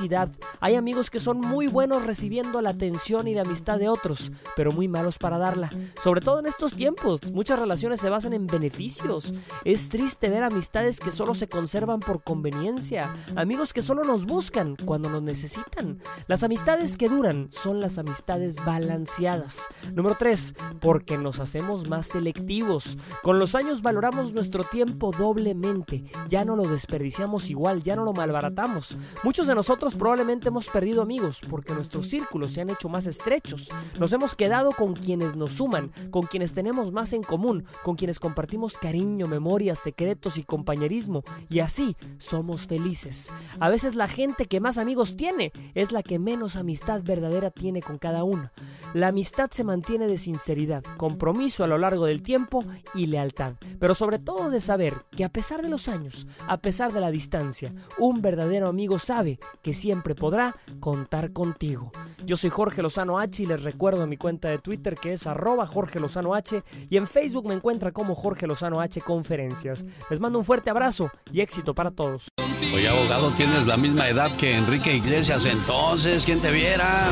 hay 0.59 0.75
amigos 0.75 1.09
que 1.09 1.19
son 1.19 1.39
muy 1.39 1.67
buenos 1.67 2.05
recibiendo 2.05 2.61
la 2.61 2.71
atención 2.71 3.27
y 3.27 3.33
la 3.33 3.41
amistad 3.41 3.79
de 3.79 3.89
otros, 3.89 4.31
pero 4.55 4.71
muy 4.71 4.87
malos 4.87 5.17
para 5.17 5.37
darla. 5.37 5.69
Sobre 6.03 6.21
todo 6.21 6.39
en 6.39 6.47
estos 6.47 6.73
tiempos, 6.73 7.21
muchas 7.31 7.59
relaciones 7.59 8.01
se 8.01 8.09
basan 8.09 8.33
en 8.33 8.47
beneficios. 8.47 9.33
Es 9.63 9.89
triste 9.89 10.29
ver 10.29 10.43
amistades 10.43 10.99
que 10.99 11.11
solo 11.11 11.33
se 11.33 11.47
conservan 11.47 11.99
por 11.99 12.23
conveniencia, 12.23 13.15
amigos 13.35 13.73
que 13.73 13.81
solo 13.81 14.03
nos 14.03 14.25
buscan 14.25 14.75
cuando 14.75 15.09
nos 15.09 15.23
necesitan. 15.23 15.99
Las 16.27 16.43
amistades 16.43 16.97
que 16.97 17.09
duran 17.09 17.47
son 17.51 17.79
las 17.79 17.97
amistades 17.97 18.57
balanceadas. 18.65 19.59
Número 19.93 20.15
3, 20.17 20.55
porque 20.81 21.17
nos 21.17 21.39
hacemos 21.39 21.87
más 21.87 22.07
selectivos. 22.07 22.97
Con 23.23 23.39
los 23.39 23.55
años 23.55 23.81
valoramos 23.81 24.33
nuestro 24.33 24.63
tiempo 24.63 25.11
doblemente, 25.11 26.03
ya 26.27 26.43
no 26.43 26.55
lo 26.55 26.63
desperdiciamos 26.63 27.49
igual, 27.49 27.83
ya 27.83 27.95
no 27.95 28.03
lo 28.03 28.13
malbaratamos. 28.13 28.97
Muchos 29.23 29.47
de 29.47 29.55
nosotros 29.55 29.84
probablemente 29.93 30.47
hemos 30.47 30.67
perdido 30.69 31.03
amigos 31.03 31.41
porque 31.49 31.73
nuestros 31.73 32.07
círculos 32.07 32.53
se 32.53 32.61
han 32.61 32.71
hecho 32.71 32.89
más 32.89 33.05
estrechos. 33.05 33.69
Nos 33.99 34.11
hemos 34.13 34.33
quedado 34.33 34.71
con 34.71 34.95
quienes 34.95 35.35
nos 35.35 35.53
suman, 35.53 35.91
con 36.09 36.23
quienes 36.23 36.53
tenemos 36.53 36.91
más 36.91 37.13
en 37.13 37.21
común, 37.21 37.65
con 37.83 37.95
quienes 37.95 38.19
compartimos 38.19 38.77
cariño, 38.77 39.27
memorias, 39.27 39.79
secretos 39.79 40.37
y 40.37 40.43
compañerismo. 40.43 41.23
Y 41.49 41.59
así 41.59 41.95
somos 42.17 42.65
felices. 42.65 43.29
A 43.59 43.69
veces 43.69 43.95
la 43.95 44.07
gente 44.07 44.47
que 44.47 44.59
más 44.59 44.77
amigos 44.77 45.15
tiene 45.15 45.51
es 45.75 45.91
la 45.91 46.01
que 46.01 46.17
menos 46.17 46.55
amistad 46.55 47.01
verdadera 47.03 47.51
tiene 47.51 47.81
con 47.81 47.97
cada 47.97 48.23
uno. 48.23 48.49
La 48.93 49.09
amistad 49.09 49.51
se 49.51 49.63
mantiene 49.63 50.07
de 50.07 50.17
sinceridad, 50.17 50.83
compromiso 50.97 51.63
a 51.63 51.67
lo 51.67 51.77
largo 51.77 52.05
del 52.05 52.21
tiempo 52.21 52.63
y 52.93 53.07
lealtad. 53.07 53.55
Pero 53.79 53.93
sobre 53.93 54.19
todo 54.19 54.49
de 54.49 54.59
saber 54.59 55.05
que 55.11 55.25
a 55.25 55.29
pesar 55.29 55.61
de 55.61 55.69
los 55.69 55.89
años, 55.89 56.25
a 56.47 56.57
pesar 56.57 56.93
de 56.93 57.01
la 57.01 57.11
distancia, 57.11 57.73
un 57.99 58.21
verdadero 58.21 58.67
amigo 58.67 58.99
sabe 58.99 59.39
que 59.61 59.73
siempre 59.75 60.15
podrá 60.15 60.55
contar 60.79 61.31
contigo. 61.31 61.91
Yo 62.25 62.37
soy 62.37 62.49
Jorge 62.49 62.81
Lozano 62.81 63.19
H 63.19 63.43
y 63.43 63.45
les 63.45 63.63
recuerdo 63.63 64.07
mi 64.07 64.17
cuenta 64.17 64.49
de 64.49 64.57
Twitter 64.57 64.95
que 64.95 65.13
es 65.13 65.27
arroba 65.27 65.67
Jorge 65.67 65.99
Lozano 65.99 66.33
H 66.33 66.63
y 66.89 66.97
en 66.97 67.05
Facebook 67.05 67.47
me 67.47 67.53
encuentra 67.53 67.91
como 67.91 68.15
Jorge 68.15 68.47
Lozano 68.47 68.81
H 68.81 69.01
Conferencias. 69.01 69.85
Les 70.09 70.19
mando 70.19 70.39
un 70.39 70.45
fuerte 70.45 70.69
abrazo 70.71 71.11
y 71.31 71.41
éxito 71.41 71.75
para 71.75 71.91
todos. 71.91 72.27
Oye, 72.73 72.89
abogado, 72.89 73.29
tienes 73.31 73.67
la 73.67 73.77
misma 73.77 74.09
edad 74.09 74.35
que 74.37 74.55
Enrique 74.55 74.95
Iglesias, 74.95 75.45
entonces, 75.45 76.23
¿quién 76.25 76.41
te 76.41 76.51
viera? 76.51 77.07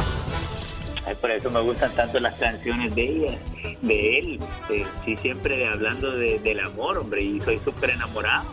por 1.21 1.31
eso 1.31 1.49
me 1.49 1.61
gustan 1.61 1.91
tanto 1.95 2.19
las 2.19 2.35
canciones 2.35 2.95
de 2.95 3.03
ella, 3.03 3.37
de 3.81 4.19
él. 4.19 4.39
sí, 5.05 5.17
siempre 5.17 5.67
hablando 5.67 6.11
del 6.11 6.59
amor, 6.59 6.97
hombre, 6.97 7.23
y 7.23 7.41
soy 7.41 7.59
súper 7.59 7.91
enamorado. 7.91 8.45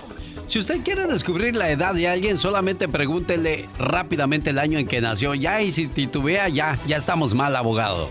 Si 0.47 0.59
usted 0.59 0.83
quiere 0.83 1.07
descubrir 1.07 1.55
la 1.55 1.70
edad 1.70 1.95
de 1.95 2.09
alguien, 2.09 2.39
solamente 2.39 2.89
pregúntele 2.89 3.68
rápidamente 3.78 4.51
el 4.51 4.59
año 4.59 4.78
en 4.78 4.87
que 4.87 5.01
nació. 5.01 5.35
Ya, 5.35 5.62
y 5.62 5.70
si 5.70 5.87
titubea, 5.87 6.49
ya, 6.49 6.78
ya 6.87 6.97
estamos 6.97 7.35
mal, 7.35 7.55
abogado. 7.55 8.09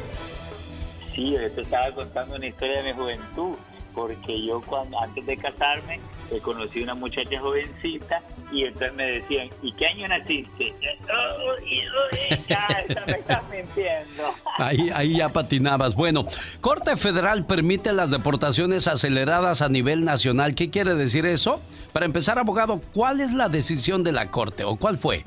Sí, 1.14 1.32
yo 1.32 1.52
te 1.52 1.62
estaba 1.62 1.94
contando 1.94 2.36
una 2.36 2.48
historia 2.48 2.82
de 2.82 2.94
mi 2.94 2.98
juventud 2.98 3.58
porque 4.00 4.42
yo 4.46 4.62
cuando 4.62 4.98
antes 5.02 5.26
de 5.26 5.36
casarme 5.36 6.00
eh, 6.32 6.40
conocí 6.42 6.82
una 6.82 6.96
muchacha 6.96 7.38
jovencita 7.38 8.22
y 8.50 8.64
entonces 8.64 8.94
me 8.94 9.04
decían, 9.12 9.50
¿y 9.62 9.74
qué 9.74 9.88
año 9.88 10.08
naciste? 10.08 10.74
Oh, 11.04 11.52
oh, 11.52 12.38
ya, 12.48 12.86
me 13.06 13.14
estás 13.14 13.44
mintiendo. 13.50 14.34
Ahí, 14.58 14.90
ahí 14.94 15.18
ya 15.18 15.30
patinabas. 15.30 15.96
Bueno, 15.96 16.26
Corte 16.62 16.96
Federal 16.96 17.46
permite 17.46 17.92
las 17.92 18.10
deportaciones 18.10 18.88
aceleradas 18.88 19.62
a 19.62 19.70
nivel 19.70 20.06
nacional. 20.06 20.56
¿Qué 20.56 20.70
quiere 20.70 20.96
decir 20.96 21.26
eso? 21.26 21.62
Para 21.92 22.06
empezar, 22.06 22.40
abogado, 22.40 22.82
¿cuál 22.94 23.20
es 23.20 23.34
la 23.34 23.50
decisión 23.50 24.04
de 24.04 24.14
la 24.14 24.32
Corte 24.32 24.64
o 24.64 24.78
cuál 24.78 24.98
fue? 24.98 25.26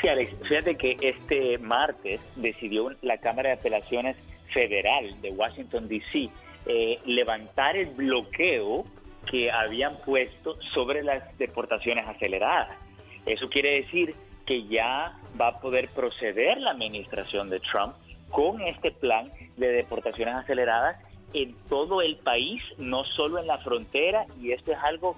Sí, 0.00 0.08
Alex, 0.08 0.32
fíjate 0.48 0.76
que 0.76 0.96
este 1.00 1.58
martes 1.58 2.20
decidió 2.36 2.90
la 3.02 3.18
Cámara 3.18 3.50
de 3.50 3.54
Apelaciones 3.54 4.16
Federal 4.52 5.20
de 5.20 5.30
Washington, 5.30 5.88
D.C., 5.88 6.30
eh, 6.66 6.98
levantar 7.04 7.76
el 7.76 7.90
bloqueo 7.90 8.84
que 9.30 9.50
habían 9.50 9.96
puesto 10.04 10.56
sobre 10.74 11.02
las 11.02 11.36
deportaciones 11.38 12.06
aceleradas. 12.06 12.76
Eso 13.24 13.48
quiere 13.48 13.82
decir 13.82 14.14
que 14.46 14.66
ya 14.66 15.16
va 15.40 15.48
a 15.48 15.60
poder 15.60 15.88
proceder 15.88 16.58
la 16.58 16.70
administración 16.70 17.50
de 17.50 17.60
Trump 17.60 17.94
con 18.30 18.60
este 18.60 18.92
plan 18.92 19.30
de 19.56 19.68
deportaciones 19.68 20.34
aceleradas 20.34 20.96
en 21.32 21.54
todo 21.68 22.02
el 22.02 22.16
país, 22.16 22.62
no 22.78 23.04
solo 23.04 23.38
en 23.38 23.46
la 23.46 23.58
frontera, 23.58 24.26
y 24.40 24.52
esto 24.52 24.72
es 24.72 24.78
algo, 24.78 25.16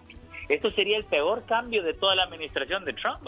esto 0.49 0.71
sería 0.71 0.97
el 0.97 1.05
peor 1.05 1.45
cambio 1.47 1.83
de 1.83 1.95
toda 1.95 2.15
la 2.15 2.25
administración 2.25 2.85
de 2.85 2.95
Trump. 2.95 3.21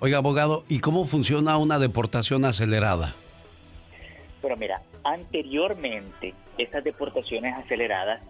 Oiga, 0.00 0.18
abogado, 0.18 0.64
¿y 0.68 0.80
cómo 0.80 1.06
funciona 1.06 1.56
una 1.58 1.78
deportación 1.78 2.44
acelerada? 2.44 3.14
Pero 4.46 4.58
mira, 4.58 4.80
anteriormente 5.02 6.32
estas 6.56 6.84
deportaciones 6.84 7.52
aceleradas 7.56 8.22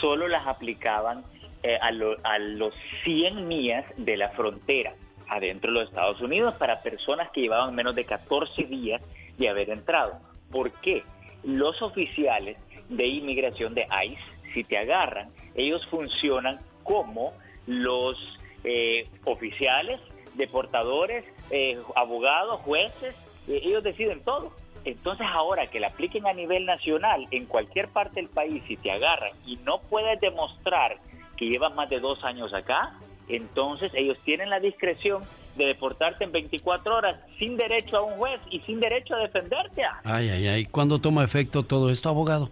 solo 0.00 0.26
las 0.26 0.44
aplicaban 0.48 1.22
eh, 1.62 1.78
a, 1.80 1.90
a 2.24 2.38
los 2.40 2.74
100 3.04 3.46
millas 3.46 3.84
de 3.96 4.16
la 4.16 4.30
frontera 4.30 4.94
adentro 5.28 5.70
de 5.72 5.78
los 5.78 5.88
Estados 5.88 6.20
Unidos 6.22 6.56
para 6.56 6.82
personas 6.82 7.30
que 7.30 7.42
llevaban 7.42 7.72
menos 7.72 7.94
de 7.94 8.04
14 8.04 8.64
días 8.64 9.00
de 9.38 9.48
haber 9.48 9.70
entrado. 9.70 10.18
¿Por 10.50 10.72
qué? 10.72 11.04
Los 11.44 11.80
oficiales 11.82 12.56
de 12.88 13.06
inmigración 13.06 13.72
de 13.72 13.86
ICE, 14.06 14.20
si 14.52 14.64
te 14.64 14.76
agarran, 14.76 15.30
ellos 15.54 15.86
funcionan 15.86 16.58
como 16.82 17.32
los 17.68 18.16
eh, 18.64 19.06
oficiales, 19.22 20.00
deportadores, 20.34 21.24
eh, 21.52 21.78
abogados, 21.94 22.60
jueces, 22.62 23.14
ellos 23.46 23.84
deciden 23.84 24.20
todo. 24.24 24.52
Entonces 24.84 25.26
ahora 25.32 25.66
que 25.66 25.80
la 25.80 25.88
apliquen 25.88 26.26
a 26.26 26.32
nivel 26.32 26.66
nacional 26.66 27.26
en 27.30 27.46
cualquier 27.46 27.88
parte 27.88 28.20
del 28.20 28.28
país 28.28 28.62
y 28.68 28.76
te 28.76 28.90
agarran 28.90 29.32
y 29.46 29.56
no 29.58 29.80
puedes 29.82 30.20
demostrar 30.20 30.96
que 31.36 31.46
llevas 31.46 31.74
más 31.74 31.88
de 31.90 32.00
dos 32.00 32.22
años 32.24 32.52
acá, 32.54 32.94
entonces 33.28 33.92
ellos 33.94 34.18
tienen 34.24 34.50
la 34.50 34.60
discreción 34.60 35.22
de 35.56 35.66
deportarte 35.66 36.24
en 36.24 36.32
24 36.32 36.96
horas 36.96 37.16
sin 37.38 37.56
derecho 37.56 37.98
a 37.98 38.02
un 38.02 38.14
juez 38.14 38.40
y 38.50 38.60
sin 38.60 38.80
derecho 38.80 39.14
a 39.14 39.18
defenderte. 39.18 39.82
Ay, 40.04 40.28
ay, 40.28 40.48
ay. 40.48 40.64
¿Cuándo 40.66 40.98
toma 40.98 41.24
efecto 41.24 41.62
todo 41.62 41.90
esto, 41.90 42.08
abogado? 42.08 42.50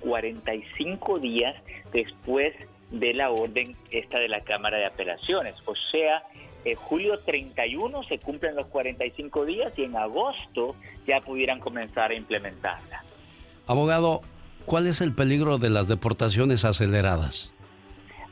45 0.00 1.18
días 1.18 1.54
después 1.92 2.54
de 2.90 3.14
la 3.14 3.30
orden 3.30 3.76
esta 3.90 4.18
de 4.18 4.28
la 4.28 4.40
Cámara 4.40 4.78
de 4.78 4.86
Apelaciones. 4.86 5.54
O 5.64 5.74
sea, 5.90 6.22
en 6.64 6.76
julio 6.76 7.18
31 7.18 8.02
se 8.04 8.18
cumplen 8.18 8.56
los 8.56 8.66
45 8.66 9.44
días 9.46 9.72
y 9.76 9.84
en 9.84 9.96
agosto 9.96 10.76
ya 11.06 11.20
pudieran 11.20 11.60
comenzar 11.60 12.10
a 12.10 12.14
implementarla. 12.14 13.02
Abogado, 13.66 14.22
¿cuál 14.66 14.86
es 14.86 15.00
el 15.00 15.14
peligro 15.14 15.58
de 15.58 15.70
las 15.70 15.88
deportaciones 15.88 16.64
aceleradas? 16.64 17.52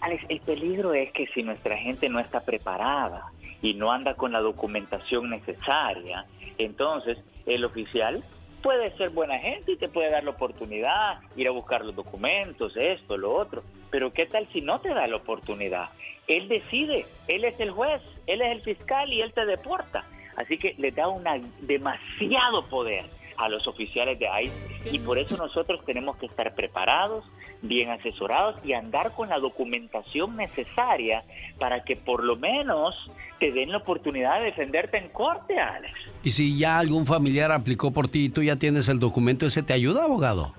Alex, 0.00 0.24
el 0.28 0.40
peligro 0.40 0.94
es 0.94 1.12
que 1.12 1.26
si 1.28 1.42
nuestra 1.42 1.76
gente 1.76 2.08
no 2.08 2.20
está 2.20 2.40
preparada 2.40 3.32
y 3.62 3.74
no 3.74 3.90
anda 3.90 4.14
con 4.14 4.32
la 4.32 4.40
documentación 4.40 5.30
necesaria, 5.30 6.26
entonces 6.56 7.18
el 7.46 7.64
oficial 7.64 8.22
puede 8.62 8.96
ser 8.96 9.10
buena 9.10 9.38
gente 9.38 9.72
y 9.72 9.76
te 9.76 9.88
puede 9.88 10.10
dar 10.10 10.24
la 10.24 10.30
oportunidad, 10.30 11.20
ir 11.36 11.48
a 11.48 11.52
buscar 11.52 11.84
los 11.84 11.94
documentos, 11.94 12.76
esto, 12.76 13.16
lo 13.16 13.34
otro. 13.34 13.62
Pero 13.90 14.12
¿qué 14.12 14.26
tal 14.26 14.48
si 14.52 14.60
no 14.60 14.80
te 14.80 14.90
da 14.90 15.06
la 15.06 15.16
oportunidad? 15.16 15.90
Él 16.28 16.48
decide, 16.48 17.06
él 17.26 17.44
es 17.44 17.58
el 17.58 17.70
juez, 17.70 18.02
él 18.26 18.42
es 18.42 18.52
el 18.52 18.60
fiscal 18.62 19.12
y 19.12 19.22
él 19.22 19.32
te 19.32 19.46
deporta. 19.46 20.04
Así 20.36 20.56
que 20.58 20.74
le 20.78 20.92
da 20.92 21.08
una 21.08 21.40
demasiado 21.62 22.66
poder 22.68 23.04
a 23.38 23.48
los 23.48 23.66
oficiales 23.66 24.18
de 24.18 24.26
ICE 24.44 24.96
y 24.96 24.98
por 24.98 25.16
eso 25.16 25.36
nosotros 25.36 25.84
tenemos 25.84 26.16
que 26.16 26.26
estar 26.26 26.54
preparados, 26.54 27.24
bien 27.62 27.90
asesorados 27.90 28.56
y 28.64 28.72
andar 28.72 29.12
con 29.12 29.28
la 29.28 29.38
documentación 29.38 30.36
necesaria 30.36 31.22
para 31.58 31.82
que 31.84 31.96
por 31.96 32.22
lo 32.24 32.36
menos 32.36 32.94
te 33.38 33.52
den 33.52 33.70
la 33.70 33.78
oportunidad 33.78 34.40
de 34.40 34.46
defenderte 34.46 34.98
en 34.98 35.08
corte, 35.08 35.58
Alex. 35.58 35.94
Y 36.22 36.32
si 36.32 36.58
ya 36.58 36.78
algún 36.78 37.06
familiar 37.06 37.50
aplicó 37.52 37.92
por 37.92 38.08
ti 38.08 38.26
y 38.26 38.28
tú 38.28 38.42
ya 38.42 38.56
tienes 38.56 38.88
el 38.88 38.98
documento, 38.98 39.46
¿ese 39.46 39.62
te 39.62 39.72
ayuda, 39.72 40.04
abogado? 40.04 40.52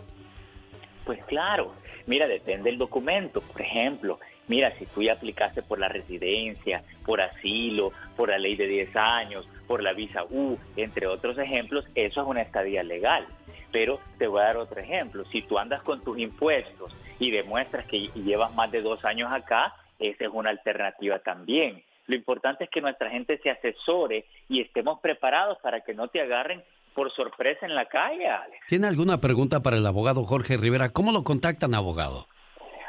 Pues 1.06 1.24
claro, 1.26 1.74
mira, 2.06 2.28
depende 2.28 2.70
del 2.70 2.80
documento. 2.80 3.42
Por 3.42 3.62
ejemplo, 3.62 4.20
mira, 4.50 4.78
si 4.78 4.86
tú 4.88 5.02
ya 5.02 5.14
aplicaste 5.14 5.62
por 5.62 5.80
la 5.80 5.88
residencia, 5.88 6.84
por 7.06 7.22
asilo, 7.22 7.94
por 8.18 8.30
la 8.30 8.38
ley 8.38 8.58
de 8.58 8.68
10 8.68 8.96
años, 8.98 9.48
por 9.68 9.82
la 9.82 9.94
visa 9.94 10.26
U, 10.26 10.58
entre 10.76 11.08
otros 11.08 11.38
ejemplos, 11.38 11.86
eso 11.96 12.22
es 12.22 12.28
una 12.28 12.42
estadía 12.42 12.84
legal. 12.84 13.26
Pero 13.72 14.00
te 14.18 14.28
voy 14.28 14.42
a 14.42 14.46
dar 14.46 14.58
otro 14.58 14.82
ejemplo. 14.82 15.24
Si 15.32 15.44
tú 15.44 15.58
andas 15.58 15.82
con 15.84 16.04
tus 16.04 16.18
impuestos 16.18 16.94
y 17.20 17.32
demuestras 17.32 17.86
que 17.86 18.08
llevas 18.16 18.54
más 18.56 18.72
de 18.72 18.82
dos 18.82 19.06
años 19.06 19.32
acá, 19.32 19.74
esa 20.00 20.26
es 20.26 20.32
una 20.34 20.50
alternativa 20.50 21.20
también. 21.20 21.84
Lo 22.08 22.16
importante 22.16 22.64
es 22.64 22.70
que 22.72 22.82
nuestra 22.82 23.12
gente 23.12 23.38
se 23.44 23.52
asesore 23.52 24.26
y 24.48 24.62
estemos 24.62 25.00
preparados 25.00 25.60
para 25.62 25.82
que 25.82 25.94
no 25.94 26.08
te 26.08 26.20
agarren 26.20 26.64
por 26.96 27.14
sorpresa 27.14 27.68
en 27.68 27.76
la 27.76 27.86
calle, 27.86 28.28
Alex. 28.28 28.66
¿Tiene 28.68 28.88
alguna 28.88 29.22
pregunta 29.22 29.62
para 29.62 29.78
el 29.78 29.86
abogado 29.86 30.24
Jorge 30.24 30.58
Rivera? 30.58 30.90
¿Cómo 30.90 31.12
lo 31.12 31.24
contactan, 31.24 31.76
abogado? 31.76 32.28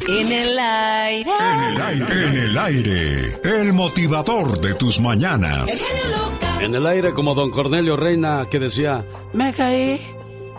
En 0.08 0.32
el 0.32 0.58
aire. 0.58 1.30
En 1.30 1.64
el 1.64 1.82
aire. 1.82 2.26
En 2.26 2.38
el 2.38 2.58
aire. 2.58 3.34
El 3.44 3.74
motivador 3.74 4.58
de 4.60 4.74
tus 4.76 4.98
mañanas. 5.00 6.00
En 6.62 6.74
el 6.76 6.86
aire 6.86 7.14
como 7.14 7.36
don 7.36 7.52
Cornelio 7.52 7.98
Reina 7.98 8.48
que 8.50 8.60
decía, 8.60 9.04
me 9.34 9.54
caí 9.54 10.02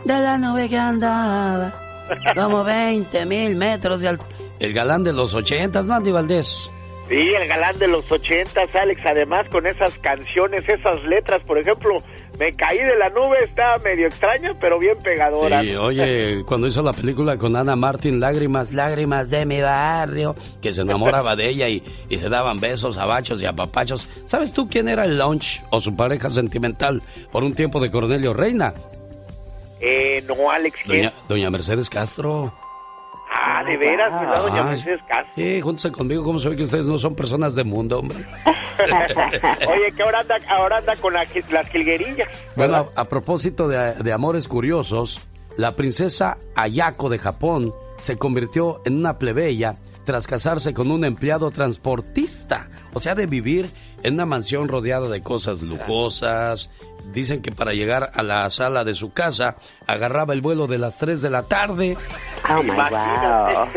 de 0.05 0.21
la 0.21 0.37
nube 0.39 0.69
que 0.69 0.77
andaba. 0.77 1.73
Como 2.35 2.65
20 2.65 3.25
mil 3.27 3.55
metros 3.55 4.01
de 4.01 4.09
altura. 4.09 4.29
El 4.59 4.73
galán 4.73 5.05
de 5.05 5.13
los 5.13 5.33
ochentas, 5.33 5.87
Mandy 5.87 6.11
Valdés. 6.11 6.69
Sí, 7.11 7.35
el 7.35 7.49
galán 7.49 7.77
de 7.81 7.89
los 7.89 8.09
ochentas, 8.13 8.73
Alex, 8.73 9.05
además 9.05 9.43
con 9.51 9.67
esas 9.67 9.99
canciones, 9.99 10.63
esas 10.69 11.03
letras, 11.03 11.43
por 11.43 11.59
ejemplo, 11.59 11.97
Me 12.39 12.53
caí 12.53 12.79
de 12.79 12.97
la 12.97 13.11
nube, 13.11 13.37
estaba 13.43 13.79
medio 13.79 14.07
extraña, 14.07 14.55
pero 14.61 14.79
bien 14.79 14.97
pegadora. 15.03 15.61
Sí, 15.61 15.75
oye, 15.75 16.43
cuando 16.47 16.69
hizo 16.69 16.83
la 16.83 16.93
película 16.93 17.37
con 17.37 17.57
Ana 17.57 17.75
Martín, 17.75 18.21
Lágrimas, 18.21 18.73
Lágrimas 18.73 19.29
de 19.29 19.45
mi 19.45 19.61
barrio, 19.61 20.37
que 20.63 20.73
se 20.73 20.83
enamoraba 20.83 21.35
de 21.35 21.49
ella 21.49 21.69
y, 21.69 21.83
y 22.09 22.17
se 22.17 22.29
daban 22.29 22.61
besos, 22.61 22.97
abachos 22.97 23.43
y 23.43 23.47
apapachos. 23.47 24.09
¿Sabes 24.25 24.53
tú 24.53 24.69
quién 24.69 24.89
era 24.89 25.05
el 25.05 25.19
launch 25.19 25.65
o 25.71 25.81
su 25.81 25.97
pareja 25.97 26.31
sentimental 26.31 27.03
por 27.33 27.43
un 27.43 27.55
tiempo 27.55 27.81
de 27.81 27.91
Cornelio 27.91 28.35
Reina? 28.35 28.73
Eh, 29.81 30.23
no, 30.29 30.49
Alex, 30.49 30.79
¿quién? 30.85 31.03
Doña, 31.03 31.13
doña 31.29 31.51
Mercedes 31.51 31.91
Castro. 31.91 32.55
Ah, 33.33 33.63
de 33.65 33.77
veras, 33.77 34.21
¿verdad, 34.21 34.43
doña 34.43 34.61
Ay, 34.63 34.65
Mercedes 34.77 35.01
Castro? 35.09 35.33
Sí, 35.37 35.61
júntense 35.61 35.93
conmigo, 35.93 36.25
¿cómo 36.25 36.39
se 36.41 36.49
ve 36.49 36.57
que 36.57 36.65
ustedes 36.65 36.87
no 36.87 36.99
son 36.99 37.15
personas 37.15 37.55
de 37.55 37.63
mundo, 37.65 38.01
hombre? 38.01 38.19
Oye, 39.69 39.93
que 39.95 40.03
ahora 40.03 40.21
anda, 40.21 40.35
ahora 40.49 40.79
anda 40.79 40.97
con 40.97 41.13
la- 41.15 41.27
las 41.51 41.69
jilguerillas. 41.69 42.29
Bueno, 42.57 42.89
a, 42.97 43.01
a 43.03 43.05
propósito 43.05 43.69
de, 43.69 43.95
de 43.95 44.13
amores 44.13 44.49
curiosos, 44.49 45.21
la 45.57 45.77
princesa 45.77 46.39
Ayako 46.55 47.09
de 47.09 47.19
Japón 47.19 47.73
se 48.01 48.17
convirtió 48.17 48.81
en 48.85 48.97
una 48.97 49.19
plebeya 49.19 49.75
tras 50.05 50.27
casarse 50.27 50.73
con 50.75 50.91
un 50.91 51.05
empleado 51.05 51.51
transportista. 51.51 52.69
O 52.95 53.01
sea, 53.01 53.15
de 53.15 53.27
vivir 53.27 53.71
en 54.03 54.15
una 54.15 54.27
mansión 54.27 54.67
rodeada 54.69 55.09
de 55.09 55.23
cosas 55.23 55.63
lujosas, 55.63 56.71
Dicen 57.13 57.43
que 57.43 57.51
para 57.51 57.73
llegar 57.73 58.11
a 58.15 58.23
la 58.23 58.49
sala 58.51 58.85
de 58.85 58.95
su 58.95 59.13
casa 59.13 59.57
agarraba 59.87 60.33
el 60.33 60.41
vuelo 60.41 60.67
de 60.67 60.79
las 60.79 60.99
3 60.99 61.21
de 61.23 61.31
la 61.31 61.43
tarde. 61.43 61.97
Oh 62.49 62.63
my 62.63 62.71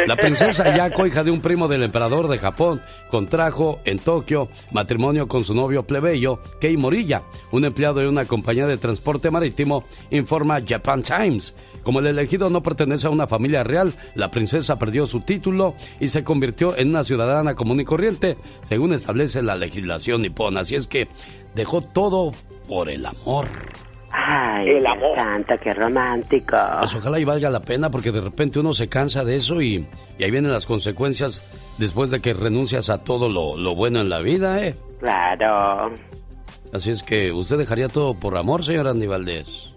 La 0.08 0.16
princesa 0.16 0.76
Yako, 0.76 1.08
hija 1.08 1.24
de 1.24 1.32
un 1.32 1.42
primo 1.42 1.68
del 1.68 1.84
emperador 1.84 2.28
de 2.28 2.38
Japón, 2.38 2.82
contrajo 3.10 3.80
en 3.86 4.00
Tokio 4.00 4.50
matrimonio 4.72 5.28
con 5.28 5.44
su 5.44 5.54
novio 5.54 5.84
plebeyo, 5.86 6.40
Kei 6.60 6.78
Morilla, 6.78 7.24
un 7.52 7.66
empleado 7.66 8.00
de 8.00 8.08
una 8.08 8.26
compañía 8.26 8.68
de 8.68 8.78
transporte 8.78 9.32
marítimo, 9.32 9.84
informa 10.12 10.60
Japan 10.66 11.02
Times. 11.02 11.54
Como 11.84 12.00
el 12.00 12.08
elegido 12.08 12.50
no 12.50 12.64
pertenece 12.64 13.08
a 13.08 13.12
una 13.12 13.28
familia 13.28 13.64
real, 13.64 13.94
la 14.16 14.32
princesa 14.32 14.78
perdió 14.78 15.06
su 15.06 15.22
título 15.22 15.76
y 16.00 16.08
se 16.08 16.24
convirtió 16.24 16.78
en 16.78 16.90
una 16.90 17.04
ciudadana 17.04 17.56
común 17.56 17.82
y 17.82 17.86
corriente, 17.86 18.38
según 18.68 18.94
establece 18.94 19.42
la 19.42 19.56
legislación 19.56 20.22
nipona. 20.22 20.62
Así 20.62 20.76
es 20.76 20.88
que 20.88 21.08
dejó 21.56 21.82
todo 21.82 22.32
por 22.68 22.90
el 22.90 23.06
amor. 23.06 23.48
Ay, 24.12 24.70
el 24.70 24.86
amor. 24.86 25.16
Santa, 25.16 25.58
qué 25.58 25.74
romántico. 25.74 26.56
Pues 26.80 26.96
ojalá 26.96 27.20
y 27.20 27.24
valga 27.24 27.50
la 27.50 27.62
pena 27.62 27.90
porque 27.90 28.12
de 28.12 28.22
repente 28.22 28.60
uno 28.60 28.74
se 28.74 28.88
cansa 28.88 29.24
de 29.24 29.38
eso 29.38 29.62
y, 29.62 29.88
ahí 30.20 30.32
vienen 30.32 30.52
las 30.52 30.68
consecuencias 30.68 31.44
después 31.80 32.12
de 32.12 32.22
que 32.22 32.34
renuncias 32.34 32.90
a 32.92 33.04
todo 33.04 33.28
lo, 33.28 33.58
lo, 33.58 33.76
bueno 33.76 34.02
en 34.02 34.10
la 34.10 34.20
vida, 34.20 34.64
¿eh? 34.64 34.76
Claro. 35.00 35.94
Así 36.72 36.92
es 36.92 37.04
que, 37.04 37.32
¿usted 37.32 37.58
dejaría 37.58 37.90
todo 37.90 38.14
por 38.14 38.38
amor, 38.38 38.64
señor 38.64 38.88
Andy 38.88 39.08
Valdés? 39.08 39.74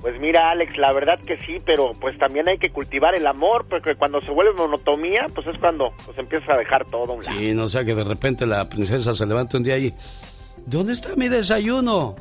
Pues 0.00 0.20
mira, 0.20 0.50
Alex, 0.50 0.76
la 0.78 0.92
verdad 0.92 1.18
que 1.26 1.36
sí, 1.38 1.56
pero 1.64 1.92
pues 2.00 2.16
también 2.16 2.48
hay 2.48 2.58
que 2.58 2.70
cultivar 2.70 3.14
el 3.14 3.26
amor, 3.26 3.66
porque 3.68 3.94
cuando 3.96 4.20
se 4.20 4.30
vuelve 4.30 4.52
monotomía, 4.52 5.26
pues 5.34 5.46
es 5.48 5.58
cuando 5.58 5.90
pues 6.04 6.16
empieza 6.18 6.52
a 6.52 6.58
dejar 6.58 6.84
todo. 6.86 7.14
Un 7.14 7.24
sí, 7.24 7.52
no 7.54 7.68
sea 7.68 7.84
que 7.84 7.94
de 7.94 8.04
repente 8.04 8.46
la 8.46 8.68
princesa 8.68 9.14
se 9.14 9.26
levante 9.26 9.56
un 9.56 9.62
día 9.62 9.76
y 9.78 9.92
¿dónde 10.66 10.92
está 10.92 11.16
mi 11.16 11.28
desayuno? 11.28 12.16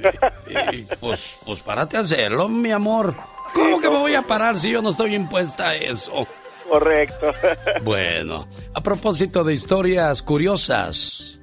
Y, 0.72 0.82
pues, 0.98 1.38
pues 1.44 1.60
párate 1.60 1.96
a 1.96 2.00
hacerlo, 2.00 2.48
mi 2.48 2.70
amor. 2.70 3.14
¿Cómo 3.54 3.78
que 3.80 3.90
me 3.90 3.98
voy 3.98 4.14
a 4.14 4.22
parar 4.22 4.56
si 4.56 4.70
yo 4.70 4.82
no 4.82 4.90
estoy 4.90 5.14
impuesta 5.14 5.70
a 5.70 5.76
eso? 5.76 6.26
Correcto. 6.68 7.32
Bueno, 7.84 8.48
a 8.74 8.82
propósito 8.82 9.44
de 9.44 9.52
historias 9.52 10.22
curiosas. 10.22 11.38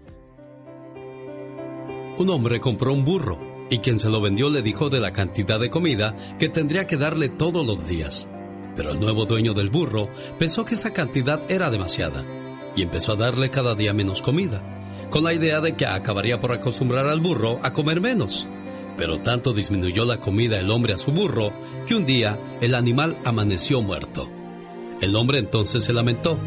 Un 2.17 2.29
hombre 2.29 2.59
compró 2.59 2.93
un 2.93 3.05
burro 3.05 3.39
y 3.69 3.79
quien 3.79 3.99
se 3.99 4.09
lo 4.09 4.21
vendió 4.21 4.49
le 4.49 4.61
dijo 4.61 4.89
de 4.89 4.99
la 4.99 5.13
cantidad 5.13 5.59
de 5.59 5.69
comida 5.69 6.15
que 6.39 6.49
tendría 6.49 6.87
que 6.87 6.97
darle 6.97 7.29
todos 7.29 7.65
los 7.65 7.87
días. 7.87 8.29
Pero 8.75 8.91
el 8.91 8.99
nuevo 8.99 9.25
dueño 9.25 9.53
del 9.53 9.69
burro 9.69 10.09
pensó 10.37 10.65
que 10.65 10.75
esa 10.75 10.93
cantidad 10.93 11.39
era 11.49 11.69
demasiada 11.69 12.23
y 12.75 12.81
empezó 12.83 13.13
a 13.13 13.17
darle 13.17 13.49
cada 13.49 13.75
día 13.75 13.93
menos 13.93 14.21
comida 14.21 14.76
con 15.09 15.23
la 15.23 15.33
idea 15.33 15.61
de 15.61 15.75
que 15.75 15.85
acabaría 15.85 16.39
por 16.39 16.51
acostumbrar 16.51 17.07
al 17.07 17.21
burro 17.21 17.59
a 17.63 17.73
comer 17.73 18.01
menos. 18.01 18.47
Pero 18.97 19.19
tanto 19.19 19.53
disminuyó 19.53 20.05
la 20.05 20.19
comida 20.19 20.59
el 20.59 20.71
hombre 20.71 20.93
a 20.93 20.97
su 20.97 21.11
burro 21.11 21.53
que 21.85 21.95
un 21.95 22.05
día 22.05 22.39
el 22.61 22.73
animal 22.73 23.17
amaneció 23.23 23.81
muerto. 23.81 24.29
El 25.01 25.15
hombre 25.15 25.37
entonces 25.37 25.83
se 25.83 25.93
lamentó. 25.93 26.37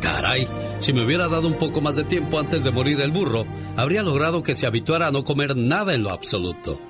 Caray, 0.00 0.48
si 0.78 0.92
me 0.92 1.04
hubiera 1.04 1.28
dado 1.28 1.46
un 1.46 1.54
poco 1.54 1.80
más 1.80 1.96
de 1.96 2.04
tiempo 2.04 2.38
antes 2.38 2.64
de 2.64 2.70
morir 2.70 3.00
el 3.00 3.12
burro, 3.12 3.46
habría 3.76 4.02
logrado 4.02 4.42
que 4.42 4.54
se 4.54 4.66
habituara 4.66 5.06
a 5.06 5.12
no 5.12 5.24
comer 5.24 5.56
nada 5.56 5.94
en 5.94 6.02
lo 6.02 6.10
absoluto. 6.10 6.80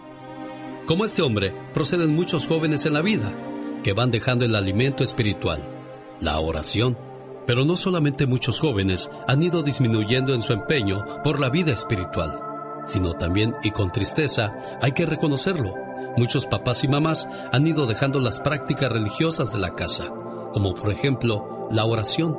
Como 0.87 1.05
este 1.05 1.23
hombre, 1.23 1.53
proceden 1.75 2.15
muchos 2.15 2.47
jóvenes 2.47 2.87
en 2.87 2.95
la 2.95 3.03
vida 3.03 3.33
que 3.83 3.93
van 3.93 4.11
dejando 4.11 4.45
el 4.45 4.55
alimento 4.55 5.05
espiritual, 5.05 5.63
la 6.21 6.41
oración, 6.41 6.97
pero 7.47 7.65
no 7.65 7.77
solamente 7.77 8.27
muchos 8.27 8.61
jóvenes 8.61 9.11
han 9.27 9.43
ido 9.43 9.63
disminuyendo 9.63 10.35
en 10.35 10.43
su 10.43 10.53
empeño 10.53 11.05
por 11.23 11.41
la 11.41 11.49
vida 11.49 11.73
espiritual, 11.73 12.41
sino 12.85 13.15
también, 13.15 13.55
y 13.63 13.71
con 13.71 13.93
tristeza, 13.93 14.55
hay 14.83 14.93
que 14.93 15.07
reconocerlo, 15.07 15.75
muchos 16.17 16.47
papás 16.47 16.85
y 16.85 16.89
mamás 16.89 17.29
han 17.53 17.67
ido 17.67 17.87
dejando 17.87 18.21
las 18.21 18.41
prácticas 18.41 18.91
religiosas 18.91 19.53
de 19.53 19.59
la 19.59 19.75
casa, 19.75 20.13
como 20.53 20.75
por 20.75 20.93
ejemplo 20.93 21.69
la 21.71 21.85
oración. 21.85 22.39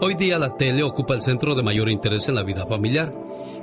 Hoy 0.00 0.14
día 0.14 0.38
la 0.38 0.56
tele 0.56 0.82
ocupa 0.82 1.14
el 1.14 1.22
centro 1.22 1.54
de 1.54 1.62
mayor 1.62 1.88
interés 1.88 2.28
en 2.28 2.34
la 2.34 2.42
vida 2.42 2.66
familiar, 2.66 3.14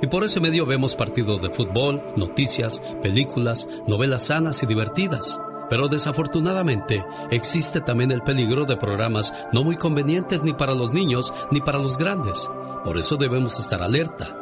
y 0.02 0.06
por 0.06 0.24
ese 0.24 0.40
medio 0.40 0.66
vemos 0.66 0.94
partidos 0.94 1.42
de 1.42 1.50
fútbol, 1.50 2.02
noticias, 2.16 2.82
películas, 3.02 3.68
novelas 3.86 4.26
sanas 4.26 4.62
y 4.62 4.66
divertidas. 4.66 5.40
Pero 5.68 5.88
desafortunadamente 5.88 7.04
existe 7.30 7.80
también 7.80 8.10
el 8.10 8.22
peligro 8.22 8.64
de 8.64 8.76
programas 8.76 9.34
no 9.52 9.64
muy 9.64 9.76
convenientes 9.76 10.42
ni 10.42 10.52
para 10.52 10.74
los 10.74 10.92
niños 10.92 11.32
ni 11.50 11.60
para 11.60 11.78
los 11.78 11.98
grandes. 11.98 12.48
Por 12.84 12.98
eso 12.98 13.16
debemos 13.16 13.58
estar 13.58 13.82
alerta. 13.82 14.36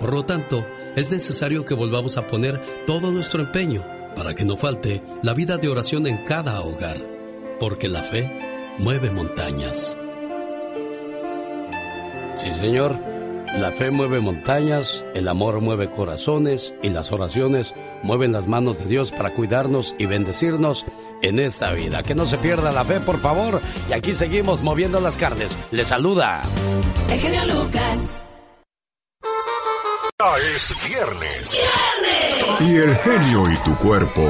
Por 0.00 0.12
lo 0.12 0.24
tanto, 0.24 0.64
es 0.94 1.10
necesario 1.10 1.64
que 1.64 1.74
volvamos 1.74 2.16
a 2.16 2.26
poner 2.26 2.60
todo 2.86 3.10
nuestro 3.10 3.42
empeño 3.42 3.82
para 4.14 4.34
que 4.34 4.44
no 4.44 4.56
falte 4.56 5.02
la 5.22 5.34
vida 5.34 5.56
de 5.58 5.68
oración 5.68 6.06
en 6.06 6.18
cada 6.24 6.60
hogar, 6.60 6.96
porque 7.60 7.88
la 7.88 8.02
fe 8.02 8.30
mueve 8.78 9.10
montañas. 9.10 9.96
Sí, 12.36 12.52
señor. 12.52 13.05
La 13.54 13.70
fe 13.70 13.90
mueve 13.90 14.20
montañas, 14.20 15.04
el 15.14 15.28
amor 15.28 15.60
mueve 15.60 15.90
corazones 15.90 16.74
y 16.82 16.90
las 16.90 17.10
oraciones 17.10 17.74
mueven 18.02 18.32
las 18.32 18.46
manos 18.46 18.78
de 18.78 18.84
Dios 18.84 19.12
para 19.12 19.30
cuidarnos 19.30 19.94
y 19.98 20.06
bendecirnos 20.06 20.84
en 21.22 21.38
esta 21.38 21.72
vida. 21.72 22.02
Que 22.02 22.14
no 22.14 22.26
se 22.26 22.36
pierda 22.36 22.72
la 22.72 22.84
fe, 22.84 23.00
por 23.00 23.18
favor. 23.18 23.60
Y 23.88 23.94
aquí 23.94 24.12
seguimos 24.12 24.62
moviendo 24.62 25.00
las 25.00 25.16
carnes. 25.16 25.56
Le 25.70 25.84
saluda. 25.84 26.42
El 27.10 27.18
genio 27.18 27.46
Lucas. 27.46 28.25
Es 30.18 30.74
viernes. 30.88 31.62
Y 32.60 32.76
el 32.76 32.96
genio 32.96 33.52
y 33.52 33.56
tu 33.58 33.76
cuerpo 33.76 34.22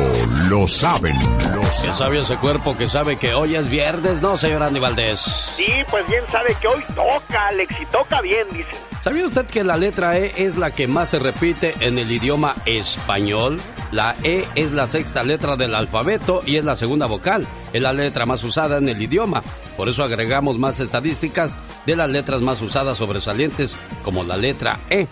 lo 0.49 0.67
saben. 0.67 1.15
Lo 1.55 1.61
¿Qué 1.61 1.93
sabe 1.93 2.19
ese 2.19 2.37
cuerpo 2.39 2.77
que 2.77 2.89
sabe 2.89 3.15
que 3.15 3.35
hoy 3.35 3.55
es 3.55 3.69
viernes, 3.69 4.21
no, 4.21 4.37
señor 4.37 4.65
Andy 4.65 4.81
Valdés? 4.81 5.21
Sí, 5.57 5.69
pues 5.89 6.05
bien 6.09 6.25
sabe 6.29 6.57
que 6.61 6.67
hoy 6.67 6.83
toca, 6.93 7.47
Alex, 7.47 7.73
y 7.81 7.87
toca 7.87 8.21
bien, 8.21 8.49
dice. 8.53 8.69
¿Sabía 9.01 9.29
usted 9.29 9.47
que 9.47 9.63
la 9.63 9.77
letra 9.77 10.19
E 10.19 10.33
es 10.37 10.57
la 10.57 10.73
que 10.73 10.89
más 10.89 11.11
se 11.11 11.21
repite 11.21 11.77
en 11.79 11.99
el 11.99 12.11
idioma 12.11 12.57
español? 12.65 13.61
La 13.93 14.17
E 14.25 14.45
es 14.57 14.73
la 14.73 14.89
sexta 14.89 15.23
letra 15.23 15.55
del 15.55 15.77
alfabeto 15.77 16.43
y 16.45 16.57
es 16.57 16.65
la 16.65 16.75
segunda 16.75 17.07
vocal. 17.07 17.47
Es 17.73 17.81
la 17.81 17.93
letra 17.93 18.27
más 18.27 18.43
usada 18.43 18.79
en 18.79 18.89
el 18.89 19.01
idioma. 19.01 19.45
Por 19.77 19.89
eso 19.89 20.03
agregamos 20.03 20.59
más 20.59 20.81
estadísticas 20.81 21.57
de 21.87 21.95
las 21.95 22.11
letras 22.11 22.41
más 22.41 22.61
usadas 22.61 22.99
sobresalientes, 22.99 23.77
como 24.03 24.25
la 24.25 24.37
letra 24.37 24.81
E 24.91 25.07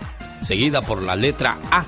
seguida 0.45 0.83
por 0.83 1.03
la 1.03 1.17
letra 1.17 1.57
A. 1.71 1.85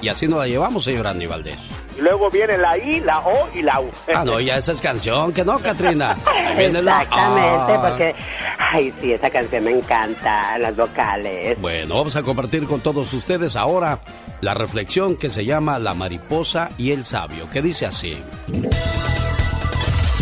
Y 0.00 0.08
así 0.08 0.28
nos 0.28 0.38
la 0.38 0.46
llevamos, 0.46 0.84
señor 0.84 1.06
Andy 1.06 1.26
Valdés. 1.26 1.58
Y 1.98 2.00
luego 2.00 2.30
viene 2.30 2.56
la 2.56 2.78
I, 2.78 3.00
la 3.00 3.18
O 3.20 3.48
y 3.52 3.62
la 3.62 3.80
U. 3.80 3.90
Ah, 4.14 4.24
no, 4.24 4.38
ya 4.38 4.56
esa 4.56 4.70
es 4.72 4.80
canción, 4.80 5.32
que 5.32 5.44
no, 5.44 5.58
Katrina. 5.58 6.16
viene 6.56 6.78
Exactamente, 6.78 7.72
la 7.72 7.82
porque, 7.88 8.14
ay, 8.58 8.94
sí, 9.00 9.12
esa 9.12 9.28
canción 9.30 9.64
me 9.64 9.72
encanta, 9.72 10.56
las 10.58 10.76
vocales. 10.76 11.60
Bueno, 11.60 11.96
vamos 11.96 12.14
a 12.14 12.22
compartir 12.22 12.64
con 12.66 12.80
todos 12.80 13.12
ustedes 13.12 13.56
ahora 13.56 13.98
la 14.40 14.54
reflexión 14.54 15.16
que 15.16 15.28
se 15.28 15.44
llama 15.44 15.80
La 15.80 15.94
mariposa 15.94 16.70
y 16.78 16.92
el 16.92 17.04
sabio, 17.04 17.50
que 17.50 17.60
dice 17.60 17.86
así. 17.86 18.16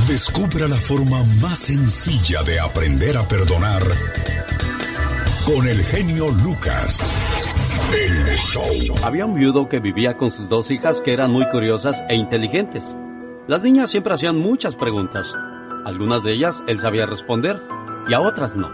Descubra 0.09 0.69
la 0.69 0.77
forma 0.77 1.23
más 1.43 1.59
sencilla 1.59 2.43
de 2.43 2.59
aprender 2.59 3.19
a 3.19 3.29
perdonar 3.29 3.83
con 5.45 5.69
el 5.69 5.85
genio 5.85 6.29
Lucas. 6.29 7.15
Había 9.03 9.27
un 9.27 9.35
viudo 9.35 9.69
que 9.69 9.81
vivía 9.81 10.17
con 10.17 10.31
sus 10.31 10.49
dos 10.49 10.71
hijas 10.71 11.01
que 11.01 11.13
eran 11.13 11.31
muy 11.31 11.49
curiosas 11.49 12.05
e 12.09 12.17
inteligentes. 12.17 12.97
Las 13.47 13.63
niñas 13.63 13.91
siempre 13.91 14.15
hacían 14.15 14.37
muchas 14.37 14.77
preguntas. 14.77 15.33
Algunas 15.85 16.25
de 16.25 16.33
ellas 16.33 16.63
él 16.67 16.81
sabía 16.81 17.07
responder 17.07 17.63
y 18.09 18.15
a 18.15 18.21
otras 18.21 18.57
no. 18.57 18.71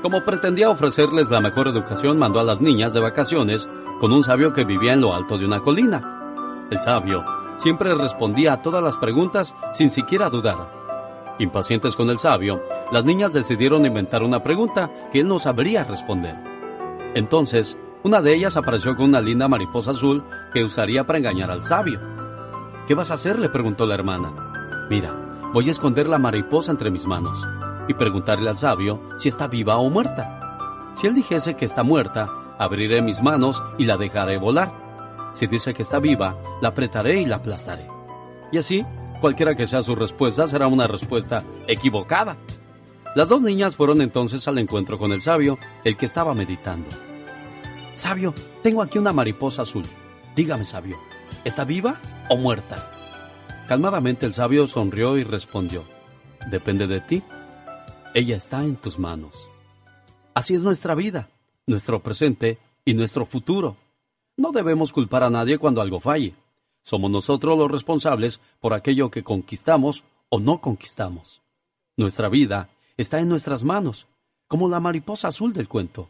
Como 0.00 0.24
pretendía 0.24 0.70
ofrecerles 0.70 1.30
la 1.30 1.40
mejor 1.40 1.68
educación, 1.68 2.18
mandó 2.18 2.40
a 2.40 2.44
las 2.44 2.60
niñas 2.60 2.92
de 2.92 3.00
vacaciones 3.00 3.68
con 4.00 4.12
un 4.12 4.22
sabio 4.22 4.52
que 4.52 4.64
vivía 4.64 4.94
en 4.94 5.02
lo 5.02 5.14
alto 5.14 5.38
de 5.38 5.44
una 5.44 5.60
colina. 5.60 6.66
El 6.70 6.78
sabio 6.78 7.24
siempre 7.56 7.94
respondía 7.94 8.54
a 8.54 8.62
todas 8.62 8.82
las 8.82 8.96
preguntas 8.96 9.54
sin 9.72 9.90
siquiera 9.90 10.30
dudar. 10.30 10.56
Impacientes 11.38 11.94
con 11.94 12.10
el 12.10 12.18
sabio, 12.18 12.62
las 12.90 13.04
niñas 13.04 13.32
decidieron 13.32 13.84
inventar 13.84 14.22
una 14.22 14.42
pregunta 14.42 14.90
que 15.12 15.20
él 15.20 15.28
no 15.28 15.38
sabría 15.38 15.84
responder. 15.84 16.36
Entonces, 17.14 17.76
una 18.04 18.20
de 18.20 18.34
ellas 18.34 18.56
apareció 18.56 18.96
con 18.96 19.06
una 19.06 19.20
linda 19.20 19.46
mariposa 19.46 19.92
azul 19.92 20.24
que 20.52 20.64
usaría 20.64 21.04
para 21.04 21.18
engañar 21.18 21.50
al 21.50 21.62
sabio. 21.62 22.00
¿Qué 22.86 22.94
vas 22.94 23.12
a 23.12 23.14
hacer? 23.14 23.38
le 23.38 23.48
preguntó 23.48 23.86
la 23.86 23.94
hermana. 23.94 24.32
Mira, 24.90 25.14
voy 25.52 25.68
a 25.68 25.70
esconder 25.70 26.08
la 26.08 26.18
mariposa 26.18 26.72
entre 26.72 26.90
mis 26.90 27.06
manos 27.06 27.46
y 27.86 27.94
preguntarle 27.94 28.50
al 28.50 28.56
sabio 28.56 29.00
si 29.18 29.28
está 29.28 29.46
viva 29.46 29.76
o 29.76 29.88
muerta. 29.88 30.92
Si 30.94 31.06
él 31.06 31.14
dijese 31.14 31.54
que 31.54 31.64
está 31.64 31.84
muerta, 31.84 32.28
abriré 32.58 33.02
mis 33.02 33.22
manos 33.22 33.62
y 33.78 33.84
la 33.84 33.96
dejaré 33.96 34.36
volar. 34.36 34.72
Si 35.32 35.46
dice 35.46 35.72
que 35.72 35.82
está 35.82 36.00
viva, 36.00 36.36
la 36.60 36.70
apretaré 36.70 37.20
y 37.20 37.26
la 37.26 37.36
aplastaré. 37.36 37.86
Y 38.50 38.58
así, 38.58 38.84
cualquiera 39.20 39.54
que 39.54 39.68
sea 39.68 39.82
su 39.82 39.94
respuesta 39.94 40.48
será 40.48 40.66
una 40.66 40.88
respuesta 40.88 41.44
equivocada. 41.68 42.36
Las 43.14 43.28
dos 43.28 43.42
niñas 43.42 43.76
fueron 43.76 44.02
entonces 44.02 44.46
al 44.48 44.58
encuentro 44.58 44.98
con 44.98 45.12
el 45.12 45.22
sabio, 45.22 45.58
el 45.84 45.96
que 45.96 46.06
estaba 46.06 46.34
meditando. 46.34 46.88
Sabio, 47.94 48.34
tengo 48.62 48.82
aquí 48.82 48.98
una 48.98 49.12
mariposa 49.12 49.62
azul. 49.62 49.84
Dígame, 50.34 50.64
sabio, 50.64 50.98
¿Está 51.44 51.64
viva 51.64 52.00
o 52.30 52.36
muerta? 52.36 52.92
Calmadamente 53.66 54.26
el 54.26 54.32
sabio 54.32 54.68
sonrió 54.68 55.18
y 55.18 55.24
respondió, 55.24 55.84
depende 56.48 56.86
de 56.86 57.00
ti. 57.00 57.22
Ella 58.14 58.36
está 58.36 58.64
en 58.64 58.76
tus 58.76 59.00
manos. 59.00 59.48
Así 60.34 60.54
es 60.54 60.62
nuestra 60.62 60.94
vida, 60.94 61.30
nuestro 61.66 62.00
presente 62.00 62.58
y 62.84 62.94
nuestro 62.94 63.26
futuro. 63.26 63.76
No 64.36 64.52
debemos 64.52 64.92
culpar 64.92 65.24
a 65.24 65.30
nadie 65.30 65.58
cuando 65.58 65.82
algo 65.82 65.98
falle. 65.98 66.36
Somos 66.82 67.10
nosotros 67.10 67.58
los 67.58 67.70
responsables 67.70 68.40
por 68.60 68.72
aquello 68.72 69.10
que 69.10 69.24
conquistamos 69.24 70.04
o 70.28 70.38
no 70.38 70.60
conquistamos. 70.60 71.42
Nuestra 71.96 72.28
vida 72.28 72.70
está 72.96 73.18
en 73.18 73.28
nuestras 73.28 73.64
manos, 73.64 74.06
como 74.46 74.68
la 74.68 74.78
mariposa 74.78 75.28
azul 75.28 75.52
del 75.52 75.68
cuento. 75.68 76.08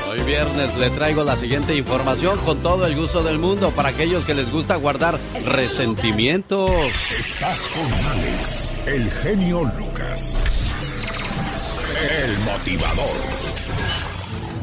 Hoy 0.10 0.22
viernes 0.22 0.78
le 0.78 0.90
traigo 0.92 1.24
la 1.26 1.36
siguiente 1.36 1.76
información 1.76 2.40
con 2.40 2.60
todo 2.60 2.86
el 2.86 2.96
gusto 2.96 3.24
del 3.24 3.40
mundo 3.40 3.72
para 3.72 3.90
aquellos 3.90 4.26
que 4.26 4.34
les 4.34 4.50
gusta 4.50 4.78
guardar 4.78 5.20
resentimientos. 5.46 6.72
Estás 7.18 7.68
con 7.68 7.84
Alex, 8.12 8.74
el 8.86 9.12
genio 9.12 9.64
Lucas. 9.78 10.42
El 12.24 12.38
motivador. 12.40 13.18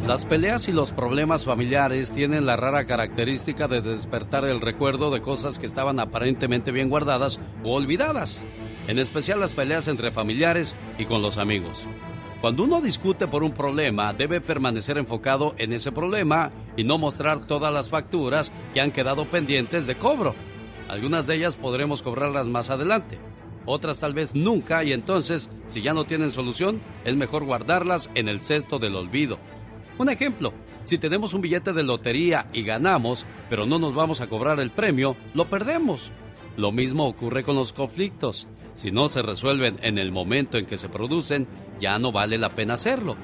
Las 0.06 0.24
peleas 0.24 0.68
y 0.68 0.72
los 0.72 0.92
problemas 0.92 1.44
familiares 1.44 2.12
tienen 2.12 2.46
la 2.46 2.56
rara 2.56 2.86
característica 2.86 3.68
de 3.68 3.82
despertar 3.82 4.44
el 4.44 4.62
recuerdo 4.62 5.10
de 5.10 5.20
cosas 5.20 5.58
que 5.58 5.66
estaban 5.66 6.00
aparentemente 6.00 6.72
bien 6.72 6.88
guardadas 6.88 7.38
o 7.62 7.74
olvidadas, 7.74 8.42
en 8.86 8.98
especial 8.98 9.40
las 9.40 9.52
peleas 9.52 9.88
entre 9.88 10.10
familiares 10.10 10.74
y 10.98 11.04
con 11.04 11.20
los 11.20 11.36
amigos. 11.36 11.86
Cuando 12.44 12.64
uno 12.64 12.82
discute 12.82 13.26
por 13.26 13.42
un 13.42 13.52
problema, 13.52 14.12
debe 14.12 14.38
permanecer 14.38 14.98
enfocado 14.98 15.54
en 15.56 15.72
ese 15.72 15.92
problema 15.92 16.50
y 16.76 16.84
no 16.84 16.98
mostrar 16.98 17.46
todas 17.46 17.72
las 17.72 17.88
facturas 17.88 18.52
que 18.74 18.82
han 18.82 18.92
quedado 18.92 19.24
pendientes 19.30 19.86
de 19.86 19.96
cobro. 19.96 20.34
Algunas 20.90 21.26
de 21.26 21.36
ellas 21.36 21.56
podremos 21.56 22.02
cobrarlas 22.02 22.46
más 22.46 22.68
adelante, 22.68 23.18
otras 23.64 23.98
tal 23.98 24.12
vez 24.12 24.34
nunca 24.34 24.84
y 24.84 24.92
entonces, 24.92 25.48
si 25.64 25.80
ya 25.80 25.94
no 25.94 26.04
tienen 26.04 26.30
solución, 26.30 26.82
es 27.06 27.16
mejor 27.16 27.46
guardarlas 27.46 28.10
en 28.14 28.28
el 28.28 28.40
cesto 28.40 28.78
del 28.78 28.96
olvido. 28.96 29.38
Un 29.96 30.10
ejemplo, 30.10 30.52
si 30.84 30.98
tenemos 30.98 31.32
un 31.32 31.40
billete 31.40 31.72
de 31.72 31.82
lotería 31.82 32.46
y 32.52 32.62
ganamos, 32.62 33.24
pero 33.48 33.64
no 33.64 33.78
nos 33.78 33.94
vamos 33.94 34.20
a 34.20 34.26
cobrar 34.26 34.60
el 34.60 34.70
premio, 34.70 35.16
lo 35.32 35.48
perdemos. 35.48 36.12
Lo 36.58 36.72
mismo 36.72 37.06
ocurre 37.06 37.42
con 37.42 37.56
los 37.56 37.72
conflictos. 37.72 38.46
Si 38.74 38.90
no 38.90 39.08
se 39.08 39.22
resuelven 39.22 39.78
en 39.82 39.98
el 39.98 40.12
momento 40.12 40.58
en 40.58 40.66
que 40.66 40.76
se 40.76 40.88
producen, 40.88 41.46
ya 41.80 41.98
no 41.98 42.12
vale 42.12 42.38
la 42.38 42.54
pena 42.54 42.74
hacerlo. 42.74 43.16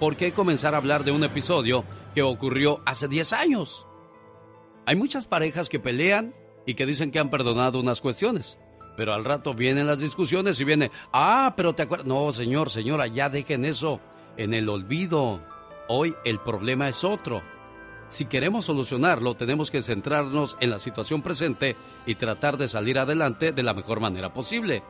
¿Por 0.00 0.16
qué 0.16 0.32
comenzar 0.32 0.74
a 0.74 0.78
hablar 0.78 1.04
de 1.04 1.12
un 1.12 1.24
episodio 1.24 1.84
que 2.14 2.22
ocurrió 2.22 2.82
hace 2.84 3.08
10 3.08 3.32
años? 3.32 3.86
Hay 4.86 4.96
muchas 4.96 5.26
parejas 5.26 5.68
que 5.68 5.80
pelean 5.80 6.34
y 6.66 6.74
que 6.74 6.86
dicen 6.86 7.10
que 7.10 7.18
han 7.18 7.30
perdonado 7.30 7.80
unas 7.80 8.00
cuestiones, 8.00 8.58
pero 8.96 9.14
al 9.14 9.24
rato 9.24 9.54
vienen 9.54 9.86
las 9.86 10.00
discusiones 10.00 10.60
y 10.60 10.64
viene, 10.64 10.90
ah, 11.12 11.54
pero 11.56 11.74
te 11.74 11.82
acuerdas. 11.82 12.06
No, 12.06 12.30
señor, 12.32 12.70
señora, 12.70 13.06
ya 13.06 13.28
dejen 13.28 13.64
eso 13.64 14.00
en 14.36 14.54
el 14.54 14.68
olvido. 14.68 15.40
Hoy 15.88 16.14
el 16.24 16.40
problema 16.40 16.88
es 16.88 17.04
otro. 17.04 17.42
Si 18.08 18.26
queremos 18.26 18.66
solucionarlo, 18.66 19.34
tenemos 19.34 19.70
que 19.70 19.82
centrarnos 19.82 20.56
en 20.60 20.70
la 20.70 20.78
situación 20.78 21.22
presente 21.22 21.76
y 22.06 22.14
tratar 22.14 22.56
de 22.56 22.68
salir 22.68 22.98
adelante 22.98 23.52
de 23.52 23.62
la 23.62 23.74
mejor 23.74 24.00
manera 24.00 24.32
posible. 24.32 24.82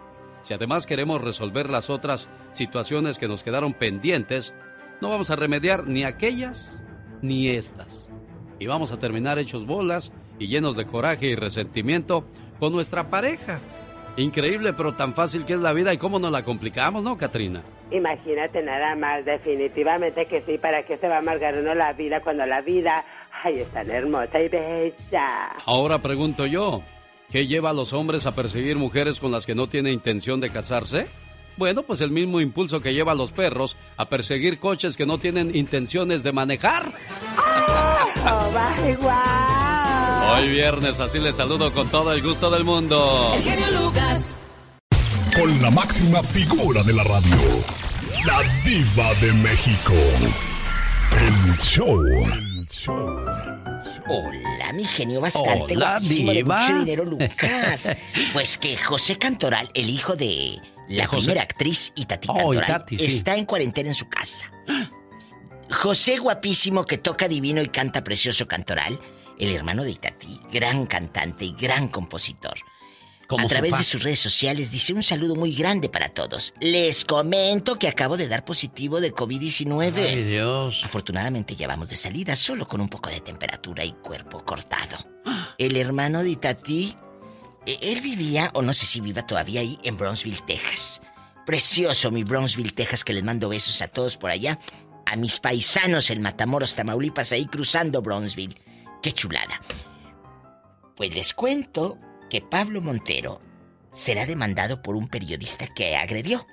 Si 0.42 0.52
además 0.52 0.86
queremos 0.86 1.22
resolver 1.22 1.70
las 1.70 1.88
otras 1.88 2.28
situaciones 2.52 3.18
que 3.18 3.28
nos 3.28 3.42
quedaron 3.42 3.72
pendientes, 3.72 4.54
no 5.00 5.08
vamos 5.08 5.30
a 5.30 5.36
remediar 5.36 5.86
ni 5.88 6.04
aquellas 6.04 6.82
ni 7.22 7.48
estas. 7.48 8.08
Y 8.58 8.66
vamos 8.66 8.92
a 8.92 8.98
terminar 8.98 9.38
hechos 9.38 9.66
bolas 9.66 10.12
y 10.38 10.48
llenos 10.48 10.76
de 10.76 10.86
coraje 10.86 11.26
y 11.26 11.34
resentimiento 11.34 12.24
con 12.60 12.72
nuestra 12.72 13.08
pareja. 13.08 13.60
Increíble, 14.18 14.72
pero 14.74 14.94
tan 14.94 15.14
fácil 15.14 15.44
que 15.44 15.54
es 15.54 15.60
la 15.60 15.72
vida 15.72 15.92
y 15.92 15.98
cómo 15.98 16.18
nos 16.18 16.32
la 16.32 16.44
complicamos, 16.44 17.02
¿no, 17.02 17.16
Katrina? 17.16 17.62
Imagínate 17.90 18.62
nada 18.62 18.96
más, 18.96 19.24
definitivamente 19.24 20.26
que 20.26 20.42
sí, 20.42 20.58
¿para 20.58 20.84
qué 20.84 20.98
se 20.98 21.06
va 21.08 21.16
a 21.16 21.18
amargar 21.18 21.56
uno 21.56 21.74
la 21.74 21.92
vida 21.92 22.20
cuando 22.20 22.44
la 22.44 22.60
vida, 22.60 23.04
ay, 23.44 23.60
es 23.60 23.70
tan 23.70 23.90
hermosa 23.90 24.40
y 24.40 24.48
bella? 24.48 25.52
Ahora 25.64 25.98
pregunto 25.98 26.46
yo, 26.46 26.82
¿qué 27.30 27.46
lleva 27.46 27.70
a 27.70 27.74
los 27.74 27.92
hombres 27.92 28.26
a 28.26 28.34
perseguir 28.34 28.76
mujeres 28.76 29.20
con 29.20 29.30
las 29.30 29.46
que 29.46 29.54
no 29.54 29.68
tiene 29.68 29.92
intención 29.92 30.40
de 30.40 30.50
casarse? 30.50 31.06
Bueno, 31.56 31.84
pues 31.84 32.00
el 32.00 32.10
mismo 32.10 32.40
impulso 32.40 32.80
que 32.80 32.92
lleva 32.92 33.12
a 33.12 33.14
los 33.14 33.30
perros 33.30 33.76
a 33.96 34.08
perseguir 34.08 34.58
coches 34.58 34.96
que 34.96 35.06
no 35.06 35.18
tienen 35.18 35.54
intenciones 35.54 36.22
de 36.22 36.32
manejar. 36.32 36.82
¡Oh, 38.28 38.50
Hoy 40.34 40.48
viernes, 40.50 40.98
así 40.98 41.20
les 41.20 41.36
saludo 41.36 41.72
con 41.72 41.88
todo 41.88 42.12
el 42.12 42.20
gusto 42.20 42.50
del 42.50 42.64
mundo. 42.64 43.32
El 43.34 43.42
genio 43.42 43.70
Lucas. 43.80 44.35
Con 45.36 45.60
la 45.62 45.70
máxima 45.70 46.22
figura 46.22 46.82
de 46.82 46.92
la 46.92 47.04
radio, 47.04 47.36
la 48.24 48.42
diva 48.64 49.12
de 49.20 49.32
México. 49.34 49.92
El 51.18 51.56
show. 51.58 52.00
El 52.06 52.66
show. 52.68 52.96
Hola, 54.08 54.72
mi 54.72 54.84
genio 54.84 55.20
bastante 55.20 55.74
Hola, 55.76 55.90
guapísimo 55.92 56.30
de 56.30 56.36
diva. 56.38 56.60
mucho 56.60 56.78
dinero, 56.78 57.04
Lucas. 57.04 57.90
pues 58.32 58.56
que 58.58 58.76
José 58.76 59.18
Cantoral, 59.18 59.70
el 59.74 59.90
hijo 59.90 60.16
de 60.16 60.58
la 60.88 61.06
José? 61.06 61.26
primera 61.26 61.42
actriz 61.42 61.92
Itatí 61.96 62.28
Oh, 62.30 62.52
Cantoral, 62.52 62.84
sí. 62.88 62.96
está 63.00 63.36
en 63.36 63.44
cuarentena 63.44 63.90
en 63.90 63.94
su 63.94 64.08
casa. 64.08 64.50
José 65.70 66.18
guapísimo 66.18 66.86
que 66.86 66.98
toca 66.98 67.28
divino 67.28 67.60
y 67.60 67.68
canta 67.68 68.02
precioso 68.04 68.46
Cantoral, 68.48 68.98
el 69.38 69.54
hermano 69.54 69.84
de 69.84 69.90
Itatí, 69.90 70.40
gran 70.52 70.86
cantante 70.86 71.44
y 71.44 71.52
gran 71.54 71.88
compositor. 71.88 72.54
Como 73.26 73.46
a 73.46 73.48
través 73.48 73.76
de 73.76 73.84
sus 73.84 74.02
redes 74.02 74.20
sociales 74.20 74.70
dice 74.70 74.92
un 74.92 75.02
saludo 75.02 75.34
muy 75.34 75.52
grande 75.52 75.88
para 75.88 76.08
todos. 76.08 76.54
Les 76.60 77.04
comento 77.04 77.78
que 77.78 77.88
acabo 77.88 78.16
de 78.16 78.28
dar 78.28 78.44
positivo 78.44 79.00
de 79.00 79.12
COVID-19. 79.12 79.94
Ay, 79.96 80.22
Dios. 80.22 80.82
Afortunadamente 80.84 81.56
ya 81.56 81.66
vamos 81.66 81.88
de 81.88 81.96
salida, 81.96 82.36
solo 82.36 82.68
con 82.68 82.80
un 82.80 82.88
poco 82.88 83.10
de 83.10 83.20
temperatura 83.20 83.84
y 83.84 83.92
cuerpo 83.92 84.44
cortado. 84.44 84.96
El 85.58 85.76
hermano 85.76 86.22
de 86.22 86.30
Itatí, 86.30 86.96
eh, 87.66 87.78
él 87.82 88.00
vivía, 88.00 88.50
o 88.54 88.62
no 88.62 88.72
sé 88.72 88.86
si 88.86 89.00
viva 89.00 89.26
todavía 89.26 89.60
ahí, 89.60 89.78
en 89.82 89.96
Brownsville, 89.96 90.40
Texas. 90.46 91.02
Precioso 91.44 92.10
mi 92.10 92.22
Brownsville, 92.22 92.74
Texas, 92.74 93.04
que 93.04 93.12
les 93.12 93.24
mando 93.24 93.48
besos 93.48 93.82
a 93.82 93.88
todos 93.88 94.16
por 94.16 94.30
allá. 94.30 94.58
A 95.06 95.16
mis 95.16 95.40
paisanos 95.40 96.10
en 96.10 96.22
Matamoros, 96.22 96.74
Tamaulipas, 96.74 97.32
ahí 97.32 97.46
cruzando 97.46 98.02
Brownsville. 98.02 98.56
Qué 99.02 99.12
chulada. 99.12 99.60
Pues 100.96 101.14
les 101.14 101.34
cuento 101.34 101.98
que 102.28 102.40
Pablo 102.40 102.80
Montero 102.80 103.40
será 103.92 104.26
demandado 104.26 104.82
por 104.82 104.96
un 104.96 105.08
periodista 105.08 105.66
que 105.72 105.96
agredió. 105.96 106.46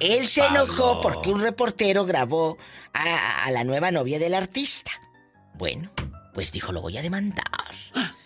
Él 0.00 0.28
se 0.28 0.42
Pablo. 0.42 0.64
enojó 0.64 1.00
porque 1.00 1.30
un 1.30 1.40
reportero 1.40 2.04
grabó 2.04 2.58
a, 2.92 3.44
a 3.44 3.50
la 3.50 3.64
nueva 3.64 3.90
novia 3.90 4.18
del 4.18 4.34
artista. 4.34 4.90
Bueno, 5.54 5.90
pues 6.34 6.52
dijo, 6.52 6.72
lo 6.72 6.80
voy 6.80 6.98
a 6.98 7.02
demandar. 7.02 7.44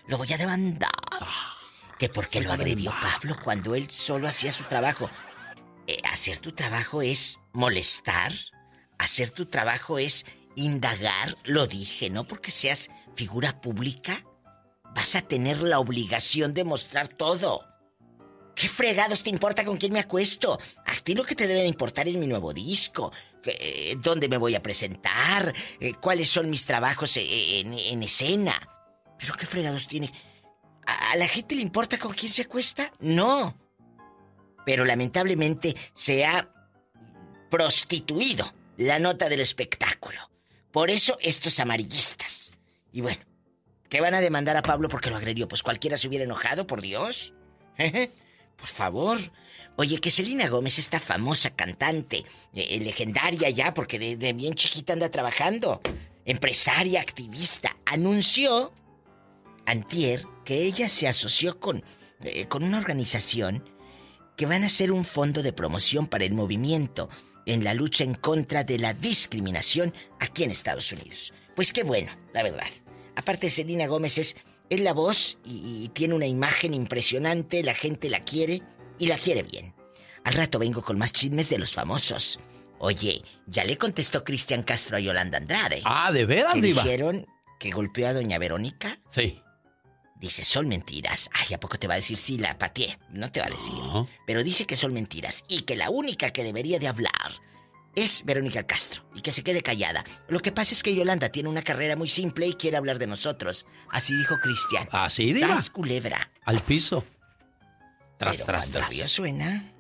Lo 0.07 0.18
voy 0.18 0.32
a 0.32 0.39
demandar. 0.39 0.91
Que 1.99 2.09
porque 2.09 2.41
lo 2.41 2.53
agredió 2.53 2.93
Pablo 3.01 3.37
cuando 3.43 3.74
él 3.74 3.91
solo 3.91 4.28
hacía 4.28 4.53
su 4.53 4.64
trabajo. 4.64 5.09
Eh, 5.87 6.01
hacer 6.11 6.39
tu 6.39 6.53
trabajo 6.53 7.03
es 7.03 7.39
molestar. 7.53 8.32
Hacer 8.99 9.30
tu 9.30 9.47
trabajo 9.47 9.99
es 9.99 10.26
indagar. 10.57 11.37
Lo 11.45 11.66
dije, 11.66 12.11
no 12.11 12.24
porque 12.26 12.51
seas 12.51 12.91
figura 13.14 13.61
pública. 13.61 14.24
Vas 14.95 15.16
a 15.16 15.22
tener 15.22 15.62
la 15.62 15.78
obligación 15.80 16.55
de 16.55 16.64
mostrar 16.64 17.09
todo. 17.09 17.64
¿Qué 18.55 18.68
fregados 18.68 19.22
te 19.24 19.30
importa 19.30 19.64
con 19.64 19.76
quién 19.76 19.92
me 19.92 19.99
acuesto? 19.99 20.59
A 20.86 20.95
ti 21.03 21.14
lo 21.14 21.24
que 21.24 21.34
te 21.34 21.47
debe 21.49 21.66
importar 21.66 22.07
es 22.07 22.16
mi 22.16 22.26
nuevo 22.28 22.53
disco. 22.53 23.12
eh, 23.45 23.97
¿Dónde 23.99 24.28
me 24.28 24.36
voy 24.36 24.55
a 24.55 24.62
presentar? 24.62 25.53
eh, 25.80 25.95
¿Cuáles 26.01 26.28
son 26.28 26.49
mis 26.49 26.64
trabajos 26.64 27.16
eh, 27.16 27.61
en, 27.61 27.74
en 27.74 28.03
escena? 28.05 28.55
¿Pero 29.18 29.34
qué 29.34 29.47
fregados 29.47 29.88
tiene? 29.88 30.12
¿A, 30.86 31.12
a 31.12 31.16
la 31.16 31.26
gente 31.26 31.57
le 31.57 31.62
importa 31.62 31.99
con 31.99 32.12
quién 32.14 32.30
se 32.30 32.42
acuesta? 32.42 32.92
No. 33.01 33.59
Pero 34.64 34.84
lamentablemente 34.84 35.74
se 35.92 36.24
ha 36.24 36.49
prostituido 37.51 38.55
la 38.76 38.99
nota 39.01 39.28
del 39.28 39.40
espectáculo. 39.40 40.30
Por 40.72 40.90
eso 40.90 41.16
estos 41.20 41.59
amarillistas 41.61 42.53
Y 42.92 43.01
bueno, 43.01 43.22
¿qué 43.95 44.01
van 44.01 44.14
a 44.14 44.20
demandar 44.20 44.57
a 44.57 44.62
Pablo 44.62 44.88
porque 44.88 45.09
lo 45.09 45.16
agredió? 45.16 45.47
Pues 45.47 45.62
cualquiera 45.62 45.97
se 45.97 46.09
hubiera 46.09 46.24
enojado, 46.24 46.66
por 46.66 46.80
Dios. 46.80 47.32
por 48.57 48.66
favor. 48.66 49.20
Oye, 49.76 50.01
que 50.01 50.11
Selena 50.11 50.49
Gómez, 50.49 50.80
esta 50.80 50.99
famosa 50.99 51.51
cantante, 51.51 52.24
eh, 52.55 52.80
legendaria 52.80 53.51
ya, 53.51 53.72
porque 53.72 54.16
de, 54.16 54.32
bien 54.32 54.55
chiquita 54.55 54.95
anda 54.95 55.11
trabajando, 55.11 55.80
empresaria, 56.24 57.01
activista, 57.01 57.76
anunció 57.86 58.72
antier 59.64 60.26
que 60.45 60.64
ella 60.64 60.88
se 60.88 61.07
asoció 61.07 61.61
con, 61.61 61.84
eh, 62.24 62.47
con 62.47 62.64
una 62.64 62.78
organización 62.78 63.62
que 64.36 64.47
van 64.47 64.64
a 64.64 64.66
hacer 64.66 64.90
un 64.90 65.05
fondo 65.05 65.40
de 65.40 65.53
promoción 65.53 66.09
para 66.09 66.24
el 66.24 66.34
movimiento 66.34 67.11
en 67.47 67.62
la 67.62 67.74
lucha 67.74 68.03
en 68.03 68.16
contra 68.16 68.64
de 68.64 68.80
la 68.80 68.92
discriminación 68.92 69.95
aquí 70.18 70.42
en 70.42 70.51
Estados 70.51 70.90
Unidos. 70.90 71.32
Pues 71.55 71.72
qué 71.72 71.84
bueno, 71.84 72.11
la 72.32 72.42
verdad. 72.42 72.66
Aparte, 73.17 73.51
Selena 73.51 73.87
Gómez 73.87 74.19
es, 74.19 74.37
es 74.71 74.81
la 74.81 74.93
voz 74.93 75.39
y 75.45 75.89
tiene 75.91 76.15
una 76.15 76.27
imagen 76.27 76.75
impresionante, 76.75 77.62
la 77.62 77.75
gente 77.75 78.11
la 78.11 78.25
quiere 78.25 78.62
y 78.99 79.07
la 79.07 79.19
quiere 79.19 79.43
bien. 79.43 79.75
Al 80.25 80.35
rato 80.35 80.59
vengo 80.59 80.83
con 80.83 80.99
más 80.99 81.12
chismes 81.12 81.51
de 81.51 81.59
los 81.59 81.73
famosos. 81.73 82.41
Oye, 82.79 83.23
ya 83.47 83.65
le 83.65 83.79
contestó 83.79 84.25
Cristian 84.25 84.62
Castro 84.62 84.97
a 84.97 85.01
Yolanda 85.01 85.39
Andrade. 85.39 85.83
Ah, 85.85 86.11
¿de 86.12 86.25
veras, 86.27 86.61
Diva? 86.61 86.83
dijeron 86.83 87.27
que 87.61 87.71
golpeó 87.71 88.09
a 88.09 88.12
doña 88.15 88.39
Verónica? 88.39 88.99
Sí. 89.09 89.41
Dice, 90.17 90.45
son 90.45 90.69
mentiras. 90.69 91.29
Ay, 91.33 91.55
¿a 91.55 91.61
poco 91.61 91.79
te 91.79 91.87
va 91.87 91.95
a 91.95 91.97
decir 91.99 92.17
sí, 92.17 92.39
la 92.39 92.57
pateé? 92.59 92.99
No 93.11 93.31
te 93.31 93.41
va 93.41 93.47
a 93.47 93.51
decir. 93.51 93.75
Pero 94.27 94.43
dice 94.43 94.67
que 94.67 94.77
son 94.77 94.93
mentiras 94.95 95.45
y 95.49 95.62
que 95.62 95.77
la 95.77 95.91
única 95.91 96.31
que 96.31 96.45
debería 96.45 96.79
de 96.79 96.89
hablar 96.89 97.12
es 97.97 98.24
Verónica 98.24 98.66
Castro 98.66 99.05
y 99.14 99.22
que 99.22 99.32
se 99.32 99.42
quede 99.42 99.62
callada. 99.62 100.05
Lo 100.28 100.40
que 100.40 100.53
pasa 100.53 100.74
es 100.74 100.82
que 100.82 100.95
Yolanda 100.95 101.28
tiene 101.30 101.49
una 101.49 101.62
carrera 101.62 101.97
muy 101.97 102.09
simple 102.09 102.47
y 102.47 102.55
quiere 102.55 102.76
hablar 102.76 102.99
de 102.99 103.07
nosotros. 103.07 103.66
Así 103.90 104.16
dijo 104.16 104.36
Cristian. 104.40 104.88
Así 104.90 105.32
dijo. 105.32 105.49
culebra. 105.72 106.30
Al 106.45 106.61
piso. 106.61 107.05
Tras, 108.18 108.45
tras, 108.45 108.70
tras. 108.70 108.95
suena. 109.11 109.72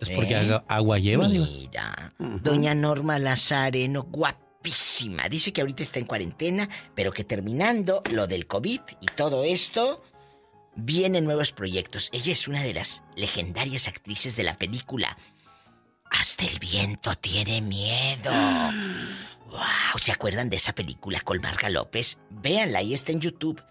Es 0.00 0.10
porque 0.10 0.34
¿Eh? 0.34 0.60
agua 0.68 0.98
lleva. 0.98 1.28
Mira, 1.28 2.12
doña 2.18 2.74
Norma 2.74 3.18
Lazareno, 3.18 4.02
guapísima. 4.02 5.28
Dice 5.28 5.52
que 5.52 5.60
ahorita 5.60 5.82
está 5.82 5.98
en 5.98 6.06
cuarentena, 6.06 6.68
pero 6.94 7.12
que 7.12 7.24
terminando 7.24 8.02
lo 8.10 8.26
del 8.26 8.46
COVID 8.46 8.80
y 9.00 9.06
todo 9.16 9.44
esto, 9.44 10.02
vienen 10.76 11.24
nuevos 11.24 11.52
proyectos. 11.52 12.10
Ella 12.12 12.32
es 12.32 12.48
una 12.48 12.62
de 12.62 12.74
las 12.74 13.02
legendarias 13.16 13.88
actrices 13.88 14.36
de 14.36 14.42
la 14.42 14.58
película. 14.58 15.16
Hasta 16.18 16.44
el 16.44 16.58
viento 16.60 17.14
tiene 17.16 17.60
miedo. 17.60 18.32
¡Wow! 19.46 19.98
¿Se 19.98 20.12
acuerdan 20.12 20.48
de 20.48 20.56
esa 20.56 20.72
película 20.72 21.20
con 21.20 21.40
Marga 21.40 21.68
López? 21.70 22.18
Véanla, 22.30 22.78
ahí 22.78 22.94
está 22.94 23.12
en 23.12 23.20
YouTube. 23.20 23.62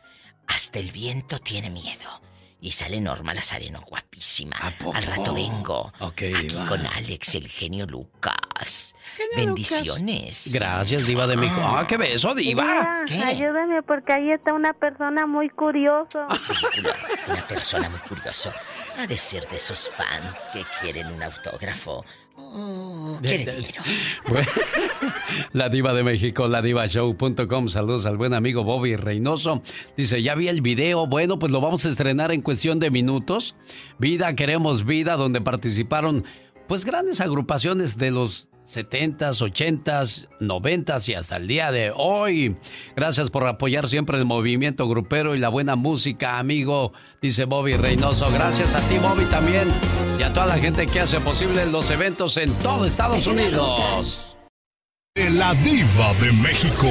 Hasta 0.48 0.80
el 0.80 0.92
viento 0.92 1.40
tiene 1.40 1.70
miedo. 1.70 2.22
Y 2.60 2.72
sale 2.72 3.00
Norma 3.02 3.34
Lazareno, 3.34 3.82
guapísima. 3.82 4.56
Al 4.94 5.04
rato 5.04 5.34
vengo. 5.34 5.92
Aquí 6.00 6.32
con 6.68 6.86
Alex, 6.86 7.36
el 7.36 7.48
genio 7.48 7.86
Lucas. 7.86 8.96
Bendiciones. 9.36 10.50
Gracias, 10.54 11.06
Diva 11.06 11.28
de 11.28 11.38
México. 11.38 11.62
Ah, 11.62 11.86
qué 11.88 11.98
beso, 11.98 12.34
Diva. 12.34 13.04
Ayúdame 13.26 13.84
porque 13.84 14.14
ahí 14.14 14.32
está 14.32 14.54
una 14.54 14.74
persona 14.74 15.26
muy 15.26 15.50
curiosa. 15.50 16.28
una 17.28 17.48
persona 17.48 17.90
muy 17.90 18.00
curiosa. 18.00 18.54
Ha 18.98 19.08
de 19.08 19.18
ser 19.18 19.48
de 19.50 19.56
esos 19.58 19.90
fans 19.90 20.50
que 20.54 20.64
quieren 20.82 21.12
un 21.12 21.24
autógrafo. 21.24 22.06
Oh, 22.36 23.20
la 25.54 25.70
diva 25.70 25.94
de 25.94 26.04
México, 26.04 26.48
la 26.48 26.64
show.com 26.88 27.68
Saludos 27.68 28.08
al 28.08 28.18
buen 28.18 28.34
amigo 28.34 28.64
Bobby 28.64 28.96
Reynoso. 28.96 29.62
Dice, 29.96 30.24
ya 30.24 30.34
vi 30.34 30.48
el 30.48 30.62
video. 30.62 31.06
Bueno, 31.06 31.38
pues 31.38 31.52
lo 31.52 31.62
vamos 31.62 31.86
a 31.86 31.90
estrenar 31.90 32.32
en 32.32 32.42
cuestión 32.42 32.80
de 32.80 32.90
minutos. 32.90 33.56
Vida, 34.00 34.36
queremos 34.36 34.86
vida, 34.86 35.16
donde 35.16 35.42
participaron 35.42 36.26
pues 36.68 36.86
grandes 36.86 37.22
agrupaciones 37.22 37.98
de 37.98 38.12
los 38.12 38.50
70s, 38.74 39.40
80s, 39.42 40.28
90s 40.40 41.10
y 41.10 41.14
hasta 41.14 41.36
el 41.38 41.48
día 41.48 41.72
de 41.72 41.92
hoy. 41.96 42.56
Gracias 42.96 43.30
por 43.30 43.46
apoyar 43.46 43.88
siempre 43.88 44.18
el 44.18 44.26
movimiento 44.26 44.88
grupero 44.88 45.36
y 45.36 45.40
la 45.40 45.50
buena 45.50 45.76
música, 45.76 46.40
amigo, 46.40 46.94
dice 47.22 47.46
Bobby 47.46 47.74
Reynoso. 47.74 48.32
Gracias 48.32 48.74
a 48.74 48.82
ti, 48.90 48.98
Bobby, 48.98 49.26
también. 49.26 49.68
Y 50.20 50.24
a 50.24 50.34
toda 50.34 50.48
la 50.48 50.58
gente 50.58 50.88
que 50.88 51.00
hace 51.00 51.20
posible 51.20 51.66
los 51.66 51.90
eventos 51.90 52.38
en 52.38 52.52
todo 52.56 52.86
Estados 52.86 53.28
Unidos. 53.28 54.36
La 55.16 55.54
diva 55.54 56.14
de 56.16 56.32
México. 56.32 56.88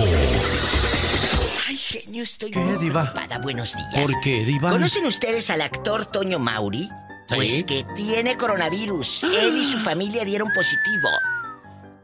Ay, 1.69 1.77
genio, 1.77 2.23
estoy 2.23 2.53
muy 2.53 2.79
diva? 2.79 3.13
Buenos 3.43 3.75
días. 3.75 3.95
¿Por 3.95 4.21
qué, 4.21 4.45
diva? 4.45 4.71
¿Conocen 4.71 5.07
ustedes 5.07 5.51
al 5.51 5.61
actor 5.61 6.07
Toño 6.07 6.39
Mauri? 6.39 6.89
Pues 7.35 7.65
que 7.65 7.85
tiene 7.97 8.37
coronavirus. 8.37 9.25
Él 9.25 9.57
y 9.57 9.65
su 9.65 9.79
familia 9.79 10.25
dieron 10.25 10.51
positivo. 10.53 11.09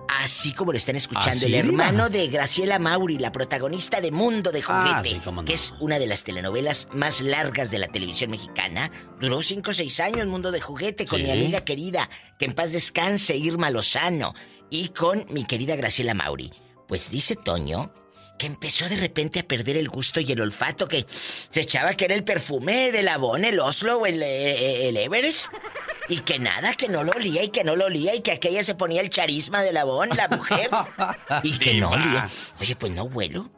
Así 0.09 0.53
como 0.53 0.73
lo 0.73 0.79
están 0.79 0.97
escuchando, 0.97 1.47
el 1.47 1.55
hermano 1.55 2.09
de 2.09 2.27
Graciela 2.29 2.79
Mauri, 2.79 3.19
la 3.19 3.31
protagonista 3.31 4.01
de 4.01 4.11
Mundo 4.11 4.51
de 4.53 4.63
ah, 4.67 5.03
Juguete, 5.03 5.21
que 5.45 5.55
es 5.55 5.75
una 5.81 5.99
de 5.99 6.07
las 6.07 6.25
telenovelas 6.25 6.89
más 6.93 7.21
largas 7.21 7.71
de 7.71 7.79
la 7.79 7.89
televisión 7.89 8.31
mexicana. 8.31 8.91
Duró 9.21 9.43
cinco 9.43 9.71
o 9.71 9.75
seis 9.75 10.01
años 10.01 10.27
Mundo 10.27 10.51
de 10.51 10.61
Juguete 10.61 11.07
con 11.07 11.23
mi 11.23 11.31
amiga 11.31 11.61
querida, 11.61 12.09
que 12.39 12.47
en 12.47 12.55
paz 12.55 12.73
descanse, 12.73 13.37
Irma 13.37 13.71
Lozano, 13.71 14.35
y 14.71 14.89
con 14.89 15.27
mi 15.31 15.45
querida 15.45 15.77
Graciela 15.77 16.15
Mauri. 16.15 16.53
Pues 16.87 17.11
dice 17.11 17.37
Toño 17.37 17.93
que 18.39 18.47
empezó 18.47 18.89
de 18.89 18.97
repente 18.97 19.41
a 19.41 19.43
perder 19.43 19.77
el 19.77 19.89
gusto 19.89 20.21
y 20.21 20.33
el 20.33 20.41
olfato, 20.41 20.89
que 20.89 21.05
se 21.09 21.61
echaba 21.61 21.95
que 21.95 22.07
era 22.07 22.15
el 22.15 22.25
perfume 22.25 22.93
del 22.93 23.09
Avon, 23.09 23.45
el 23.45 23.61
Oslo 23.61 23.99
o 23.99 24.07
el, 24.07 24.23
eh, 24.23 24.89
el, 24.89 24.97
Everest. 24.97 25.49
Y 26.09 26.21
que 26.21 26.39
nada, 26.39 26.75
que 26.75 26.89
no 26.89 27.05
lo 27.05 27.13
olía 27.13 27.43
y 27.43 27.51
que 27.51 27.65
no 27.65 27.77
lo 27.77 27.87
olía 27.87 28.15
y 28.15 28.21
que 28.21 28.33
aquella 28.33 28.63
se 28.63 28.75
ponía 28.75 29.03
el 29.03 29.11
charisma 29.11 29.63
del 29.63 29.77
Avon, 29.77 30.09
la 30.11 30.29
mujer. 30.29 30.71
Y 31.43 31.59
que 31.59 31.75
no 31.75 31.91
olía. 31.91 32.27
Oye, 32.61 32.77
pues 32.77 32.93
no 32.93 33.05
huelo. 33.05 33.51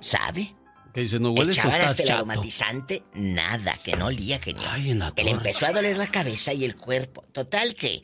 ¿Sabe? 0.00 0.54
Que 0.92 1.02
dice, 1.02 1.18
no 1.18 1.30
huele 1.30 1.52
Echaban 1.52 1.80
hasta 1.80 2.02
el 2.02 2.10
aromatizante, 2.10 3.04
nada, 3.14 3.78
que 3.82 3.96
no 3.96 4.06
olía, 4.06 4.40
genial. 4.40 4.68
Ay, 4.68 4.90
en 4.90 4.98
la 4.98 5.14
que 5.14 5.24
le 5.24 5.30
empezó 5.30 5.64
a 5.64 5.72
doler 5.72 5.96
la 5.96 6.08
cabeza 6.08 6.52
y 6.52 6.64
el 6.64 6.76
cuerpo. 6.76 7.24
Total 7.32 7.74
que 7.74 8.02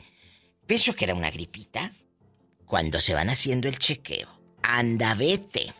pensó 0.65 0.95
que 0.95 1.05
era 1.05 1.13
una 1.13 1.29
gripita. 1.29 1.91
Cuando 2.65 3.01
se 3.01 3.13
van 3.13 3.29
haciendo 3.29 3.67
el 3.67 3.79
chequeo, 3.79 4.27
anda 4.61 5.15
vete 5.15 5.73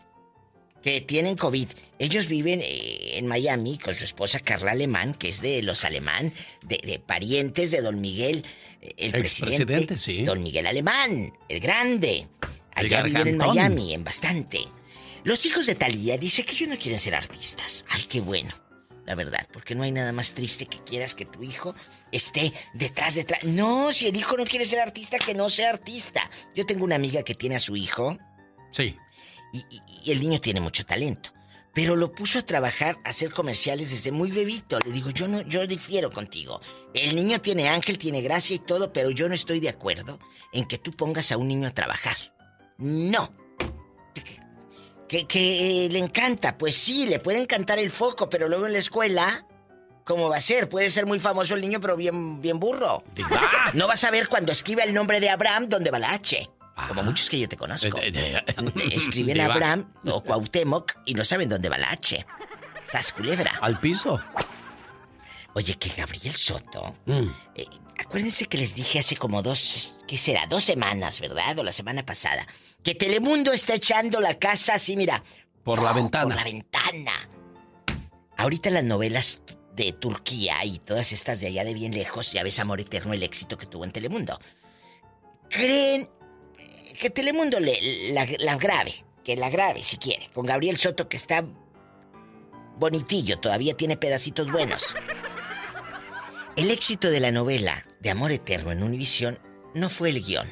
que 0.81 1.01
tienen 1.01 1.35
COVID. 1.35 1.67
Ellos 1.99 2.27
viven 2.27 2.61
eh, 2.61 3.17
en 3.17 3.27
Miami 3.27 3.77
con 3.77 3.95
su 3.95 4.05
esposa 4.05 4.39
Carla 4.39 4.71
Alemán, 4.71 5.13
que 5.13 5.29
es 5.29 5.41
de 5.41 5.61
los 5.63 5.83
alemán, 5.85 6.33
de, 6.65 7.01
parientes 7.05 7.71
de 7.71 7.81
don 7.81 7.99
Miguel, 7.99 8.45
eh, 8.81 8.93
el 8.97 9.11
presidente, 9.11 9.97
sí. 9.97 10.23
Don 10.23 10.41
Miguel 10.41 10.67
Alemán, 10.67 11.33
el 11.49 11.59
grande. 11.59 12.27
Allá 12.73 13.03
viven 13.03 13.27
en 13.27 13.37
Miami, 13.37 13.93
en 13.93 14.03
bastante. 14.03 14.61
Los 15.23 15.45
hijos 15.45 15.65
de 15.65 15.75
Talía 15.75 16.17
dicen 16.17 16.45
que 16.45 16.53
ellos 16.53 16.69
no 16.69 16.77
quieren 16.77 16.99
ser 16.99 17.15
artistas. 17.15 17.85
Ay, 17.89 18.03
qué 18.03 18.21
bueno. 18.21 18.53
La 19.05 19.15
verdad, 19.15 19.47
porque 19.51 19.73
no 19.73 19.81
hay 19.81 19.91
nada 19.91 20.13
más 20.13 20.35
triste 20.35 20.67
que 20.67 20.83
quieras 20.83 21.15
que 21.15 21.25
tu 21.25 21.43
hijo 21.43 21.73
esté 22.11 22.53
detrás, 22.75 23.15
detrás. 23.15 23.43
No, 23.43 23.91
si 23.91 24.07
el 24.07 24.15
hijo 24.15 24.37
no 24.37 24.45
quiere 24.45 24.65
ser 24.65 24.79
artista, 24.79 25.17
que 25.17 25.33
no 25.33 25.49
sea 25.49 25.71
artista. 25.71 26.29
Yo 26.55 26.65
tengo 26.65 26.85
una 26.85 26.95
amiga 26.95 27.23
que 27.23 27.33
tiene 27.33 27.55
a 27.55 27.59
su 27.59 27.75
hijo. 27.75 28.19
Sí. 28.71 28.95
Y, 29.51 30.11
el 30.11 30.19
niño 30.19 30.39
tiene 30.39 30.59
mucho 30.59 30.85
talento. 30.85 31.31
Pero 31.73 31.95
lo 31.95 32.11
puso 32.11 32.39
a 32.39 32.41
trabajar, 32.41 32.97
a 33.05 33.09
hacer 33.09 33.31
comerciales 33.31 33.91
desde 33.91 34.11
muy 34.11 34.31
bebito. 34.31 34.79
Le 34.79 34.91
digo, 34.91 35.11
yo 35.11 35.27
no, 35.27 35.41
yo 35.41 35.65
difiero 35.67 36.11
contigo. 36.11 36.61
El 36.93 37.15
niño 37.15 37.41
tiene 37.41 37.69
ángel, 37.69 37.97
tiene 37.97 38.21
gracia 38.21 38.55
y 38.55 38.59
todo, 38.59 38.91
pero 38.91 39.11
yo 39.11 39.29
no 39.29 39.35
estoy 39.35 39.59
de 39.59 39.69
acuerdo 39.69 40.19
en 40.51 40.65
que 40.65 40.77
tú 40.77 40.91
pongas 40.91 41.31
a 41.31 41.37
un 41.37 41.47
niño 41.47 41.67
a 41.67 41.71
trabajar. 41.71 42.17
No. 42.77 43.33
Que, 45.07 45.25
que, 45.25 45.89
le 45.91 45.99
encanta, 45.99 46.57
pues 46.57 46.75
sí, 46.75 47.07
le 47.07 47.19
puede 47.19 47.39
encantar 47.39 47.79
el 47.79 47.89
foco, 47.89 48.29
pero 48.29 48.47
luego 48.47 48.67
en 48.67 48.73
la 48.73 48.79
escuela, 48.79 49.47
¿cómo 50.03 50.29
va 50.29 50.37
a 50.37 50.41
ser? 50.41 50.69
Puede 50.69 50.91
ser 50.91 51.07
muy 51.07 51.19
famoso 51.19 51.55
el 51.55 51.61
niño, 51.61 51.81
pero 51.81 51.95
bien, 51.95 52.41
bien 52.41 52.59
burro. 52.59 53.03
No 53.73 53.87
vas 53.87 54.03
a 54.03 54.11
ver 54.11 54.27
cuando 54.27 54.51
escribe 54.51 54.83
el 54.83 54.93
nombre 54.93 55.19
de 55.19 55.29
Abraham 55.29 55.67
dónde 55.67 55.89
va 55.89 55.97
la 55.97 56.13
H. 56.13 56.49
Como 56.87 57.03
muchos 57.03 57.29
que 57.29 57.39
yo 57.39 57.49
te 57.49 57.57
conozco. 57.57 57.97
Escriben 58.91 59.41
Abraham 59.41 59.91
o 60.05 60.23
Cuauhtémoc 60.23 60.97
y 61.05 61.13
no 61.13 61.25
saben 61.25 61.49
dónde 61.49 61.69
va 61.69 61.77
la 61.77 61.91
H. 61.91 62.25
Sas 62.85 63.11
culebra. 63.11 63.57
Al 63.61 63.79
piso. 63.79 64.19
Oye, 65.53 65.75
que 65.75 65.89
Gabriel 65.89 66.35
Soto. 66.35 66.95
Mm. 67.05 67.29
Eh, 67.55 67.65
acuérdense 67.99 68.45
que 68.45 68.57
les 68.57 68.75
dije 68.75 68.99
hace 68.99 69.15
como 69.15 69.41
dos. 69.41 69.95
¿Qué 70.07 70.17
será? 70.17 70.47
Dos 70.47 70.63
semanas, 70.63 71.19
¿verdad? 71.19 71.57
O 71.59 71.63
la 71.63 71.71
semana 71.71 72.05
pasada. 72.05 72.47
Que 72.83 72.95
Telemundo 72.95 73.51
está 73.51 73.75
echando 73.75 74.21
la 74.21 74.35
casa 74.35 74.75
así, 74.75 74.95
mira. 74.95 75.23
Por 75.63 75.81
la 75.81 75.93
ventana. 75.93 76.35
Por 76.35 76.35
la 76.35 76.43
ventana. 76.43 77.29
Ahorita 78.37 78.69
las 78.69 78.83
novelas 78.83 79.41
de 79.75 79.91
Turquía 79.93 80.63
y 80.65 80.79
todas 80.79 81.11
estas 81.11 81.41
de 81.41 81.47
allá 81.47 81.63
de 81.63 81.73
bien 81.73 81.93
lejos, 81.93 82.31
ya 82.31 82.43
ves 82.43 82.59
Amor 82.59 82.79
Eterno, 82.81 83.13
el 83.13 83.23
éxito 83.23 83.57
que 83.57 83.65
tuvo 83.65 83.83
en 83.85 83.91
Telemundo. 83.91 84.39
Creen 85.49 86.09
que 86.99 87.09
Telemundo 87.09 87.59
le, 87.59 88.11
la, 88.11 88.55
grabe. 88.57 89.05
que 89.23 89.37
la 89.37 89.49
grabe 89.49 89.81
si 89.83 89.97
quiere. 89.97 90.29
Con 90.33 90.45
Gabriel 90.45 90.77
Soto, 90.77 91.07
que 91.07 91.15
está 91.15 91.45
bonitillo, 92.75 93.39
todavía 93.39 93.75
tiene 93.75 93.95
pedacitos 93.95 94.51
buenos. 94.51 94.93
El 96.57 96.69
éxito 96.69 97.09
de 97.09 97.21
la 97.21 97.31
novela 97.31 97.87
de 98.01 98.09
Amor 98.09 98.33
Eterno 98.33 98.71
en 98.73 98.83
Univisión 98.83 99.39
no 99.73 99.89
fue 99.89 100.09
el 100.09 100.21
guion. 100.23 100.51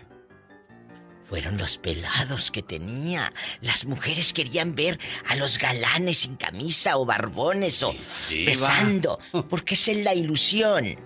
Fueron 1.26 1.58
los 1.58 1.78
pelados 1.78 2.50
que 2.50 2.64
tenía. 2.64 3.34
Las 3.60 3.86
mujeres 3.86 4.32
querían 4.32 4.74
ver 4.74 4.98
a 5.28 5.36
los 5.36 5.58
galanes 5.58 6.20
sin 6.20 6.38
camisa 6.38 6.98
o 6.98 7.06
barbones 7.06 7.84
o 7.84 7.94
besando. 8.30 9.20
Porque 9.50 9.74
esa 9.74 9.92
es 9.92 10.06
la 10.06 10.16
ilusión. 10.16 10.98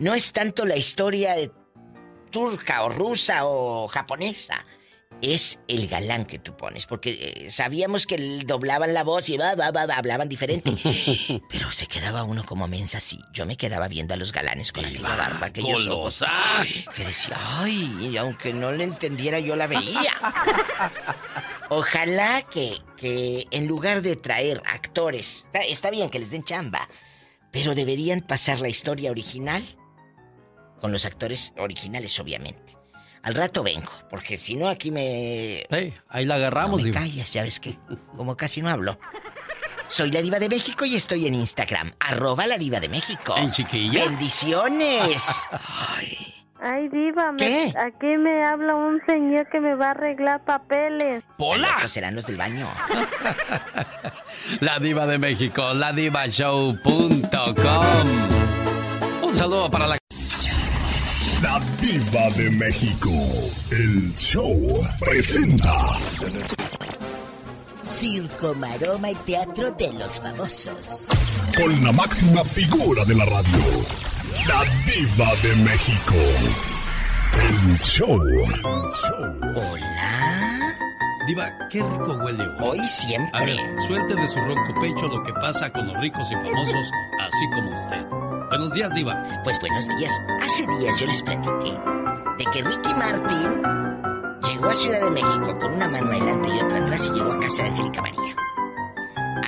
No 0.00 0.14
es 0.14 0.32
tanto 0.32 0.66
la 0.66 0.76
historia 0.76 1.34
de 1.34 1.52
turca 2.32 2.82
o 2.82 2.88
rusa 2.88 3.46
o 3.46 3.86
japonesa 3.86 4.64
es 5.22 5.58
el 5.68 5.86
galán 5.88 6.24
que 6.24 6.38
tú 6.38 6.56
pones, 6.56 6.86
porque 6.86 7.44
eh, 7.46 7.50
sabíamos 7.50 8.06
que 8.06 8.16
doblaban 8.44 8.94
la 8.94 9.04
voz 9.04 9.28
y 9.28 9.36
va, 9.36 9.54
va, 9.54 9.70
va, 9.70 9.82
hablaban 9.82 10.28
diferente. 10.28 10.72
Pero 11.50 11.70
se 11.70 11.86
quedaba 11.86 12.24
uno 12.24 12.44
como 12.44 12.66
mensa 12.68 12.98
así. 12.98 13.20
Yo 13.32 13.46
me 13.46 13.56
quedaba 13.56 13.88
viendo 13.88 14.14
a 14.14 14.16
los 14.16 14.32
galanes 14.32 14.72
con 14.72 14.84
aquella 14.84 15.16
barba, 15.16 15.46
aquellos 15.46 15.86
ojos. 15.86 16.24
Que 16.94 17.04
decía, 17.04 17.36
ay, 17.38 18.10
y 18.12 18.16
aunque 18.16 18.52
no 18.52 18.72
le 18.72 18.84
entendiera, 18.84 19.38
yo 19.38 19.56
la 19.56 19.66
veía. 19.66 20.12
Ojalá 21.68 22.42
que, 22.42 22.78
que 22.96 23.46
en 23.50 23.66
lugar 23.66 24.02
de 24.02 24.16
traer 24.16 24.62
actores, 24.66 25.46
está 25.68 25.90
bien 25.90 26.08
que 26.10 26.18
les 26.18 26.30
den 26.30 26.44
chamba, 26.44 26.88
pero 27.50 27.74
deberían 27.74 28.20
pasar 28.20 28.60
la 28.60 28.68
historia 28.68 29.10
original 29.10 29.62
con 30.80 30.92
los 30.92 31.04
actores 31.04 31.52
originales, 31.58 32.18
obviamente. 32.18 32.69
Al 33.22 33.34
rato 33.34 33.62
vengo, 33.62 33.92
porque 34.08 34.36
si 34.38 34.56
no 34.56 34.68
aquí 34.68 34.90
me... 34.90 35.66
ahí 36.08 36.24
la 36.24 36.36
agarramos, 36.36 36.80
no 36.80 36.86
me 36.86 36.92
callas, 36.92 37.30
ya 37.32 37.42
ves 37.42 37.60
que 37.60 37.78
como 38.16 38.36
casi 38.36 38.62
no 38.62 38.70
hablo. 38.70 38.98
Soy 39.88 40.10
la 40.10 40.22
diva 40.22 40.38
de 40.38 40.48
México 40.48 40.84
y 40.84 40.94
estoy 40.94 41.26
en 41.26 41.34
Instagram. 41.34 41.92
Arroba 41.98 42.46
la 42.46 42.56
diva 42.56 42.78
de 42.78 42.88
México. 42.88 43.34
En 43.36 43.50
chiquilla. 43.50 44.04
Bendiciones. 44.04 45.48
Ay. 45.96 46.34
Ay, 46.62 46.88
diva, 46.90 47.32
¿Qué? 47.38 47.72
aquí 47.76 48.06
me 48.18 48.44
habla 48.44 48.74
un 48.74 49.00
señor 49.06 49.48
que 49.48 49.60
me 49.60 49.74
va 49.74 49.88
a 49.88 49.90
arreglar 49.92 50.44
papeles. 50.44 51.24
¡Hola! 51.38 51.88
Serán 51.88 52.14
los 52.14 52.26
del 52.26 52.36
baño. 52.36 52.68
la 54.60 54.78
diva 54.78 55.06
de 55.06 55.18
México, 55.18 55.72
ladivashow.com. 55.72 56.78
Un 59.22 59.36
saludo 59.36 59.70
para 59.70 59.86
la 59.86 59.96
la 61.42 61.60
Diva 61.80 62.30
de 62.36 62.50
México. 62.50 63.10
El 63.70 64.14
show 64.14 64.56
presenta. 64.98 65.74
Circo, 67.82 68.54
maroma 68.54 69.10
y 69.10 69.14
teatro 69.16 69.70
de 69.72 69.92
los 69.92 70.20
famosos. 70.20 71.08
Con 71.56 71.84
la 71.84 71.92
máxima 71.92 72.44
figura 72.44 73.04
de 73.04 73.14
la 73.14 73.24
radio. 73.24 73.64
La 74.46 74.64
Diva 74.84 75.34
de 75.42 75.56
México. 75.62 76.14
El 77.32 77.78
show. 77.78 78.20
Hola. 79.56 80.76
Diva, 81.26 81.52
qué 81.70 81.82
rico 81.82 82.18
huele 82.22 82.44
hoy. 82.60 82.80
siempre. 82.86 83.40
A 83.40 83.44
ver, 83.44 83.58
suelte 83.86 84.14
de 84.14 84.28
su 84.28 84.38
ronco 84.40 84.80
pecho 84.80 85.06
lo 85.08 85.22
que 85.22 85.32
pasa 85.34 85.70
con 85.70 85.86
los 85.86 85.96
ricos 86.00 86.30
y 86.30 86.34
famosos, 86.34 86.90
así 87.18 87.50
como 87.54 87.74
usted. 87.74 88.29
Buenos 88.50 88.72
días, 88.72 88.92
Diva. 88.94 89.22
Pues 89.44 89.60
buenos 89.60 89.86
días. 89.86 90.12
Hace 90.42 90.66
días 90.66 90.96
yo 90.98 91.06
les 91.06 91.22
platiqué 91.22 91.70
de 92.36 92.44
que 92.52 92.62
Ricky 92.64 92.94
Martin 92.94 93.62
llegó 94.42 94.70
a 94.70 94.74
Ciudad 94.74 95.02
de 95.02 95.10
México 95.12 95.56
con 95.60 95.74
una 95.74 95.88
mano 95.88 96.10
adelante 96.10 96.48
y 96.48 96.58
otra 96.58 96.78
atrás 96.78 97.06
y 97.06 97.16
llegó 97.16 97.30
a 97.30 97.38
casa 97.38 97.62
de 97.62 97.68
Angélica 97.68 98.02
María. 98.02 98.34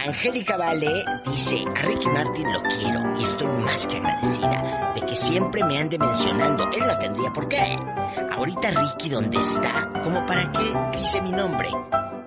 Angélica 0.07 0.57
Vale 0.57 1.05
dice, 1.27 1.65
a 1.77 1.83
Ricky 1.83 2.09
Martin 2.11 2.53
lo 2.53 2.63
quiero 2.63 3.13
y 3.19 3.25
estoy 3.25 3.49
más 3.49 3.89
que 3.89 3.97
agradecida 3.97 4.93
de 4.95 5.01
que 5.01 5.17
siempre 5.17 5.65
me 5.65 5.81
ande 5.81 5.99
mencionando. 5.99 6.71
Él 6.71 6.87
no 6.87 6.97
tendría 6.99 7.33
por 7.33 7.49
qué. 7.49 7.77
Ahorita 8.37 8.71
Ricky, 8.71 9.09
¿dónde 9.09 9.39
está? 9.39 9.91
¿Cómo 10.05 10.25
para 10.27 10.53
qué 10.53 10.73
dice 10.97 11.21
mi 11.21 11.33
nombre? 11.33 11.71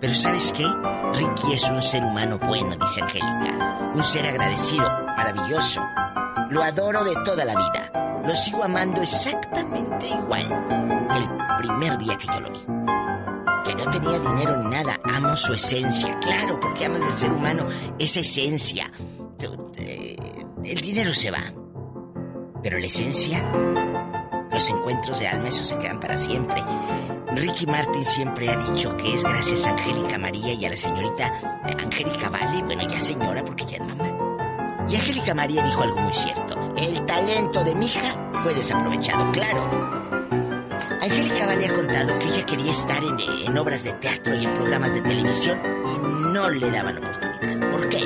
Pero 0.01 0.13
¿sabes 0.13 0.51
qué? 0.51 0.67
Ricky 1.13 1.53
es 1.53 1.63
un 1.69 1.81
ser 1.81 2.03
humano 2.03 2.37
bueno, 2.37 2.75
dice 2.75 3.01
Angélica. 3.01 3.93
Un 3.95 4.03
ser 4.03 4.27
agradecido, 4.27 4.83
maravilloso. 5.15 5.81
Lo 6.49 6.63
adoro 6.63 7.03
de 7.03 7.13
toda 7.25 7.43
la 7.43 7.55
vida. 7.55 8.21
Lo 8.25 8.35
sigo 8.35 8.63
amando 8.63 9.01
exactamente 9.01 10.07
igual. 10.07 10.43
El 11.15 11.57
primer 11.59 11.97
día 11.97 12.17
que 12.17 12.27
yo 12.27 12.39
lo 12.39 12.51
vi. 12.51 12.59
Que 13.65 13.75
no 13.75 13.89
tenía 13.89 14.19
dinero 14.19 14.57
ni 14.63 14.69
nada. 14.69 14.99
Amo 15.03 15.35
su 15.35 15.53
esencia. 15.53 16.19
Claro, 16.19 16.59
porque 16.59 16.85
amas 16.85 17.01
del 17.01 17.17
ser 17.17 17.31
humano 17.31 17.67
esa 17.97 18.19
esencia. 18.19 18.91
Eh, 19.77 20.15
el 20.63 20.81
dinero 20.81 21.13
se 21.13 21.31
va. 21.31 21.53
Pero 22.61 22.79
la 22.79 22.85
esencia, 22.85 23.43
los 24.51 24.69
encuentros 24.69 25.19
de 25.19 25.27
alma, 25.27 25.49
eso 25.49 25.63
se 25.63 25.77
quedan 25.77 25.99
para 25.99 26.17
siempre. 26.17 26.63
Ricky 27.35 27.67
Martin 27.67 28.05
siempre 28.05 28.49
ha 28.49 28.57
dicho 28.57 28.95
que 28.97 29.13
es 29.13 29.23
gracias 29.23 29.65
a 29.65 29.71
Angélica 29.71 30.17
María 30.17 30.53
y 30.53 30.65
a 30.65 30.69
la 30.69 30.77
señorita 30.77 31.33
Angélica 31.63 32.29
Vale, 32.29 32.63
bueno, 32.63 32.87
ya 32.87 32.99
señora 32.99 33.43
porque 33.43 33.65
ya 33.65 33.77
es 33.77 33.81
mamá 33.81 34.24
y 34.87 34.95
Angélica 34.95 35.33
María 35.33 35.63
dijo 35.63 35.81
algo 35.81 35.97
muy 35.97 36.13
cierto. 36.13 36.73
El 36.77 37.05
talento 37.05 37.63
de 37.63 37.75
mi 37.75 37.85
hija 37.87 38.31
fue 38.43 38.53
desaprovechado, 38.53 39.31
claro. 39.31 39.67
Angélica 41.01 41.45
Vale 41.45 41.67
ha 41.67 41.73
contado 41.73 42.19
que 42.19 42.27
ella 42.27 42.45
quería 42.45 42.71
estar 42.71 43.01
en, 43.03 43.57
obras 43.57 43.83
de 43.83 43.93
teatro 43.93 44.35
y 44.35 44.45
en 44.45 44.53
programas 44.53 44.93
de 44.93 45.01
televisión 45.01 45.59
y 45.85 46.33
no 46.33 46.49
le 46.49 46.71
daban 46.71 46.97
oportunidad. 46.97 47.71
¿Por 47.71 47.89
qué? 47.89 48.05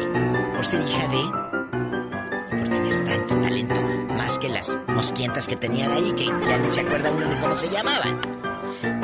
Por 0.55 0.65
ser 0.65 0.81
hija 0.81 1.07
de... 1.07 2.57
por 2.57 2.69
tener 2.69 3.05
tanto 3.05 3.41
talento, 3.41 3.81
más 4.13 4.37
que 4.39 4.49
las 4.49 4.77
mosquientas 4.87 5.47
que 5.47 5.55
tenían 5.55 5.91
ahí, 5.91 6.11
que 6.13 6.25
ya 6.25 6.57
ni 6.57 6.71
se 6.71 6.81
acuerda 6.81 7.11
uno 7.11 7.27
de 7.27 7.37
cómo 7.37 7.55
se 7.55 7.69
llamaban. 7.69 8.19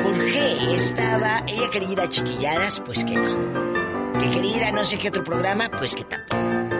¿Por 0.02 0.24
qué 0.24 0.74
estaba... 0.74 1.42
ella 1.46 1.70
quería 1.70 1.92
ir 1.92 2.00
a 2.00 2.08
chiquilladas? 2.08 2.80
Pues 2.80 3.04
que 3.04 3.16
no. 3.16 4.18
¿Que 4.18 4.30
quería 4.30 4.56
ir 4.56 4.64
a 4.64 4.72
no 4.72 4.84
sé 4.84 4.98
qué 4.98 5.08
otro 5.08 5.24
programa? 5.24 5.70
Pues 5.70 5.94
que 5.94 6.04
tampoco. 6.04 6.75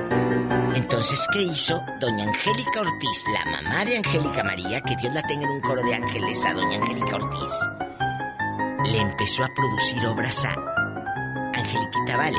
Entonces, 0.76 1.26
¿qué 1.32 1.40
hizo 1.40 1.82
doña 1.98 2.24
Angélica 2.24 2.82
Ortiz, 2.82 3.24
la 3.32 3.50
mamá 3.50 3.86
de 3.86 3.96
Angélica 3.96 4.44
María, 4.44 4.82
que 4.82 4.94
Dios 4.96 5.14
la 5.14 5.22
tenga 5.22 5.44
en 5.44 5.52
un 5.52 5.60
coro 5.62 5.82
de 5.82 5.94
ángeles 5.94 6.44
a 6.44 6.52
doña 6.52 6.76
Angélica 6.76 7.16
Ortiz? 7.16 7.52
Le 8.84 9.00
empezó 9.00 9.44
a 9.44 9.54
producir 9.54 10.06
obras 10.06 10.44
a 10.44 10.52
Angeliquita 11.54 12.18
Vale. 12.18 12.38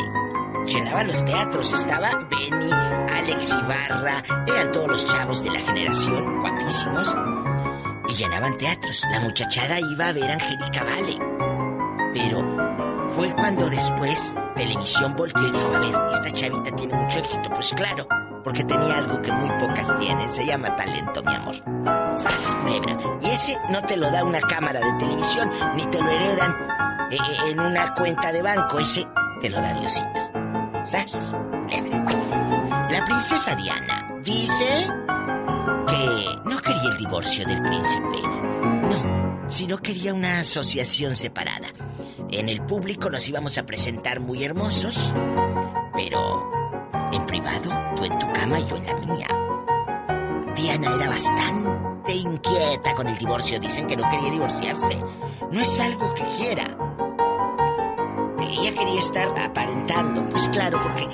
Llenaba 0.68 1.04
los 1.04 1.26
teatros, 1.26 1.74
estaba 1.74 2.12
Benny, 2.30 2.72
Alex 2.72 3.54
Ibarra, 3.54 4.24
eran 4.46 4.72
todos 4.72 4.88
los 4.88 5.06
chavos 5.08 5.44
de 5.44 5.50
la 5.50 5.62
generación, 5.62 6.42
guapísimos, 6.42 7.16
y 8.08 8.14
llenaban 8.18 8.56
teatros. 8.60 9.02
La 9.10 9.20
muchachada 9.20 9.80
iba 9.80 10.10
a 10.10 10.14
ver 10.14 10.30
a 10.30 10.34
Angélica 10.34 10.84
Vale. 10.84 11.18
Pero 12.14 13.10
fue 13.16 13.34
cuando 13.34 13.68
después 13.68 14.36
televisión 14.56 15.16
volteó 15.16 15.48
y 15.48 15.52
dijo, 15.52 15.76
a 15.76 15.80
ver, 15.80 15.96
esta 16.14 16.32
chavita 16.32 16.76
tiene 16.76 16.94
mucho 16.94 17.18
éxito. 17.18 17.50
Pues 17.50 17.74
claro, 17.74 18.08
porque 18.48 18.64
tenía 18.64 19.00
algo 19.00 19.22
que 19.22 19.30
muy 19.30 19.50
pocas 19.60 20.00
tienen. 20.00 20.32
Se 20.32 20.46
llama 20.46 20.74
talento, 20.78 21.22
mi 21.22 21.36
amor. 21.36 21.56
¡Sas, 22.14 22.56
culebra! 22.62 22.98
Y 23.20 23.28
ese 23.28 23.58
no 23.70 23.82
te 23.82 23.98
lo 23.98 24.10
da 24.10 24.24
una 24.24 24.40
cámara 24.40 24.80
de 24.80 24.94
televisión, 24.94 25.52
ni 25.76 25.86
te 25.88 26.02
lo 26.02 26.10
heredan 26.10 26.56
eh, 27.12 27.18
eh, 27.18 27.52
en 27.52 27.60
una 27.60 27.94
cuenta 27.94 28.32
de 28.32 28.42
banco. 28.42 28.80
Ese 28.80 29.06
te 29.42 29.50
lo 29.50 29.60
da 29.60 29.74
Diosito. 29.74 30.32
¡Sas, 30.86 31.36
culebra! 31.66 32.06
La 32.90 33.04
princesa 33.04 33.54
Diana 33.54 34.18
dice 34.24 34.88
que 35.90 36.40
no 36.50 36.58
quería 36.62 36.90
el 36.90 36.98
divorcio 37.00 37.46
del 37.46 37.62
príncipe. 37.64 38.22
No, 38.64 39.50
sino 39.50 39.78
quería 39.80 40.14
una 40.14 40.40
asociación 40.40 41.18
separada. 41.18 41.68
En 42.32 42.48
el 42.48 42.62
público 42.62 43.10
nos 43.10 43.28
íbamos 43.28 43.58
a 43.58 43.66
presentar 43.66 44.22
muy 44.22 44.46
hermosos, 44.46 45.14
pero 45.94 46.57
en 47.12 47.26
privado, 47.26 47.70
tú 47.96 48.06
en 48.06 48.20
tu 48.20 48.32
cama 48.34 48.60
y 48.60 48.66
yo 48.68 48.78
en 48.78 48.86
la 48.86 48.96
mía. 48.96 49.28
Diana 50.56 50.96
era 50.96 51.10
bastante 51.10 52.14
inquieta 52.16 52.94
con 52.96 53.08
el 53.08 53.18
divorcio. 53.18 53.60
Dicen 53.60 53.88
que 53.88 53.96
no 53.96 54.10
quería 54.10 54.32
divorciarse. 54.32 54.98
No 55.52 55.62
es 55.62 55.80
algo 55.80 56.14
que 56.14 56.24
quiera. 56.38 56.78
Ella 58.40 58.74
quería 58.74 59.00
estar 59.00 59.38
aparentando. 59.40 60.26
Pues 60.30 60.50
claro, 60.50 60.82
porque 60.82 61.08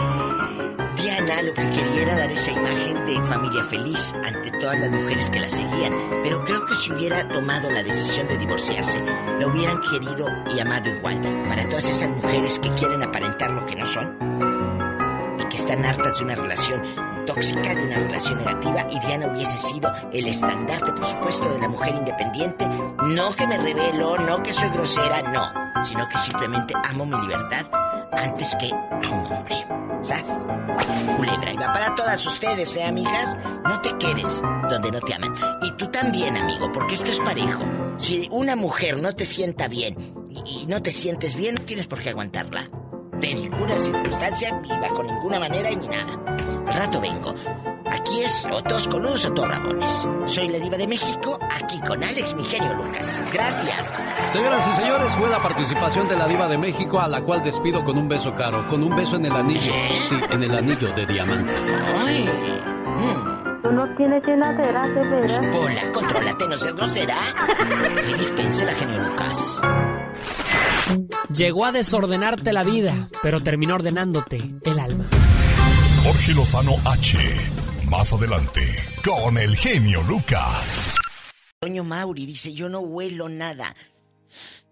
Diana 1.02 1.41
lo 1.41 1.54
que 1.54 1.70
quería 1.72 2.02
era 2.04 2.18
dar 2.18 2.32
esa 2.32 2.52
imagen 2.52 3.06
de 3.06 3.22
familia 3.24 3.64
feliz 3.66 4.14
ante 4.24 4.52
todas 4.60 4.80
las 4.80 4.91
mujeres 4.91 5.30
que 5.30 5.39
la 5.39 5.50
seguían. 5.50 5.94
Pero 6.24 6.44
creo 6.46 6.66
que 6.66 6.76
si 6.76 6.94
hubiera 6.94 7.28
tomado 7.28 7.70
la 7.70 7.84
decisión 7.84 8.28
de 8.28 8.38
divorciarse, 8.38 9.02
la 9.02 9.48
hubieran 9.48 9.82
querido 9.82 10.28
y 10.56 10.60
amado 10.60 10.89
igual. 10.89 11.22
Para 11.50 11.68
todas 11.68 11.89
esas 11.89 12.10
mujeres 12.10 12.60
que 12.60 12.72
quieren 12.72 13.04
aparentar 13.04 13.52
lo 13.52 13.66
que 13.66 13.76
no 13.76 13.86
son 13.86 14.53
que 15.54 15.58
están 15.58 15.86
hartas 15.86 16.18
de 16.18 16.24
una 16.24 16.34
relación 16.34 16.82
tóxica, 17.28 17.76
de 17.76 17.84
una 17.86 17.99
relación 17.99 18.39
negativa, 18.39 18.88
y 18.89 18.99
Diana 19.06 19.28
hubiese 19.28 19.60
sido 19.60 19.93
el 20.12 20.26
estandarte, 20.26 20.91
por 20.93 21.06
supuesto, 21.06 21.47
de 21.47 21.60
la 21.60 21.68
mujer 21.68 21.93
independiente. 21.93 22.68
No 23.06 23.32
que 23.36 23.45
me 23.45 23.60
revelo, 23.60 24.18
no 24.18 24.41
que 24.41 24.51
soy 24.51 24.70
grosera, 24.70 25.22
no, 25.22 25.86
sino 25.86 26.10
que 26.10 26.18
simplemente 26.18 26.74
amo 26.84 27.06
mi 27.06 27.22
libertad 27.22 27.68
antes 28.12 28.56
que 28.56 28.72
a 28.72 29.12
un 29.12 29.32
hombre. 29.32 29.64
¿Sabes? 30.01 30.32
Culebra, 31.18 31.54
y 31.54 31.56
va 31.56 31.72
para 31.72 31.93
todas 31.93 32.26
ustedes, 32.26 32.76
¿eh, 32.76 32.86
amigas? 32.86 33.38
No 33.64 33.80
te 33.80 33.95
quedes 33.99 34.41
donde 34.72 34.91
no 34.91 34.99
te 35.01 35.14
aman. 35.14 35.36
Y 35.62 35.72
tú 35.74 35.88
también, 35.91 36.36
amigo, 36.36 36.72
porque 36.72 36.95
esto 36.95 37.12
es 37.12 37.20
parejo. 37.20 37.62
Si 37.97 38.28
una 38.32 38.56
mujer 38.56 38.97
no 38.97 39.16
te 39.16 39.26
sienta 39.26 39.68
bien 39.68 39.95
y, 40.32 40.66
no 40.66 40.82
te 40.82 40.91
sientes 40.91 41.36
bien, 41.36 41.56
no 41.56 41.62
tienes 41.62 41.86
por 41.86 42.01
qué 42.01 42.10
aguantarla. 42.10 42.72
De 43.24 43.34
ninguna 43.36 43.80
circunstancia, 43.80 44.51
ni 44.59 44.67
bajo 44.67 45.01
ninguna 45.01 45.39
manera 45.39 45.71
y 45.71 45.78
ni 45.78 45.88
nada. 45.88 46.13
Al 46.67 46.74
rato 46.74 46.99
vengo. 46.99 47.34
Aquí 47.89 48.21
es 48.21 48.45
Otos 48.51 48.86
con 48.89 49.01
Luz 49.01 49.24
Otos 49.24 49.47
Ramones. 49.47 50.09
Soy 50.26 50.49
la 50.49 50.59
diva 50.59 50.76
de 50.76 50.86
México, 50.86 51.39
aquí 51.49 51.80
con 51.88 52.03
Alex 52.03 52.36
Migenio 52.36 52.74
Lucas. 52.74 53.24
Gracias. 53.32 54.01
Señoras 54.28 54.67
y 54.67 54.76
señores, 54.76 55.15
fue 55.15 55.30
la 55.30 55.41
participación 55.41 56.05
de 56.09 56.17
la 56.17 56.28
diva 56.28 56.49
de 56.49 56.57
México 56.57 56.99
a 56.99 57.07
la 57.07 57.21
cual 57.21 57.41
despido 57.41 57.82
con 57.82 57.97
un 57.97 58.09
beso 58.09 58.36
caro, 58.36 58.67
con 58.67 58.84
un 58.84 58.93
beso 58.93 59.15
en 59.15 59.28
el 59.28 59.32
anillo. 59.32 59.71
Sí, 60.03 60.17
en 60.30 60.43
el 60.43 60.57
anillo 60.57 60.91
de 60.93 61.05
diamante. 61.05 61.53
Ay. 62.05 62.30
Tú 63.63 63.71
no 63.71 63.95
tienes 63.95 64.21
llenadera, 64.26 64.86
de 64.86 65.07
veras. 65.07 65.39
Hola, 65.53 65.91
contrólate, 65.93 66.47
no 66.49 66.57
seas 66.57 66.76
grosera. 66.76 67.15
Y 68.05 68.13
dispense 68.15 68.65
la 68.65 68.74
genio 68.74 68.99
Lucas. 68.99 69.61
Llegó 71.34 71.65
a 71.65 71.71
desordenarte 71.71 72.53
la 72.53 72.63
vida, 72.63 73.09
pero 73.21 73.41
terminó 73.41 73.75
ordenándote 73.75 74.53
el 74.63 74.79
alma. 74.79 75.09
Jorge 76.03 76.34
Lozano 76.34 76.75
H 76.86 77.17
más 77.93 78.11
adelante, 78.11 78.61
con 79.05 79.38
el 79.38 79.55
genio 79.55 80.01
Lucas. 80.03 80.97
Toño 81.59 81.84
Mauri 81.84 82.25
dice, 82.25 82.51
yo 82.51 82.67
no 82.67 82.79
huelo 82.79 83.29
nada. 83.29 83.75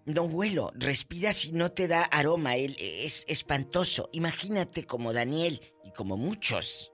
No 0.04 0.22
huelo, 0.22 0.72
respiras 0.74 1.44
y 1.44 1.52
no 1.52 1.70
te 1.70 1.86
da 1.86 2.02
aroma, 2.02 2.56
él 2.56 2.76
es 2.80 3.24
espantoso. 3.28 4.08
Imagínate 4.12 4.84
como 4.86 5.12
Daniel 5.12 5.60
y 5.84 5.92
como 5.92 6.16
muchos 6.16 6.90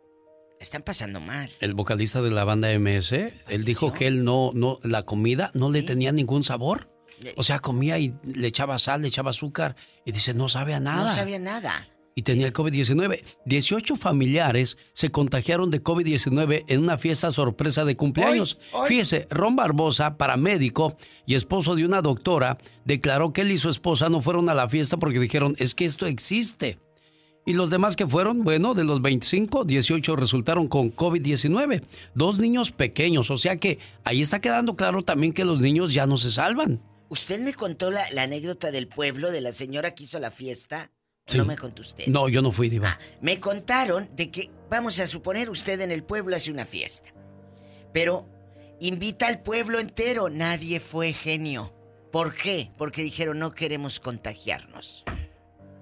están 0.61 0.83
pasando 0.83 1.19
mal. 1.19 1.49
El 1.61 1.73
vocalista 1.73 2.21
de 2.21 2.31
la 2.31 2.45
banda 2.45 2.79
MS, 2.79 3.13
él 3.49 3.65
dijo 3.65 3.95
que 3.95 4.07
él 4.07 4.23
no, 4.23 4.51
no, 4.55 4.81
la 4.83 5.05
comida 5.05 5.51
no 5.55 5.71
le 5.71 5.83
tenía 5.83 6.13
ningún 6.13 6.45
sabor. 6.45 6.91
O 7.37 7.43
sea, 7.43 7.59
comía 7.59 7.99
y 7.99 8.15
le 8.23 8.49
echaba 8.49 8.79
sal, 8.79 9.03
le 9.03 9.09
echaba 9.09 9.31
azúcar 9.31 9.77
y 10.05 10.13
dice, 10.13 10.35
no 10.35 10.49
sabe 10.49 10.75
a 10.75 10.81
nada. 10.81 11.05
No 11.05 11.15
sabía 11.15 11.39
nada 11.39 11.89
y 12.19 12.23
tenía 12.23 12.49
el 12.49 12.53
COVID-19. 12.53 13.23
18 13.45 13.95
familiares 13.95 14.77
se 14.93 15.13
contagiaron 15.13 15.71
de 15.71 15.85
COVID-19 15.85 16.65
en 16.67 16.81
una 16.81 16.99
fiesta 16.99 17.31
sorpresa 17.31 17.85
de 17.85 17.97
cumpleaños. 17.97 18.59
Fíjese, 18.89 19.29
Ron 19.31 19.55
Barbosa, 19.55 20.17
paramédico 20.17 20.97
y 21.27 21.37
esposo 21.37 21.77
de 21.77 21.85
una 21.85 22.03
doctora, 22.03 22.59
declaró 22.85 23.33
que 23.33 23.43
él 23.43 23.53
y 23.53 23.59
su 23.59 23.69
esposa 23.69 24.09
no 24.09 24.21
fueron 24.21 24.49
a 24.49 24.55
la 24.55 24.69
fiesta 24.69 24.97
porque 24.97 25.21
dijeron, 25.21 25.55
es 25.59 25.77
que 25.77 25.85
esto 25.85 26.07
existe. 26.07 26.81
Y 27.47 27.53
los 27.53 27.71
demás 27.71 27.95
que 27.95 28.09
fueron, 28.09 28.43
bueno, 28.43 28.75
de 28.75 28.83
los 28.83 29.01
25, 29.01 29.65
18 29.65 30.17
resultaron 30.17 30.67
con 30.67 30.93
COVID-19. 30.93 31.85
Dos 32.17 32.41
niños 32.41 32.73
pequeños, 32.73 33.31
o 33.31 33.39
sea 33.39 33.59
que 33.59 33.79
ahí 34.03 34.23
está 34.23 34.41
quedando 34.41 34.75
claro 34.75 35.05
también 35.05 35.33
que 35.33 35.45
los 35.45 35.61
niños 35.61 35.95
ya 35.95 36.05
no 36.09 36.17
se 36.17 36.33
salvan. 36.33 36.83
Usted 37.09 37.41
me 37.41 37.55
contó 37.55 37.91
la, 37.91 38.05
la 38.11 38.23
anécdota 38.23 38.71
del 38.71 38.89
pueblo 38.89 39.31
de 39.31 39.41
la 39.41 39.53
señora 39.53 39.95
que 39.95 40.05
hizo 40.05 40.19
la 40.19 40.31
fiesta. 40.31 40.91
No 41.37 41.45
me 41.45 41.57
contó 41.57 41.83
usted. 41.83 42.07
No, 42.07 42.29
yo 42.29 42.41
no 42.41 42.53
fui, 42.53 42.69
Diva. 42.69 42.99
Ah, 42.99 42.99
me 43.21 43.39
contaron 43.39 44.09
de 44.15 44.31
que, 44.31 44.51
vamos 44.71 44.99
a 44.99 45.07
suponer, 45.07 45.51
usted 45.51 45.81
en 45.81 45.91
el 45.91 46.03
pueblo 46.03 46.35
hace 46.35 46.51
una 46.51 46.65
fiesta. 46.65 47.11
Pero 47.93 48.29
invita 48.81 49.27
al 49.27 49.43
pueblo 49.43 49.79
entero. 49.79 50.31
Nadie 50.31 50.81
fue 50.81 51.13
genio. 51.13 51.75
¿Por 52.11 52.35
qué? 52.35 52.71
Porque 52.79 53.03
dijeron 53.03 53.39
no 53.39 53.53
queremos 53.53 54.01
contagiarnos. 54.01 55.05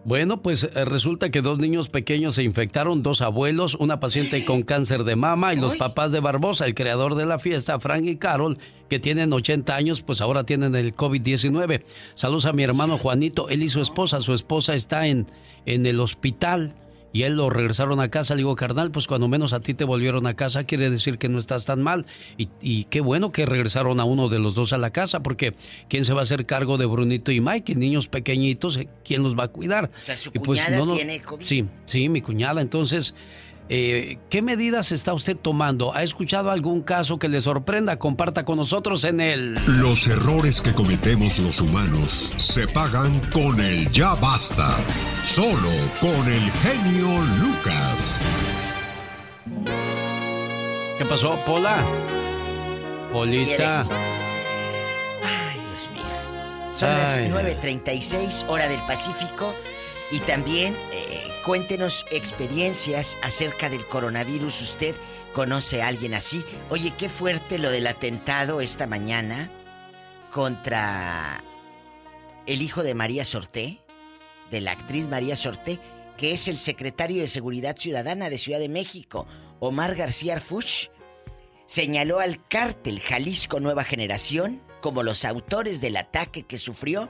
Bueno, 0.07 0.41
pues 0.41 0.63
eh, 0.63 0.85
resulta 0.85 1.31
que 1.33 1.43
dos 1.43 1.59
niños 1.59 1.89
pequeños 1.89 2.37
se 2.37 2.45
infectaron, 2.45 3.03
dos 3.03 3.23
abuelos, 3.23 3.75
una 3.75 3.99
paciente 3.99 4.45
con 4.45 4.63
cáncer 4.63 5.03
de 5.03 5.17
mama 5.17 5.53
y 5.53 5.57
los 5.57 5.75
papás 5.75 6.13
de 6.13 6.21
Barbosa, 6.21 6.65
el 6.65 6.77
creador 6.77 7.17
de 7.17 7.27
la 7.27 7.41
fiesta, 7.41 7.81
Frank 7.81 8.05
y 8.05 8.15
Carol, 8.15 8.57
que 8.89 9.01
tienen 9.01 9.33
80 9.33 9.75
años, 9.75 10.03
pues 10.03 10.21
ahora 10.21 10.45
tienen 10.45 10.77
el 10.77 10.95
COVID-19. 10.95 11.83
Saludos 12.15 12.47
a 12.47 12.53
mi 12.53 12.63
hermano 12.63 12.99
Juanito, 12.99 13.49
él 13.49 13.65
y 13.65 13.69
su 13.69 13.81
esposa, 13.81 14.21
su 14.21 14.33
esposa 14.33 14.77
está 14.77 15.09
en, 15.09 15.27
en 15.65 15.87
el 15.87 15.99
hospital 15.99 16.73
y 17.13 17.23
él 17.23 17.37
lo 17.37 17.51
regresaron 17.51 18.01
a 18.01 18.09
casa. 18.11 18.35
Le 18.35 18.39
digo, 18.39 18.55
carnal, 18.57 18.91
pues 18.91 19.07
cuando 19.07 19.29
menos 19.29 19.53
a 19.53 19.61
ti 19.61 19.75
te 19.75 19.85
volvieron 19.85 20.27
a 20.27 20.35
casa, 20.35 20.65
quiere 20.65 20.91
decir 20.91 21.19
que 21.19 21.29
no 21.29 21.39
estás 21.39 21.67
tan 21.67 21.83
mal. 21.83 22.07
Y, 22.37 22.85
qué 22.85 23.01
bueno 23.01 23.33
que 23.33 23.47
regresaron 23.47 24.01
a 24.01 24.05
uno 24.05 24.29
de 24.29 24.39
los 24.39 24.55
dos 24.55 24.73
a 24.73 24.79
la 24.79 24.91
casa, 24.91 25.21
porque 25.23 25.55
¿quién 25.89 26.05
se 26.05 26.13
va 26.13 26.21
a 26.21 26.23
hacer 26.25 26.47
cargo 26.47 26.79
de 26.79 26.87
Brunito 26.87 27.33
y 27.33 27.41
Mike? 27.41 27.75
Niños 27.75 28.09
pequeñitos, 28.09 28.79
¿quién 29.05 29.23
los 29.23 29.39
va 29.39 29.45
a 29.45 29.49
cuidar? 29.49 29.91
O 30.01 30.05
sea, 30.05 30.17
su 30.17 30.33
pues, 30.33 30.61
cuñada 30.61 30.95
tiene 30.95 31.21
COVID. 31.21 31.45
Sí, 31.45 31.65
sí, 31.87 32.09
mi 32.09 32.21
cuñada. 32.21 32.61
Entonces, 32.61 33.15
eh, 33.69 34.19
¿Qué 34.31 34.43
medidas 34.43 34.93
está 34.93 35.12
usted 35.12 35.37
tomando? 35.37 35.93
¿Ha 35.95 36.05
escuchado 36.05 36.51
algún 36.51 36.83
caso 36.83 37.19
que 37.19 37.29
le 37.29 37.41
sorprenda? 37.41 37.99
Comparta 37.99 38.45
con 38.45 38.59
nosotros 38.59 39.03
en 39.05 39.21
el... 39.21 39.55
Los 39.67 40.07
errores 40.07 40.61
que 40.61 40.73
cometemos 40.73 41.39
los 41.41 41.61
humanos 41.61 42.33
se 42.37 42.69
pagan 42.69 43.21
con 43.33 43.61
el 43.61 43.91
ya 43.91 44.14
basta. 44.14 44.77
Solo 45.21 45.71
con 46.01 46.33
el 46.33 46.51
genio 46.51 47.09
Lucas. 47.41 48.23
¿Qué 50.99 51.05
pasó, 51.05 51.37
Pola? 51.45 51.85
Polita. 53.12 53.81
Ay, 55.25 55.61
Dios 55.73 55.91
mío. 55.93 56.73
Son 56.73 56.91
las 56.91 57.19
9.36 57.19 58.45
hora 58.49 58.69
del 58.69 58.81
Pacífico 58.83 59.55
y 60.11 60.21
también... 60.21 60.77
Eh, 60.93 61.33
Cuéntenos 61.47 62.05
experiencias 62.11 63.17
acerca 63.23 63.71
del 63.71 63.87
coronavirus. 63.87 64.63
¿Usted 64.63 64.97
conoce 65.33 65.81
a 65.81 65.87
alguien 65.87 66.13
así? 66.13 66.45
Oye, 66.71 66.93
qué 66.99 67.09
fuerte 67.09 67.61
lo 67.61 67.71
del 67.71 67.87
atentado 67.87 68.61
esta 68.61 68.89
mañana 68.89 69.49
contra 70.33 71.41
el 72.47 72.63
hijo 72.63 72.83
de 72.83 72.95
María 72.95 73.25
Sorté, 73.25 73.79
de 74.51 74.61
la 74.61 74.73
actriz 74.73 75.07
María 75.07 75.37
Sorté, 75.37 75.79
que 76.17 76.33
es 76.33 76.49
el 76.49 76.59
secretario 76.59 77.21
de 77.21 77.29
Seguridad 77.29 77.77
Ciudadana 77.77 78.29
de 78.29 78.39
Ciudad 78.39 78.59
de 78.59 78.69
México, 78.69 79.29
Omar 79.61 79.95
García 79.95 80.33
Arfuch, 80.33 80.91
señaló 81.67 82.19
al 82.19 82.45
cártel 82.49 82.99
Jalisco 82.99 83.61
Nueva 83.61 83.85
Generación 83.85 84.61
como 84.81 85.05
los 85.05 85.25
autores 85.25 85.81
del 85.81 85.97
ataque 85.97 86.43
que 86.43 86.59
sufrió 86.59 87.09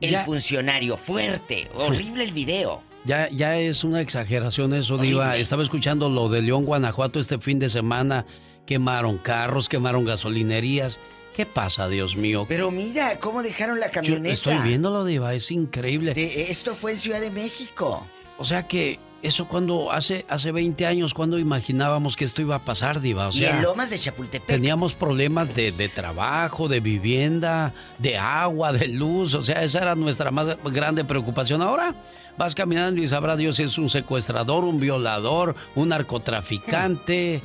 el 0.00 0.16
funcionario. 0.18 0.96
Fuerte, 0.96 1.68
horrible 1.74 2.24
el 2.24 2.32
video. 2.32 2.82
Ya, 3.04 3.28
ya 3.30 3.58
es 3.58 3.82
una 3.82 4.00
exageración 4.00 4.74
eso, 4.74 4.98
Diva. 4.98 5.36
Estaba 5.36 5.62
escuchando 5.62 6.08
lo 6.08 6.28
de 6.28 6.42
León, 6.42 6.64
Guanajuato 6.64 7.18
este 7.18 7.38
fin 7.38 7.58
de 7.58 7.70
semana. 7.70 8.26
Quemaron 8.66 9.18
carros, 9.18 9.68
quemaron 9.68 10.04
gasolinerías. 10.04 10.98
¿Qué 11.34 11.46
pasa, 11.46 11.88
Dios 11.88 12.16
mío? 12.16 12.44
Pero 12.48 12.70
mira, 12.70 13.18
cómo 13.18 13.42
dejaron 13.42 13.80
la 13.80 13.90
camioneta. 13.90 14.34
estoy 14.34 14.58
viéndolo, 14.58 15.04
Diva, 15.04 15.32
es 15.34 15.50
increíble. 15.50 16.12
esto 16.16 16.74
fue 16.74 16.92
en 16.92 16.98
Ciudad 16.98 17.20
de 17.20 17.30
México. 17.30 18.06
O 18.38 18.44
sea 18.44 18.66
que 18.66 18.98
eso 19.22 19.48
cuando 19.48 19.92
hace 19.92 20.24
hace 20.28 20.52
20 20.52 20.86
años, 20.86 21.14
cuando 21.14 21.38
imaginábamos 21.38 22.16
que 22.16 22.24
esto 22.24 22.42
iba 22.42 22.56
a 22.56 22.64
pasar, 22.64 23.00
Diva. 23.00 23.28
O 23.28 23.32
sea, 23.32 23.50
y 23.50 23.56
en 23.56 23.62
Lomas 23.62 23.90
de 23.90 23.98
Chapultepec. 23.98 24.46
Teníamos 24.46 24.94
problemas 24.94 25.54
de, 25.54 25.72
de, 25.72 25.88
trabajo, 25.88 26.68
de 26.68 26.80
vivienda, 26.80 27.74
de 27.98 28.16
agua, 28.16 28.72
de 28.72 28.88
luz. 28.88 29.34
O 29.34 29.42
sea, 29.42 29.62
esa 29.62 29.80
era 29.80 29.94
nuestra 29.94 30.30
más 30.30 30.56
grande 30.64 31.04
preocupación. 31.04 31.62
Ahora 31.62 31.94
Vas 32.40 32.54
caminando 32.54 33.02
y 33.02 33.06
sabrá 33.06 33.36
Dios 33.36 33.56
si 33.56 33.64
es 33.64 33.76
un 33.76 33.90
secuestrador, 33.90 34.64
un 34.64 34.80
violador, 34.80 35.54
un 35.74 35.90
narcotraficante. 35.90 37.42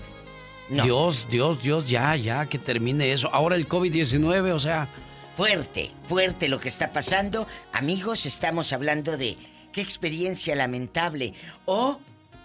Dios, 0.70 1.28
Dios, 1.30 1.62
Dios, 1.62 1.90
ya, 1.90 2.16
ya, 2.16 2.46
que 2.46 2.58
termine 2.58 3.12
eso. 3.12 3.30
Ahora 3.34 3.58
el 3.58 3.68
COVID-19, 3.68 4.54
o 4.54 4.60
sea... 4.60 4.88
Fuerte, 5.36 5.92
fuerte 6.06 6.48
lo 6.48 6.62
que 6.62 6.70
está 6.70 6.94
pasando. 6.94 7.46
Amigos, 7.74 8.26
estamos 8.26 8.72
hablando 8.72 9.18
de 9.18 9.38
qué 9.76 9.82
experiencia 9.82 10.56
lamentable. 10.56 11.34
O 11.66 12.00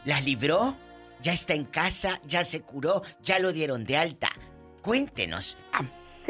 la 0.04 0.20
libró, 0.20 0.76
ya 1.22 1.32
está 1.32 1.54
en 1.54 1.64
casa, 1.64 2.20
ya 2.26 2.44
se 2.44 2.60
curó, 2.60 3.02
ya 3.22 3.38
lo 3.38 3.52
dieron 3.52 3.84
de 3.84 3.96
alta. 3.96 4.30
Cuéntenos. 4.82 5.56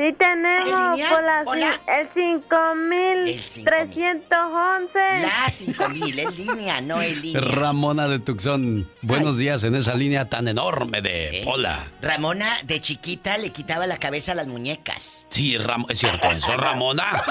Sí 0.01 0.15
tenemos 0.15 0.99
por 1.45 1.59
el 1.59 3.39
5311. 3.39 4.99
La 5.21 5.51
5000 5.51 6.19
en 6.21 6.37
línea, 6.37 6.81
no 6.81 7.03
en 7.03 7.21
línea. 7.21 7.43
Ramona 7.43 8.09
de 8.09 8.19
Tucson, 8.19 8.89
buenos 9.03 9.37
días 9.37 9.63
en 9.63 9.75
esa 9.75 9.95
línea 9.95 10.31
tan 10.31 10.49
enorme 10.49 11.03
de 11.03 11.45
Hola. 11.47 11.85
¿Eh? 11.87 12.07
Ramona 12.07 12.51
de 12.65 12.81
chiquita 12.81 13.37
le 13.37 13.51
quitaba 13.51 13.87
la 13.87 13.99
cabeza 13.99 14.33
a 14.33 14.37
las 14.37 14.47
muñecas. 14.47 15.27
Sí, 15.29 15.55
es 15.91 15.99
cierto 15.99 16.31
eso, 16.31 16.57
Ramona. 16.57 17.23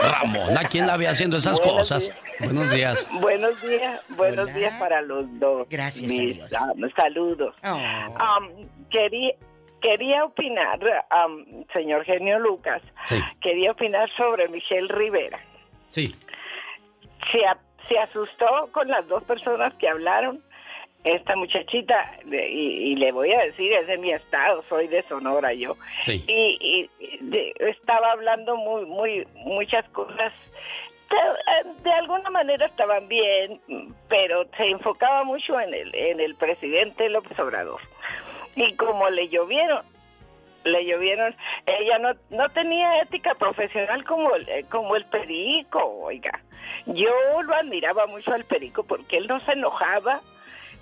Ramona, 0.00 0.64
¿quién 0.64 0.86
la 0.86 0.96
ve 0.96 1.08
haciendo 1.08 1.36
esas 1.36 1.60
cosas? 1.60 2.10
Buenos 2.40 2.70
días. 2.70 3.06
Buenos 3.20 3.60
días, 3.60 4.00
buenos 4.08 4.54
días 4.54 4.72
para 4.80 5.02
los 5.02 5.26
dos. 5.38 5.66
Gracias 5.68 6.10
a 6.10 6.14
Dios. 6.14 6.50
saludos. 6.96 7.54
Oh. 7.62 7.74
Um, 7.74 8.66
quería 8.88 9.34
Quería 9.84 10.24
opinar, 10.24 10.80
señor 11.74 12.06
Genio 12.06 12.38
Lucas, 12.38 12.80
quería 13.42 13.72
opinar 13.72 14.10
sobre 14.16 14.48
Michelle 14.48 14.88
Rivera. 14.88 15.38
Sí. 15.90 16.14
Si, 17.30 17.40
se 17.86 17.98
asustó 17.98 18.70
con 18.72 18.88
las 18.88 19.06
dos 19.08 19.22
personas 19.24 19.74
que 19.74 19.86
hablaron. 19.86 20.42
Esta 21.04 21.36
muchachita, 21.36 22.16
y, 22.24 22.96
le 22.96 23.12
voy 23.12 23.34
a 23.34 23.42
decir, 23.44 23.74
es 23.74 23.86
de 23.86 23.98
mi 23.98 24.10
estado, 24.10 24.64
soy 24.70 24.88
de 24.88 25.02
Sonora 25.02 25.52
yo. 25.52 25.76
Y, 26.06 26.88
estaba 27.58 28.12
hablando 28.12 28.56
muy, 28.56 28.86
muy, 28.86 29.28
muchas 29.34 29.86
cosas. 29.90 30.32
De, 31.82 31.92
alguna 31.92 32.30
manera 32.30 32.64
estaban 32.64 33.06
bien, 33.06 33.60
pero 34.08 34.46
se 34.56 34.70
enfocaba 34.70 35.24
mucho 35.24 35.60
en 35.60 35.74
el, 35.74 35.94
en 35.94 36.20
el 36.20 36.36
presidente 36.36 37.10
López 37.10 37.38
Obrador. 37.38 37.82
Y 38.56 38.74
como 38.74 39.08
le 39.10 39.28
llovieron, 39.28 39.82
le 40.64 40.84
llovieron, 40.84 41.34
ella 41.66 41.98
no, 41.98 42.12
no 42.30 42.48
tenía 42.50 43.02
ética 43.02 43.34
profesional 43.34 44.04
como, 44.04 44.34
el, 44.34 44.66
como 44.66 44.96
el 44.96 45.04
perico, 45.06 45.80
oiga. 46.02 46.40
Yo 46.86 47.10
lo 47.42 47.54
admiraba 47.54 48.06
mucho 48.06 48.32
al 48.32 48.44
perico 48.44 48.84
porque 48.84 49.16
él 49.16 49.26
no 49.26 49.40
se 49.44 49.52
enojaba, 49.52 50.20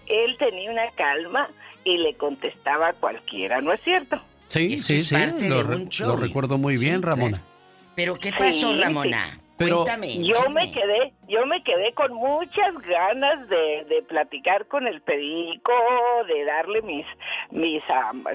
él 0.07 0.37
tenía 0.39 0.71
una 0.71 0.91
calma 0.91 1.49
y 1.85 1.99
le 1.99 2.15
contestaba 2.15 2.89
a 2.89 2.93
cualquiera, 2.93 3.61
¿no 3.61 3.73
es 3.73 3.81
cierto? 3.83 4.21
Sí, 4.49 4.77
sí, 4.77 4.99
sí, 4.99 5.15
lo, 6.05 6.17
recuerdo 6.17 6.59
muy 6.59 6.77
bien, 6.77 7.03
Ramona. 7.03 7.41
¿Pero 7.95 8.19
qué 8.19 8.33
pasó, 8.33 8.75
Ramona? 8.79 9.39
Yo 9.69 10.51
me 10.51 10.71
quedé, 10.71 11.13
yo 11.29 11.47
me 11.47 11.63
quedé 11.63 11.93
con 11.95 12.13
muchas 12.15 12.75
ganas 12.87 13.49
de, 13.49 13.85
de 13.89 14.03
platicar 14.03 14.67
con 14.67 14.87
el 14.87 15.01
perico, 15.03 15.73
de 16.27 16.45
darle 16.45 16.83
mis, 16.83 17.07
mis, 17.51 17.83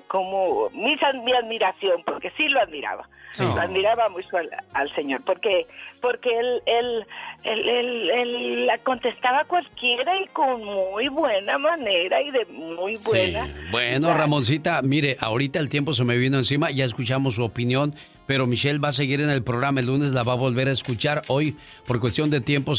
como, 0.07 0.69
mis, 0.71 0.99
mi 1.23 1.33
admiración, 1.33 2.03
porque 2.05 2.31
sí 2.37 2.47
lo 2.47 2.59
admiraba. 2.61 3.07
Lo 3.39 3.61
admiraba 3.61 4.09
mucho 4.09 4.37
al, 4.73 4.95
señor, 4.95 5.21
porque, 5.23 5.67
porque 6.01 6.29
él, 6.39 6.61
él, 6.65 7.05
él, 7.43 8.09
él, 8.09 8.65
la 8.65 8.77
contestaba 8.79 9.43
cualquiera 9.45 10.19
y 10.19 10.25
con 10.27 10.63
muy 10.63 11.07
buena 11.09 11.57
manera 11.59 12.21
y 12.21 12.31
de 12.31 12.45
muy 12.45 12.97
buena. 13.05 13.47
Bueno, 13.69 14.13
Ramoncita, 14.15 14.81
mire, 14.81 15.17
ahorita 15.19 15.59
el 15.59 15.69
tiempo 15.69 15.93
se 15.93 16.03
me 16.03 16.17
vino 16.17 16.37
encima, 16.37 16.71
ya 16.71 16.85
escuchamos 16.85 17.35
su 17.35 17.43
opinión 17.43 17.93
pero 18.27 18.45
Michelle 18.45 18.77
va 18.77 18.89
a 18.89 18.93
seguir 18.93 19.21
en 19.21 19.29
el 19.29 19.41
programa. 19.41 19.79
El 19.79 19.87
lunes 19.87 20.11
la 20.11 20.21
va 20.21 20.33
a 20.33 20.35
volver 20.35 20.67
a 20.67 20.73
escuchar. 20.73 21.23
Hoy, 21.27 21.55
por 21.87 21.99
cuestión 22.01 22.29
de 22.29 22.41
tiempo, 22.41 22.73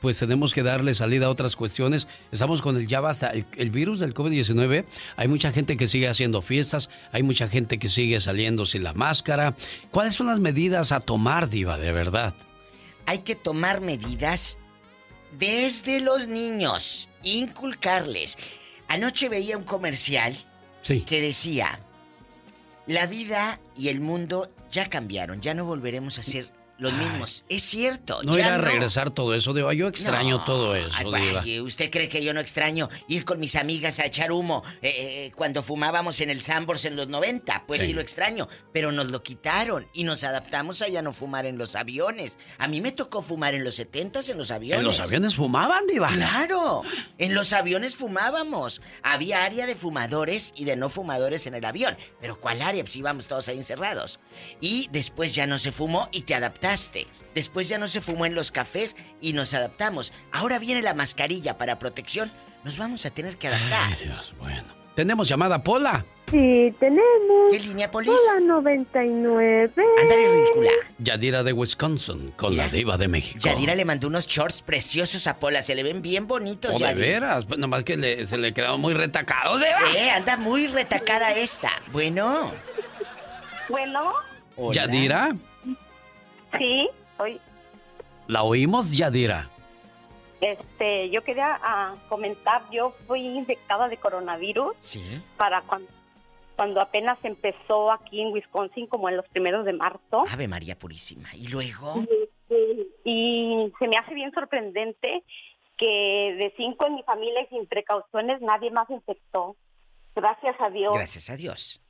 pues 0.00 0.18
tenemos 0.18 0.54
que 0.54 0.62
darle 0.62 0.94
salida 0.94 1.26
a 1.26 1.30
otras 1.30 1.54
cuestiones. 1.54 2.08
Estamos 2.32 2.62
con 2.62 2.76
el 2.78 2.88
ya 2.88 3.00
basta. 3.00 3.30
El, 3.56 3.70
virus 3.70 4.00
del 4.00 4.14
COVID-19. 4.14 4.86
Hay 5.16 5.28
mucha 5.28 5.52
gente 5.52 5.76
que 5.76 5.86
sigue 5.86 6.08
haciendo 6.08 6.40
fiestas. 6.40 6.88
Hay 7.12 7.22
mucha 7.22 7.48
gente 7.48 7.78
que 7.78 7.88
sigue 7.88 8.18
saliendo 8.20 8.64
sin 8.64 8.82
la 8.82 8.94
máscara. 8.94 9.54
¿Cuáles 9.90 10.14
son 10.14 10.28
las 10.28 10.40
medidas 10.40 10.92
a 10.92 11.00
tomar, 11.00 11.50
Diva, 11.50 11.78
de 11.78 11.92
verdad? 11.92 12.34
Hay 13.04 13.18
que 13.18 13.34
tomar 13.34 13.82
medidas 13.82 14.58
desde 15.38 16.00
los 16.00 16.26
niños. 16.26 17.10
Inculcarles. 17.22 18.38
Anoche 18.88 19.28
veía 19.28 19.58
un 19.58 19.64
comercial 19.64 20.34
que 20.82 21.20
decía. 21.20 21.80
La 22.86 23.06
vida 23.06 23.58
y 23.76 23.88
el 23.88 24.00
mundo 24.00 24.48
ya 24.76 24.90
cambiaron, 24.90 25.40
ya 25.40 25.54
no 25.54 25.64
volveremos 25.64 26.18
a 26.18 26.22
ser 26.22 26.50
los 26.78 26.92
mismos. 26.92 27.44
Es 27.48 27.62
cierto. 27.62 28.22
No 28.22 28.36
ya 28.36 28.54
a 28.54 28.58
regresar 28.58 29.10
todo 29.10 29.34
eso, 29.34 29.54
Diva. 29.54 29.72
Yo 29.72 29.88
extraño 29.88 30.44
todo 30.44 30.76
eso, 30.76 30.94
ay, 31.14 31.60
¿Usted 31.60 31.90
cree 31.90 32.08
que 32.08 32.22
yo 32.22 32.34
no 32.34 32.40
extraño 32.40 32.88
ir 33.08 33.24
con 33.24 33.40
mis 33.40 33.56
amigas 33.56 33.98
a 33.98 34.06
echar 34.06 34.32
humo 34.32 34.62
eh, 34.82 34.92
eh, 35.26 35.32
cuando 35.34 35.62
fumábamos 35.62 36.20
en 36.20 36.30
el 36.30 36.42
Sambors 36.42 36.84
en 36.84 36.96
los 36.96 37.08
90? 37.08 37.64
Pues 37.66 37.82
sí. 37.82 37.92
lo 37.92 38.00
extraño. 38.00 38.48
Pero 38.72 38.92
nos 38.92 39.10
lo 39.10 39.22
quitaron 39.22 39.86
y 39.94 40.04
nos 40.04 40.24
adaptamos 40.24 40.82
a 40.82 40.88
ya 40.88 41.02
no 41.02 41.12
fumar 41.12 41.46
en 41.46 41.56
los 41.56 41.76
aviones. 41.76 42.38
A 42.58 42.68
mí 42.68 42.80
me 42.80 42.92
tocó 42.92 43.22
fumar 43.22 43.54
en 43.54 43.64
los 43.64 43.76
70 43.76 44.20
en 44.28 44.38
los 44.38 44.50
aviones. 44.50 44.80
¿En 44.80 44.86
los 44.86 45.00
aviones 45.00 45.34
fumaban, 45.34 45.86
Diva? 45.86 46.08
¡Claro! 46.08 46.82
En 47.18 47.34
los 47.34 47.52
aviones 47.52 47.96
fumábamos. 47.96 48.80
Había 49.02 49.44
área 49.44 49.66
de 49.66 49.74
fumadores 49.74 50.52
y 50.56 50.64
de 50.64 50.76
no 50.76 50.88
fumadores 50.88 51.46
en 51.46 51.54
el 51.54 51.64
avión. 51.64 51.96
Pero 52.20 52.38
¿cuál 52.38 52.62
área? 52.62 52.82
Pues 52.82 52.96
íbamos 52.96 53.26
todos 53.26 53.48
ahí 53.48 53.58
encerrados. 53.58 54.20
Y 54.60 54.88
después 54.92 55.34
ya 55.34 55.46
no 55.46 55.58
se 55.58 55.72
fumó 55.72 56.08
y 56.12 56.22
te 56.22 56.34
adaptaste 56.34 56.65
Después 57.34 57.68
ya 57.68 57.78
no 57.78 57.86
se 57.86 58.00
fumó 58.00 58.26
en 58.26 58.34
los 58.34 58.50
cafés 58.50 58.96
y 59.20 59.32
nos 59.32 59.54
adaptamos. 59.54 60.12
Ahora 60.32 60.58
viene 60.58 60.82
la 60.82 60.94
mascarilla 60.94 61.58
para 61.58 61.78
protección. 61.78 62.32
Nos 62.64 62.78
vamos 62.78 63.06
a 63.06 63.10
tener 63.10 63.36
que 63.36 63.48
adaptar. 63.48 63.90
Ay, 63.92 64.04
Dios, 64.04 64.34
bueno. 64.38 64.64
Tenemos 64.96 65.28
llamada 65.28 65.62
Pola. 65.62 66.04
Sí, 66.30 66.74
tenemos. 66.80 67.52
¿Qué 67.52 67.60
línea, 67.60 67.90
Polis? 67.90 68.10
Pola 68.10 68.40
99. 68.46 69.70
Ándale, 70.00 70.28
ridícula. 70.28 70.70
Yadira 70.98 71.42
de 71.44 71.52
Wisconsin, 71.52 72.32
con 72.32 72.56
la 72.56 72.68
diva 72.68 72.96
de 72.96 73.06
México. 73.06 73.38
Yadira 73.40 73.74
le 73.74 73.84
mandó 73.84 74.08
unos 74.08 74.26
shorts 74.26 74.62
preciosos 74.62 75.26
a 75.26 75.38
Pola. 75.38 75.62
Se 75.62 75.74
le 75.74 75.82
ven 75.82 76.02
bien 76.02 76.26
bonitos, 76.26 76.72
oh, 76.74 76.78
de 76.78 76.94
veras. 76.94 77.44
Pues 77.44 77.60
nomás 77.60 77.84
que 77.84 78.26
se 78.26 78.38
le 78.38 78.54
quedó 78.54 78.78
muy 78.78 78.94
retacado. 78.94 79.58
¿de 79.58 79.66
eh, 79.96 80.10
anda 80.10 80.36
muy 80.36 80.66
retacada 80.66 81.32
esta. 81.34 81.70
Bueno. 81.92 82.50
Bueno. 83.68 84.14
¿Yadira? 84.72 85.36
Sí, 86.58 86.88
hoy. 87.18 87.40
¿La 88.26 88.42
oímos, 88.42 88.92
Yadira? 88.96 89.50
Este, 90.40 91.10
yo 91.10 91.22
quería 91.22 91.58
ah, 91.62 91.94
comentar, 92.08 92.62
yo 92.70 92.90
fui 93.06 93.20
infectada 93.20 93.88
de 93.88 93.96
coronavirus. 93.96 94.74
Sí. 94.80 95.02
Para 95.36 95.62
cuando, 95.62 95.88
cuando 96.56 96.80
apenas 96.80 97.18
empezó 97.22 97.90
aquí 97.90 98.20
en 98.20 98.32
Wisconsin, 98.32 98.86
como 98.86 99.08
en 99.08 99.16
los 99.16 99.28
primeros 99.28 99.64
de 99.64 99.72
marzo. 99.72 100.24
Ave 100.28 100.48
María 100.48 100.78
Purísima. 100.78 101.34
¿Y 101.34 101.48
luego? 101.48 102.04
Y, 103.04 103.72
se 103.78 103.88
me 103.88 103.96
hace 103.96 104.14
bien 104.14 104.32
sorprendente 104.32 105.22
que 105.76 106.34
de 106.38 106.54
cinco 106.56 106.86
en 106.86 106.94
mi 106.94 107.02
familia 107.02 107.42
y 107.42 107.46
sin 107.46 107.66
precauciones 107.66 108.40
nadie 108.40 108.70
más 108.70 108.88
infectó. 108.90 109.56
Gracias 110.14 110.56
a 110.60 110.70
Dios. 110.70 110.94
Gracias 110.94 111.28
a 111.30 111.36
Dios. 111.36 111.82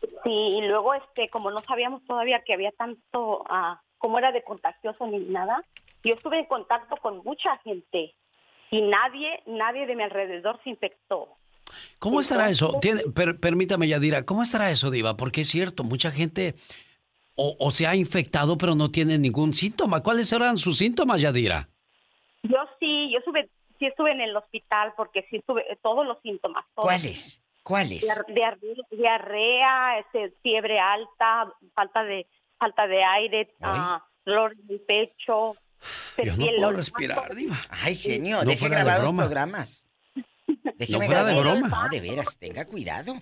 Sí, 0.00 0.30
y 0.30 0.60
luego, 0.62 0.94
este, 0.94 1.28
como 1.30 1.50
no 1.50 1.60
sabíamos 1.60 2.04
todavía 2.04 2.42
que 2.44 2.54
había 2.54 2.70
tanto 2.72 3.42
uh, 3.42 3.76
como 4.04 4.18
era 4.18 4.32
de 4.32 4.42
contagioso 4.42 5.06
ni 5.06 5.18
nada, 5.20 5.64
yo 6.02 6.12
estuve 6.12 6.38
en 6.38 6.44
contacto 6.44 6.94
con 6.98 7.22
mucha 7.24 7.56
gente 7.64 8.14
y 8.70 8.82
nadie, 8.82 9.42
nadie 9.46 9.86
de 9.86 9.96
mi 9.96 10.02
alrededor 10.02 10.60
se 10.62 10.68
infectó. 10.68 11.38
¿Cómo 11.98 12.20
estará 12.20 12.50
eso? 12.50 12.78
permítame, 13.40 13.88
Yadira, 13.88 14.26
¿cómo 14.26 14.42
estará 14.42 14.70
eso, 14.70 14.90
Diva? 14.90 15.16
Porque 15.16 15.40
es 15.40 15.48
cierto, 15.48 15.84
mucha 15.84 16.10
gente 16.10 16.54
o, 17.34 17.70
se 17.70 17.86
ha 17.86 17.96
infectado 17.96 18.58
pero 18.58 18.74
no 18.74 18.90
tiene 18.90 19.16
ningún 19.16 19.54
síntoma. 19.54 20.02
¿Cuáles 20.02 20.30
eran 20.34 20.58
sus 20.58 20.76
síntomas, 20.76 21.22
Yadira? 21.22 21.70
Yo 22.42 22.58
sí, 22.78 23.10
yo 23.10 23.20
estuve, 23.20 23.48
sí 23.78 23.86
estuve 23.86 24.12
en 24.12 24.20
el 24.20 24.36
hospital 24.36 24.92
porque 24.98 25.26
sí 25.30 25.36
estuve 25.36 25.64
todos 25.82 26.06
los 26.06 26.20
síntomas. 26.20 26.66
¿Cuáles? 26.74 27.42
¿Cuáles? 27.62 28.06
diarrea, 28.90 29.98
este, 30.00 30.34
fiebre 30.42 30.78
alta, 30.78 31.50
falta 31.74 32.04
de 32.04 32.26
falta 32.64 32.86
de 32.86 33.04
aire, 33.04 33.54
uh, 33.60 33.98
dolor 34.24 34.52
en 34.52 34.74
el 34.74 34.80
pecho. 34.80 35.54
Yo 36.16 36.36
no 36.36 36.46
puedo 36.46 36.72
respirar, 36.72 37.34
Diva. 37.34 37.60
Ay, 37.68 37.94
genio, 37.94 38.40
deje 38.40 38.68
grabados 38.70 39.04
los 39.04 39.14
programas. 39.14 39.86
Déjeme 40.78 41.08
no 41.08 41.24
de 41.26 41.40
broma. 41.40 41.68
No, 41.68 41.88
de 41.90 42.00
veras, 42.00 42.38
tenga 42.38 42.64
cuidado. 42.64 43.16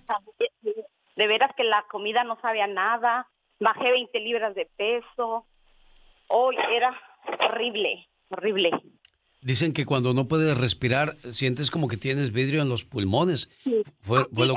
De 1.17 1.27
veras 1.27 1.51
que 1.57 1.65
la 1.65 1.83
comida 1.91 2.23
no 2.23 2.39
sabía 2.41 2.67
nada. 2.67 3.27
Bajé 3.59 3.91
20 3.91 4.19
libras 4.21 4.55
de 4.55 4.65
peso. 4.77 5.45
Hoy 6.27 6.55
era 6.71 6.97
horrible, 7.39 8.07
horrible. 8.29 8.71
Dicen 9.41 9.73
que 9.73 9.85
cuando 9.85 10.13
no 10.13 10.29
puedes 10.29 10.57
respirar, 10.57 11.17
sientes 11.31 11.69
como 11.69 11.89
que 11.89 11.97
tienes 11.97 12.31
vidrio 12.31 12.61
en 12.61 12.69
los 12.69 12.85
pulmones. 12.85 13.49
Sí, 13.63 13.83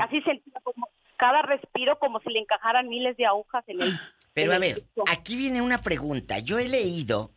así 0.01 0.21
sentía 0.21 0.61
como 0.63 0.87
cada 1.17 1.41
respiro 1.41 1.99
como 1.99 2.19
si 2.21 2.29
le 2.29 2.39
encajaran 2.39 2.87
miles 2.87 3.17
de 3.17 3.25
agujas 3.25 3.63
en 3.67 3.81
el 3.81 3.99
pero 4.37 4.53
a 4.53 4.59
ver, 4.59 4.85
aquí 5.07 5.35
viene 5.35 5.63
una 5.63 5.79
pregunta. 5.79 6.37
Yo 6.37 6.59
he 6.59 6.67
leído 6.67 7.31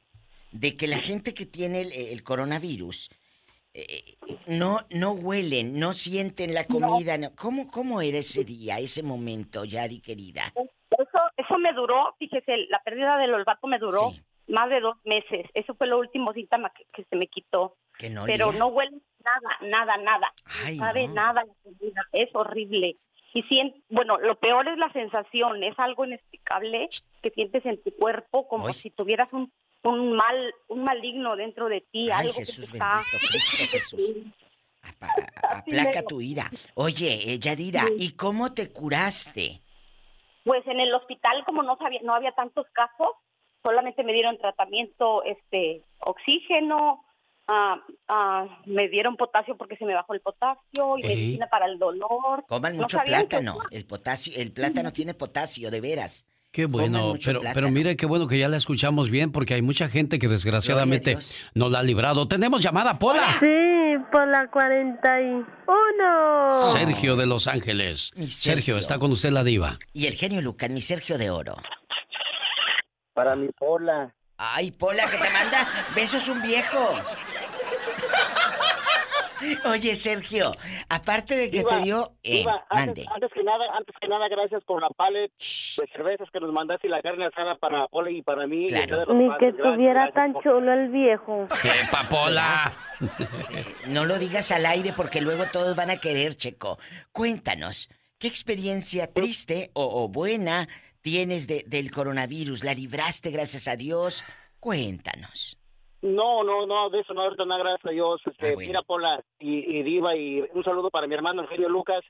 de 0.53 0.77
que 0.77 0.87
la 0.87 0.99
gente 0.99 1.33
que 1.33 1.47
tiene 1.47 1.81
el, 1.81 2.23
coronavirus 2.23 3.09
eh, 3.73 4.19
no, 4.47 4.81
no 4.91 5.13
huelen, 5.13 5.79
no 5.79 5.95
sienten 5.95 6.53
la 6.53 6.67
comida. 6.67 7.17
¿Cómo, 7.37 7.69
¿Cómo 7.69 8.03
era 8.03 8.19
ese 8.19 8.45
día, 8.45 8.79
ese 8.79 9.03
momento, 9.03 9.65
Yadi 9.65 10.01
querida? 10.01 10.53
Eso, 10.91 11.19
eso 11.39 11.59
me 11.59 11.73
duró, 11.73 12.15
fíjese, 12.19 12.67
la 12.69 12.83
pérdida 12.83 13.17
del 13.17 13.33
olfato 13.33 13.67
me 13.67 13.79
duró 13.79 14.13
más 14.49 14.69
de 14.69 14.81
dos 14.81 14.99
meses. 15.05 15.47
Eso 15.55 15.75
fue 15.75 15.87
lo 15.87 15.99
último 15.99 16.35
síntoma 16.35 16.71
que, 16.93 17.05
se 17.05 17.17
me 17.17 17.29
quitó. 17.29 17.79
Pero 18.27 18.53
no 18.53 18.67
huele 18.69 18.99
nada, 19.25 19.71
nada, 19.71 19.97
nada. 19.97 20.33
no 20.69 20.77
sabe 20.77 21.09
nada 21.09 21.45
la 21.45 21.55
comida. 21.63 22.03
Es 22.13 22.29
horrible. 22.35 22.99
Y 23.33 23.43
si, 23.45 23.85
bueno, 23.89 24.19
lo 24.19 24.37
peor 24.37 24.69
es 24.69 24.79
la 24.79 24.93
sensación, 24.93 25.63
es 25.63 25.79
algo 25.79 26.05
inexplicable 26.05 26.89
que 27.23 27.31
sientes 27.31 27.65
en 27.65 27.81
tu 27.83 27.95
cuerpo 27.95 28.49
como 28.49 28.73
si 28.73 28.91
tuvieras 28.91 29.33
un, 29.33 29.53
un 29.85 30.13
mal, 30.13 30.55
un 30.69 30.83
maligno 30.83 31.37
dentro 31.37 31.69
de 31.69 31.83
ti, 31.93 32.11
algo 32.11 32.33
que 32.33 32.45
te 32.45 32.63
está... 32.63 33.05
Jesús. 33.71 34.01
aplaca 35.43 36.03
tu 36.03 36.21
ira. 36.21 36.51
Oye, 36.75 37.33
eh, 37.33 37.39
Yadira, 37.39 37.85
¿y 37.99 38.17
cómo 38.17 38.53
te 38.53 38.73
curaste? 38.73 39.61
Pues 40.45 40.67
en 40.67 40.81
el 40.81 40.93
hospital, 40.95 41.45
como 41.45 41.63
no 41.63 41.77
sabía, 41.77 42.01
no 42.03 42.15
había 42.15 42.33
tantos 42.33 42.67
casos, 42.73 43.11
solamente 43.63 44.03
me 44.03 44.13
dieron 44.13 44.39
tratamiento, 44.39 45.23
este, 45.25 45.83
oxígeno, 45.99 47.05
Ah, 47.53 47.81
ah, 48.07 48.47
me 48.67 48.89
dieron 48.89 49.17
potasio 49.17 49.57
porque 49.57 49.77
se 49.77 49.85
me 49.85 49.93
bajó 49.93 50.15
el 50.15 50.21
potasio 50.21 50.99
y 50.99 51.03
medicina 51.03 51.49
para 51.51 51.67
el 51.67 51.81
dolor. 51.81 52.45
Coman 52.47 52.77
mucho 52.77 52.99
plátano. 53.05 53.59
El 53.73 53.87
potasio, 53.87 54.33
el 54.37 54.53
plátano 54.53 54.93
tiene 54.93 55.15
potasio, 55.15 55.69
de 55.69 55.81
veras. 55.81 56.27
Qué 56.53 56.67
bueno, 56.67 57.15
pero, 57.25 57.41
pero 57.53 57.71
mire 57.71 57.97
qué 57.97 58.07
bueno 58.07 58.29
que 58.29 58.39
ya 58.39 58.49
la 58.49 58.57
escuchamos 58.57 59.11
bien 59.11 59.33
porque 59.33 59.55
hay 59.55 59.63
mucha 59.63 59.89
gente 59.89 60.21
que 60.21 60.29
desgraciadamente 60.29 61.19
no 61.55 61.69
la 61.69 61.81
ha 61.81 61.83
librado. 61.83 62.29
Tenemos 62.29 62.61
llamada, 62.61 63.01
Pola. 63.01 63.39
Sí, 63.41 63.97
por 64.13 64.29
la 64.29 64.49
41. 64.49 66.63
Sergio 66.73 67.17
de 67.17 67.27
Los 67.27 67.49
Ángeles. 67.49 68.13
Sergio. 68.29 68.79
está 68.79 69.01
con 69.01 69.11
usted 69.11 69.31
la 69.31 69.43
diva. 69.43 69.81
Y 69.93 70.07
el 70.07 70.15
genio 70.15 70.41
Lucas, 70.41 70.71
mi 70.71 70.81
Sergio 70.81 71.19
de 71.19 71.31
Oro. 71.31 71.57
Para 73.13 73.35
mi 73.35 73.49
Pola. 73.49 74.15
Ay, 74.37 74.71
Pola, 74.71 75.05
que 75.05 75.19
te 75.19 75.31
manda 75.31 75.67
besos 75.95 76.29
un 76.29 76.41
viejo. 76.43 76.95
Oye, 79.71 79.95
Sergio, 79.95 80.53
aparte 80.89 81.37
de 81.37 81.51
que 81.51 81.63
te 81.63 81.81
dio... 81.81 82.13
Eh, 82.23 82.45
antes, 82.69 83.07
que 83.33 83.43
nada, 83.43 83.65
antes 83.77 83.95
que 84.01 84.09
nada, 84.09 84.29
gracias 84.29 84.63
por 84.65 84.81
la 84.81 84.89
palet 84.91 85.31
de 85.31 85.87
cervezas 85.93 86.29
que 86.33 86.41
nos 86.41 86.53
mandaste 86.53 86.87
y 86.87 86.91
la 86.91 87.03
carne 87.03 87.27
asada 87.27 87.57
para 87.57 87.87
Pola 87.89 88.11
y 88.11 88.23
para 88.23 88.47
mí. 88.47 88.67
Ni 88.69 89.37
que 89.39 89.49
estuviera 89.49 90.11
tan 90.13 90.35
chulo 90.43 90.73
el 90.73 90.89
viejo. 90.91 91.49
¡Qué 91.63 91.71
papola! 91.91 92.73
no 93.89 94.05
lo 94.05 94.19
digas 94.19 94.53
al 94.53 94.67
aire 94.67 94.93
porque 94.97 95.21
luego 95.21 95.45
todos 95.53 95.77
van 95.77 95.91
a 95.91 95.97
querer, 95.97 96.35
Checo. 96.35 96.79
Cuéntanos, 97.13 97.91
¿qué 98.19 98.29
experiencia 98.29 99.13
triste 99.13 99.71
o, 99.75 100.09
buena 100.09 100.69
tienes 101.01 101.47
de, 101.47 101.65
del 101.67 101.91
coronavirus? 101.91 102.65
¿La 102.65 102.75
libraste, 102.75 103.31
gracias 103.31 103.69
a 103.69 103.77
Dios? 103.77 104.25
Cuéntanos. 104.59 105.60
No, 106.03 106.43
no, 106.43 106.67
no, 106.67 106.89
de 106.89 107.01
eso 107.01 107.13
no, 107.13 107.23
ahorita 107.23 107.45
nada, 107.45 107.63
gracias 107.63 107.87
a 107.87 107.91
Dios. 107.91 108.23
Este, 108.25 108.53
ah, 108.53 108.57
Mira, 108.57 108.83
Pola 108.83 109.23
y, 109.39 109.83
Diva, 109.83 110.17
y 110.17 110.41
un 110.53 110.65
saludo 110.65 110.91
para 110.91 111.07
mi 111.07 111.15
hermano 111.15 111.43
Eugenio 111.43 111.69
Lucas. 111.69 112.03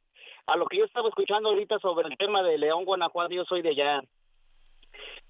A 0.47 0.57
lo 0.57 0.67
que 0.67 0.79
yo 0.79 0.85
estaba 0.85 1.09
escuchando 1.09 1.49
ahorita 1.49 1.79
sobre 1.81 2.09
el 2.09 2.17
tema 2.17 2.43
de 2.43 2.59
León, 2.59 2.85
Guanajuato, 2.85 3.35
yo 3.35 3.45
soy 3.45 3.63
de 3.63 3.71
allá. 3.71 4.03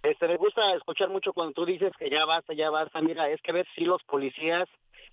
Este, 0.03 0.29
me 0.29 0.37
gusta 0.37 0.75
escuchar 0.75 1.09
mucho 1.09 1.33
cuando 1.33 1.53
tú 1.53 1.65
dices 1.65 1.93
que 1.99 2.11
ya 2.11 2.25
basta, 2.27 2.53
ya 2.55 2.71
basta. 2.71 3.01
Mira, 3.01 3.31
es 3.31 3.41
que 3.43 3.53
ver 3.53 3.67
si 3.75 3.85
los 3.85 4.03
policías 4.05 4.69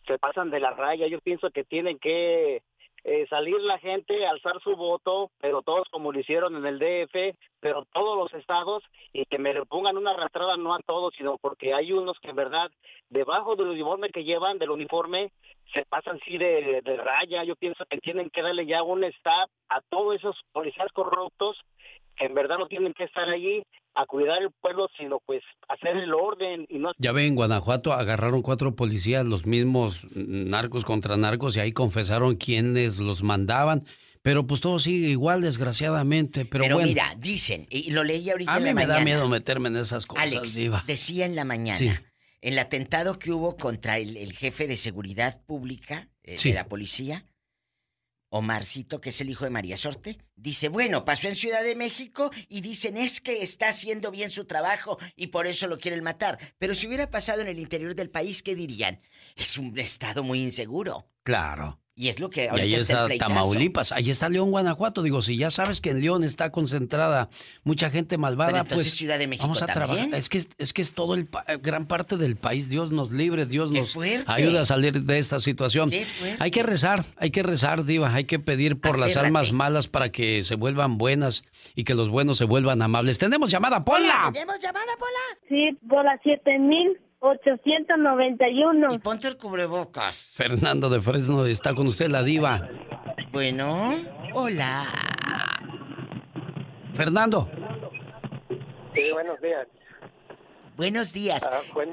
se 0.05 0.17
pasan 0.17 0.49
de 0.49 0.59
la 0.59 0.71
raya. 0.71 1.07
Yo 1.07 1.19
pienso 1.19 1.49
que 1.49 1.63
tienen 1.63 1.99
que 1.99 2.63
eh, 3.09 3.25
salir 3.29 3.57
la 3.61 3.79
gente, 3.79 4.27
alzar 4.27 4.59
su 4.61 4.75
voto, 4.75 5.31
pero 5.39 5.61
todos 5.61 5.88
como 5.89 6.11
lo 6.11 6.19
hicieron 6.19 6.57
en 6.57 6.65
el 6.65 6.77
DF, 6.77 7.38
pero 7.61 7.85
todos 7.93 8.17
los 8.17 8.34
estados, 8.34 8.84
y 9.13 9.23
que 9.23 9.39
me 9.39 9.53
pongan 9.65 9.95
una 9.95 10.11
arrastrada 10.11 10.57
no 10.57 10.75
a 10.75 10.79
todos, 10.85 11.13
sino 11.17 11.38
porque 11.38 11.73
hay 11.73 11.93
unos 11.93 12.19
que 12.19 12.31
en 12.31 12.35
verdad, 12.35 12.69
debajo 13.09 13.55
del 13.55 13.69
uniforme 13.69 14.09
que 14.09 14.25
llevan, 14.25 14.57
del 14.57 14.71
uniforme, 14.71 15.31
se 15.73 15.85
pasan 15.85 16.19
así 16.21 16.38
de, 16.38 16.81
de 16.84 16.97
raya. 16.97 17.45
Yo 17.45 17.55
pienso 17.55 17.85
que 17.85 17.97
tienen 17.99 18.29
que 18.29 18.41
darle 18.41 18.65
ya 18.65 18.84
un 18.84 19.05
stop 19.05 19.49
a 19.69 19.79
todos 19.89 20.15
esos 20.15 20.35
policías 20.51 20.91
corruptos 20.91 21.57
que 22.17 22.25
en 22.25 22.34
verdad 22.34 22.57
no 22.57 22.67
tienen 22.67 22.93
que 22.93 23.05
estar 23.05 23.29
allí 23.29 23.63
a 23.97 24.05
cuidar 24.05 24.43
el 24.43 24.51
pueblo, 24.51 24.87
sino 24.97 25.19
pues 25.25 25.41
hacer 25.67 25.97
el 25.97 26.13
orden 26.13 26.67
y 26.69 26.77
no... 26.77 26.91
Ya 26.99 27.11
ve, 27.11 27.25
en 27.25 27.35
Guanajuato 27.35 27.93
agarraron 27.93 28.43
cuatro 28.43 28.75
policías, 28.75 29.25
los 29.25 29.47
mismos 29.47 30.05
narcos 30.13 30.85
contra 30.85 31.17
narcos, 31.17 31.57
y 31.57 31.59
ahí 31.59 31.71
confesaron 31.71 32.35
quiénes 32.35 32.99
los 32.99 33.23
mandaban. 33.23 33.85
Pero 34.21 34.45
pues 34.45 34.61
todo 34.61 34.77
sigue 34.77 35.09
igual, 35.09 35.41
desgraciadamente. 35.41 36.45
Pero, 36.45 36.63
pero 36.63 36.79
mira, 36.79 37.15
dicen, 37.17 37.65
y 37.69 37.91
lo 37.91 38.03
leí 38.03 38.29
ahorita 38.29 38.53
a 38.53 38.57
en 38.57 38.65
la 38.65 38.73
mañana. 38.73 38.95
A 38.95 38.99
mí 38.99 39.05
me 39.05 39.11
da 39.11 39.17
miedo 39.17 39.29
meterme 39.29 39.69
en 39.69 39.77
esas 39.77 40.05
cosas, 40.05 40.25
Alex, 40.25 40.59
decía 40.85 41.25
en 41.25 41.35
la 41.35 41.45
mañana, 41.45 42.03
el 42.41 42.59
atentado 42.59 43.17
que 43.17 43.31
hubo 43.31 43.57
contra 43.57 43.97
el, 43.97 44.33
jefe 44.33 44.67
de 44.67 44.77
seguridad 44.77 45.41
pública 45.45 46.09
eh, 46.23 46.37
de 46.43 46.53
la 46.53 46.67
policía, 46.67 47.25
Omarcito, 48.29 48.99
que 48.99 49.09
es 49.09 49.21
el 49.21 49.29
hijo 49.29 49.45
de 49.45 49.51
María 49.51 49.77
Sorte, 49.77 50.17
dice, 50.35 50.69
bueno, 50.69 51.05
pasó 51.05 51.27
en 51.27 51.35
Ciudad 51.35 51.63
de 51.63 51.75
México 51.75 52.31
y 52.49 52.61
dicen 52.61 52.97
es 52.97 53.21
que 53.21 53.41
está 53.41 53.69
haciendo 53.69 54.11
bien 54.11 54.31
su 54.31 54.45
trabajo 54.45 54.97
y 55.15 55.27
por 55.27 55.47
eso 55.47 55.67
lo 55.67 55.79
quieren 55.79 56.03
matar. 56.03 56.37
Pero 56.57 56.75
si 56.75 56.87
hubiera 56.87 57.09
pasado 57.09 57.41
en 57.41 57.47
el 57.47 57.59
interior 57.59 57.95
del 57.95 58.09
país, 58.09 58.43
¿qué 58.43 58.55
dirían? 58.55 59.01
Es 59.35 59.57
un 59.57 59.77
estado 59.79 60.23
muy 60.23 60.43
inseguro. 60.43 61.09
Claro. 61.23 61.79
Y 61.99 62.09
es 62.09 62.19
lo 62.19 62.29
que 62.29 62.47
ahorita 62.47 62.67
y 62.67 62.73
ahí 62.75 62.79
está, 62.79 63.07
Tamaulipas, 63.17 63.91
ahí 63.91 64.11
está 64.11 64.29
León, 64.29 64.51
Guanajuato. 64.51 65.01
Digo, 65.01 65.23
si 65.23 65.35
ya 65.35 65.49
sabes 65.49 65.81
que 65.81 65.89
en 65.89 65.99
León 65.99 66.23
está 66.23 66.51
concentrada 66.51 67.29
mucha 67.63 67.89
gente 67.89 68.19
malvada, 68.19 68.65
pues 68.65 68.93
Ciudad 68.93 69.17
de 69.17 69.25
México 69.25 69.47
vamos 69.47 69.63
a 69.63 69.65
trabajar. 69.65 70.13
Es 70.13 70.29
que 70.29 70.45
es 70.59 70.73
que 70.73 70.83
es 70.83 70.93
todo 70.93 71.15
el 71.15 71.27
gran 71.63 71.87
parte 71.87 72.15
del 72.17 72.35
país. 72.35 72.69
Dios 72.69 72.91
nos 72.91 73.11
libre, 73.11 73.47
Dios 73.47 73.71
nos 73.71 73.97
ayuda 74.27 74.61
a 74.61 74.65
salir 74.65 75.05
de 75.05 75.17
esta 75.17 75.39
situación. 75.39 75.89
Hay 76.37 76.51
que 76.51 76.61
rezar, 76.61 77.05
hay 77.15 77.31
que 77.31 77.41
rezar, 77.41 77.83
diva, 77.83 78.13
hay 78.13 78.25
que 78.25 78.37
pedir 78.37 78.79
por 78.79 78.99
las 78.99 79.17
almas 79.17 79.51
malas 79.51 79.87
para 79.87 80.11
que 80.11 80.43
se 80.43 80.53
vuelvan 80.53 80.99
buenas 80.99 81.41
y 81.73 81.83
que 81.83 81.95
los 81.95 82.09
buenos 82.09 82.37
se 82.37 82.45
vuelvan 82.45 82.79
amables. 82.83 83.17
Tenemos 83.17 83.49
llamada, 83.49 83.83
Pola. 83.83 84.29
¿Tenemos 84.31 84.59
llamada, 84.61 84.91
Pola? 84.99 85.39
Sí, 85.49 85.75
Pola 85.89 86.19
7000. 86.23 87.06
891. 87.29 88.93
Y 88.93 88.99
ponte 88.99 89.27
el 89.27 89.37
cubrebocas. 89.37 90.33
Fernando 90.35 90.89
de 90.89 91.01
Fresno 91.01 91.45
está 91.45 91.73
con 91.73 91.87
usted, 91.87 92.07
la 92.07 92.23
diva. 92.23 92.67
Bueno, 93.31 93.95
hola. 94.33 94.85
Fernando. 96.95 97.49
Sí, 98.93 99.11
buenos 99.11 99.39
días. 99.41 99.67
Buenos 100.75 101.13
días. 101.13 101.47
Ah, 101.51 101.61
pues, 101.73 101.89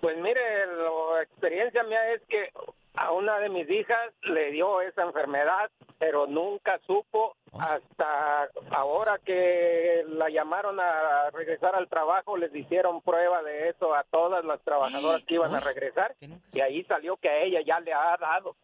pues, 0.00 0.16
mire, 0.18 0.40
la 0.66 1.22
experiencia 1.22 1.82
mía 1.84 2.12
es 2.14 2.22
que 2.28 2.50
a 2.94 3.12
una 3.12 3.38
de 3.38 3.48
mis 3.48 3.68
hijas 3.70 4.12
le 4.22 4.52
dio 4.52 4.80
esa 4.80 5.02
enfermedad, 5.02 5.70
pero 5.98 6.26
nunca 6.26 6.80
supo 6.86 7.36
oh. 7.50 7.60
hasta 7.60 8.48
ahora 8.70 9.18
que 9.24 10.04
la 10.08 10.28
llamaron 10.30 10.78
a 10.78 11.30
regresar 11.30 11.74
al 11.74 11.88
trabajo, 11.88 12.36
les 12.36 12.54
hicieron 12.54 13.00
prueba 13.02 13.42
de 13.42 13.70
eso 13.70 13.94
a 13.94 14.04
todas 14.04 14.44
las 14.44 14.60
trabajadoras 14.62 15.22
que 15.24 15.34
iban 15.34 15.54
a 15.54 15.60
regresar 15.60 16.14
y 16.52 16.60
ahí 16.60 16.84
salió 16.84 17.16
que 17.16 17.28
a 17.28 17.42
ella 17.42 17.60
ya 17.66 17.80
le 17.80 17.92
ha 17.92 18.16
dado. 18.16 18.56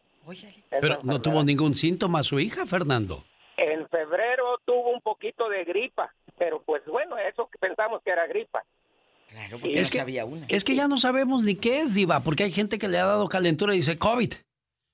Pero 0.69 0.99
no 1.03 1.21
tuvo 1.21 1.43
ningún 1.43 1.75
síntoma 1.75 2.23
su 2.23 2.39
hija, 2.39 2.65
Fernando. 2.65 3.23
En 3.57 3.87
febrero 3.89 4.59
tuvo 4.65 4.91
un 4.91 5.01
poquito 5.01 5.49
de 5.49 5.65
gripa, 5.65 6.13
pero 6.37 6.61
pues 6.61 6.85
bueno, 6.85 7.17
eso 7.17 7.49
pensamos 7.59 8.01
que 8.03 8.11
era 8.11 8.27
gripa. 8.27 8.63
Claro, 9.31 9.59
porque 9.59 9.79
es 9.79 9.89
que, 9.89 10.01
había 10.01 10.25
una. 10.25 10.45
Es 10.49 10.65
que 10.65 10.75
ya 10.75 10.89
no 10.89 10.97
sabemos 10.97 11.43
ni 11.43 11.55
qué 11.55 11.79
es, 11.79 11.93
Diva, 11.93 12.21
porque 12.21 12.43
hay 12.43 12.51
gente 12.51 12.77
que 12.77 12.89
le 12.89 12.99
ha 12.99 13.05
dado 13.05 13.29
calentura 13.29 13.73
y 13.73 13.77
dice 13.77 13.97
COVID. 13.97 14.33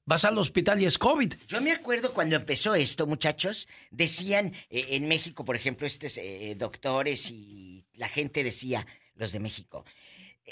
Vas 0.06 0.26
al 0.26 0.38
hospital 0.38 0.80
y 0.80 0.86
es 0.86 1.00
COVID. 1.00 1.34
Yo 1.48 1.60
me 1.60 1.72
acuerdo 1.72 2.14
cuando 2.14 2.36
empezó 2.36 2.76
esto, 2.76 3.08
muchachos, 3.08 3.68
decían 3.90 4.54
eh, 4.70 4.86
en 4.92 5.08
México, 5.08 5.44
por 5.44 5.56
ejemplo, 5.56 5.88
estos 5.88 6.20
eh, 6.20 6.56
doctores 6.56 7.32
y 7.32 7.84
la 7.94 8.08
gente 8.08 8.44
decía, 8.44 8.86
los 9.16 9.32
de 9.32 9.40
México, 9.40 9.84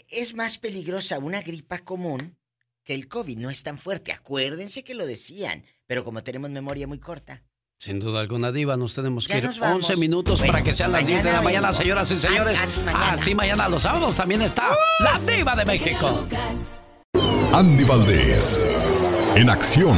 es 0.10 0.34
más 0.34 0.58
peligrosa 0.58 1.20
una 1.20 1.42
gripa 1.42 1.80
común 1.80 2.38
que 2.84 2.96
el 2.96 3.08
COVID, 3.08 3.38
no 3.38 3.52
es 3.52 3.62
tan 3.62 3.78
fuerte. 3.78 4.12
Acuérdense 4.12 4.84
que 4.84 4.96
lo 4.96 5.06
decían, 5.06 5.64
pero 5.86 6.04
como 6.04 6.24
tenemos 6.24 6.50
memoria 6.50 6.88
muy 6.88 7.00
corta. 7.00 7.44
Sin 7.80 8.00
duda 8.00 8.22
alguna, 8.22 8.52
Diva, 8.52 8.78
nos 8.78 8.94
tenemos 8.96 9.28
que 9.28 9.38
ir 9.38 9.50
11 9.62 9.98
minutos 9.98 10.42
para 10.42 10.64
que 10.64 10.74
sean 10.74 10.92
las 10.92 11.06
10 11.06 11.24
de 11.24 11.32
la 11.32 11.42
mañana, 11.42 11.74
señoras 11.74 12.10
y 12.12 12.20
señores. 12.20 12.60
Así 12.60 12.80
mañana. 12.80 13.12
Así 13.12 13.36
mañana, 13.36 13.70
los 13.70 13.84
sábados 13.84 14.16
también 14.16 14.42
está 14.42 14.70
la 15.00 15.20
Diva 15.20 15.56
de 15.56 15.66
México. 15.66 16.26
Andy 17.54 17.84
Valdés, 17.84 18.66
en 19.36 19.50
acción. 19.50 19.98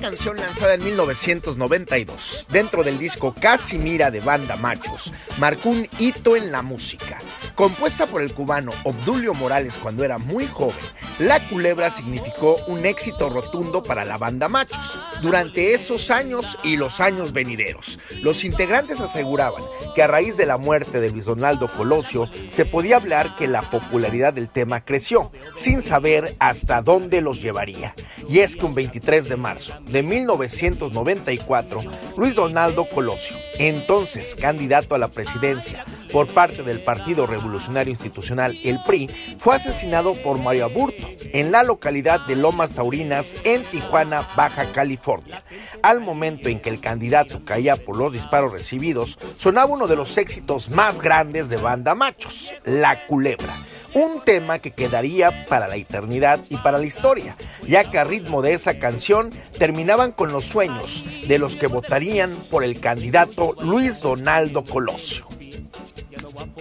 Canción 0.00 0.36
lanzada 0.36 0.74
en 0.74 0.84
1992, 0.84 2.46
dentro 2.50 2.84
del 2.84 2.98
disco 2.98 3.34
Casi 3.38 3.78
Mira 3.78 4.10
de 4.10 4.20
Banda 4.20 4.56
Machos, 4.56 5.12
marcó 5.38 5.70
un 5.70 5.88
hito 5.98 6.36
en 6.36 6.52
la 6.52 6.62
música. 6.62 7.20
Compuesta 7.54 8.06
por 8.06 8.22
el 8.22 8.32
cubano 8.32 8.70
Obdulio 8.84 9.34
Morales 9.34 9.76
cuando 9.76 10.04
era 10.04 10.18
muy 10.18 10.46
joven, 10.46 10.76
La 11.18 11.40
Culebra 11.40 11.90
significó 11.90 12.56
un 12.68 12.86
éxito 12.86 13.28
rotundo 13.28 13.82
para 13.82 14.04
la 14.04 14.18
banda 14.18 14.48
Machos. 14.48 15.00
Durante 15.20 15.74
esos 15.74 16.10
años 16.12 16.56
y 16.62 16.76
los 16.76 17.00
años 17.00 17.32
venideros, 17.32 17.98
los 18.22 18.44
integrantes 18.44 19.00
aseguraban 19.00 19.64
que 19.94 20.02
a 20.02 20.06
raíz 20.06 20.36
de 20.36 20.46
la 20.46 20.58
muerte 20.58 21.00
de 21.00 21.10
Luis 21.10 21.24
Donaldo 21.24 21.68
Colosio 21.68 22.30
se 22.48 22.64
podía 22.64 22.96
hablar 22.96 23.34
que 23.34 23.48
la 23.48 23.62
popularidad 23.62 24.32
del 24.32 24.48
tema 24.48 24.84
creció, 24.84 25.32
sin 25.56 25.82
saber 25.82 26.36
hasta 26.38 26.82
dónde 26.82 27.20
los 27.20 27.42
llevaría. 27.42 27.94
Y 28.28 28.38
es 28.38 28.54
que 28.54 28.66
un 28.66 28.74
23 28.74 29.28
de 29.28 29.36
marzo 29.36 29.74
de 29.88 30.02
1994, 30.02 31.80
Luis 32.16 32.34
Donaldo 32.34 32.84
Colosio, 32.84 33.36
entonces 33.58 34.36
candidato 34.36 34.94
a 34.94 34.98
la 34.98 35.08
presidencia 35.08 35.84
por 36.12 36.28
parte 36.28 36.62
del 36.62 36.82
Partido 36.82 37.26
Revolucionario 37.26 37.90
Institucional, 37.90 38.58
el 38.64 38.82
PRI, 38.84 39.08
fue 39.38 39.56
asesinado 39.56 40.14
por 40.22 40.40
Mario 40.40 40.66
Aburto 40.66 41.06
en 41.32 41.52
la 41.52 41.62
localidad 41.62 42.26
de 42.26 42.36
Lomas 42.36 42.72
Taurinas, 42.72 43.36
en 43.44 43.62
Tijuana, 43.64 44.26
Baja 44.36 44.66
California. 44.72 45.44
Al 45.82 46.00
momento 46.00 46.48
en 46.48 46.60
que 46.60 46.70
el 46.70 46.80
candidato 46.80 47.44
caía 47.44 47.76
por 47.76 47.96
los 47.96 48.12
disparos 48.12 48.52
recibidos, 48.52 49.18
sonaba 49.36 49.72
uno 49.72 49.86
de 49.86 49.96
los 49.96 50.16
éxitos 50.16 50.70
más 50.70 51.00
grandes 51.00 51.48
de 51.48 51.56
Banda 51.56 51.94
Machos, 51.94 52.54
La 52.64 53.06
Culebra 53.06 53.54
un 53.94 54.22
tema 54.24 54.58
que 54.58 54.72
quedaría 54.72 55.46
para 55.46 55.68
la 55.68 55.76
eternidad 55.76 56.40
y 56.48 56.56
para 56.56 56.78
la 56.78 56.86
historia, 56.86 57.36
ya 57.66 57.88
que 57.88 57.98
a 57.98 58.04
ritmo 58.04 58.42
de 58.42 58.54
esa 58.54 58.78
canción 58.78 59.32
terminaban 59.58 60.12
con 60.12 60.32
los 60.32 60.44
sueños 60.44 61.04
de 61.26 61.38
los 61.38 61.56
que 61.56 61.66
votarían 61.66 62.34
por 62.50 62.64
el 62.64 62.80
candidato 62.80 63.54
Luis 63.60 64.00
Donaldo 64.00 64.64
Colosio. 64.64 65.26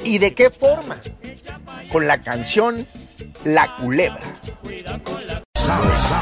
¿Y 0.04 0.20
de 0.20 0.34
qué 0.34 0.50
forma? 0.50 1.00
Con 1.92 2.08
la 2.08 2.22
canción 2.22 2.88
La 3.44 3.76
Culebra. 3.78 4.22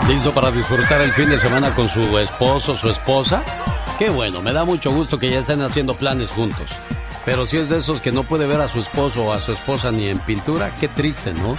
¿Listo 0.07 0.33
para 0.33 0.51
disfrutar 0.51 1.01
el 1.01 1.11
fin 1.11 1.29
de 1.29 1.37
semana 1.37 1.75
con 1.75 1.87
su 1.87 2.17
esposo 2.17 2.73
o 2.73 2.77
su 2.77 2.89
esposa? 2.89 3.43
Qué 3.99 4.09
bueno, 4.09 4.41
me 4.41 4.53
da 4.53 4.65
mucho 4.65 4.91
gusto 4.91 5.17
que 5.17 5.29
ya 5.29 5.39
estén 5.39 5.61
haciendo 5.61 5.93
planes 5.95 6.29
juntos. 6.29 6.71
Pero 7.25 7.47
si 7.47 7.57
es 7.57 7.69
de 7.69 7.77
esos 7.77 8.01
que 8.01 8.11
no 8.11 8.23
puede 8.23 8.45
ver 8.45 8.61
a 8.61 8.67
su 8.67 8.79
esposo 8.79 9.25
o 9.25 9.33
a 9.33 9.39
su 9.39 9.51
esposa 9.51 9.91
ni 9.91 10.07
en 10.07 10.19
pintura, 10.19 10.73
qué 10.79 10.87
triste, 10.87 11.33
¿no? 11.33 11.55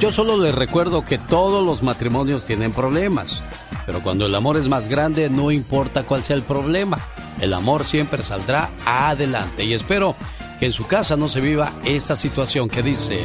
Yo 0.00 0.10
solo 0.10 0.36
les 0.36 0.54
recuerdo 0.54 1.04
que 1.04 1.16
todos 1.16 1.64
los 1.64 1.82
matrimonios 1.82 2.44
tienen 2.44 2.72
problemas. 2.72 3.42
Pero 3.86 4.02
cuando 4.02 4.26
el 4.26 4.34
amor 4.34 4.56
es 4.56 4.68
más 4.68 4.88
grande, 4.88 5.30
no 5.30 5.52
importa 5.52 6.02
cuál 6.02 6.24
sea 6.24 6.34
el 6.34 6.42
problema. 6.42 6.98
El 7.40 7.52
amor 7.52 7.84
siempre 7.84 8.22
saldrá 8.22 8.72
adelante. 8.84 9.64
Y 9.64 9.74
espero 9.74 10.16
que 10.58 10.66
en 10.66 10.72
su 10.72 10.86
casa 10.86 11.16
no 11.16 11.28
se 11.28 11.40
viva 11.40 11.72
esta 11.84 12.16
situación 12.16 12.68
que 12.68 12.82
dice... 12.82 13.20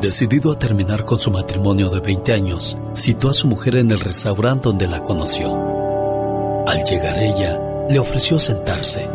Decidido 0.00 0.52
a 0.52 0.58
terminar 0.58 1.04
con 1.04 1.18
su 1.18 1.30
matrimonio 1.30 1.88
de 1.88 2.00
20 2.00 2.32
años, 2.32 2.76
citó 2.94 3.30
a 3.30 3.34
su 3.34 3.48
mujer 3.48 3.76
en 3.76 3.90
el 3.90 3.98
restaurante 3.98 4.68
donde 4.68 4.86
la 4.86 5.02
conoció. 5.02 5.56
Al 6.66 6.84
llegar 6.84 7.18
ella, 7.18 7.58
le 7.88 7.98
ofreció 7.98 8.38
sentarse. 8.38 9.08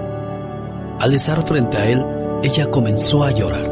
Al 0.99 1.14
estar 1.14 1.45
frente 1.45 1.77
a 1.77 1.89
él, 1.89 2.06
ella 2.43 2.69
comenzó 2.69 3.23
a 3.23 3.31
llorar. 3.31 3.69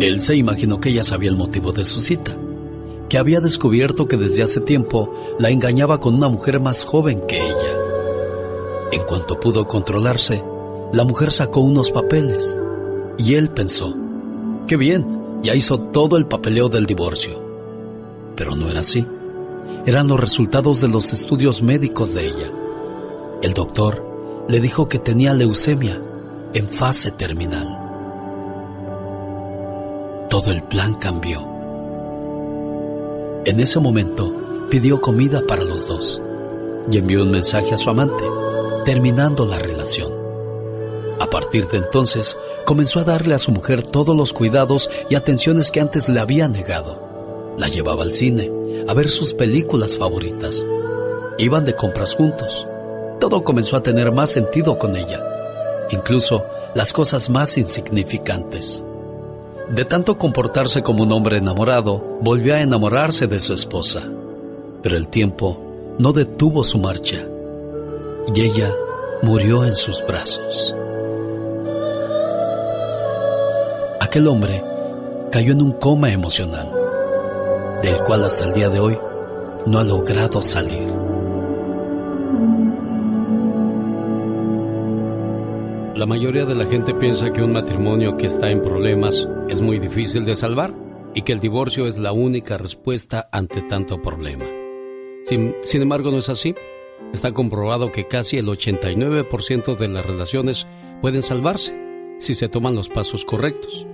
Él 0.00 0.20
se 0.20 0.36
imaginó 0.36 0.80
que 0.80 0.88
ella 0.88 1.04
sabía 1.04 1.30
el 1.30 1.36
motivo 1.36 1.72
de 1.72 1.84
su 1.84 2.00
cita, 2.00 2.36
que 3.08 3.18
había 3.18 3.40
descubierto 3.40 4.08
que 4.08 4.16
desde 4.16 4.42
hace 4.42 4.60
tiempo 4.60 5.12
la 5.38 5.50
engañaba 5.50 6.00
con 6.00 6.14
una 6.14 6.28
mujer 6.28 6.60
más 6.60 6.84
joven 6.84 7.22
que 7.28 7.38
ella. 7.38 7.76
En 8.90 9.04
cuanto 9.04 9.38
pudo 9.38 9.68
controlarse, 9.68 10.42
la 10.92 11.04
mujer 11.04 11.30
sacó 11.32 11.60
unos 11.60 11.90
papeles 11.90 12.58
y 13.18 13.34
él 13.34 13.50
pensó, 13.50 13.94
qué 14.66 14.76
bien, 14.76 15.04
ya 15.42 15.54
hizo 15.54 15.78
todo 15.78 16.16
el 16.16 16.26
papeleo 16.26 16.68
del 16.68 16.86
divorcio. 16.86 17.40
Pero 18.34 18.56
no 18.56 18.70
era 18.70 18.80
así 18.80 19.06
eran 19.86 20.08
los 20.08 20.20
resultados 20.20 20.80
de 20.80 20.88
los 20.88 21.12
estudios 21.12 21.62
médicos 21.62 22.14
de 22.14 22.26
ella. 22.26 22.50
El 23.42 23.54
doctor 23.54 24.44
le 24.48 24.60
dijo 24.60 24.88
que 24.88 24.98
tenía 24.98 25.34
leucemia 25.34 25.98
en 26.54 26.68
fase 26.68 27.10
terminal. 27.10 27.78
Todo 30.28 30.52
el 30.52 30.62
plan 30.62 30.94
cambió. 30.94 31.46
En 33.44 33.58
ese 33.58 33.80
momento 33.80 34.66
pidió 34.70 35.00
comida 35.00 35.42
para 35.48 35.64
los 35.64 35.88
dos 35.88 36.22
y 36.90 36.98
envió 36.98 37.22
un 37.22 37.32
mensaje 37.32 37.74
a 37.74 37.78
su 37.78 37.90
amante, 37.90 38.24
terminando 38.84 39.44
la 39.44 39.58
relación. 39.58 40.12
A 41.18 41.26
partir 41.26 41.68
de 41.68 41.78
entonces, 41.78 42.36
comenzó 42.64 43.00
a 43.00 43.04
darle 43.04 43.34
a 43.34 43.38
su 43.38 43.52
mujer 43.52 43.82
todos 43.82 44.16
los 44.16 44.32
cuidados 44.32 44.90
y 45.10 45.14
atenciones 45.14 45.70
que 45.70 45.80
antes 45.80 46.08
le 46.08 46.20
había 46.20 46.48
negado. 46.48 47.54
La 47.58 47.68
llevaba 47.68 48.02
al 48.02 48.12
cine, 48.12 48.50
a 48.86 48.94
ver 48.94 49.08
sus 49.08 49.34
películas 49.34 49.96
favoritas. 49.96 50.64
Iban 51.38 51.64
de 51.64 51.74
compras 51.74 52.14
juntos. 52.14 52.66
Todo 53.20 53.44
comenzó 53.44 53.76
a 53.76 53.82
tener 53.82 54.12
más 54.12 54.30
sentido 54.30 54.78
con 54.78 54.96
ella, 54.96 55.22
incluso 55.90 56.44
las 56.74 56.92
cosas 56.92 57.30
más 57.30 57.56
insignificantes. 57.56 58.84
De 59.68 59.84
tanto 59.84 60.18
comportarse 60.18 60.82
como 60.82 61.04
un 61.04 61.12
hombre 61.12 61.38
enamorado, 61.38 62.02
volvió 62.20 62.54
a 62.54 62.60
enamorarse 62.60 63.26
de 63.26 63.40
su 63.40 63.54
esposa. 63.54 64.02
Pero 64.82 64.96
el 64.96 65.08
tiempo 65.08 65.58
no 65.98 66.12
detuvo 66.12 66.64
su 66.64 66.78
marcha 66.78 67.24
y 68.34 68.40
ella 68.40 68.72
murió 69.22 69.64
en 69.64 69.74
sus 69.74 70.04
brazos. 70.06 70.74
Aquel 74.00 74.26
hombre 74.26 74.62
cayó 75.30 75.52
en 75.52 75.62
un 75.62 75.72
coma 75.72 76.10
emocional 76.10 76.81
del 77.82 77.96
cual 78.04 78.24
hasta 78.24 78.44
el 78.44 78.54
día 78.54 78.68
de 78.68 78.78
hoy 78.78 78.96
no 79.66 79.78
ha 79.78 79.84
logrado 79.84 80.40
salir. 80.40 80.88
La 85.96 86.06
mayoría 86.06 86.44
de 86.44 86.54
la 86.54 86.64
gente 86.64 86.94
piensa 86.94 87.32
que 87.32 87.42
un 87.42 87.52
matrimonio 87.52 88.16
que 88.16 88.26
está 88.26 88.50
en 88.50 88.62
problemas 88.62 89.26
es 89.48 89.60
muy 89.60 89.78
difícil 89.78 90.24
de 90.24 90.36
salvar 90.36 90.72
y 91.14 91.22
que 91.22 91.32
el 91.32 91.40
divorcio 91.40 91.86
es 91.86 91.98
la 91.98 92.12
única 92.12 92.56
respuesta 92.56 93.28
ante 93.30 93.62
tanto 93.62 94.00
problema. 94.00 94.46
Sin, 95.24 95.54
sin 95.62 95.82
embargo, 95.82 96.10
no 96.10 96.18
es 96.18 96.28
así. 96.28 96.54
Está 97.12 97.32
comprobado 97.32 97.92
que 97.92 98.08
casi 98.08 98.38
el 98.38 98.46
89% 98.46 99.76
de 99.76 99.88
las 99.88 100.06
relaciones 100.06 100.66
pueden 101.00 101.22
salvarse 101.22 101.76
si 102.18 102.34
se 102.34 102.48
toman 102.48 102.74
los 102.74 102.88
pasos 102.88 103.24
correctos. 103.24 103.86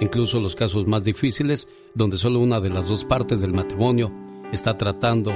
Incluso 0.00 0.40
los 0.40 0.54
casos 0.54 0.86
más 0.86 1.04
difíciles 1.04 1.68
donde 1.94 2.18
solo 2.18 2.40
una 2.40 2.60
de 2.60 2.70
las 2.70 2.88
dos 2.88 3.04
partes 3.04 3.40
del 3.40 3.52
matrimonio 3.52 4.12
está 4.52 4.76
tratando 4.76 5.32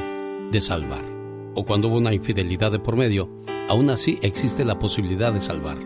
de 0.51 0.61
salvar. 0.61 1.05
O 1.55 1.65
cuando 1.65 1.89
hubo 1.89 1.97
una 1.97 2.13
infidelidad 2.13 2.71
de 2.71 2.79
por 2.79 2.97
medio, 2.97 3.31
aún 3.69 3.91
así 3.91 4.19
existe 4.23 4.65
la 4.65 4.79
posibilidad 4.79 5.33
de 5.33 5.41
salvar. 5.41 5.79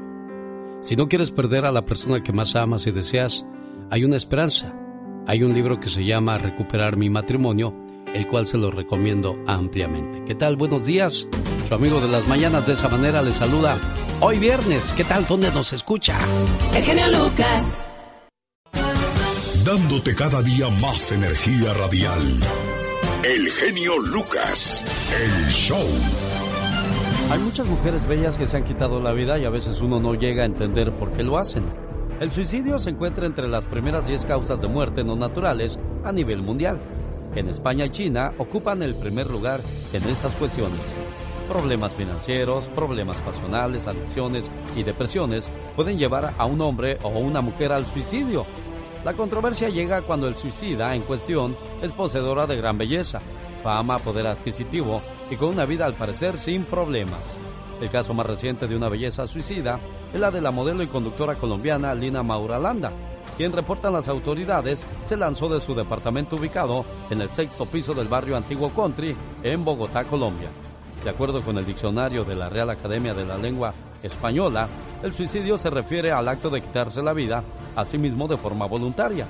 Si 0.80 0.96
no 0.96 1.08
quieres 1.08 1.30
perder 1.30 1.64
a 1.64 1.72
la 1.72 1.86
persona 1.86 2.22
que 2.22 2.32
más 2.32 2.56
amas 2.56 2.86
y 2.86 2.90
deseas, 2.90 3.46
hay 3.90 4.04
una 4.04 4.16
esperanza. 4.16 4.74
Hay 5.26 5.42
un 5.42 5.54
libro 5.54 5.80
que 5.80 5.88
se 5.88 6.04
llama 6.04 6.36
Recuperar 6.36 6.96
mi 6.96 7.08
matrimonio, 7.08 7.74
el 8.12 8.26
cual 8.26 8.46
se 8.46 8.58
lo 8.58 8.70
recomiendo 8.70 9.38
ampliamente. 9.46 10.22
¿Qué 10.26 10.34
tal? 10.34 10.56
Buenos 10.56 10.84
días. 10.84 11.26
Su 11.66 11.74
amigo 11.74 12.00
de 12.00 12.08
las 12.08 12.28
mañanas 12.28 12.66
de 12.66 12.74
esa 12.74 12.88
manera 12.88 13.22
le 13.22 13.32
saluda 13.32 13.78
hoy 14.20 14.38
viernes. 14.38 14.92
¿Qué 14.94 15.04
tal? 15.04 15.24
¿Dónde 15.26 15.50
nos 15.52 15.72
escucha? 15.72 16.18
El 16.74 16.82
genio 16.82 17.06
Lucas 17.08 17.93
dándote 19.64 20.14
cada 20.14 20.42
día 20.42 20.68
más 20.68 21.10
energía 21.10 21.72
radial. 21.72 22.20
El 23.24 23.48
genio 23.48 23.98
Lucas, 23.98 24.84
el 25.10 25.50
show. 25.50 25.86
Hay 27.30 27.38
muchas 27.38 27.66
mujeres 27.66 28.06
bellas 28.06 28.36
que 28.36 28.46
se 28.46 28.58
han 28.58 28.64
quitado 28.64 29.00
la 29.00 29.12
vida 29.12 29.38
y 29.38 29.46
a 29.46 29.50
veces 29.50 29.80
uno 29.80 29.98
no 29.98 30.14
llega 30.14 30.42
a 30.42 30.46
entender 30.46 30.92
por 30.92 31.12
qué 31.12 31.22
lo 31.22 31.38
hacen. 31.38 31.64
El 32.20 32.30
suicidio 32.30 32.78
se 32.78 32.90
encuentra 32.90 33.24
entre 33.24 33.48
las 33.48 33.64
primeras 33.64 34.06
10 34.06 34.26
causas 34.26 34.60
de 34.60 34.68
muerte 34.68 35.02
no 35.02 35.16
naturales 35.16 35.78
a 36.04 36.12
nivel 36.12 36.42
mundial. 36.42 36.78
En 37.34 37.48
España 37.48 37.86
y 37.86 37.90
China 37.90 38.34
ocupan 38.36 38.82
el 38.82 38.94
primer 38.94 39.30
lugar 39.30 39.62
en 39.94 40.04
estas 40.04 40.36
cuestiones. 40.36 40.80
Problemas 41.48 41.94
financieros, 41.94 42.66
problemas 42.68 43.18
pasionales, 43.20 43.86
adicciones 43.86 44.50
y 44.76 44.82
depresiones 44.82 45.50
pueden 45.74 45.98
llevar 45.98 46.34
a 46.36 46.44
un 46.44 46.60
hombre 46.60 46.98
o 47.02 47.08
una 47.08 47.40
mujer 47.40 47.72
al 47.72 47.86
suicidio 47.86 48.44
la 49.04 49.12
controversia 49.12 49.68
llega 49.68 50.02
cuando 50.02 50.26
el 50.26 50.36
suicida 50.36 50.94
en 50.94 51.02
cuestión 51.02 51.54
es 51.82 51.92
poseedora 51.92 52.46
de 52.46 52.56
gran 52.56 52.78
belleza, 52.78 53.20
fama, 53.62 53.98
poder 53.98 54.26
adquisitivo 54.26 55.02
y 55.30 55.36
con 55.36 55.50
una 55.50 55.66
vida 55.66 55.84
al 55.84 55.94
parecer 55.94 56.38
sin 56.38 56.64
problemas. 56.64 57.20
El 57.80 57.90
caso 57.90 58.14
más 58.14 58.26
reciente 58.26 58.66
de 58.66 58.76
una 58.76 58.88
belleza 58.88 59.26
suicida 59.26 59.78
es 60.12 60.18
la 60.18 60.30
de 60.30 60.40
la 60.40 60.50
modelo 60.50 60.82
y 60.82 60.86
conductora 60.86 61.34
colombiana 61.34 61.94
Lina 61.94 62.22
Mauralanda, 62.22 62.92
quien 63.36 63.52
reportan 63.52 63.92
las 63.92 64.08
autoridades 64.08 64.86
se 65.04 65.16
lanzó 65.16 65.48
de 65.48 65.60
su 65.60 65.74
departamento 65.74 66.36
ubicado 66.36 66.86
en 67.10 67.20
el 67.20 67.30
sexto 67.30 67.66
piso 67.66 67.92
del 67.92 68.08
barrio 68.08 68.36
Antiguo 68.36 68.70
Country 68.70 69.14
en 69.42 69.64
Bogotá, 69.64 70.04
Colombia. 70.04 70.63
De 71.04 71.10
acuerdo 71.10 71.42
con 71.42 71.58
el 71.58 71.66
diccionario 71.66 72.24
de 72.24 72.34
la 72.34 72.48
Real 72.48 72.70
Academia 72.70 73.12
de 73.12 73.26
la 73.26 73.36
Lengua 73.36 73.74
Española, 74.02 74.66
el 75.02 75.12
suicidio 75.12 75.58
se 75.58 75.68
refiere 75.68 76.10
al 76.10 76.26
acto 76.26 76.48
de 76.48 76.62
quitarse 76.62 77.02
la 77.02 77.12
vida 77.12 77.44
a 77.76 77.84
sí 77.84 77.98
mismo 77.98 78.26
de 78.26 78.38
forma 78.38 78.64
voluntaria. 78.64 79.26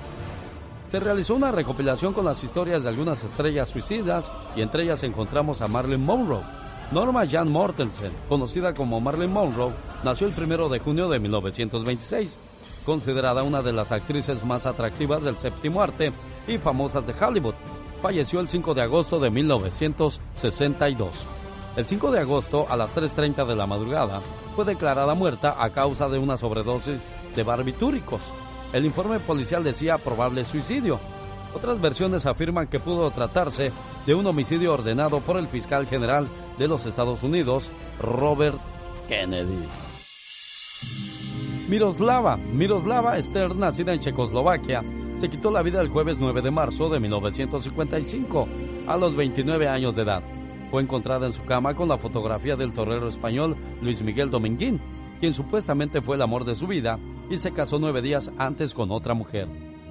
Se 0.86 1.00
realizó 1.00 1.34
una 1.34 1.50
recopilación 1.50 2.12
con 2.12 2.26
las 2.26 2.44
historias 2.44 2.84
de 2.84 2.90
algunas 2.90 3.24
estrellas 3.24 3.70
suicidas 3.70 4.30
y 4.54 4.60
entre 4.62 4.84
ellas 4.84 5.02
encontramos 5.02 5.62
a 5.62 5.66
Marilyn 5.66 6.04
Monroe. 6.04 6.44
Norma 6.92 7.26
Jan 7.28 7.50
Mortensen, 7.50 8.12
conocida 8.28 8.72
como 8.72 9.00
Marilyn 9.00 9.32
Monroe, 9.32 9.72
nació 10.04 10.28
el 10.28 10.34
1 10.40 10.68
de 10.68 10.78
junio 10.78 11.08
de 11.08 11.18
1926, 11.18 12.38
considerada 12.86 13.42
una 13.42 13.62
de 13.62 13.72
las 13.72 13.90
actrices 13.90 14.44
más 14.44 14.66
atractivas 14.66 15.24
del 15.24 15.38
séptimo 15.38 15.82
arte 15.82 16.12
y 16.46 16.58
famosas 16.58 17.04
de 17.04 17.14
Hollywood. 17.20 17.54
Falleció 18.00 18.38
el 18.38 18.46
5 18.48 18.74
de 18.74 18.82
agosto 18.82 19.18
de 19.18 19.30
1962. 19.30 21.26
El 21.76 21.86
5 21.86 22.12
de 22.12 22.20
agosto, 22.20 22.66
a 22.68 22.76
las 22.76 22.94
3.30 22.94 23.46
de 23.46 23.56
la 23.56 23.66
madrugada, 23.66 24.20
fue 24.54 24.64
declarada 24.64 25.14
muerta 25.14 25.56
a 25.60 25.70
causa 25.70 26.08
de 26.08 26.20
una 26.20 26.36
sobredosis 26.36 27.10
de 27.34 27.42
barbitúricos. 27.42 28.22
El 28.72 28.84
informe 28.84 29.18
policial 29.18 29.64
decía 29.64 29.98
probable 29.98 30.44
suicidio. 30.44 31.00
Otras 31.52 31.80
versiones 31.80 32.26
afirman 32.26 32.68
que 32.68 32.78
pudo 32.78 33.10
tratarse 33.10 33.72
de 34.06 34.14
un 34.14 34.24
homicidio 34.24 34.72
ordenado 34.72 35.18
por 35.18 35.36
el 35.36 35.48
fiscal 35.48 35.88
general 35.88 36.28
de 36.58 36.68
los 36.68 36.86
Estados 36.86 37.24
Unidos, 37.24 37.72
Robert 38.00 38.60
Kennedy. 39.08 39.64
Miroslava, 41.68 42.36
Miroslava 42.36 43.18
Esther, 43.18 43.56
nacida 43.56 43.92
en 43.92 44.00
Checoslovaquia, 44.00 44.84
se 45.18 45.28
quitó 45.28 45.50
la 45.50 45.62
vida 45.62 45.80
el 45.80 45.88
jueves 45.88 46.18
9 46.20 46.40
de 46.40 46.50
marzo 46.52 46.88
de 46.88 47.00
1955, 47.00 48.46
a 48.86 48.96
los 48.96 49.16
29 49.16 49.66
años 49.66 49.96
de 49.96 50.02
edad. 50.02 50.22
Fue 50.74 50.82
encontrada 50.82 51.26
en 51.26 51.32
su 51.32 51.44
cama 51.44 51.76
con 51.76 51.88
la 51.88 51.98
fotografía 51.98 52.56
del 52.56 52.72
torero 52.72 53.06
español 53.06 53.54
Luis 53.80 54.02
Miguel 54.02 54.28
Dominguín, 54.28 54.80
quien 55.20 55.32
supuestamente 55.32 56.02
fue 56.02 56.16
el 56.16 56.22
amor 56.22 56.44
de 56.44 56.56
su 56.56 56.66
vida 56.66 56.98
y 57.30 57.36
se 57.36 57.52
casó 57.52 57.78
nueve 57.78 58.02
días 58.02 58.32
antes 58.38 58.74
con 58.74 58.90
otra 58.90 59.14
mujer. 59.14 59.46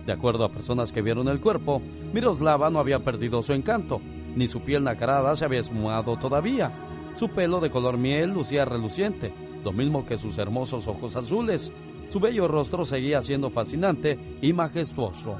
De 0.05 0.11
acuerdo 0.11 0.43
a 0.43 0.51
personas 0.51 0.91
que 0.91 1.01
vieron 1.01 1.29
el 1.29 1.39
cuerpo, 1.39 1.81
Miroslava 2.11 2.69
no 2.69 2.79
había 2.79 2.99
perdido 2.99 3.41
su 3.43 3.53
encanto, 3.53 4.01
ni 4.35 4.45
su 4.45 4.59
piel 4.59 4.83
nacarada 4.83 5.37
se 5.37 5.45
había 5.45 5.61
esfumado 5.61 6.17
todavía. 6.17 6.73
Su 7.15 7.29
pelo 7.29 7.61
de 7.61 7.71
color 7.71 7.97
miel 7.97 8.31
lucía 8.31 8.65
reluciente, 8.65 9.33
lo 9.63 9.71
mismo 9.71 10.05
que 10.05 10.17
sus 10.17 10.37
hermosos 10.37 10.89
ojos 10.89 11.15
azules. 11.15 11.71
Su 12.09 12.19
bello 12.19 12.49
rostro 12.49 12.85
seguía 12.85 13.21
siendo 13.21 13.49
fascinante 13.49 14.19
y 14.41 14.51
majestuoso. 14.51 15.37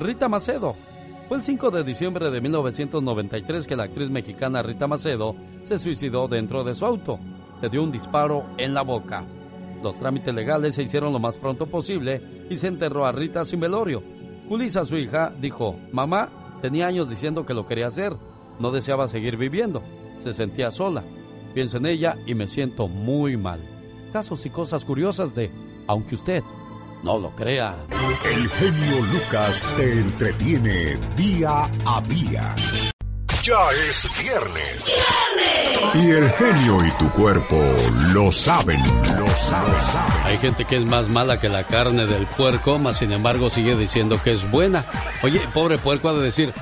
Rita 0.00 0.30
Macedo. 0.30 0.74
Fue 1.28 1.38
el 1.38 1.42
5 1.42 1.72
de 1.72 1.82
diciembre 1.82 2.30
de 2.30 2.40
1993 2.40 3.66
que 3.66 3.74
la 3.74 3.82
actriz 3.82 4.10
mexicana 4.10 4.62
Rita 4.62 4.86
Macedo 4.86 5.34
se 5.64 5.76
suicidó 5.76 6.28
dentro 6.28 6.62
de 6.62 6.72
su 6.72 6.86
auto. 6.86 7.18
Se 7.56 7.68
dio 7.68 7.82
un 7.82 7.90
disparo 7.90 8.44
en 8.58 8.74
la 8.74 8.82
boca. 8.82 9.24
Los 9.82 9.96
trámites 9.96 10.32
legales 10.32 10.76
se 10.76 10.84
hicieron 10.84 11.12
lo 11.12 11.18
más 11.18 11.36
pronto 11.36 11.66
posible 11.66 12.22
y 12.48 12.54
se 12.54 12.68
enterró 12.68 13.06
a 13.06 13.12
Rita 13.12 13.44
sin 13.44 13.58
velorio. 13.58 14.04
Julisa, 14.48 14.86
su 14.86 14.96
hija, 14.96 15.32
dijo, 15.40 15.74
mamá, 15.90 16.28
tenía 16.62 16.86
años 16.86 17.10
diciendo 17.10 17.44
que 17.44 17.54
lo 17.54 17.66
quería 17.66 17.88
hacer, 17.88 18.14
no 18.60 18.70
deseaba 18.70 19.08
seguir 19.08 19.36
viviendo, 19.36 19.82
se 20.20 20.32
sentía 20.32 20.70
sola. 20.70 21.02
Pienso 21.54 21.78
en 21.78 21.86
ella 21.86 22.16
y 22.24 22.36
me 22.36 22.46
siento 22.46 22.86
muy 22.86 23.36
mal. 23.36 23.58
Casos 24.12 24.46
y 24.46 24.50
cosas 24.50 24.84
curiosas 24.84 25.34
de, 25.34 25.50
aunque 25.88 26.14
usted 26.14 26.44
no 27.06 27.18
lo 27.18 27.30
crea. 27.30 27.72
El 28.24 28.50
genio 28.50 28.96
Lucas 29.12 29.72
te 29.76 29.92
entretiene 29.92 30.98
día 31.16 31.70
a 31.84 32.00
día. 32.00 32.52
Ya 33.44 33.70
es 33.88 34.08
viernes. 34.20 35.06
Y 35.94 36.10
el 36.10 36.28
genio 36.30 36.84
y 36.84 36.90
tu 36.98 37.08
cuerpo 37.10 37.62
lo 38.12 38.32
saben, 38.32 38.82
lo 39.16 39.36
saben, 39.36 39.74
Hay 40.24 40.36
gente 40.38 40.64
que 40.64 40.78
es 40.78 40.84
más 40.84 41.08
mala 41.08 41.38
que 41.38 41.48
la 41.48 41.62
carne 41.62 42.06
del 42.06 42.26
puerco, 42.26 42.80
mas 42.80 42.98
sin 42.98 43.12
embargo 43.12 43.50
sigue 43.50 43.76
diciendo 43.76 44.20
que 44.20 44.32
es 44.32 44.50
buena. 44.50 44.84
Oye, 45.22 45.40
pobre 45.54 45.78
puerco 45.78 46.08
ha 46.08 46.14
de 46.14 46.22
decir, 46.22 46.52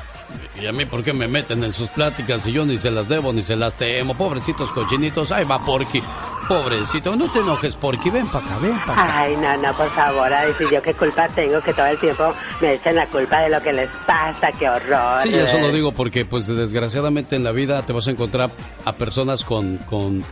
¿y 0.61 0.66
a 0.66 0.73
mí 0.73 0.85
por 0.85 1.03
qué 1.03 1.15
me 1.15 1.27
meten 1.27 1.65
en 1.65 1.73
sus 1.73 1.89
pláticas 1.89 2.45
y 2.45 2.53
yo 2.53 2.66
ni 2.66 2.77
se 2.77 2.91
las 2.91 3.09
debo 3.09 3.33
ni 3.33 3.43
se 3.43 3.57
las 3.57 3.79
temo? 3.79 4.15
Pobrecitos 4.15 4.71
cochinitos, 4.73 5.33
ay 5.33 5.47
va 5.47 5.59
Porky. 5.59 6.03
Pobrecito, 6.49 7.16
no 7.16 7.31
te 7.31 7.41
enojes, 7.41 7.77
Porky, 7.77 8.11
ven 8.11 8.27
para 8.27 8.45
acá, 8.45 8.59
ven 8.59 8.79
para 8.87 9.03
acá. 9.03 9.19
Ay, 9.19 9.37
no, 9.37 9.57
no, 9.57 9.75
por 9.75 9.91
favor, 9.91 10.33
a 10.33 10.47
decir 10.47 10.69
yo 10.71 10.83
qué 10.83 10.95
culpa 10.95 11.29
tengo 11.29 11.61
que 11.61 11.73
todo 11.73 11.87
el 11.87 11.99
tiempo 11.99 12.33
me 12.61 12.75
echen 12.75 12.97
la 12.97 13.07
culpa 13.07 13.41
de 13.41 13.49
lo 13.49 13.62
que 13.62 13.73
les 13.73 13.91
pasa, 14.07 14.53
qué 14.53 14.69
horror. 14.69 15.23
Sí, 15.23 15.35
eso 15.35 15.59
lo 15.59 15.73
digo 15.73 15.93
porque, 15.93 16.25
pues, 16.25 16.47
desgraciadamente 16.47 17.37
en 17.37 17.45
la 17.45 17.53
vida 17.53 17.85
te 17.85 17.93
vas 17.93 18.07
a 18.09 18.11
encontrar 18.11 18.51
a 18.85 18.93
personas 18.93 19.45
con, 19.45 19.79
con, 19.79 20.25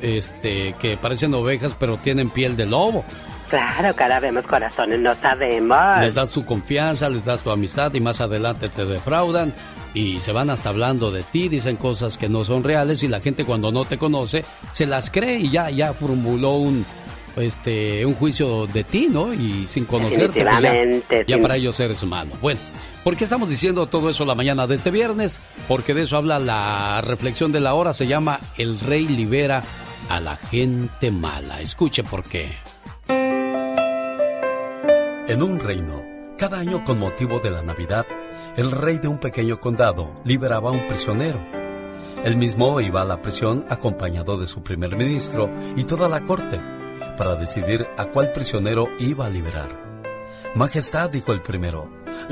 este, 0.00 0.74
que 0.80 0.96
parecen 0.96 1.34
ovejas 1.34 1.74
pero 1.78 1.96
tienen 1.96 2.30
piel 2.30 2.56
de 2.56 2.66
lobo. 2.66 3.04
Claro, 3.48 3.94
cara 3.94 4.18
vemos 4.18 4.44
corazones, 4.44 4.98
no 4.98 5.14
sabemos. 5.14 6.00
Les 6.00 6.14
das 6.16 6.30
tu 6.30 6.44
confianza, 6.44 7.08
les 7.08 7.24
das 7.24 7.42
tu 7.42 7.50
amistad 7.50 7.94
y 7.94 8.00
más 8.00 8.20
adelante 8.20 8.68
te 8.68 8.84
defraudan 8.84 9.54
y 9.96 10.20
se 10.20 10.30
van 10.30 10.50
hasta 10.50 10.68
hablando 10.68 11.10
de 11.10 11.22
ti, 11.22 11.48
dicen 11.48 11.76
cosas 11.76 12.18
que 12.18 12.28
no 12.28 12.44
son 12.44 12.62
reales 12.62 13.02
y 13.02 13.08
la 13.08 13.20
gente 13.20 13.46
cuando 13.46 13.72
no 13.72 13.86
te 13.86 13.96
conoce 13.96 14.44
se 14.70 14.84
las 14.84 15.10
cree 15.10 15.38
y 15.38 15.50
ya, 15.50 15.70
ya 15.70 15.94
formuló 15.94 16.56
un, 16.56 16.84
este, 17.36 18.04
un 18.04 18.14
juicio 18.14 18.66
de 18.66 18.84
ti, 18.84 19.08
¿no? 19.10 19.32
Y 19.32 19.66
sin 19.66 19.86
conocerte, 19.86 20.44
pues 20.44 20.62
ya, 20.62 21.24
ya 21.26 21.40
para 21.40 21.56
ellos 21.56 21.80
eres 21.80 22.02
humano. 22.02 22.32
Bueno, 22.42 22.60
¿por 23.04 23.16
qué 23.16 23.24
estamos 23.24 23.48
diciendo 23.48 23.86
todo 23.86 24.10
eso 24.10 24.26
la 24.26 24.34
mañana 24.34 24.66
de 24.66 24.74
este 24.74 24.90
viernes? 24.90 25.40
Porque 25.66 25.94
de 25.94 26.02
eso 26.02 26.18
habla 26.18 26.38
la 26.38 27.00
reflexión 27.00 27.50
de 27.50 27.60
la 27.60 27.72
hora, 27.72 27.94
se 27.94 28.06
llama 28.06 28.38
El 28.58 28.78
Rey 28.78 29.08
libera 29.08 29.64
a 30.10 30.20
la 30.20 30.36
gente 30.36 31.10
mala. 31.10 31.62
Escuche 31.62 32.04
por 32.04 32.22
qué. 32.22 32.52
En 35.26 35.42
un 35.42 35.58
reino, 35.58 36.04
cada 36.36 36.58
año 36.58 36.84
con 36.84 36.98
motivo 36.98 37.40
de 37.40 37.50
la 37.50 37.62
Navidad, 37.62 38.06
el 38.56 38.70
rey 38.70 38.98
de 38.98 39.08
un 39.08 39.18
pequeño 39.18 39.60
condado 39.60 40.14
liberaba 40.24 40.70
a 40.70 40.72
un 40.72 40.88
prisionero. 40.88 41.38
Él 42.24 42.36
mismo 42.36 42.80
iba 42.80 43.02
a 43.02 43.04
la 43.04 43.20
prisión 43.20 43.66
acompañado 43.68 44.38
de 44.38 44.46
su 44.46 44.62
primer 44.62 44.96
ministro 44.96 45.50
y 45.76 45.84
toda 45.84 46.08
la 46.08 46.24
corte 46.24 46.58
para 47.18 47.34
decidir 47.34 47.86
a 47.98 48.06
cuál 48.06 48.32
prisionero 48.32 48.88
iba 48.98 49.26
a 49.26 49.30
liberar. 49.30 49.68
Majestad, 50.54 51.10
dijo 51.10 51.34
el 51.34 51.42
primero, 51.42 51.90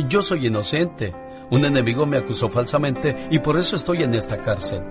yo 0.09 0.23
soy 0.23 0.47
inocente. 0.47 1.15
Un 1.51 1.67
enemigo 1.67 2.07
me 2.07 2.17
acusó 2.17 2.49
falsamente 2.49 3.15
y 3.31 3.39
por 3.39 3.59
eso 3.59 3.77
estoy 3.77 4.03
en 4.03 4.15
esta 4.15 4.41
cárcel. 4.41 4.83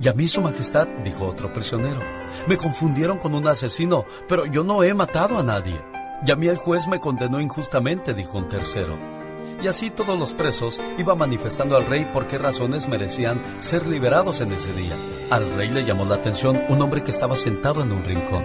Y 0.00 0.08
a 0.08 0.12
mí, 0.12 0.26
Su 0.26 0.40
Majestad, 0.40 0.88
dijo 1.04 1.26
otro 1.26 1.52
prisionero, 1.52 2.00
me 2.48 2.56
confundieron 2.56 3.18
con 3.18 3.34
un 3.34 3.46
asesino, 3.46 4.06
pero 4.28 4.46
yo 4.46 4.64
no 4.64 4.82
he 4.82 4.92
matado 4.92 5.38
a 5.38 5.42
nadie. 5.44 5.80
Y 6.26 6.30
a 6.32 6.36
mí 6.36 6.48
el 6.48 6.56
juez 6.56 6.88
me 6.88 7.00
condenó 7.00 7.40
injustamente, 7.40 8.12
dijo 8.12 8.38
un 8.38 8.48
tercero. 8.48 9.19
Y 9.62 9.68
así 9.68 9.90
todos 9.90 10.18
los 10.18 10.32
presos 10.32 10.80
iban 10.98 11.18
manifestando 11.18 11.76
al 11.76 11.86
rey 11.86 12.06
por 12.12 12.26
qué 12.26 12.38
razones 12.38 12.88
merecían 12.88 13.42
ser 13.60 13.86
liberados 13.86 14.40
en 14.40 14.52
ese 14.52 14.72
día. 14.72 14.94
Al 15.30 15.52
rey 15.54 15.68
le 15.68 15.84
llamó 15.84 16.04
la 16.04 16.16
atención 16.16 16.60
un 16.68 16.80
hombre 16.80 17.02
que 17.02 17.10
estaba 17.10 17.36
sentado 17.36 17.82
en 17.82 17.92
un 17.92 18.04
rincón, 18.04 18.44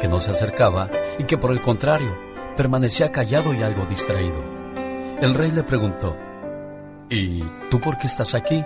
que 0.00 0.08
no 0.08 0.18
se 0.20 0.32
acercaba 0.32 0.90
y 1.18 1.24
que 1.24 1.38
por 1.38 1.52
el 1.52 1.62
contrario 1.62 2.16
permanecía 2.56 3.12
callado 3.12 3.54
y 3.54 3.62
algo 3.62 3.86
distraído. 3.86 4.42
El 5.20 5.34
rey 5.34 5.52
le 5.52 5.62
preguntó, 5.62 6.16
¿Y 7.08 7.42
tú 7.70 7.80
por 7.80 7.96
qué 7.98 8.06
estás 8.06 8.34
aquí? 8.34 8.64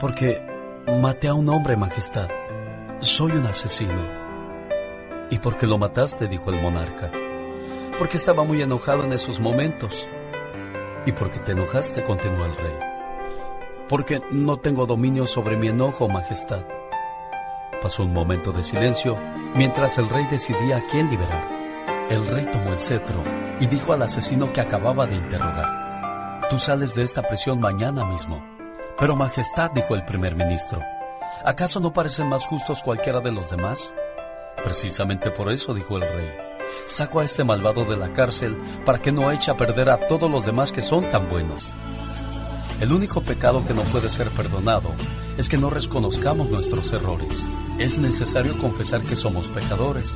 Porque 0.00 0.42
maté 1.00 1.28
a 1.28 1.34
un 1.34 1.48
hombre, 1.48 1.76
Majestad. 1.76 2.28
Soy 3.00 3.32
un 3.32 3.46
asesino. 3.46 4.24
¿Y 5.30 5.38
por 5.38 5.56
qué 5.56 5.66
lo 5.66 5.78
mataste? 5.78 6.28
dijo 6.28 6.50
el 6.50 6.60
monarca 6.60 7.10
porque 7.98 8.16
estaba 8.16 8.44
muy 8.44 8.62
enojado 8.62 9.04
en 9.04 9.12
esos 9.12 9.40
momentos. 9.40 10.08
¿Y 11.06 11.12
por 11.12 11.30
qué 11.30 11.38
te 11.40 11.52
enojaste? 11.52 12.02
continuó 12.02 12.46
el 12.46 12.56
rey. 12.56 12.78
Porque 13.88 14.22
no 14.30 14.56
tengo 14.56 14.86
dominio 14.86 15.26
sobre 15.26 15.56
mi 15.56 15.68
enojo, 15.68 16.08
Majestad. 16.08 16.64
Pasó 17.82 18.04
un 18.04 18.12
momento 18.14 18.52
de 18.52 18.64
silencio 18.64 19.18
mientras 19.54 19.98
el 19.98 20.08
rey 20.08 20.26
decidía 20.30 20.78
a 20.78 20.86
quién 20.86 21.10
liberar. 21.10 21.46
El 22.08 22.26
rey 22.26 22.46
tomó 22.50 22.72
el 22.72 22.78
cetro 22.78 23.22
y 23.60 23.66
dijo 23.66 23.92
al 23.92 24.02
asesino 24.02 24.52
que 24.52 24.62
acababa 24.62 25.06
de 25.06 25.16
interrogar. 25.16 26.48
Tú 26.48 26.58
sales 26.58 26.94
de 26.94 27.02
esta 27.02 27.22
prisión 27.22 27.60
mañana 27.60 28.04
mismo. 28.06 28.42
Pero 28.98 29.16
Majestad, 29.16 29.72
dijo 29.72 29.94
el 29.94 30.04
primer 30.04 30.34
ministro, 30.36 30.80
¿acaso 31.44 31.80
no 31.80 31.92
parecen 31.92 32.28
más 32.28 32.46
justos 32.46 32.82
cualquiera 32.82 33.20
de 33.20 33.32
los 33.32 33.50
demás? 33.50 33.92
Precisamente 34.62 35.30
por 35.30 35.52
eso, 35.52 35.74
dijo 35.74 35.96
el 35.96 36.02
rey 36.02 36.53
saco 36.84 37.20
a 37.20 37.24
este 37.24 37.44
malvado 37.44 37.84
de 37.84 37.96
la 37.96 38.12
cárcel 38.12 38.56
para 38.84 39.00
que 39.00 39.12
no 39.12 39.30
eche 39.30 39.50
a 39.50 39.56
perder 39.56 39.90
a 39.90 40.06
todos 40.06 40.30
los 40.30 40.44
demás 40.46 40.72
que 40.72 40.82
son 40.82 41.08
tan 41.10 41.28
buenos. 41.28 41.74
El 42.80 42.92
único 42.92 43.20
pecado 43.20 43.64
que 43.66 43.74
no 43.74 43.82
puede 43.82 44.10
ser 44.10 44.28
perdonado 44.30 44.90
es 45.38 45.48
que 45.48 45.56
no 45.56 45.70
reconozcamos 45.70 46.50
nuestros 46.50 46.92
errores. 46.92 47.46
Es 47.78 47.98
necesario 47.98 48.56
confesar 48.58 49.00
que 49.02 49.16
somos 49.16 49.48
pecadores 49.48 50.14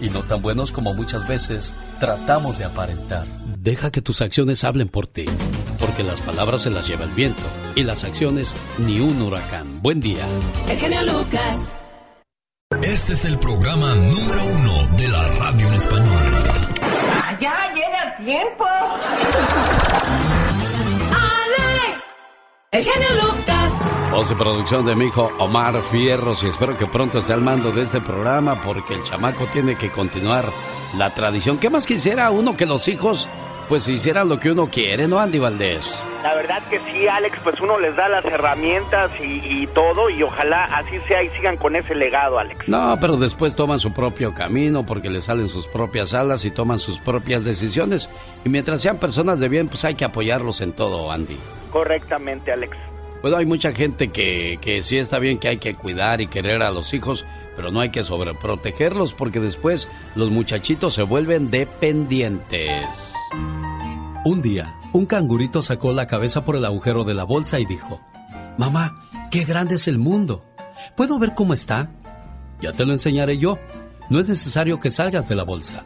y 0.00 0.10
no 0.10 0.22
tan 0.22 0.42
buenos 0.42 0.72
como 0.72 0.94
muchas 0.94 1.26
veces 1.26 1.74
tratamos 2.00 2.58
de 2.58 2.64
aparentar. 2.64 3.26
Deja 3.58 3.90
que 3.90 4.02
tus 4.02 4.22
acciones 4.22 4.64
hablen 4.64 4.88
por 4.88 5.08
ti, 5.08 5.24
porque 5.80 6.04
las 6.04 6.20
palabras 6.20 6.62
se 6.62 6.70
las 6.70 6.86
lleva 6.86 7.04
el 7.04 7.10
viento 7.10 7.42
y 7.74 7.82
las 7.82 8.04
acciones 8.04 8.54
ni 8.78 9.00
un 9.00 9.20
huracán. 9.20 9.82
Buen 9.82 10.00
día. 10.00 10.24
El 10.68 10.76
genio 10.76 11.02
Lucas. 11.02 11.85
Este 12.86 13.14
es 13.14 13.24
el 13.24 13.36
programa 13.40 13.96
número 13.96 14.44
uno 14.44 14.86
de 14.96 15.08
la 15.08 15.26
radio 15.40 15.66
en 15.66 15.74
español. 15.74 16.22
¡Ya 17.40 17.74
llega 17.74 18.16
tiempo! 18.16 18.64
¡Alex! 21.10 22.04
El 22.70 22.84
genio 22.84 23.08
Lucas. 23.14 23.72
Voz 24.12 24.30
y 24.30 24.34
producción 24.36 24.86
de 24.86 24.94
mi 24.94 25.06
hijo 25.06 25.32
Omar 25.40 25.82
Fierros 25.90 26.44
y 26.44 26.46
espero 26.46 26.78
que 26.78 26.86
pronto 26.86 27.18
esté 27.18 27.32
al 27.32 27.40
mando 27.40 27.72
de 27.72 27.82
este 27.82 28.00
programa 28.00 28.62
porque 28.62 28.94
el 28.94 29.02
chamaco 29.02 29.46
tiene 29.46 29.76
que 29.76 29.90
continuar 29.90 30.44
la 30.96 31.12
tradición. 31.12 31.58
¿Qué 31.58 31.70
más 31.70 31.86
quisiera 31.86 32.30
uno 32.30 32.56
que 32.56 32.66
los 32.66 32.86
hijos 32.86 33.28
pues 33.68 33.88
hicieran 33.88 34.28
lo 34.28 34.38
que 34.38 34.50
uno 34.50 34.68
quiere, 34.68 35.08
¿no, 35.08 35.18
Andy 35.18 35.38
Valdés? 35.38 36.00
La 36.22 36.34
verdad 36.34 36.62
que 36.68 36.80
sí, 36.80 37.06
Alex, 37.06 37.38
pues 37.42 37.60
uno 37.60 37.78
les 37.78 37.94
da 37.94 38.08
las 38.08 38.24
herramientas 38.24 39.10
y, 39.20 39.66
todo 39.68 40.10
y 40.10 40.22
ojalá 40.22 40.64
así 40.64 40.98
sea 41.06 41.22
y 41.22 41.28
sigan 41.30 41.56
con 41.56 41.76
ese 41.76 41.94
legado, 41.94 42.38
Alex. 42.38 42.66
No, 42.68 42.96
pero 43.00 43.16
después 43.16 43.54
toman 43.54 43.78
su 43.78 43.92
propio 43.92 44.34
camino 44.34 44.84
porque 44.84 45.10
les 45.10 45.24
salen 45.24 45.48
sus 45.48 45.66
propias 45.68 46.14
alas 46.14 46.44
y 46.44 46.50
toman 46.50 46.78
sus 46.78 46.98
propias 46.98 47.44
decisiones. 47.44 48.08
Y 48.44 48.48
mientras 48.48 48.80
sean 48.80 48.98
personas 48.98 49.40
de 49.40 49.48
bien, 49.48 49.68
pues 49.68 49.84
hay 49.84 49.94
que 49.94 50.04
apoyarlos 50.04 50.60
en 50.60 50.72
todo, 50.72 51.12
Andy. 51.12 51.36
Correctamente, 51.70 52.52
Alex. 52.52 52.76
Bueno, 53.22 53.36
hay 53.36 53.46
mucha 53.46 53.72
gente 53.72 54.08
que, 54.08 54.58
que 54.60 54.82
sí 54.82 54.98
está 54.98 55.18
bien 55.18 55.38
que 55.38 55.48
hay 55.48 55.58
que 55.58 55.74
cuidar 55.74 56.20
y 56.20 56.26
querer 56.26 56.62
a 56.62 56.70
los 56.70 56.94
hijos, 56.94 57.24
pero 57.56 57.70
no 57.70 57.80
hay 57.80 57.90
que 57.90 58.04
sobreprotegerlos 58.04 59.14
porque 59.14 59.40
después 59.40 59.88
los 60.14 60.30
muchachitos 60.30 60.94
se 60.94 61.02
vuelven 61.02 61.50
dependientes. 61.50 63.15
Un 63.32 64.42
día, 64.42 64.78
un 64.92 65.06
cangurito 65.06 65.62
sacó 65.62 65.92
la 65.92 66.06
cabeza 66.06 66.44
por 66.44 66.56
el 66.56 66.64
agujero 66.64 67.04
de 67.04 67.14
la 67.14 67.24
bolsa 67.24 67.60
y 67.60 67.66
dijo, 67.66 68.00
Mamá, 68.58 68.94
qué 69.30 69.44
grande 69.44 69.76
es 69.76 69.88
el 69.88 69.98
mundo. 69.98 70.44
¿Puedo 70.96 71.18
ver 71.18 71.34
cómo 71.34 71.54
está? 71.54 71.90
Ya 72.60 72.72
te 72.72 72.84
lo 72.84 72.92
enseñaré 72.92 73.38
yo. 73.38 73.58
No 74.08 74.20
es 74.20 74.28
necesario 74.28 74.80
que 74.80 74.90
salgas 74.90 75.28
de 75.28 75.34
la 75.34 75.42
bolsa. 75.42 75.84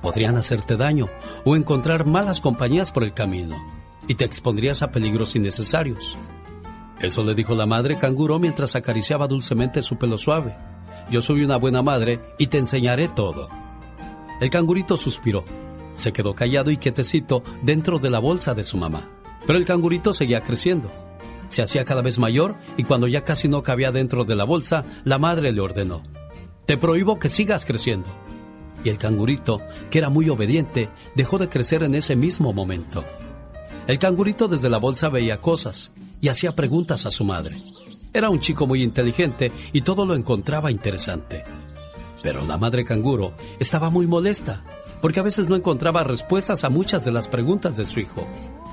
Podrían 0.00 0.36
hacerte 0.36 0.76
daño 0.76 1.08
o 1.44 1.56
encontrar 1.56 2.06
malas 2.06 2.40
compañías 2.40 2.90
por 2.90 3.04
el 3.04 3.14
camino 3.14 3.56
y 4.08 4.14
te 4.16 4.24
expondrías 4.24 4.82
a 4.82 4.90
peligros 4.90 5.36
innecesarios. 5.36 6.18
Eso 7.00 7.24
le 7.24 7.34
dijo 7.34 7.54
la 7.54 7.66
madre 7.66 7.96
canguro 7.96 8.38
mientras 8.38 8.76
acariciaba 8.76 9.26
dulcemente 9.26 9.82
su 9.82 9.96
pelo 9.96 10.18
suave. 10.18 10.56
Yo 11.10 11.22
soy 11.22 11.44
una 11.44 11.56
buena 11.56 11.82
madre 11.82 12.20
y 12.38 12.48
te 12.48 12.58
enseñaré 12.58 13.08
todo. 13.08 13.48
El 14.40 14.50
cangurito 14.50 14.96
suspiró. 14.96 15.44
Se 15.94 16.12
quedó 16.12 16.34
callado 16.34 16.70
y 16.70 16.76
quietecito 16.76 17.42
dentro 17.62 17.98
de 17.98 18.10
la 18.10 18.18
bolsa 18.18 18.54
de 18.54 18.64
su 18.64 18.76
mamá. 18.76 19.08
Pero 19.46 19.58
el 19.58 19.64
cangurito 19.64 20.12
seguía 20.12 20.42
creciendo. 20.42 20.90
Se 21.48 21.62
hacía 21.62 21.84
cada 21.84 22.02
vez 22.02 22.18
mayor 22.18 22.54
y 22.76 22.84
cuando 22.84 23.08
ya 23.08 23.24
casi 23.24 23.48
no 23.48 23.62
cabía 23.62 23.92
dentro 23.92 24.24
de 24.24 24.36
la 24.36 24.44
bolsa, 24.44 24.84
la 25.04 25.18
madre 25.18 25.52
le 25.52 25.60
ordenó, 25.60 26.02
Te 26.66 26.78
prohíbo 26.78 27.18
que 27.18 27.28
sigas 27.28 27.64
creciendo. 27.64 28.08
Y 28.84 28.88
el 28.88 28.98
cangurito, 28.98 29.60
que 29.90 29.98
era 29.98 30.08
muy 30.08 30.28
obediente, 30.28 30.88
dejó 31.14 31.38
de 31.38 31.48
crecer 31.48 31.82
en 31.82 31.94
ese 31.94 32.16
mismo 32.16 32.52
momento. 32.52 33.04
El 33.86 33.98
cangurito 33.98 34.48
desde 34.48 34.70
la 34.70 34.78
bolsa 34.78 35.08
veía 35.08 35.40
cosas 35.40 35.92
y 36.20 36.28
hacía 36.28 36.54
preguntas 36.56 37.04
a 37.04 37.10
su 37.10 37.24
madre. 37.24 37.62
Era 38.14 38.30
un 38.30 38.40
chico 38.40 38.66
muy 38.66 38.82
inteligente 38.82 39.52
y 39.72 39.82
todo 39.82 40.06
lo 40.06 40.14
encontraba 40.14 40.70
interesante. 40.70 41.44
Pero 42.22 42.44
la 42.44 42.56
madre 42.56 42.84
canguro 42.84 43.34
estaba 43.58 43.90
muy 43.90 44.06
molesta 44.06 44.64
porque 45.02 45.18
a 45.20 45.24
veces 45.24 45.48
no 45.48 45.56
encontraba 45.56 46.04
respuestas 46.04 46.62
a 46.62 46.70
muchas 46.70 47.04
de 47.04 47.10
las 47.10 47.26
preguntas 47.26 47.76
de 47.76 47.84
su 47.84 47.98
hijo. 47.98 48.24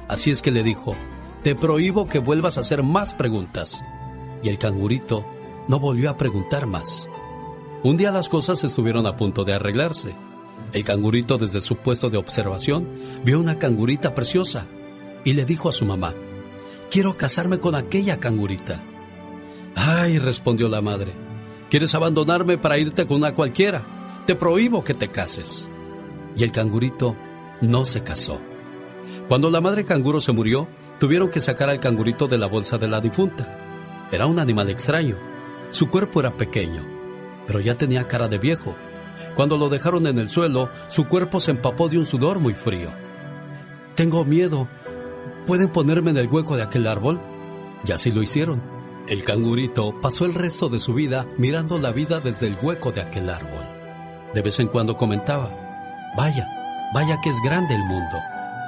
Así 0.07 0.30
es 0.30 0.43
que 0.43 0.51
le 0.51 0.61
dijo, 0.64 0.95
te 1.43 1.56
prohíbo 1.56 2.07
que 2.07 2.19
vuelvas 2.19 2.57
a 2.57 2.61
hacer 2.61 2.84
más 2.84 3.15
preguntas. 3.15 3.81
Y 4.43 4.49
el 4.49 4.60
cangurito 4.60 5.26
no 5.68 5.80
volvió 5.80 6.11
a 6.11 6.18
preguntar 6.18 6.68
más. 6.68 7.10
Un 7.84 7.97
día 7.97 8.11
las 8.11 8.30
cosas 8.30 8.64
estuvieron 8.64 9.07
a 9.07 9.15
punto 9.15 9.43
de 9.43 9.53
arreglarse. 9.53 10.15
El 10.72 10.84
cangurito 10.84 11.39
desde 11.39 11.61
su 11.61 11.77
puesto 11.77 12.11
de 12.11 12.18
observación 12.18 12.88
vio 13.26 13.39
una 13.39 13.57
cangurita 13.57 14.14
preciosa 14.14 14.68
y 15.26 15.34
le 15.34 15.45
dijo 15.45 15.68
a 15.68 15.73
su 15.73 15.84
mamá, 15.84 16.14
quiero 16.91 17.18
casarme 17.18 17.57
con 17.60 17.73
aquella 17.73 18.19
cangurita. 18.19 18.84
Ay, 19.76 20.19
respondió 20.19 20.69
la 20.69 20.81
madre, 20.81 21.14
¿quieres 21.72 21.95
abandonarme 21.95 22.60
para 22.60 22.77
irte 22.77 23.07
con 23.07 23.18
una 23.18 23.34
cualquiera? 23.34 24.23
Te 24.27 24.35
prohíbo 24.35 24.84
que 24.84 24.93
te 24.93 25.07
cases. 25.07 25.69
Y 26.35 26.43
el 26.43 26.51
cangurito 26.51 27.15
no 27.61 27.85
se 27.85 28.03
casó. 28.03 28.39
Cuando 29.27 29.49
la 29.49 29.61
madre 29.61 29.85
canguro 29.85 30.22
se 30.22 30.31
murió, 30.31 30.68
tuvieron 30.99 31.30
que 31.30 31.41
sacar 31.41 31.69
al 31.69 31.80
cangurito 31.80 32.27
de 32.27 32.38
la 32.38 32.47
bolsa 32.47 32.77
de 32.77 32.88
la 32.88 33.01
difunta. 33.01 34.07
Era 34.11 34.26
un 34.26 34.39
animal 34.39 34.69
extraño. 34.69 35.15
Su 35.69 35.89
cuerpo 35.89 36.19
era 36.19 36.35
pequeño, 36.35 36.84
pero 37.45 37.60
ya 37.60 37.76
tenía 37.76 38.07
cara 38.07 38.27
de 38.27 38.38
viejo. 38.38 38.76
Cuando 39.35 39.57
lo 39.57 39.69
dejaron 39.69 40.07
en 40.07 40.18
el 40.18 40.30
suelo, 40.30 40.69
su 40.88 41.07
cuerpo 41.07 41.39
se 41.39 41.51
empapó 41.51 41.89
de 41.89 41.97
un 41.97 42.06
sudor 42.06 42.39
muy 42.39 42.53
frío. 42.53 42.89
Tengo 43.95 44.26
miedo, 44.26 44.68
¿Pueden 45.49 45.69
ponerme 45.69 46.11
en 46.11 46.18
el 46.18 46.27
hueco 46.27 46.56
de 46.56 46.61
aquel 46.61 46.85
árbol? 46.85 47.19
Y 47.84 47.91
así 47.91 48.11
lo 48.11 48.22
hicieron. 48.22 48.61
El 49.07 49.23
cangurito 49.23 49.99
pasó 49.99 50.26
el 50.26 50.35
resto 50.35 50.69
de 50.69 50.77
su 50.77 50.93
vida 50.93 51.26
mirando 51.39 51.80
la 51.80 51.91
vida 51.91 52.19
desde 52.19 52.45
el 52.45 52.57
hueco 52.61 52.91
de 52.91 53.01
aquel 53.01 53.31
árbol. 53.31 53.65
De 54.35 54.43
vez 54.43 54.60
en 54.60 54.68
cuando 54.68 54.95
comentaba, 54.95 55.68
vaya, 56.15 56.48
vaya 56.94 57.19
que 57.22 57.30
es 57.30 57.38
grande 57.44 57.76
el 57.76 57.84
mundo. 57.86 58.18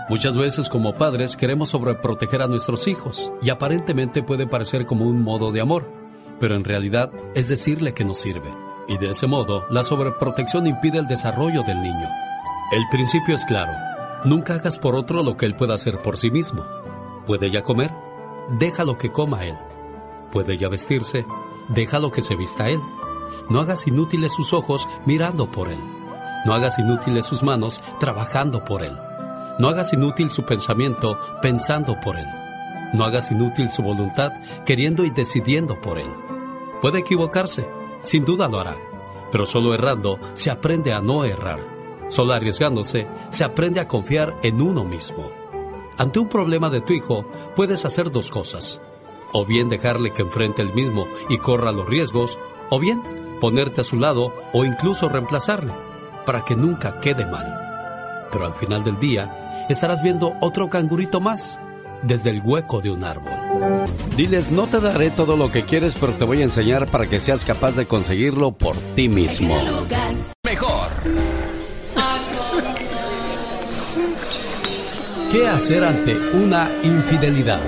Muchas 0.09 0.35
veces 0.35 0.69
como 0.69 0.93
padres 0.93 1.37
queremos 1.37 1.69
sobreproteger 1.69 2.41
a 2.41 2.47
nuestros 2.47 2.87
hijos 2.87 3.31
y 3.41 3.49
aparentemente 3.49 4.23
puede 4.23 4.47
parecer 4.47 4.85
como 4.85 5.05
un 5.05 5.23
modo 5.23 5.51
de 5.51 5.61
amor, 5.61 5.91
pero 6.39 6.55
en 6.55 6.63
realidad 6.63 7.11
es 7.35 7.47
decirle 7.47 7.93
que 7.93 8.05
no 8.05 8.13
sirve. 8.13 8.53
Y 8.87 8.97
de 8.97 9.11
ese 9.11 9.27
modo, 9.27 9.65
la 9.69 9.83
sobreprotección 9.83 10.67
impide 10.67 10.97
el 10.97 11.07
desarrollo 11.07 11.63
del 11.63 11.81
niño. 11.81 12.09
El 12.71 12.83
principio 12.89 13.35
es 13.35 13.45
claro, 13.45 13.71
Nunca 14.23 14.53
hagas 14.53 14.77
por 14.77 14.95
otro 14.95 15.23
lo 15.23 15.35
que 15.35 15.47
él 15.47 15.55
pueda 15.55 15.73
hacer 15.73 15.99
por 16.01 16.15
sí 16.15 16.29
mismo. 16.29 16.63
¿Puede 17.25 17.49
ya 17.49 17.63
comer? 17.63 17.91
Déjalo 18.59 18.95
que 18.97 19.11
coma 19.11 19.45
él. 19.45 19.57
¿Puede 20.31 20.57
ya 20.57 20.69
vestirse? 20.69 21.25
Déjalo 21.69 22.11
que 22.11 22.21
se 22.21 22.35
vista 22.35 22.69
él. 22.69 22.79
No 23.49 23.61
hagas 23.61 23.87
inútiles 23.87 24.31
sus 24.31 24.53
ojos 24.53 24.87
mirando 25.07 25.49
por 25.49 25.69
él. 25.69 25.79
No 26.45 26.53
hagas 26.53 26.79
inútiles 26.79 27.25
sus 27.25 27.43
manos 27.43 27.81
trabajando 27.99 28.65
por 28.65 28.83
él. 28.83 28.97
No 29.59 29.67
hagas 29.69 29.93
inútil 29.93 30.31
su 30.31 30.43
pensamiento 30.43 31.19
pensando 31.41 31.99
por 31.99 32.17
él. 32.17 32.25
No 32.93 33.05
hagas 33.05 33.31
inútil 33.31 33.69
su 33.69 33.83
voluntad 33.83 34.31
queriendo 34.65 35.05
y 35.05 35.11
decidiendo 35.11 35.79
por 35.79 35.99
él. 35.99 36.11
Puede 36.81 36.99
equivocarse, 36.99 37.69
sin 38.01 38.25
duda 38.25 38.47
lo 38.47 38.59
hará, 38.59 38.75
pero 39.31 39.45
solo 39.45 39.73
errando 39.73 40.19
se 40.33 40.49
aprende 40.49 40.93
a 40.93 41.01
no 41.01 41.23
errar. 41.23 41.59
Solo 42.09 42.33
arriesgándose 42.33 43.07
se 43.29 43.43
aprende 43.43 43.79
a 43.79 43.87
confiar 43.87 44.35
en 44.41 44.61
uno 44.61 44.83
mismo. 44.83 45.31
Ante 45.97 46.19
un 46.19 46.27
problema 46.27 46.69
de 46.69 46.81
tu 46.81 46.93
hijo, 46.93 47.25
puedes 47.55 47.85
hacer 47.85 48.11
dos 48.11 48.31
cosas. 48.31 48.81
O 49.31 49.45
bien 49.45 49.69
dejarle 49.69 50.11
que 50.11 50.23
enfrente 50.23 50.61
el 50.61 50.73
mismo 50.73 51.07
y 51.29 51.37
corra 51.37 51.71
los 51.71 51.87
riesgos, 51.87 52.37
o 52.69 52.79
bien 52.79 53.01
ponerte 53.39 53.81
a 53.81 53.83
su 53.83 53.95
lado 53.95 54.33
o 54.53 54.65
incluso 54.65 55.07
reemplazarle, 55.07 55.73
para 56.25 56.43
que 56.43 56.55
nunca 56.55 56.99
quede 56.99 57.25
mal. 57.25 58.27
Pero 58.31 58.45
al 58.45 58.53
final 58.53 58.83
del 58.83 58.99
día, 58.99 59.65
estarás 59.69 60.01
viendo 60.01 60.35
otro 60.39 60.69
cangurito 60.69 61.19
más 61.19 61.59
desde 62.03 62.29
el 62.29 62.41
hueco 62.43 62.81
de 62.81 62.91
un 62.91 63.03
árbol. 63.03 63.33
Diles, 64.15 64.51
no 64.51 64.67
te 64.67 64.79
daré 64.79 65.11
todo 65.11 65.37
lo 65.37 65.51
que 65.51 65.63
quieres, 65.63 65.95
pero 65.99 66.13
te 66.13 66.25
voy 66.25 66.41
a 66.41 66.45
enseñar 66.45 66.87
para 66.87 67.07
que 67.07 67.19
seas 67.19 67.45
capaz 67.45 67.71
de 67.71 67.85
conseguirlo 67.85 68.51
por 68.51 68.75
ti 68.95 69.09
mismo. 69.09 69.55
Mejor 70.43 70.89
¿Qué 75.31 75.47
hacer 75.47 75.85
ante 75.85 76.17
una 76.33 76.69
infidelidad? 76.83 77.61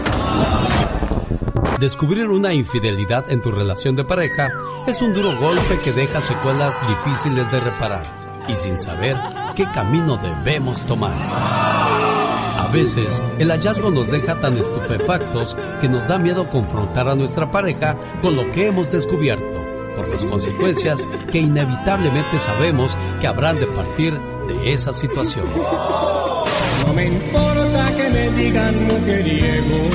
Descubrir 1.79 2.27
una 2.27 2.53
infidelidad 2.53 3.31
en 3.31 3.41
tu 3.41 3.51
relación 3.51 3.95
de 3.95 4.03
pareja 4.03 4.49
es 4.85 5.01
un 5.01 5.13
duro 5.13 5.37
golpe 5.39 5.79
que 5.81 5.93
deja 5.93 6.19
secuelas 6.19 6.75
difíciles 6.89 7.49
de 7.53 7.59
reparar 7.61 8.22
y 8.47 8.53
sin 8.53 8.77
saber 8.77 9.17
qué 9.55 9.65
camino 9.65 10.17
debemos 10.17 10.79
tomar. 10.85 11.11
A 11.13 12.69
veces, 12.71 13.21
el 13.39 13.49
hallazgo 13.49 13.91
nos 13.91 14.09
deja 14.09 14.35
tan 14.35 14.57
estupefactos 14.57 15.55
que 15.81 15.89
nos 15.89 16.07
da 16.07 16.17
miedo 16.17 16.49
confrontar 16.49 17.07
a 17.07 17.15
nuestra 17.15 17.51
pareja 17.51 17.95
con 18.21 18.35
lo 18.35 18.51
que 18.51 18.67
hemos 18.67 18.91
descubierto, 18.91 19.59
por 19.95 20.07
las 20.09 20.25
consecuencias 20.25 21.07
que 21.31 21.39
inevitablemente 21.39 22.39
sabemos 22.39 22.97
que 23.19 23.27
habrán 23.27 23.59
de 23.59 23.67
partir 23.67 24.13
de 24.47 24.73
esa 24.73 24.93
situación. 24.93 25.45
No 26.87 26.93
me 26.93 27.07
importa 27.07 27.91
que 27.95 28.09
me 28.09 28.29
digan 28.31 28.87
mujeriego. 28.87 29.89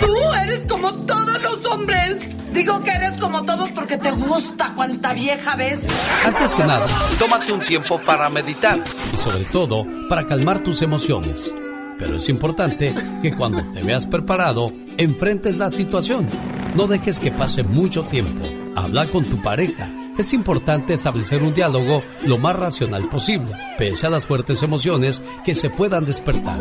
Tú 0.00 0.16
eres 0.42 0.66
como 0.66 0.92
todos 0.92 1.42
los 1.42 1.64
hombres. 1.66 2.37
Digo 2.58 2.82
que 2.82 2.90
eres 2.90 3.16
como 3.18 3.44
todos 3.44 3.70
porque 3.70 3.96
te 3.98 4.10
gusta 4.10 4.74
cuanta 4.74 5.12
vieja 5.12 5.54
ves. 5.54 5.78
Antes 6.26 6.56
que 6.56 6.64
nada, 6.64 6.86
tómate 7.16 7.52
un 7.52 7.60
tiempo 7.60 8.00
para 8.04 8.28
meditar 8.30 8.82
y 9.12 9.16
sobre 9.16 9.44
todo 9.44 9.86
para 10.08 10.26
calmar 10.26 10.58
tus 10.64 10.82
emociones. 10.82 11.52
Pero 12.00 12.16
es 12.16 12.28
importante 12.28 12.92
que 13.22 13.32
cuando 13.32 13.62
te 13.72 13.84
veas 13.84 14.08
preparado, 14.08 14.66
enfrentes 14.96 15.56
la 15.56 15.70
situación. 15.70 16.26
No 16.74 16.88
dejes 16.88 17.20
que 17.20 17.30
pase 17.30 17.62
mucho 17.62 18.02
tiempo. 18.02 18.42
Habla 18.74 19.06
con 19.06 19.24
tu 19.24 19.40
pareja 19.40 19.88
es 20.18 20.32
importante 20.32 20.94
establecer 20.94 21.44
un 21.44 21.54
diálogo 21.54 22.02
lo 22.26 22.38
más 22.38 22.56
racional 22.56 23.08
posible, 23.08 23.52
pese 23.78 24.08
a 24.08 24.10
las 24.10 24.26
fuertes 24.26 24.64
emociones 24.64 25.22
que 25.44 25.54
se 25.54 25.70
puedan 25.70 26.04
despertar. 26.04 26.58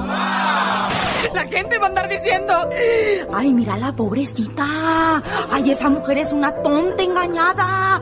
La 1.34 1.48
gente 1.48 1.78
va 1.78 1.86
a 1.86 1.90
andar 1.90 2.10
diciendo, 2.10 2.54
ay, 3.34 3.54
mira 3.54 3.78
la 3.78 3.96
pobrecita, 3.96 5.24
ay, 5.52 5.72
esa 5.72 5.90
mujer 5.90 6.18
es 6.18 6.32
una 6.32 6.52
tonta 6.62 7.04
engañada. 7.04 8.00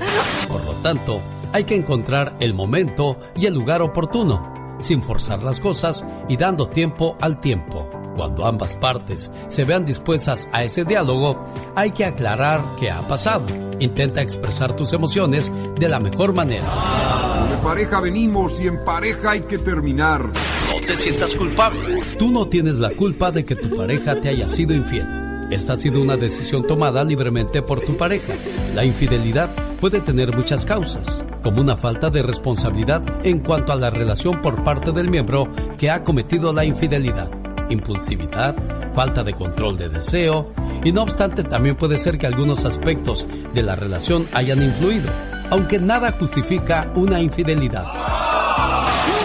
Por 0.47 0.63
lo 0.63 0.73
tanto, 0.75 1.21
hay 1.51 1.63
que 1.63 1.75
encontrar 1.75 2.35
el 2.39 2.53
momento 2.53 3.17
y 3.35 3.45
el 3.45 3.53
lugar 3.53 3.81
oportuno, 3.81 4.77
sin 4.79 5.01
forzar 5.01 5.43
las 5.43 5.59
cosas 5.59 6.05
y 6.27 6.37
dando 6.37 6.67
tiempo 6.69 7.17
al 7.21 7.39
tiempo. 7.39 7.89
Cuando 8.15 8.45
ambas 8.45 8.75
partes 8.77 9.31
se 9.47 9.65
vean 9.65 9.85
dispuestas 9.85 10.47
a 10.53 10.63
ese 10.63 10.85
diálogo, 10.85 11.43
hay 11.75 11.91
que 11.91 12.05
aclarar 12.05 12.63
qué 12.79 12.89
ha 12.89 13.05
pasado. 13.07 13.45
Intenta 13.79 14.21
expresar 14.21 14.75
tus 14.75 14.93
emociones 14.93 15.51
de 15.77 15.89
la 15.89 15.99
mejor 15.99 16.33
manera. 16.33 16.65
De 17.49 17.57
pareja 17.57 17.99
venimos 17.99 18.59
y 18.59 18.67
en 18.67 18.83
pareja 18.85 19.31
hay 19.31 19.41
que 19.41 19.57
terminar. 19.57 20.23
No 20.23 20.87
te 20.87 20.95
sientas 20.95 21.35
culpable. 21.35 21.99
Tú 22.17 22.31
no 22.31 22.47
tienes 22.47 22.77
la 22.77 22.91
culpa 22.91 23.31
de 23.31 23.43
que 23.43 23.55
tu 23.55 23.75
pareja 23.75 24.15
te 24.15 24.29
haya 24.29 24.47
sido 24.47 24.73
infiel. 24.73 25.05
Esta 25.51 25.73
ha 25.73 25.77
sido 25.77 26.01
una 26.01 26.17
decisión 26.17 26.65
tomada 26.65 27.03
libremente 27.03 27.61
por 27.61 27.81
tu 27.81 27.97
pareja. 27.97 28.33
La 28.73 28.83
infidelidad 28.83 29.49
puede 29.79 30.01
tener 30.01 30.35
muchas 30.35 30.65
causas, 30.65 31.23
como 31.43 31.61
una 31.61 31.75
falta 31.75 32.09
de 32.09 32.23
responsabilidad 32.23 33.03
en 33.23 33.39
cuanto 33.41 33.71
a 33.73 33.75
la 33.75 33.91
relación 33.91 34.41
por 34.41 34.63
parte 34.63 34.91
del 34.91 35.09
miembro 35.09 35.47
que 35.77 35.91
ha 35.91 36.03
cometido 36.03 36.51
la 36.51 36.65
infidelidad, 36.65 37.29
impulsividad, 37.69 38.55
falta 38.93 39.23
de 39.23 39.33
control 39.33 39.77
de 39.77 39.89
deseo, 39.89 40.51
y 40.83 40.91
no 40.91 41.03
obstante 41.03 41.43
también 41.43 41.75
puede 41.75 41.97
ser 41.97 42.17
que 42.17 42.27
algunos 42.27 42.65
aspectos 42.65 43.27
de 43.53 43.63
la 43.63 43.75
relación 43.75 44.27
hayan 44.33 44.61
influido, 44.61 45.09
aunque 45.49 45.79
nada 45.79 46.11
justifica 46.11 46.91
una 46.95 47.19
infidelidad. 47.19 47.85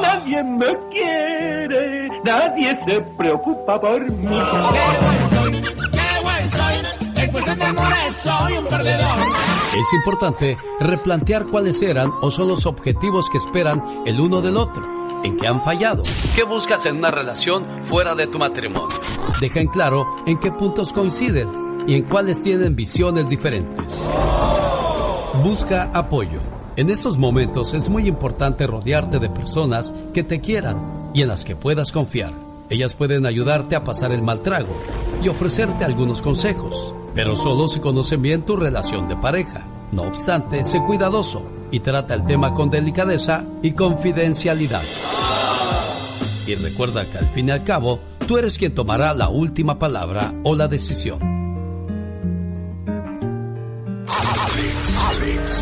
Nadie 0.02 0.42
me 0.42 0.76
quiere, 0.90 2.08
nadie 2.24 2.78
se 2.84 3.00
preocupa 3.16 3.80
por 3.80 4.10
mí. 4.10 4.28
soy 8.22 8.52
un 8.58 8.66
perdedor. 8.66 9.18
Es 9.76 9.92
importante 9.92 10.56
replantear 10.80 11.46
cuáles 11.46 11.80
eran 11.82 12.10
o 12.22 12.30
son 12.30 12.48
los 12.48 12.66
objetivos 12.66 13.30
que 13.30 13.38
esperan 13.38 14.02
el 14.04 14.20
uno 14.20 14.40
del 14.40 14.56
otro, 14.56 14.84
en 15.24 15.36
qué 15.36 15.46
han 15.46 15.62
fallado, 15.62 16.02
qué 16.34 16.44
buscas 16.44 16.86
en 16.86 16.96
una 16.96 17.10
relación 17.10 17.66
fuera 17.84 18.14
de 18.14 18.26
tu 18.26 18.38
matrimonio. 18.38 18.96
Deja 19.40 19.60
en 19.60 19.68
claro 19.68 20.06
en 20.26 20.38
qué 20.38 20.50
puntos 20.52 20.92
coinciden 20.92 21.84
y 21.86 21.94
en 21.94 22.04
cuáles 22.04 22.42
tienen 22.42 22.76
visiones 22.76 23.28
diferentes. 23.28 23.96
Busca 25.42 25.90
apoyo. 25.94 26.40
En 26.76 26.90
estos 26.90 27.18
momentos 27.18 27.74
es 27.74 27.88
muy 27.88 28.06
importante 28.06 28.66
rodearte 28.66 29.18
de 29.18 29.28
personas 29.28 29.94
que 30.14 30.22
te 30.22 30.40
quieran 30.40 30.76
y 31.14 31.22
en 31.22 31.28
las 31.28 31.44
que 31.44 31.56
puedas 31.56 31.92
confiar. 31.92 32.32
Ellas 32.68 32.94
pueden 32.94 33.26
ayudarte 33.26 33.74
a 33.74 33.82
pasar 33.82 34.12
el 34.12 34.22
mal 34.22 34.40
trago 34.40 34.76
y 35.22 35.28
ofrecerte 35.28 35.84
algunos 35.84 36.22
consejos, 36.22 36.94
pero 37.14 37.34
solo 37.34 37.66
si 37.68 37.80
conocen 37.80 38.22
bien 38.22 38.42
tu 38.42 38.56
relación 38.56 39.08
de 39.08 39.16
pareja. 39.16 39.62
No 39.92 40.02
obstante, 40.02 40.64
sé 40.64 40.80
cuidadoso 40.80 41.42
y 41.70 41.80
trata 41.80 42.14
el 42.14 42.24
tema 42.24 42.54
con 42.54 42.70
delicadeza 42.70 43.44
y 43.62 43.72
confidencialidad. 43.72 44.82
Y 46.46 46.54
recuerda 46.54 47.04
que 47.04 47.18
al 47.18 47.26
fin 47.26 47.48
y 47.48 47.52
al 47.52 47.64
cabo, 47.64 48.00
tú 48.26 48.38
eres 48.38 48.58
quien 48.58 48.74
tomará 48.74 49.14
la 49.14 49.28
última 49.28 49.78
palabra 49.78 50.34
o 50.42 50.56
la 50.56 50.68
decisión. 50.68 51.39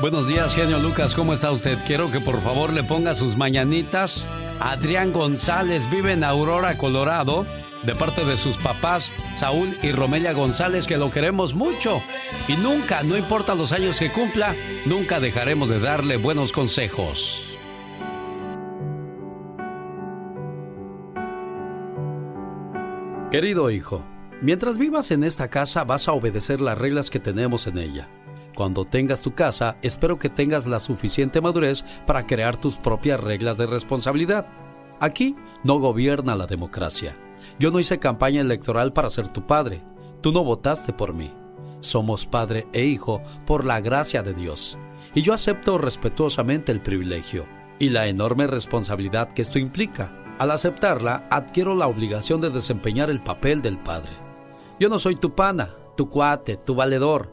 Buenos 0.00 0.26
días, 0.26 0.54
genio 0.54 0.78
Lucas, 0.78 1.14
¿cómo 1.14 1.34
está 1.34 1.50
usted? 1.50 1.76
Quiero 1.86 2.10
que 2.10 2.20
por 2.20 2.40
favor 2.40 2.72
le 2.72 2.82
ponga 2.82 3.14
sus 3.14 3.36
mañanitas. 3.36 4.26
Adrián 4.58 5.12
González 5.12 5.90
vive 5.90 6.14
en 6.14 6.24
Aurora, 6.24 6.78
Colorado, 6.78 7.44
de 7.82 7.94
parte 7.94 8.24
de 8.24 8.38
sus 8.38 8.56
papás, 8.56 9.12
Saúl 9.36 9.76
y 9.82 9.92
Romelia 9.92 10.32
González, 10.32 10.86
que 10.86 10.96
lo 10.96 11.10
queremos 11.10 11.52
mucho. 11.52 12.00
Y 12.48 12.56
nunca, 12.56 13.02
no 13.02 13.18
importa 13.18 13.54
los 13.54 13.72
años 13.72 13.98
que 13.98 14.10
cumpla, 14.10 14.54
nunca 14.86 15.20
dejaremos 15.20 15.68
de 15.68 15.80
darle 15.80 16.16
buenos 16.16 16.52
consejos. 16.52 17.42
Querido 23.30 23.70
hijo, 23.70 24.02
mientras 24.40 24.78
vivas 24.78 25.10
en 25.10 25.24
esta 25.24 25.48
casa 25.48 25.84
vas 25.84 26.08
a 26.08 26.12
obedecer 26.12 26.62
las 26.62 26.78
reglas 26.78 27.10
que 27.10 27.20
tenemos 27.20 27.66
en 27.66 27.76
ella. 27.76 28.08
Cuando 28.54 28.84
tengas 28.84 29.22
tu 29.22 29.34
casa, 29.34 29.76
espero 29.82 30.18
que 30.18 30.28
tengas 30.28 30.66
la 30.66 30.80
suficiente 30.80 31.40
madurez 31.40 31.84
para 32.06 32.26
crear 32.26 32.60
tus 32.60 32.76
propias 32.76 33.20
reglas 33.20 33.56
de 33.58 33.66
responsabilidad. 33.66 34.46
Aquí 35.00 35.36
no 35.64 35.78
gobierna 35.78 36.34
la 36.34 36.46
democracia. 36.46 37.16
Yo 37.58 37.70
no 37.70 37.78
hice 37.80 37.98
campaña 37.98 38.40
electoral 38.40 38.92
para 38.92 39.10
ser 39.10 39.28
tu 39.28 39.46
padre. 39.46 39.82
Tú 40.20 40.32
no 40.32 40.44
votaste 40.44 40.92
por 40.92 41.14
mí. 41.14 41.32
Somos 41.80 42.26
padre 42.26 42.66
e 42.72 42.84
hijo 42.84 43.22
por 43.46 43.64
la 43.64 43.80
gracia 43.80 44.22
de 44.22 44.34
Dios. 44.34 44.76
Y 45.14 45.22
yo 45.22 45.32
acepto 45.32 45.78
respetuosamente 45.78 46.70
el 46.72 46.82
privilegio 46.82 47.46
y 47.78 47.88
la 47.88 48.06
enorme 48.06 48.46
responsabilidad 48.46 49.32
que 49.32 49.42
esto 49.42 49.58
implica. 49.58 50.14
Al 50.38 50.50
aceptarla, 50.50 51.26
adquiero 51.30 51.74
la 51.74 51.86
obligación 51.86 52.40
de 52.40 52.50
desempeñar 52.50 53.10
el 53.10 53.22
papel 53.22 53.62
del 53.62 53.78
padre. 53.78 54.12
Yo 54.78 54.88
no 54.88 54.98
soy 54.98 55.16
tu 55.16 55.34
pana, 55.34 55.74
tu 55.96 56.08
cuate, 56.08 56.56
tu 56.56 56.74
valedor. 56.74 57.32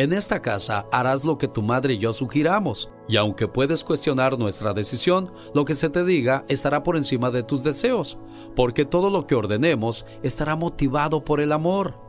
En 0.00 0.14
esta 0.14 0.40
casa 0.40 0.86
harás 0.92 1.26
lo 1.26 1.36
que 1.36 1.46
tu 1.46 1.60
madre 1.60 1.92
y 1.92 1.98
yo 1.98 2.14
sugiramos, 2.14 2.90
y 3.06 3.18
aunque 3.18 3.48
puedes 3.48 3.84
cuestionar 3.84 4.38
nuestra 4.38 4.72
decisión, 4.72 5.30
lo 5.52 5.66
que 5.66 5.74
se 5.74 5.90
te 5.90 6.06
diga 6.06 6.46
estará 6.48 6.82
por 6.82 6.96
encima 6.96 7.30
de 7.30 7.42
tus 7.42 7.62
deseos, 7.64 8.16
porque 8.56 8.86
todo 8.86 9.10
lo 9.10 9.26
que 9.26 9.34
ordenemos 9.34 10.06
estará 10.22 10.56
motivado 10.56 11.22
por 11.22 11.38
el 11.38 11.52
amor. 11.52 12.00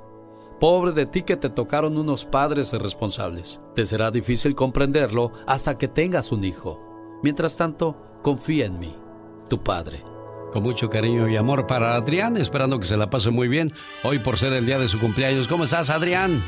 Pobre 0.57 0.93
de 0.93 1.05
ti 1.05 1.23
que 1.23 1.35
te 1.35 1.49
tocaron 1.49 1.97
unos 1.97 2.23
padres 2.23 2.71
irresponsables. 2.71 3.59
Te 3.75 3.85
será 3.85 4.09
difícil 4.09 4.55
comprenderlo 4.55 5.33
hasta 5.45 5.77
que 5.77 5.89
tengas 5.89 6.31
un 6.31 6.45
hijo. 6.45 6.79
Mientras 7.23 7.57
tanto, 7.57 7.97
confía 8.21 8.67
en 8.67 8.79
mí, 8.79 8.95
tu 9.49 9.61
padre. 9.61 10.01
Con 10.53 10.63
mucho 10.63 10.89
cariño 10.89 11.27
y 11.27 11.35
amor 11.35 11.67
para 11.67 11.95
Adrián, 11.95 12.37
esperando 12.37 12.79
que 12.79 12.85
se 12.85 12.95
la 12.95 13.09
pase 13.09 13.31
muy 13.31 13.49
bien 13.49 13.73
hoy 14.05 14.19
por 14.19 14.37
ser 14.37 14.53
el 14.53 14.65
día 14.65 14.79
de 14.79 14.87
su 14.87 14.97
cumpleaños. 14.97 15.49
¿Cómo 15.49 15.65
estás, 15.65 15.89
Adrián? 15.89 16.41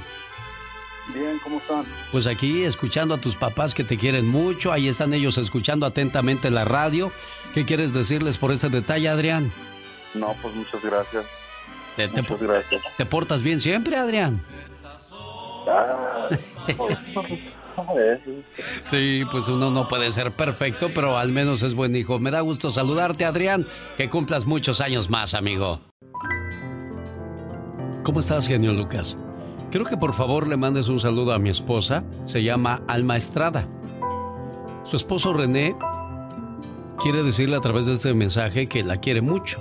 Bien, 1.14 1.40
¿cómo 1.44 1.58
están? 1.58 1.86
Pues 2.12 2.28
aquí 2.28 2.64
escuchando 2.64 3.14
a 3.14 3.18
tus 3.18 3.36
papás 3.36 3.74
que 3.74 3.84
te 3.84 3.98
quieren 3.98 4.28
mucho, 4.28 4.72
ahí 4.72 4.88
están 4.88 5.14
ellos 5.14 5.38
escuchando 5.38 5.86
atentamente 5.86 6.50
la 6.50 6.64
radio. 6.64 7.12
¿Qué 7.54 7.66
quieres 7.66 7.94
decirles 7.94 8.38
por 8.38 8.52
ese 8.52 8.70
detalle, 8.70 9.10
Adrián? 9.10 9.52
No, 10.14 10.36
pues 10.42 10.56
muchas 10.56 10.82
gracias. 10.82 11.26
Te, 11.96 12.08
muchas 12.08 12.42
gracias. 12.42 12.82
¿Te 12.98 13.06
portas 13.06 13.42
bien 13.42 13.60
siempre, 13.60 13.98
Adrián? 13.98 14.42
Ah, 15.68 16.28
pues, 16.78 16.98
Sí, 18.90 19.24
pues 19.32 19.48
uno 19.48 19.72
no 19.72 19.88
puede 19.88 20.12
ser 20.12 20.32
perfecto, 20.32 20.92
pero 20.94 21.18
al 21.18 21.32
menos 21.32 21.64
es 21.64 21.74
buen 21.74 21.96
hijo. 21.96 22.20
Me 22.20 22.32
da 22.32 22.42
gusto 22.42 22.70
saludarte, 22.72 23.26
Adrián. 23.26 23.68
Que 23.98 24.10
cumplas 24.10 24.46
muchos 24.46 24.82
años 24.82 25.10
más, 25.10 25.34
amigo. 25.34 25.82
¿Cómo 28.04 28.20
estás, 28.20 28.48
genio 28.48 28.74
Lucas? 28.74 29.18
Quiero 29.74 29.88
que 29.88 29.98
por 29.98 30.14
favor 30.14 30.48
le 30.48 30.56
mandes 30.56 30.88
un 30.88 31.00
saludo 31.00 31.34
a 31.34 31.40
mi 31.40 31.50
esposa. 31.50 32.04
Se 32.26 32.44
llama 32.44 32.84
Alma 32.88 33.18
Estrada. 33.18 33.68
Su 34.84 34.96
esposo 34.98 35.34
René 35.34 35.76
quiere 37.00 37.24
decirle 37.24 37.56
a 37.56 37.60
través 37.60 37.88
de 37.88 37.96
este 37.96 38.14
mensaje 38.14 38.68
que 38.68 38.84
la 38.84 38.98
quiere 38.98 39.24
mucho. 39.24 39.60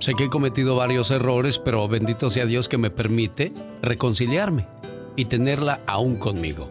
Sé 0.00 0.12
que 0.12 0.24
he 0.24 0.28
cometido 0.28 0.76
varios 0.76 1.10
errores, 1.10 1.58
pero 1.58 1.88
bendito 1.88 2.30
sea 2.30 2.44
Dios 2.44 2.68
que 2.68 2.76
me 2.76 2.90
permite 2.90 3.54
reconciliarme 3.80 4.68
y 5.16 5.24
tenerla 5.24 5.80
aún 5.86 6.16
conmigo. 6.16 6.68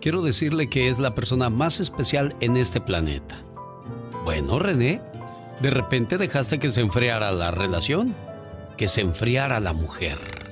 Quiero 0.00 0.22
decirle 0.22 0.68
que 0.68 0.88
es 0.88 0.98
la 0.98 1.14
persona 1.14 1.50
más 1.50 1.78
especial 1.78 2.34
en 2.40 2.56
este 2.56 2.80
planeta. 2.80 3.44
Bueno, 4.24 4.58
René, 4.58 5.00
de 5.60 5.70
repente 5.70 6.18
dejaste 6.18 6.58
que 6.58 6.70
se 6.70 6.80
enfriara 6.80 7.30
la 7.30 7.52
relación, 7.52 8.12
que 8.76 8.88
se 8.88 9.02
enfriara 9.02 9.60
la 9.60 9.72
mujer. 9.72 10.51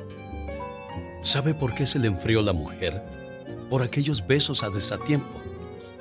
¿Sabe 1.22 1.52
por 1.52 1.74
qué 1.74 1.86
se 1.86 1.98
le 1.98 2.06
enfrió 2.06 2.40
la 2.40 2.54
mujer? 2.54 3.02
Por 3.68 3.82
aquellos 3.82 4.26
besos 4.26 4.62
a 4.62 4.70
desatiempo, 4.70 5.40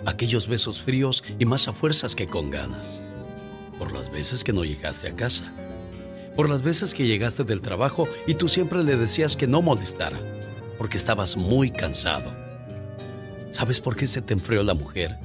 aquellos 0.05 0.47
besos 0.47 0.79
fríos 0.81 1.25
y 1.37 1.45
más 1.45 1.67
a 1.67 1.73
fuerzas 1.73 2.15
que 2.15 2.27
con 2.27 2.49
ganas. 2.49 3.01
Por 3.77 3.91
las 3.91 4.09
veces 4.09 4.45
que 4.45 4.53
no 4.53 4.63
llegaste 4.63 5.09
a 5.09 5.15
casa. 5.15 5.51
Por 6.37 6.47
las 6.47 6.61
veces 6.61 6.93
que 6.93 7.05
llegaste 7.05 7.43
del 7.43 7.59
trabajo 7.59 8.07
y 8.27 8.35
tú 8.35 8.47
siempre 8.47 8.81
le 8.81 8.95
decías 8.95 9.35
que 9.35 9.45
no 9.45 9.61
molestara, 9.61 10.19
porque 10.77 10.95
estabas 10.95 11.35
muy 11.35 11.69
cansado. 11.69 12.31
¿Sabes 13.51 13.81
por 13.81 13.97
qué 13.97 14.07
se 14.07 14.21
te 14.21 14.33
enfrió 14.33 14.63
la 14.63 14.73
mujer? 14.73 15.17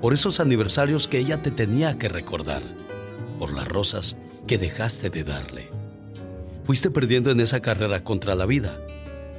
Por 0.00 0.14
esos 0.14 0.38
aniversarios 0.38 1.08
que 1.08 1.18
ella 1.18 1.42
te 1.42 1.50
tenía 1.50 1.98
que 1.98 2.08
recordar. 2.08 2.62
Por 3.40 3.52
las 3.52 3.66
rosas 3.66 4.16
que 4.46 4.58
dejaste 4.58 5.10
de 5.10 5.24
darle. 5.24 5.70
Fuiste 6.66 6.92
perdiendo 6.92 7.32
en 7.32 7.40
esa 7.40 7.60
carrera 7.60 8.04
contra 8.04 8.36
la 8.36 8.46
vida. 8.46 8.78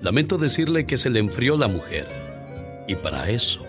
lamento 0.00 0.38
decirle 0.38 0.86
que 0.86 0.96
se 0.96 1.10
le 1.10 1.18
enfrió 1.18 1.56
la 1.56 1.68
mujer. 1.68 2.06
Y 2.86 2.94
para 2.96 3.30
eso 3.30 3.64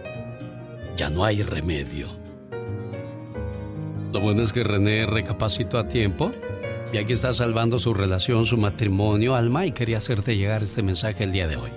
ya 0.97 1.09
no 1.09 1.23
hay 1.23 1.43
remedio. 1.43 2.09
Lo 4.13 4.19
bueno 4.19 4.43
es 4.43 4.51
que 4.51 4.63
René 4.63 5.05
recapacitó 5.05 5.77
a 5.77 5.87
tiempo 5.87 6.31
y 6.91 6.97
aquí 6.97 7.13
está 7.13 7.33
salvando 7.33 7.79
su 7.79 7.93
relación, 7.93 8.45
su 8.45 8.57
matrimonio, 8.57 9.35
Alma, 9.35 9.65
y 9.65 9.71
quería 9.71 9.97
hacerte 9.97 10.35
llegar 10.35 10.63
este 10.63 10.83
mensaje 10.83 11.23
el 11.23 11.31
día 11.31 11.47
de 11.47 11.55
hoy. 11.55 11.69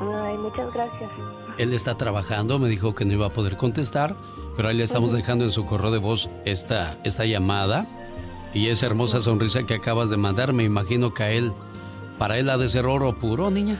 Ay, 0.00 0.38
muchas 0.38 0.72
gracias. 0.72 1.10
Él 1.58 1.74
está 1.74 1.98
trabajando, 1.98 2.58
me 2.58 2.70
dijo 2.70 2.94
que 2.94 3.04
no 3.04 3.12
iba 3.12 3.26
a 3.26 3.30
poder 3.30 3.58
contestar, 3.58 4.16
pero 4.56 4.68
ahí 4.68 4.76
le 4.76 4.84
estamos 4.84 5.12
dejando 5.12 5.44
en 5.44 5.52
su 5.52 5.66
correo 5.66 5.90
de 5.90 5.98
voz 5.98 6.30
esta, 6.46 6.96
esta 7.04 7.26
llamada 7.26 7.86
y 8.54 8.68
esa 8.68 8.86
hermosa 8.86 9.20
sonrisa 9.20 9.64
que 9.64 9.74
acabas 9.74 10.08
de 10.08 10.16
mandar. 10.16 10.54
Me 10.54 10.64
imagino 10.64 11.12
que 11.12 11.22
a 11.22 11.30
él, 11.32 11.52
para 12.20 12.38
él 12.38 12.50
ha 12.50 12.58
de 12.58 12.68
ser 12.68 12.84
oro 12.84 13.18
puro, 13.18 13.50
niña. 13.50 13.78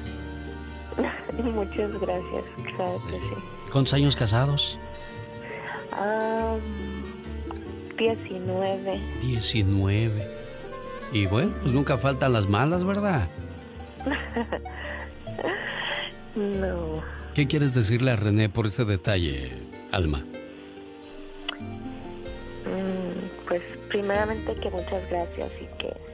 muchas 1.44 1.90
gracias, 2.00 2.44
claro 2.74 2.98
que 3.06 3.18
sí. 3.18 3.34
¿Cuántos 3.70 3.92
años 3.92 4.16
casados? 4.16 4.78
Ah... 5.92 6.56
19. 7.98 8.98
19. 9.20 10.30
Y 11.12 11.26
bueno, 11.26 11.52
pues 11.60 11.70
nunca 11.70 11.98
faltan 11.98 12.32
las 12.32 12.48
malas, 12.48 12.82
¿verdad? 12.82 13.28
no. 16.34 17.02
¿Qué 17.34 17.46
quieres 17.46 17.74
decirle 17.74 18.12
a 18.12 18.16
René 18.16 18.48
por 18.48 18.66
este 18.66 18.86
detalle, 18.86 19.52
Alma? 19.92 20.24
Mm, 22.64 23.46
pues 23.46 23.60
primeramente 23.90 24.54
que 24.54 24.70
muchas 24.70 25.10
gracias 25.10 25.50
y 25.60 25.66
que 25.76 26.09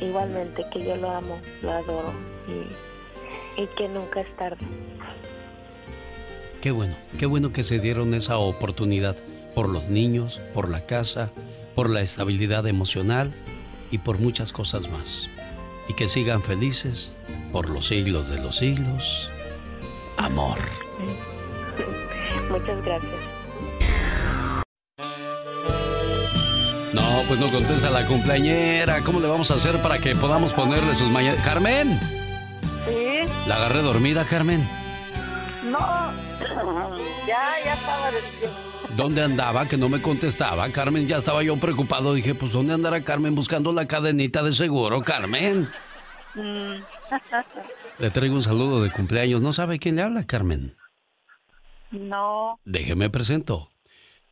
igualmente 0.00 0.64
que 0.72 0.84
yo 0.84 0.96
lo 0.96 1.10
amo, 1.10 1.40
lo 1.62 1.70
adoro 1.70 2.12
y, 2.48 3.62
y 3.62 3.66
que 3.76 3.88
nunca 3.88 4.20
es 4.20 4.36
tarde. 4.36 4.64
Qué 6.60 6.70
bueno, 6.70 6.94
qué 7.18 7.26
bueno 7.26 7.52
que 7.52 7.64
se 7.64 7.78
dieron 7.78 8.14
esa 8.14 8.38
oportunidad 8.38 9.16
por 9.54 9.68
los 9.68 9.88
niños, 9.88 10.40
por 10.52 10.68
la 10.68 10.84
casa, 10.84 11.30
por 11.74 11.88
la 11.88 12.00
estabilidad 12.00 12.66
emocional 12.66 13.32
y 13.90 13.98
por 13.98 14.18
muchas 14.18 14.52
cosas 14.52 14.88
más. 14.90 15.30
Y 15.88 15.94
que 15.94 16.08
sigan 16.08 16.42
felices 16.42 17.12
por 17.52 17.70
los 17.70 17.86
siglos 17.86 18.28
de 18.28 18.38
los 18.38 18.56
siglos. 18.56 19.28
Amor. 20.16 20.58
Muchas 22.50 22.84
gracias. 22.84 23.35
No, 26.96 27.22
pues 27.28 27.38
no 27.38 27.50
contesta 27.50 27.90
la 27.90 28.06
cumpleañera. 28.06 29.02
¿Cómo 29.04 29.20
le 29.20 29.28
vamos 29.28 29.50
a 29.50 29.54
hacer 29.56 29.82
para 29.82 29.98
que 29.98 30.16
podamos 30.16 30.54
ponerle 30.54 30.94
sus 30.94 31.10
mañanas? 31.10 31.44
¡Carmen! 31.44 32.00
Sí. 32.86 33.30
¿La 33.46 33.56
agarré 33.56 33.82
dormida, 33.82 34.24
Carmen? 34.24 34.66
No, 35.70 35.78
ya, 37.26 37.50
ya 37.62 37.74
estaba. 37.74 38.08
¿Dónde 38.96 39.22
andaba? 39.22 39.68
Que 39.68 39.76
no 39.76 39.90
me 39.90 40.00
contestaba. 40.00 40.70
Carmen, 40.70 41.06
ya 41.06 41.18
estaba 41.18 41.42
yo 41.42 41.58
preocupado. 41.58 42.14
Dije, 42.14 42.34
pues 42.34 42.52
¿dónde 42.52 42.72
andará 42.72 43.02
Carmen 43.02 43.34
buscando 43.34 43.74
la 43.74 43.86
cadenita 43.86 44.42
de 44.42 44.52
seguro, 44.52 45.02
Carmen? 45.02 45.68
Mm. 46.34 46.76
Le 47.98 48.10
traigo 48.10 48.36
un 48.36 48.42
saludo 48.42 48.82
de 48.82 48.90
cumpleaños. 48.90 49.42
¿No 49.42 49.52
sabe 49.52 49.78
quién 49.78 49.96
le 49.96 50.02
habla, 50.02 50.24
Carmen? 50.24 50.74
No. 51.90 52.58
Déjeme 52.64 53.10
presento. 53.10 53.68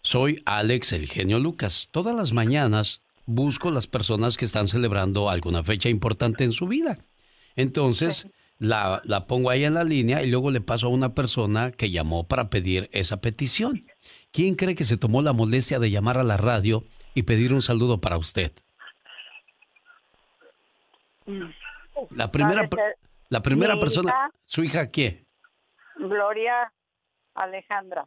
Soy 0.04 0.42
Alex 0.44 0.92
el 0.92 1.08
genio 1.08 1.38
Lucas. 1.38 1.88
Todas 1.90 2.14
las 2.14 2.32
mañanas 2.32 3.00
busco 3.24 3.70
las 3.70 3.86
personas 3.86 4.36
que 4.36 4.44
están 4.44 4.68
celebrando 4.68 5.30
alguna 5.30 5.64
fecha 5.64 5.88
importante 5.88 6.44
en 6.44 6.52
su 6.52 6.68
vida. 6.68 6.98
Entonces, 7.56 8.28
la, 8.58 9.00
la 9.04 9.26
pongo 9.26 9.48
ahí 9.48 9.64
en 9.64 9.72
la 9.72 9.82
línea 9.82 10.22
y 10.22 10.30
luego 10.30 10.50
le 10.50 10.60
paso 10.60 10.88
a 10.88 10.90
una 10.90 11.14
persona 11.14 11.72
que 11.72 11.90
llamó 11.90 12.28
para 12.28 12.50
pedir 12.50 12.90
esa 12.92 13.22
petición. 13.22 13.80
¿Quién 14.30 14.56
cree 14.56 14.74
que 14.74 14.84
se 14.84 14.98
tomó 14.98 15.22
la 15.22 15.32
molestia 15.32 15.78
de 15.78 15.90
llamar 15.90 16.18
a 16.18 16.22
la 16.22 16.36
radio 16.36 16.84
y 17.14 17.22
pedir 17.22 17.54
un 17.54 17.62
saludo 17.62 18.02
para 18.02 18.18
usted? 18.18 18.52
Mm. 21.24 21.44
La 22.10 22.30
primera, 22.30 22.68
la 23.30 23.42
primera 23.42 23.80
persona, 23.80 24.30
¿su 24.44 24.62
hija 24.64 24.86
quién? 24.86 25.26
Gloria 25.96 26.70
Alejandra. 27.34 28.06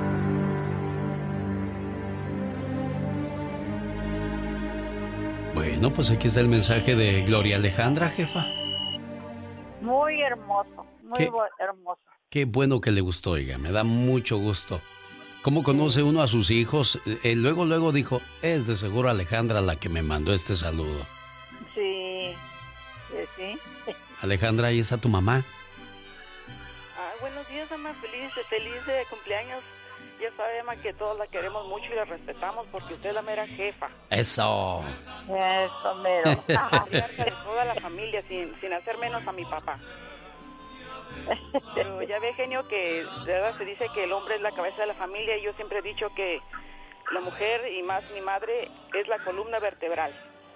Bueno, 5.53 5.91
pues 5.91 6.09
aquí 6.09 6.27
está 6.27 6.39
el 6.39 6.47
mensaje 6.47 6.95
de 6.95 7.23
Gloria 7.23 7.57
Alejandra, 7.57 8.09
jefa. 8.09 8.45
Muy 9.81 10.21
hermoso, 10.21 10.85
muy 11.03 11.29
hermoso. 11.59 11.99
Qué 12.29 12.45
bueno 12.45 12.79
que 12.79 12.91
le 12.91 13.01
gustó, 13.01 13.31
oiga, 13.31 13.57
me 13.57 13.71
da 13.71 13.83
mucho 13.83 14.37
gusto. 14.37 14.81
¿Cómo 15.41 15.63
conoce 15.63 16.03
uno 16.03 16.21
a 16.21 16.27
sus 16.27 16.51
hijos? 16.51 16.99
Eh, 17.23 17.35
luego, 17.35 17.65
luego 17.65 17.91
dijo, 17.91 18.21
es 18.41 18.67
de 18.67 18.75
seguro 18.75 19.09
Alejandra 19.09 19.59
la 19.59 19.75
que 19.75 19.89
me 19.89 20.01
mandó 20.01 20.33
este 20.33 20.55
saludo. 20.55 21.05
Sí, 21.75 22.33
sí. 23.35 23.57
Alejandra, 24.21 24.67
ahí 24.67 24.79
está 24.79 24.97
tu 24.97 25.09
mamá. 25.09 25.43
Ah, 26.97 27.11
buenos 27.19 27.47
días, 27.49 27.69
mamá. 27.71 27.93
Feliz, 27.95 28.31
feliz 28.47 28.85
de 28.85 29.03
cumpleaños. 29.09 29.61
Ya 30.21 30.29
sabe, 30.37 30.63
mamá, 30.63 30.75
que 30.81 30.93
todos 30.93 31.17
la 31.17 31.25
queremos 31.27 31.67
mucho 31.67 31.85
y 31.91 31.95
la 31.95 32.05
respetamos 32.05 32.67
porque 32.67 32.93
usted 32.93 33.09
es 33.09 33.15
la 33.15 33.23
mera 33.23 33.47
jefa. 33.47 33.89
Eso. 34.09 34.83
Eso, 35.25 35.95
mero. 35.95 36.43
de 36.47 37.33
toda 37.43 37.65
la 37.65 37.75
familia, 37.81 38.23
sin, 38.27 38.53
sin 38.61 38.71
hacer 38.71 38.97
menos 38.99 39.27
a 39.27 39.31
mi 39.31 39.43
papá. 39.45 39.79
Pero 41.75 42.01
ya 42.03 42.19
ve, 42.19 42.33
genio, 42.33 42.67
que 42.67 43.03
de 43.25 43.33
verdad 43.33 43.57
se 43.57 43.65
dice 43.65 43.85
que 43.93 44.03
el 44.03 44.11
hombre 44.11 44.35
es 44.35 44.41
la 44.41 44.51
cabeza 44.51 44.81
de 44.81 44.87
la 44.87 44.93
familia 44.93 45.37
y 45.37 45.43
yo 45.43 45.53
siempre 45.53 45.79
he 45.79 45.81
dicho 45.81 46.07
que 46.15 46.39
la 47.13 47.21
mujer 47.21 47.61
y 47.77 47.83
más 47.83 48.03
mi 48.13 48.21
madre 48.21 48.69
es 48.93 49.07
la 49.07 49.17
columna 49.23 49.59
vertebral. 49.59 50.13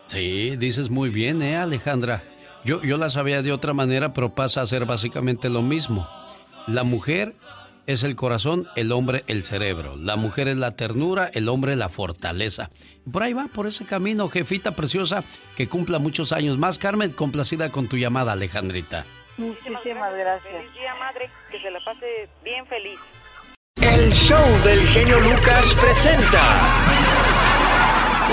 Sí, 0.08 0.56
dices 0.58 0.90
muy 0.90 1.10
bien, 1.10 1.42
¿eh, 1.42 1.58
Alejandra? 1.58 2.24
Yo, 2.64 2.82
yo 2.82 2.98
la 2.98 3.10
sabía 3.10 3.42
de 3.42 3.52
otra 3.52 3.74
manera, 3.74 4.14
pero 4.14 4.34
pasa 4.34 4.62
a 4.62 4.68
ser 4.68 4.86
básicamente 4.86 5.50
lo 5.50 5.62
mismo. 5.62 6.08
La 6.68 6.84
mujer 6.84 7.34
es 7.88 8.04
el 8.04 8.16
corazón, 8.16 8.68
el 8.76 8.92
hombre 8.92 9.24
el 9.28 9.44
cerebro. 9.44 9.96
La 9.98 10.16
mujer 10.16 10.48
es 10.48 10.58
la 10.58 10.76
ternura, 10.76 11.30
el 11.34 11.50
hombre 11.50 11.76
la 11.76 11.90
fortaleza. 11.90 12.70
Por 13.12 13.24
ahí 13.24 13.34
va, 13.34 13.48
por 13.48 13.68
ese 13.68 13.86
camino, 13.86 14.30
jefita 14.30 14.72
preciosa, 14.72 15.24
que 15.56 15.68
cumpla 15.68 16.00
muchos 16.00 16.32
años 16.32 16.58
más. 16.58 16.80
Carmen, 16.80 17.12
complacida 17.12 17.72
con 17.72 17.88
tu 17.88 17.98
llamada, 17.98 18.34
Alejandrita. 18.34 19.06
Muchísimas 19.38 20.14
gracias. 20.14 20.54
Feliz 20.54 20.74
día, 20.74 20.96
madre, 20.96 21.30
que 21.52 21.60
se 21.60 21.72
la 21.72 21.80
pase 21.84 22.30
bien 22.44 22.66
feliz. 22.68 23.00
El 23.76 24.12
show 24.14 24.64
del 24.64 24.88
genio 24.88 25.20
Lucas 25.20 25.76
presenta 25.80 26.84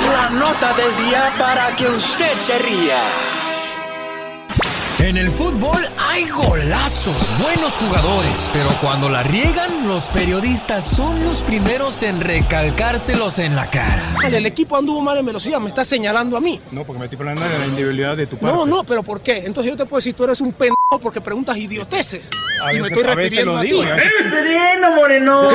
la 0.06 0.30
nota 0.30 0.72
del 0.74 0.96
día 1.04 1.32
para 1.38 1.74
que 1.76 1.88
usted 1.88 2.38
se 2.38 2.58
ría. 2.58 3.51
En 5.02 5.16
el 5.16 5.32
fútbol 5.32 5.84
hay 5.98 6.28
golazos, 6.28 7.32
buenos 7.42 7.72
jugadores, 7.72 8.48
pero 8.52 8.68
cuando 8.80 9.08
la 9.08 9.24
riegan, 9.24 9.88
los 9.88 10.04
periodistas 10.04 10.84
son 10.84 11.24
los 11.24 11.42
primeros 11.42 12.04
en 12.04 12.20
recalcárselos 12.20 13.40
en 13.40 13.56
la 13.56 13.68
cara. 13.68 14.00
El 14.24 14.46
equipo 14.46 14.76
anduvo 14.76 15.00
mal 15.00 15.18
en 15.18 15.26
velocidad, 15.26 15.58
me 15.58 15.68
estás 15.68 15.88
señalando 15.88 16.36
a 16.36 16.40
mí. 16.40 16.60
No, 16.70 16.84
porque 16.84 17.00
me 17.00 17.06
estoy 17.06 17.18
hablando 17.18 17.42
de 17.42 17.58
la 17.58 17.66
individualidad 17.66 18.16
de 18.16 18.28
tu 18.28 18.36
parte. 18.36 18.54
No, 18.56 18.64
no, 18.64 18.84
pero 18.84 19.02
¿por 19.02 19.20
qué? 19.20 19.38
Entonces 19.38 19.72
yo 19.72 19.76
te 19.76 19.86
puedo 19.86 19.98
decir, 19.98 20.14
tú 20.14 20.22
eres 20.22 20.40
un 20.40 20.52
pendejo 20.52 20.76
porque 21.02 21.20
preguntas 21.20 21.56
idioteces. 21.56 22.30
A 22.64 22.72
y 22.72 22.80
me 22.80 22.86
estoy 22.86 23.02
a 23.02 23.14
veces 23.16 23.24
refiriendo 23.24 23.52
lo 23.54 23.58
a 23.58 23.62
digo, 23.62 23.80
ti. 23.82 23.88
a 23.88 23.94
¡Eres 23.96 24.30
sereno, 24.30 24.90
moreno! 24.94 25.48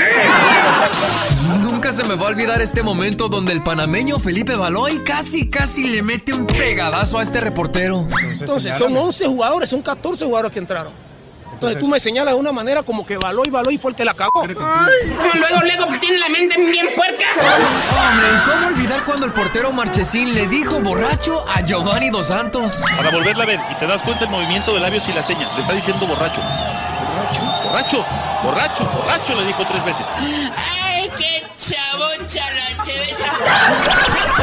Nunca 1.61 1.93
se 1.93 2.03
me 2.03 2.15
va 2.15 2.25
a 2.25 2.29
olvidar 2.29 2.61
este 2.61 2.83
momento 2.83 3.29
donde 3.29 3.53
el 3.53 3.63
panameño 3.63 4.19
Felipe 4.19 4.55
Baloy 4.55 5.03
casi, 5.03 5.49
casi 5.49 5.87
le 5.87 6.01
mete 6.01 6.33
un 6.33 6.45
pegadazo 6.45 7.19
a 7.19 7.23
este 7.23 7.39
reportero. 7.39 8.05
Entonces, 8.39 8.75
son 8.77 8.95
11 8.95 9.25
jugadores, 9.27 9.36
son 9.65 9.81
14 9.81 10.25
jugadores 10.25 10.51
que 10.51 10.59
entraron. 10.59 11.07
Entonces 11.53 11.79
tú 11.79 11.87
me 11.87 11.99
señalas 11.99 12.35
de 12.35 12.39
una 12.39 12.51
manera 12.51 12.83
como 12.83 13.03
que 13.03 13.17
Baloy, 13.17 13.49
Baloy 13.49 13.79
fue 13.79 13.89
el 13.89 13.97
que 13.97 14.05
la 14.05 14.13
cagó. 14.13 14.45
Luego, 14.45 15.61
luego, 15.63 15.91
que 15.91 15.97
tiene 15.97 16.19
la 16.19 16.29
mente 16.29 16.55
bien 16.55 16.89
puerca. 16.95 17.25
Hombre, 17.33 18.27
¿y 18.27 18.49
cómo 18.49 18.67
olvidar 18.67 19.03
cuando 19.05 19.25
el 19.25 19.33
portero 19.33 19.71
Marchesín 19.71 20.35
le 20.35 20.47
dijo 20.47 20.79
borracho 20.81 21.43
a 21.49 21.61
Giovanni 21.61 22.11
Dos 22.11 22.27
Santos? 22.27 22.83
Para 22.95 23.09
volverla 23.09 23.43
a 23.43 23.47
ver 23.47 23.59
y 23.71 23.75
te 23.75 23.87
das 23.87 24.03
cuenta 24.03 24.25
el 24.25 24.29
movimiento 24.29 24.71
de 24.73 24.81
labios 24.81 25.07
y 25.09 25.13
la 25.13 25.23
seña. 25.23 25.49
Le 25.55 25.61
está 25.61 25.73
diciendo 25.73 26.05
borracho. 26.05 26.41
Borracho, 26.41 27.41
borracho, 27.63 28.05
borracho, 28.43 28.89
borracho, 28.91 29.35
le 29.35 29.45
dijo 29.45 29.65
tres 29.67 29.83
veces. 29.83 30.07
¡Ay, 30.15 31.09
qué 31.17 31.43
cheveta! 31.57 31.87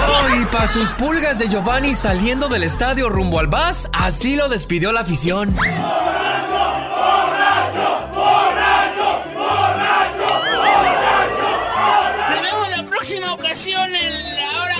Oh, 0.08 0.13
y 0.44 0.46
para 0.46 0.66
sus 0.66 0.92
pulgas 0.92 1.38
de 1.38 1.48
Giovanni 1.48 1.94
saliendo 1.94 2.48
del 2.48 2.64
estadio 2.64 3.08
rumbo 3.08 3.38
al 3.38 3.46
Vaz, 3.46 3.88
así 3.92 4.36
lo 4.36 4.48
despidió 4.48 4.92
la 4.92 5.00
afición. 5.00 5.54
Nos 5.54 5.64
vemos 12.42 12.68
la 12.76 12.84
próxima 12.84 13.32
ocasión 13.32 13.94
en 13.94 14.12
la 14.36 14.50
hora. 14.60 14.76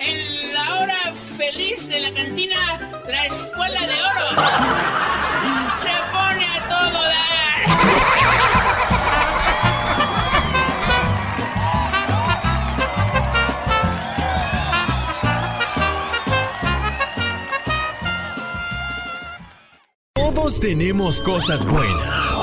En 0.00 0.54
la 0.54 0.74
hora 0.80 1.14
feliz 1.36 1.88
de 1.88 2.00
la 2.00 2.12
cantina 2.12 2.56
La 3.08 3.24
Escuela 3.26 3.80
de 3.80 3.94
Oro. 3.94 4.42
Se 5.74 5.90
Todos 20.48 20.60
tenemos 20.60 21.20
cosas 21.20 21.66
buenas. 21.66 22.38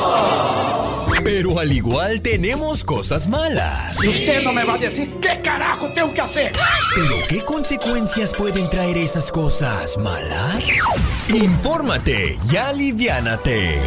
Pero 1.24 1.58
al 1.58 1.72
igual 1.72 2.22
tenemos 2.22 2.84
cosas 2.84 3.28
malas. 3.28 3.98
Y 4.06 4.10
usted 4.10 4.44
no 4.44 4.54
me 4.54 4.64
va 4.64 4.76
a 4.76 4.78
decir 4.78 5.16
qué 5.20 5.42
carajo 5.42 5.90
tengo 5.90 6.14
que 6.14 6.22
hacer. 6.22 6.52
¿Pero 6.94 7.16
qué 7.28 7.42
consecuencias 7.42 8.32
pueden 8.32 8.70
traer 8.70 9.00
esas 9.00 9.32
cosas 9.32 9.98
malas? 9.98 10.70
Infórmate 11.30 12.38
y 12.52 12.56
aliviánate. 12.58 13.82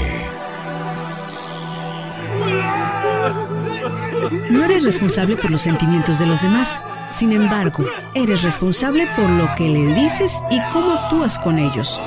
No 4.50 4.64
eres 4.64 4.82
responsable 4.82 5.36
por 5.36 5.52
los 5.52 5.60
sentimientos 5.62 6.18
de 6.18 6.26
los 6.26 6.42
demás. 6.42 6.80
Sin 7.12 7.30
embargo, 7.30 7.84
eres 8.16 8.42
responsable 8.42 9.06
por 9.14 9.30
lo 9.30 9.48
que 9.54 9.68
le 9.68 9.94
dices 9.94 10.42
y 10.50 10.60
cómo 10.72 10.94
actúas 10.94 11.38
con 11.38 11.60
ellos. 11.60 12.00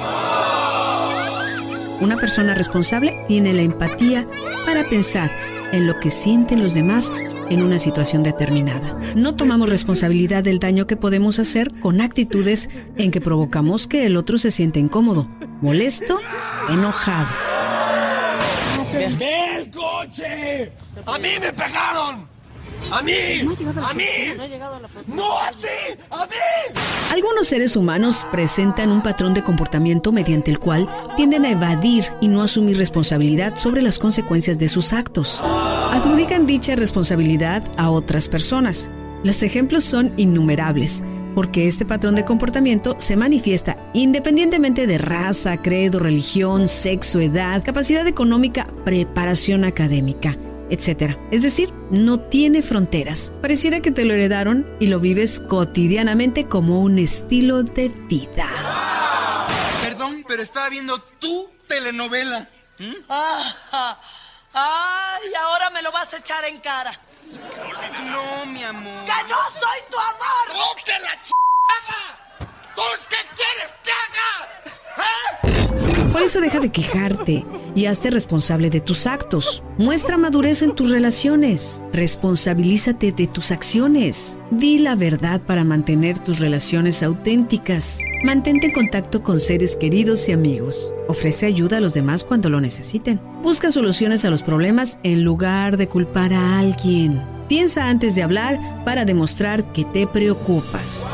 Una 2.02 2.18
persona 2.18 2.56
responsable 2.56 3.26
tiene 3.28 3.54
la 3.54 3.62
empatía 3.62 4.26
para 4.66 4.90
pensar 4.90 5.30
en 5.72 5.86
lo 5.86 6.00
que 6.00 6.10
sienten 6.10 6.64
los 6.64 6.74
demás 6.74 7.14
en 7.52 7.62
una 7.62 7.78
situación 7.78 8.24
determinada. 8.24 9.00
No 9.16 9.36
tomamos 9.36 9.70
responsabilidad 9.70 10.44
del 10.44 10.58
daño 10.58 10.88
que 10.88 10.98
podemos 10.98 11.38
hacer 11.38 11.72
con 11.80 12.02
actitudes 12.02 12.70
en 12.98 13.12
que 13.12 13.22
provocamos 13.22 13.86
que 13.86 14.08
el 14.08 14.18
otro 14.18 14.40
se 14.40 14.50
sienta 14.50 14.80
incómodo, 14.80 15.30
molesto, 15.62 16.20
enojado. 16.70 17.28
¡Ve 19.20 19.58
el 19.60 19.70
coche! 19.70 20.72
¡A 21.06 21.20
mí 21.20 21.30
me 21.40 21.54
pegaron! 21.54 22.31
¡A 22.90 23.02
mí! 23.02 23.14
¡A 23.42 23.94
mí! 23.94 24.06
¡No 25.08 25.38
a 25.38 25.52
ti! 25.52 26.00
¡A 26.10 26.26
mí! 26.26 26.80
Algunos 27.12 27.48
seres 27.48 27.76
humanos 27.76 28.26
presentan 28.32 28.92
un 28.92 29.04
patrón 29.04 29.34
de 29.34 29.44
comportamiento 29.44 30.12
mediante 30.12 30.50
el 30.50 30.60
cual 30.60 30.90
tienden 31.16 31.46
a 31.46 31.52
evadir 31.52 32.06
y 32.22 32.28
no 32.28 32.42
asumir 32.42 32.78
responsabilidad 32.78 33.58
sobre 33.58 33.82
las 33.82 34.00
consecuencias 34.00 34.58
de 34.58 34.70
sus 34.70 34.94
actos. 34.94 35.42
Adjudican 35.44 36.46
dicha 36.46 36.76
responsabilidad 36.76 37.64
a 37.78 37.90
otras 37.90 38.28
personas. 38.28 38.90
Los 39.24 39.44
ejemplos 39.44 39.84
son 39.84 40.14
innumerables, 40.18 41.04
porque 41.36 41.68
este 41.68 41.86
patrón 41.86 42.16
de 42.16 42.26
comportamiento 42.26 42.96
se 43.00 43.16
manifiesta 43.16 43.78
independientemente 43.94 44.88
de 44.88 44.98
raza, 44.98 45.62
credo, 45.62 46.00
religión, 46.00 46.68
sexo, 46.68 47.20
edad, 47.20 47.64
capacidad 47.64 48.08
económica, 48.08 48.68
preparación 48.84 49.64
académica, 49.64 50.38
etc. 50.72 51.16
Es 51.30 51.44
decir, 51.44 51.72
no 51.92 52.20
tiene 52.20 52.64
fronteras. 52.64 53.32
Pareciera 53.42 53.82
que 53.82 53.92
te 53.92 54.06
lo 54.06 54.14
heredaron 54.14 54.66
y 54.80 54.88
lo 54.88 55.00
vives 55.00 55.40
cotidianamente 55.40 56.48
como 56.48 56.80
un 56.82 56.98
estilo 56.98 57.62
de 57.62 57.90
vida. 57.90 58.48
Perdón, 59.84 60.24
pero 60.28 60.42
estaba 60.42 60.70
viendo 60.70 60.98
tu 61.20 61.50
telenovela. 61.68 62.50
¿Mm? 62.80 62.94
Ah, 63.10 64.00
¡Ay, 64.54 65.34
ahora 65.36 65.70
me 65.70 65.82
lo 65.82 65.92
vas 65.92 66.14
a 66.14 66.18
echar 66.18 66.44
en 66.46 66.58
cara! 66.60 67.00
No, 68.12 68.46
mi 68.48 68.64
amor. 68.64 69.06
¡Que 69.06 69.30
no 69.30 69.38
soy 69.54 69.80
tu 69.90 69.98
amor! 69.98 70.56
¡Oh, 70.56 70.76
que 70.84 70.92
la 71.00 71.22
ch... 71.22 71.32
¿Tú 72.76 72.82
qué 73.10 73.18
quieres 73.36 73.76
que 73.84 73.92
haga? 73.92 74.81
Por 76.12 76.22
eso 76.22 76.42
deja 76.42 76.60
de 76.60 76.70
quejarte 76.70 77.46
y 77.74 77.86
hazte 77.86 78.10
responsable 78.10 78.70
de 78.70 78.82
tus 78.82 79.08
actos. 79.08 79.64
Muestra 79.78 80.18
madurez 80.18 80.62
en 80.62 80.76
tus 80.76 80.90
relaciones. 80.90 81.82
Responsabilízate 81.94 83.12
de 83.12 83.28
tus 83.28 83.52
acciones. 83.52 84.38
Di 84.52 84.78
la 84.78 84.96
verdad 84.96 85.42
para 85.42 85.64
mantener 85.64 86.20
tus 86.20 86.40
relaciones 86.40 87.02
auténticas. 87.02 88.02
Mantente 88.24 88.68
en 88.68 88.74
contacto 88.74 89.24
con 89.24 89.40
seres 89.40 89.78
queridos 89.78 90.28
y 90.28 90.34
amigos. 90.34 90.94
Ofrece 91.08 91.46
ayuda 91.46 91.78
a 91.78 91.82
los 91.82 91.94
demás 91.94 92.24
cuando 92.26 92.50
lo 92.50 92.60
necesiten. 92.60 93.22
Busca 93.42 93.72
soluciones 93.72 94.26
a 94.26 94.30
los 94.30 94.44
problemas 94.44 95.00
en 95.04 95.24
lugar 95.24 95.78
de 95.78 95.88
culpar 95.88 96.34
a 96.34 96.60
alguien. 96.60 97.24
Piensa 97.48 97.90
antes 97.90 98.16
de 98.16 98.24
hablar 98.24 98.60
para 98.86 99.06
demostrar 99.06 99.72
que 99.72 99.86
te 99.86 100.08
preocupas. 100.08 101.10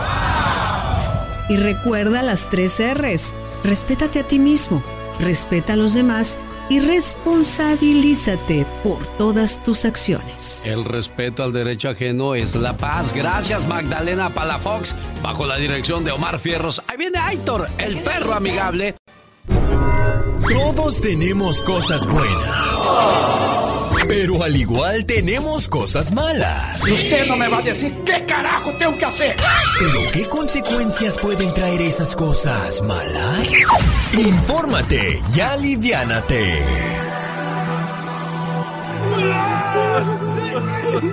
Y 1.50 1.56
recuerda 1.56 2.24
las 2.24 2.50
tres 2.50 2.80
R's. 2.80 3.34
Respétate 3.68 4.20
a 4.20 4.24
ti 4.24 4.40
mismo, 4.40 4.82
respeta 5.20 5.74
a 5.74 5.76
los 5.76 5.94
demás 5.94 6.40
y 6.70 6.80
responsabilízate 6.80 8.66
por 8.82 9.06
todas 9.18 9.62
tus 9.62 9.84
acciones. 9.84 10.62
El 10.64 10.86
respeto 10.86 11.44
al 11.44 11.52
derecho 11.52 11.90
ajeno 11.90 12.34
es 12.34 12.56
la 12.56 12.78
paz. 12.78 13.14
Gracias, 13.14 13.68
Magdalena 13.68 14.30
Palafox, 14.30 14.96
bajo 15.22 15.46
la 15.46 15.58
dirección 15.58 16.06
de 16.06 16.12
Omar 16.12 16.40
Fierros. 16.40 16.82
Ahí 16.88 16.96
viene 16.96 17.20
Aitor, 17.20 17.68
el 17.78 18.02
perro 18.04 18.36
amigable. 18.36 18.96
Todos 20.50 21.02
tenemos 21.02 21.62
cosas 21.62 22.08
buenas. 22.08 23.67
Pero 24.08 24.44
al 24.44 24.56
igual 24.56 25.06
tenemos 25.06 25.68
cosas 25.68 26.12
malas. 26.12 26.82
Usted 26.84 27.28
no 27.28 27.36
me 27.36 27.48
va 27.48 27.60
a 27.60 27.62
decir 27.62 27.94
qué 28.06 28.26
carajo 28.26 28.72
tengo 28.78 28.98
que 28.98 29.06
hacer. 29.06 29.36
¿Pero 29.80 30.12
qué 30.12 30.24
consecuencias 30.26 31.18
pueden 31.18 31.54
traer 31.54 31.82
esas 31.82 32.16
cosas 32.16 32.82
malas? 32.82 33.52
Infórmate 34.14 35.20
y 35.36 35.40
aliviánate. 35.40 36.64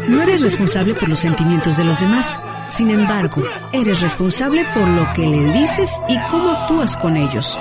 No 0.09 0.23
eres 0.23 0.43
responsable 0.43 0.95
por 0.95 1.09
los 1.09 1.19
sentimientos 1.19 1.77
de 1.77 1.85
los 1.85 2.01
demás. 2.01 2.39
Sin 2.69 2.91
embargo, 2.91 3.43
eres 3.73 4.01
responsable 4.01 4.65
por 4.75 4.87
lo 4.89 5.13
que 5.13 5.27
le 5.27 5.53
dices 5.53 6.01
y 6.09 6.19
cómo 6.31 6.51
actúas 6.51 6.97
con 6.97 7.17
ellos. 7.17 7.59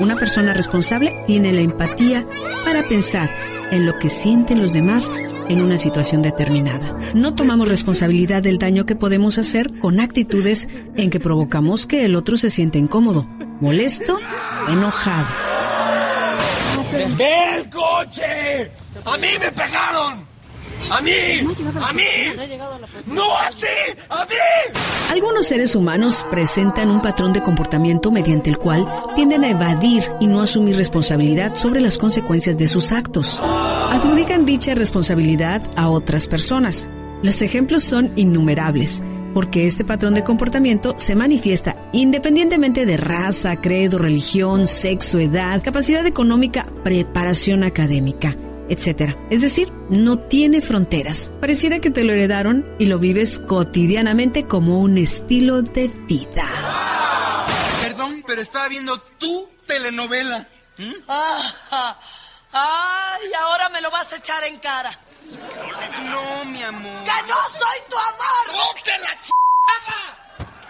Una 0.00 0.16
persona 0.16 0.54
responsable 0.54 1.24
tiene 1.26 1.52
la 1.52 1.60
empatía 1.60 2.24
para 2.64 2.86
pensar 2.86 3.28
en 3.70 3.84
lo 3.84 3.98
que 3.98 4.08
sienten 4.08 4.60
los 4.60 4.72
demás 4.72 5.10
en 5.48 5.60
una 5.60 5.78
situación 5.78 6.22
determinada. 6.22 6.96
No 7.14 7.34
tomamos 7.34 7.68
responsabilidad 7.68 8.42
del 8.42 8.58
daño 8.58 8.86
que 8.86 8.96
podemos 8.96 9.38
hacer 9.38 9.78
con 9.78 10.00
actitudes 10.00 10.68
en 10.96 11.10
que 11.10 11.20
provocamos 11.20 11.86
que 11.86 12.04
el 12.04 12.16
otro 12.16 12.36
se 12.36 12.50
siente 12.50 12.78
incómodo, 12.78 13.26
molesto, 13.60 14.18
enojado. 14.68 15.28
¡Ve 17.16 17.58
el 17.58 17.70
coche! 17.70 18.70
¡A 19.04 19.16
mí 19.16 19.28
me 19.40 19.50
pegaron! 19.52 20.27
¡A 20.90 21.02
mí! 21.02 21.10
¡A 21.82 21.92
mí! 21.92 22.02
¡No 23.06 23.22
a 23.22 23.50
ti! 23.50 24.00
¡A 24.08 24.24
mí! 24.24 24.80
Algunos 25.12 25.46
seres 25.46 25.74
humanos 25.74 26.24
presentan 26.30 26.90
un 26.90 27.02
patrón 27.02 27.32
de 27.32 27.42
comportamiento 27.42 28.10
mediante 28.10 28.48
el 28.48 28.58
cual 28.58 28.86
tienden 29.14 29.44
a 29.44 29.50
evadir 29.50 30.04
y 30.20 30.26
no 30.26 30.40
asumir 30.40 30.76
responsabilidad 30.76 31.56
sobre 31.56 31.80
las 31.80 31.98
consecuencias 31.98 32.56
de 32.56 32.68
sus 32.68 32.92
actos. 32.92 33.38
Adjudican 33.42 34.46
dicha 34.46 34.74
responsabilidad 34.74 35.62
a 35.76 35.88
otras 35.88 36.26
personas. 36.26 36.88
Los 37.22 37.42
ejemplos 37.42 37.82
son 37.82 38.12
innumerables, 38.16 39.02
porque 39.34 39.66
este 39.66 39.84
patrón 39.84 40.14
de 40.14 40.24
comportamiento 40.24 40.94
se 40.98 41.14
manifiesta 41.14 41.76
independientemente 41.92 42.86
de 42.86 42.96
raza, 42.96 43.56
credo, 43.60 43.98
religión, 43.98 44.66
sexo, 44.66 45.18
edad, 45.18 45.62
capacidad 45.62 46.06
económica, 46.06 46.64
preparación 46.82 47.64
académica 47.64 48.36
etcétera. 48.68 49.16
Es 49.30 49.40
decir, 49.40 49.72
no 49.90 50.18
tiene 50.18 50.60
fronteras. 50.60 51.30
Pareciera 51.40 51.80
que 51.80 51.90
te 51.90 52.04
lo 52.04 52.12
heredaron 52.12 52.66
y 52.78 52.86
lo 52.86 52.98
vives 52.98 53.38
cotidianamente 53.38 54.46
como 54.46 54.80
un 54.80 54.98
estilo 54.98 55.62
de 55.62 55.88
vida. 55.88 56.46
Perdón, 57.82 58.22
pero 58.26 58.40
estaba 58.42 58.68
viendo 58.68 58.96
tu 59.18 59.48
telenovela. 59.66 60.48
¿Mm? 60.78 60.92
Ah, 61.08 61.98
¡Ay, 62.52 63.30
ahora 63.40 63.68
me 63.68 63.80
lo 63.80 63.90
vas 63.90 64.12
a 64.12 64.16
echar 64.16 64.42
en 64.44 64.58
cara! 64.58 64.98
No, 66.10 66.44
mi 66.46 66.62
amor. 66.62 67.04
¡Que 67.04 67.28
no 67.28 67.36
soy 67.52 67.78
tu 67.90 67.96
amor! 67.96 68.46
¡No 68.52 68.82
te 68.82 68.98
la 68.98 69.20
ch... 69.20 69.30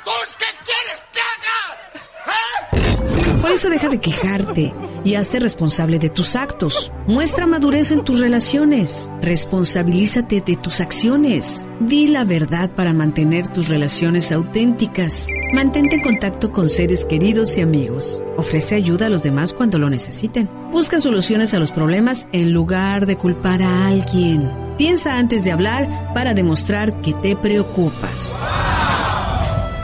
¿Tú 0.08 0.14
qué 0.38 0.46
quieres 0.64 1.04
que 1.12 1.20
haga? 1.20 2.96
¿Eh? 3.34 3.40
Por 3.42 3.50
eso 3.50 3.68
deja 3.68 3.90
de 3.90 4.00
quejarte 4.00 4.74
y 5.04 5.16
hazte 5.16 5.38
responsable 5.38 5.98
de 5.98 6.08
tus 6.08 6.34
actos. 6.34 6.90
Muestra 7.06 7.46
madurez 7.46 7.90
en 7.90 8.04
tus 8.04 8.18
relaciones. 8.18 9.12
Responsabilízate 9.20 10.40
de 10.40 10.56
tus 10.56 10.80
acciones. 10.80 11.66
Di 11.80 12.06
la 12.06 12.24
verdad 12.24 12.70
para 12.70 12.94
mantener 12.94 13.48
tus 13.48 13.68
relaciones 13.68 14.32
auténticas. 14.32 15.28
Mantente 15.52 15.96
en 15.96 16.02
contacto 16.02 16.52
con 16.52 16.70
seres 16.70 17.04
queridos 17.04 17.58
y 17.58 17.60
amigos. 17.60 18.22
Ofrece 18.38 18.76
ayuda 18.76 19.06
a 19.06 19.10
los 19.10 19.22
demás 19.22 19.52
cuando 19.52 19.78
lo 19.78 19.90
necesiten. 19.90 20.48
Busca 20.72 21.02
soluciones 21.02 21.52
a 21.52 21.58
los 21.58 21.70
problemas 21.70 22.28
en 22.32 22.54
lugar 22.54 23.04
de 23.04 23.18
culpar 23.18 23.60
a 23.60 23.88
alguien. 23.88 24.50
Piensa 24.78 25.18
antes 25.18 25.44
de 25.44 25.52
hablar 25.52 26.14
para 26.14 26.32
demostrar 26.32 27.02
que 27.02 27.12
te 27.12 27.36
preocupas. 27.36 28.38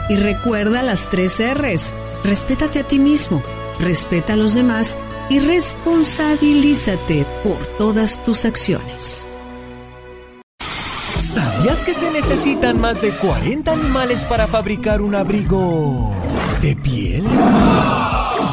Y 0.09 0.17
recuerda 0.17 0.83
las 0.83 1.09
tres 1.09 1.39
R's. 1.39 1.95
Respétate 2.23 2.79
a 2.79 2.87
ti 2.87 2.99
mismo, 2.99 3.43
respeta 3.79 4.33
a 4.33 4.35
los 4.35 4.53
demás 4.53 4.97
y 5.29 5.39
responsabilízate 5.39 7.25
por 7.43 7.65
todas 7.77 8.23
tus 8.23 8.45
acciones. 8.45 9.25
¿Sabías 11.15 11.83
que 11.83 11.93
se 11.93 12.11
necesitan 12.11 12.79
más 12.79 13.01
de 13.01 13.11
40 13.11 13.71
animales 13.71 14.23
para 14.25 14.47
fabricar 14.47 15.01
un 15.01 15.15
abrigo 15.15 16.13
de 16.61 16.75
piel? 16.75 17.25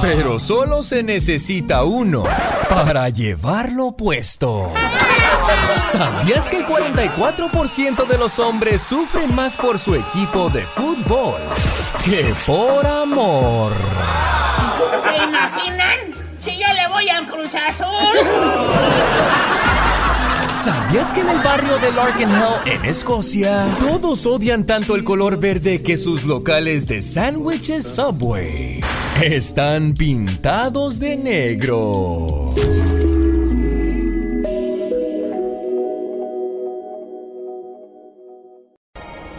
Pero 0.03 0.41
solo 0.41 0.83
se 0.83 1.05
necesita 1.05 1.85
uno 1.85 2.25
para 2.69 3.09
llevarlo 3.09 3.93
puesto. 3.93 4.73
¿Sabías 5.77 6.51
que 6.51 6.59
el 6.59 6.67
44% 6.67 8.07
de 8.09 8.19
los 8.19 8.41
hombres 8.41 8.83
sufren 8.83 9.33
más 9.33 9.57
por 9.57 9.79
su 9.79 9.95
equipo 9.95 10.51
de 10.51 10.63
fútbol 10.63 11.41
que 12.05 12.35
por 12.45 12.85
amor? 12.85 13.73
¿Se 15.05 15.23
imaginan? 15.23 15.99
Si 16.41 16.59
yo 16.59 16.67
le 16.75 16.89
voy 16.89 17.09
al 17.09 17.25
Cruz 17.27 17.53
Azul. 17.55 19.12
¿Sabías 20.65 21.13
que 21.13 21.21
en 21.21 21.29
el 21.29 21.39
barrio 21.39 21.77
de 21.79 21.91
Larkenhell, 21.93 22.61
en 22.67 22.85
Escocia, 22.85 23.67
todos 23.81 24.27
odian 24.27 24.65
tanto 24.65 24.95
el 24.95 25.03
color 25.03 25.39
verde 25.41 25.83
que 25.83 25.97
sus 25.97 26.23
locales 26.25 26.87
de 26.87 27.03
sándwiches 27.03 27.85
Subway 27.85 28.81
están 29.25 29.95
pintados 29.95 31.01
de 31.01 31.17
negro? 31.17 32.51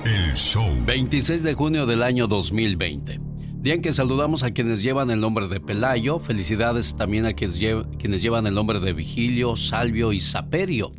El 0.05 0.33
show. 0.35 0.65
26 0.85 1.43
de 1.43 1.53
junio 1.53 1.85
del 1.85 2.03
año 2.03 2.27
2020. 2.27 3.19
Día 3.61 3.75
en 3.75 3.81
que 3.81 3.93
saludamos 3.93 4.43
a 4.43 4.51
quienes 4.51 4.83
llevan 4.83 5.09
el 5.11 5.21
nombre 5.21 5.47
de 5.47 5.61
Pelayo. 5.61 6.19
Felicidades 6.19 6.95
también 6.95 7.25
a 7.25 7.33
quienes, 7.33 7.59
lle- 7.61 7.87
quienes 7.97 8.21
llevan 8.21 8.45
el 8.45 8.53
nombre 8.53 8.79
de 8.81 8.91
Vigilio, 8.91 9.55
Salvio 9.55 10.11
y 10.11 10.19
Saperio. 10.19 10.91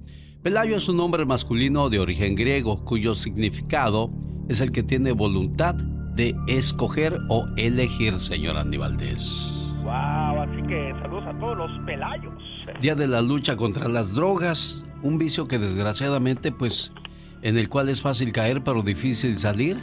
Pelayo 0.45 0.77
es 0.77 0.89
un 0.91 0.99
nombre 0.99 1.25
masculino 1.25 1.89
de 1.89 1.99
origen 2.01 2.35
griego 2.35 2.85
cuyo 2.85 3.15
significado 3.15 4.11
es 4.49 4.61
el 4.61 4.73
que 4.73 4.83
tiene 4.83 5.13
voluntad 5.13 5.75
de 5.75 6.35
escoger 6.47 7.19
o 7.31 7.47
elegir, 7.57 8.21
señor 8.21 8.59
Andy 8.59 8.77
Valdés. 8.77 9.51
Wow, 9.83 10.43
así 10.43 10.63
que 10.69 10.93
saludos 11.01 11.25
a 11.27 11.39
todos 11.39 11.57
los 11.57 11.71
pelayos. 11.87 12.35
Día 12.83 12.95
de 12.95 13.07
la 13.07 13.23
lucha 13.23 13.57
contra 13.57 13.89
las 13.89 14.15
drogas, 14.15 14.85
un 15.03 15.17
vicio 15.17 15.49
que 15.49 15.59
desgraciadamente 15.59 16.53
pues 16.53 16.93
en 17.41 17.57
el 17.57 17.71
cual 17.71 17.89
es 17.89 18.03
fácil 18.03 18.31
caer 18.33 18.63
pero 18.63 18.83
difícil 18.83 19.39
salir. 19.39 19.79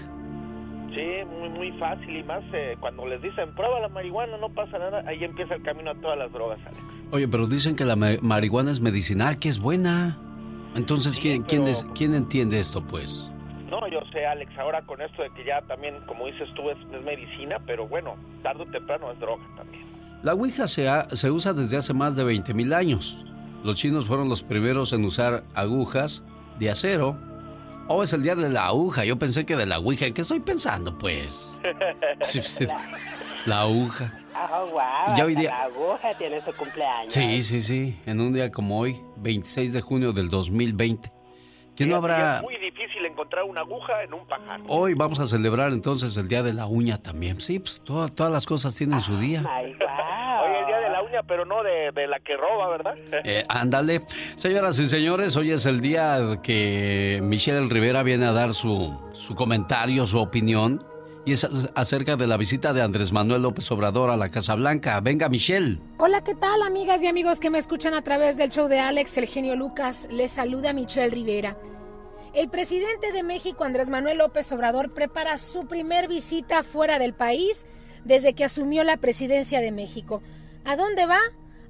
Sí, 0.94 1.26
muy, 1.40 1.50
muy 1.50 1.72
fácil 1.80 2.18
y 2.18 2.24
más 2.24 2.44
eh, 2.54 2.76
cuando 2.80 3.08
les 3.08 3.20
dicen 3.24 3.50
prueba 3.56 3.80
la 3.80 3.90
marihuana, 3.90 4.38
no 4.38 4.50
pasa 4.50 4.78
nada, 4.78 5.04
ahí 5.08 5.24
empieza 5.24 5.56
el 5.56 5.64
camino 5.64 5.90
a 5.90 5.96
todas 5.96 6.20
las 6.20 6.32
drogas, 6.32 6.60
Alex. 6.68 6.82
Oye, 7.12 7.28
pero 7.28 7.48
dicen 7.48 7.76
que 7.76 7.84
la 7.84 7.96
ma- 7.96 8.18
marihuana 8.22 8.70
es 8.70 8.80
medicinal, 8.80 9.40
que 9.40 9.50
es 9.50 9.58
buena. 9.60 10.20
Entonces, 10.76 11.20
¿quién, 11.20 11.44
quién, 11.44 11.64
pero- 11.66 11.94
quién 11.94 12.16
entiende 12.16 12.60
esto, 12.60 12.82
pues? 12.82 13.30
No, 13.70 13.88
yo 13.88 14.00
sé, 14.12 14.26
Alex, 14.26 14.52
ahora 14.58 14.82
con 14.82 15.02
esto 15.02 15.22
de 15.24 15.30
que 15.32 15.46
ya 15.46 15.62
también, 15.62 15.96
como 16.06 16.28
dices 16.28 16.50
tú, 16.56 16.70
es, 16.70 16.78
es 16.94 17.04
medicina, 17.04 17.58
pero 17.66 17.88
bueno, 17.88 18.16
tarde 18.44 18.64
o 18.64 18.66
temprano 18.72 19.12
es 19.12 19.20
droga 19.20 19.44
también. 19.56 19.86
La 20.24 20.34
Ouija 20.34 20.68
se, 20.68 20.88
ha- 20.90 21.10
se 21.12 21.32
usa 21.32 21.54
desde 21.54 21.78
hace 21.78 21.94
más 21.94 22.16
de 22.16 22.24
20 22.24 22.54
mil 22.54 22.74
años. 22.74 23.18
Los 23.64 23.78
chinos 23.78 24.06
fueron 24.06 24.28
los 24.30 24.44
primeros 24.44 24.92
en 24.94 25.06
usar 25.06 25.44
agujas 25.54 26.24
de 26.60 26.70
acero. 26.70 27.16
Oh, 27.88 28.04
es 28.04 28.14
el 28.14 28.24
día 28.24 28.36
de 28.36 28.50
la 28.50 28.68
aguja. 28.68 29.04
Yo 29.06 29.18
pensé 29.18 29.46
que 29.46 29.56
de 29.56 29.66
la 29.66 29.80
Ouija. 29.80 30.06
¿En 30.06 30.14
qué 30.14 30.22
estoy 30.22 30.40
pensando, 30.40 30.98
pues? 30.98 31.54
La 33.46 33.62
aguja. 33.62 34.14
Oh, 34.36 34.66
wow. 34.68 35.16
Ya 35.16 35.26
hoy 35.26 35.36
día- 35.36 35.50
La 35.50 35.64
aguja 35.64 36.14
tiene 36.18 36.42
su 36.42 36.54
cumpleaños. 36.56 37.14
Sí, 37.14 37.44
sí, 37.44 37.62
sí. 37.62 38.00
En 38.06 38.20
un 38.22 38.34
día 38.34 38.52
como 38.52 38.80
hoy, 38.80 39.02
26 39.18 39.74
de 39.74 39.82
junio 39.82 40.14
del 40.14 40.30
2020. 40.30 41.12
¿Quién 41.76 41.90
no 41.90 41.96
habrá...? 41.98 42.38
Es 42.38 42.44
muy 42.44 42.58
difícil 42.58 43.06
encontrar 43.06 43.44
una 43.46 43.62
aguja 43.62 44.04
en 44.04 44.14
un 44.14 44.26
pajar. 44.28 44.60
Hoy 44.68 44.94
vamos 44.94 45.20
a 45.20 45.28
celebrar 45.28 45.72
entonces 45.72 46.16
el 46.18 46.28
Día 46.28 46.44
de 46.44 46.54
la 46.54 46.66
Uña 46.68 47.02
también. 47.02 47.40
Sí, 47.40 47.60
pues 47.60 47.82
toda- 47.84 48.08
todas 48.10 48.32
las 48.32 48.46
cosas 48.46 48.76
tienen 48.76 49.02
su 49.02 49.18
día. 49.18 49.42
Hoy 49.42 49.72
es 49.72 50.60
el 50.62 50.66
día 50.68 50.78
de 50.80 50.90
la 50.90 51.02
uña, 51.04 51.24
pero 51.24 51.46
no 51.46 51.64
de, 51.64 51.92
de 51.92 52.08
la 52.08 52.20
que 52.20 52.36
roba, 52.38 52.70
¿verdad? 52.70 52.96
Eh, 53.24 53.46
ándale. 53.50 54.02
Señoras 54.36 54.80
y 54.80 54.86
señores, 54.86 55.36
hoy 55.36 55.52
es 55.52 55.66
el 55.66 55.82
día 55.82 56.40
que 56.44 57.20
Michelle 57.24 57.68
Rivera 57.70 58.04
viene 58.04 58.26
a 58.26 58.32
dar 58.34 58.54
su, 58.54 58.98
su 59.14 59.34
comentario, 59.36 60.06
su 60.08 60.20
opinión. 60.20 60.84
Y 61.24 61.34
es 61.34 61.48
acerca 61.76 62.16
de 62.16 62.26
la 62.26 62.36
visita 62.36 62.74
de 62.74 62.82
Andrés 62.82 63.12
Manuel 63.12 63.44
López 63.44 63.70
Obrador 63.72 64.10
a 64.10 64.18
la 64.18 64.30
Casa 64.30 64.56
Blanca. 64.56 65.00
Venga, 65.02 65.30
Michelle. 65.30 65.80
Hola, 66.00 66.24
¿qué 66.24 66.34
tal 66.34 66.64
amigas 66.64 67.04
y 67.04 67.08
amigos 67.08 67.40
que 67.40 67.52
me 67.52 67.60
escuchan 67.60 67.94
a 67.94 68.02
través 68.02 68.38
del 68.38 68.50
show 68.50 68.68
de 68.68 68.80
Alex, 68.80 69.18
el 69.18 69.28
genio 69.28 69.56
Lucas? 69.56 70.08
Les 70.10 70.32
saluda 70.32 70.74
Michelle 70.74 71.12
Rivera. 71.12 71.58
El 72.34 72.50
presidente 72.50 73.12
de 73.12 73.22
México, 73.22 73.66
Andrés 73.66 73.92
Manuel 73.92 74.18
López 74.18 74.52
Obrador, 74.52 74.94
prepara 74.94 75.38
su 75.38 75.68
primer 75.68 76.08
visita 76.08 76.64
fuera 76.64 76.98
del 76.98 77.14
país 77.14 77.68
desde 78.04 78.34
que 78.34 78.44
asumió 78.44 78.84
la 78.84 78.98
presidencia 78.98 79.62
de 79.62 79.72
México. 79.72 80.24
¿A 80.66 80.76
dónde 80.76 81.06
va? 81.06 81.20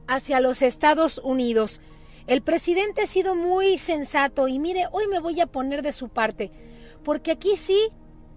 Hacia 0.08 0.40
los 0.40 0.62
Estados 0.62 1.20
Unidos. 1.24 1.82
El 2.26 2.42
presidente 2.42 3.02
ha 3.02 3.08
sido 3.08 3.36
muy 3.36 3.78
sensato 3.78 4.48
y 4.48 4.60
mire, 4.60 4.86
hoy 4.94 5.08
me 5.08 5.20
voy 5.20 5.42
a 5.42 5.48
poner 5.48 5.82
de 5.82 5.92
su 5.92 6.08
parte, 6.08 6.52
porque 7.04 7.32
aquí 7.32 7.58
sí, 7.58 7.90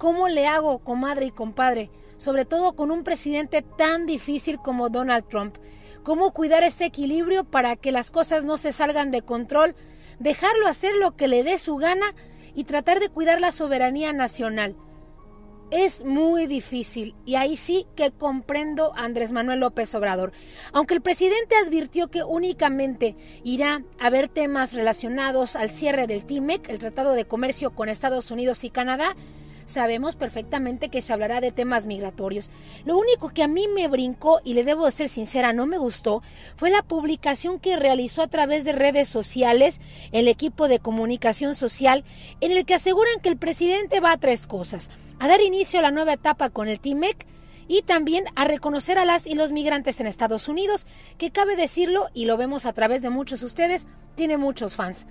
¿cómo 0.05 0.29
le 0.29 0.47
hago, 0.47 0.81
comadre 0.81 1.25
y 1.25 1.31
compadre? 1.31 1.89
Sobre 2.19 2.45
todo 2.45 2.77
con 2.77 2.91
un 2.91 3.05
presidente 3.05 3.63
tan 3.63 4.05
difícil 4.05 4.59
como 4.59 4.91
Donald 4.91 5.27
Trump. 5.31 5.57
¿Cómo 6.03 6.35
cuidar 6.35 6.63
ese 6.63 6.85
equilibrio 6.85 7.45
para 7.45 7.75
que 7.77 7.91
las 7.91 8.11
cosas 8.11 8.45
no 8.45 8.59
se 8.59 8.75
salgan 8.75 9.11
de 9.11 9.23
control? 9.23 9.75
Dejarlo 10.19 10.67
hacer 10.67 10.95
lo 10.97 11.17
que 11.17 11.27
le 11.27 11.43
dé 11.43 11.57
su 11.57 11.77
gana 11.77 12.15
y 12.55 12.65
tratar 12.65 13.01
de 13.01 13.09
cuidar 13.09 13.41
la 13.41 13.51
soberanía 13.51 14.13
nacional. 14.13 14.77
Es 15.71 16.05
muy 16.05 16.47
difícil 16.47 17.15
y 17.25 17.37
ahí 17.37 17.57
sí 17.57 17.87
que 17.97 18.11
comprendo 18.11 18.93
Andrés 18.97 19.33
Manuel 19.33 19.61
López 19.61 19.95
Obrador. 19.95 20.33
Aunque 20.75 20.93
el 20.93 21.01
presidente 21.01 21.57
advirtió 21.57 22.09
que 22.09 22.25
únicamente 22.25 23.17
irá 23.43 23.83
a 23.99 24.11
ver 24.11 24.29
temas 24.29 24.75
relacionados 24.75 25.57
al 25.57 25.71
cierre 25.71 26.07
del 26.07 26.27
TIMEC, 26.27 26.69
el 26.69 26.79
Tratado 26.79 27.13
de 27.13 27.25
Comercio 27.25 27.75
con 27.75 27.89
Estados 27.89 28.31
Unidos 28.31 28.65
y 28.65 28.71
Canadá, 28.71 29.17
sabemos 29.67 30.17
perfectamente 30.17 30.89
que 30.89 31.03
se 31.03 31.13
hablará 31.13 31.41
de 31.41 31.51
temas 31.51 31.87
migratorios. 31.87 32.51
Lo 32.85 32.99
único 32.99 33.31
que 33.31 33.43
a 33.43 33.49
mí 33.49 33.69
me 33.69 33.89
brincó, 33.89 34.41
y 34.45 34.55
le 34.55 34.65
debo 34.65 34.87
de 34.87 34.93
ser 34.93 35.09
sincera, 35.09 35.53
no 35.53 35.67
me 35.67 35.79
gustó, 35.79 36.23
fue 36.57 36.71
la 36.71 36.83
publicación 36.83 37.59
que 37.59 37.77
realizó 37.77 38.23
a 38.23 38.29
través 38.29 38.65
de 38.65 38.73
redes 38.73 39.09
sociales 39.09 39.81
el 40.13 40.29
equipo 40.29 40.69
de 40.69 40.79
comunicación 40.79 41.55
social, 41.55 42.05
en 42.41 42.53
el 42.53 42.65
que 42.65 42.75
aseguran 42.75 43.21
que 43.23 43.29
el 43.29 43.37
presidente 43.37 44.01
va 44.01 44.13
a 44.13 44.19
tres 44.19 44.47
cosas. 44.47 44.91
A 45.19 45.29
dar 45.29 45.41
inicio 45.41 45.79
a 45.79 45.83
la 45.83 45.91
nueva 45.91 46.15
etapa 46.15 46.51
con 46.51 46.69
el 46.69 46.81
TIMEC, 46.81 47.27
y 47.67 47.83
también 47.83 48.25
a 48.37 48.45
reconocer 48.45 48.99
a 48.99 49.05
las 49.05 49.27
y 49.27 49.35
los 49.35 49.53
migrantes 49.53 50.01
en 50.01 50.07
Estados 50.07 50.49
Unidos, 50.49 50.87
que 51.19 51.31
cabe 51.31 51.57
decirlo, 51.57 52.09
y 52.13 52.27
lo 52.27 52.37
vemos 52.37 52.67
a 52.67 52.73
través 52.73 53.03
de 53.03 53.11
muchos 53.11 53.41
de 53.41 53.47
ustedes, 53.47 53.87
tiene 54.15 54.37
muchos 54.37 54.75
fans. 54.75 55.07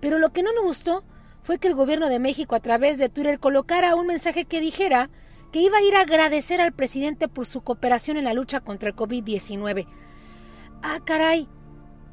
Pero 0.00 0.18
lo 0.18 0.30
que 0.32 0.42
no 0.42 0.52
me 0.52 0.60
gustó 0.60 1.02
fue 1.42 1.58
que 1.58 1.68
el 1.68 1.74
gobierno 1.74 2.08
de 2.08 2.18
México 2.18 2.54
a 2.54 2.60
través 2.60 2.98
de 2.98 3.08
Twitter 3.08 3.38
colocara 3.38 3.94
un 3.94 4.06
mensaje 4.06 4.44
que 4.44 4.60
dijera 4.60 5.10
que 5.52 5.60
iba 5.60 5.78
a 5.78 5.82
ir 5.82 5.94
a 5.94 6.02
agradecer 6.02 6.60
al 6.60 6.72
presidente 6.72 7.28
por 7.28 7.46
su 7.46 7.62
cooperación 7.62 8.16
en 8.16 8.24
la 8.24 8.34
lucha 8.34 8.60
contra 8.60 8.90
el 8.90 8.96
COVID-19. 8.96 9.86
Ah, 10.82 11.00
caray. 11.04 11.48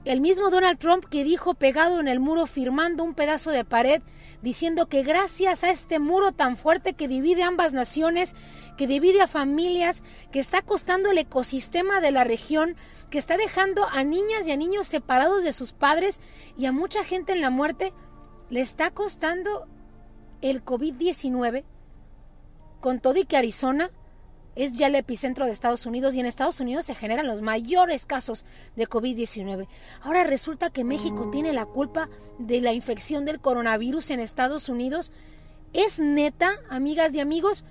El 0.06 0.22
mismo 0.22 0.52
Donald 0.52 0.78
Trump 0.78 1.06
que 1.06 1.24
dijo 1.24 1.56
pegado 1.56 2.00
en 2.00 2.08
el 2.08 2.20
muro 2.20 2.46
firmando 2.46 3.04
un 3.04 3.16
pedazo 3.16 3.50
de 3.50 3.66
pared 3.66 4.04
diciendo 4.44 4.86
que 4.88 5.02
gracias 5.02 5.64
a 5.64 5.72
este 5.72 5.98
muro 5.98 6.32
tan 6.32 6.58
fuerte 6.58 6.94
que 6.94 7.08
divide 7.08 7.42
ambas 7.42 7.74
naciones, 7.74 8.36
que 8.78 8.86
divide 8.86 9.22
a 9.22 9.28
familias, 9.28 10.04
que 10.32 10.40
está 10.40 10.62
costando 10.62 11.10
el 11.10 11.18
ecosistema 11.18 12.02
de 12.02 12.12
la 12.12 12.24
región, 12.24 12.76
que 13.10 13.18
está 13.18 13.38
dejando 13.38 13.88
a 13.88 14.04
niñas 14.04 14.46
y 14.46 14.52
a 14.52 14.58
niños 14.58 14.86
separados 14.86 15.44
de 15.44 15.54
sus 15.54 15.74
padres 15.74 16.22
y 16.56 16.68
a 16.68 16.72
mucha 16.72 17.04
gente 17.04 17.34
en 17.34 17.42
la 17.42 17.50
muerte, 17.50 17.92
le 18.50 18.62
está 18.62 18.92
costando 18.92 19.68
el 20.42 20.64
COVID-19 20.64 21.64
con 22.80 23.00
todo 23.00 23.18
y 23.18 23.26
que 23.26 23.38
Arizona 23.38 23.92
es 24.56 24.78
ya 24.78 24.88
el 24.88 24.96
epicentro 24.96 25.46
de 25.46 25.52
Estados 25.52 25.86
Unidos 25.86 26.16
y 26.16 26.22
en 26.22 26.26
Estados 26.26 26.60
Unidos 26.60 26.86
se 26.86 26.96
generan 26.96 27.28
los 27.28 27.42
mayores 27.42 28.06
casos 28.06 28.46
de 28.76 28.88
COVID-19. 28.88 29.68
Ahora 30.02 30.24
resulta 30.24 30.70
que 30.70 30.86
México 30.86 31.30
tiene 31.30 31.52
la 31.52 31.66
culpa 31.66 32.10
de 32.40 32.62
la 32.62 32.72
infección 32.72 33.26
del 33.26 33.42
coronavirus 33.42 34.12
en 34.12 34.22
Estados 34.22 34.70
Unidos. 34.70 35.12
Es 35.74 36.00
neta, 36.00 36.52
amigas 36.70 37.14
y 37.14 37.20
amigos, 37.20 37.66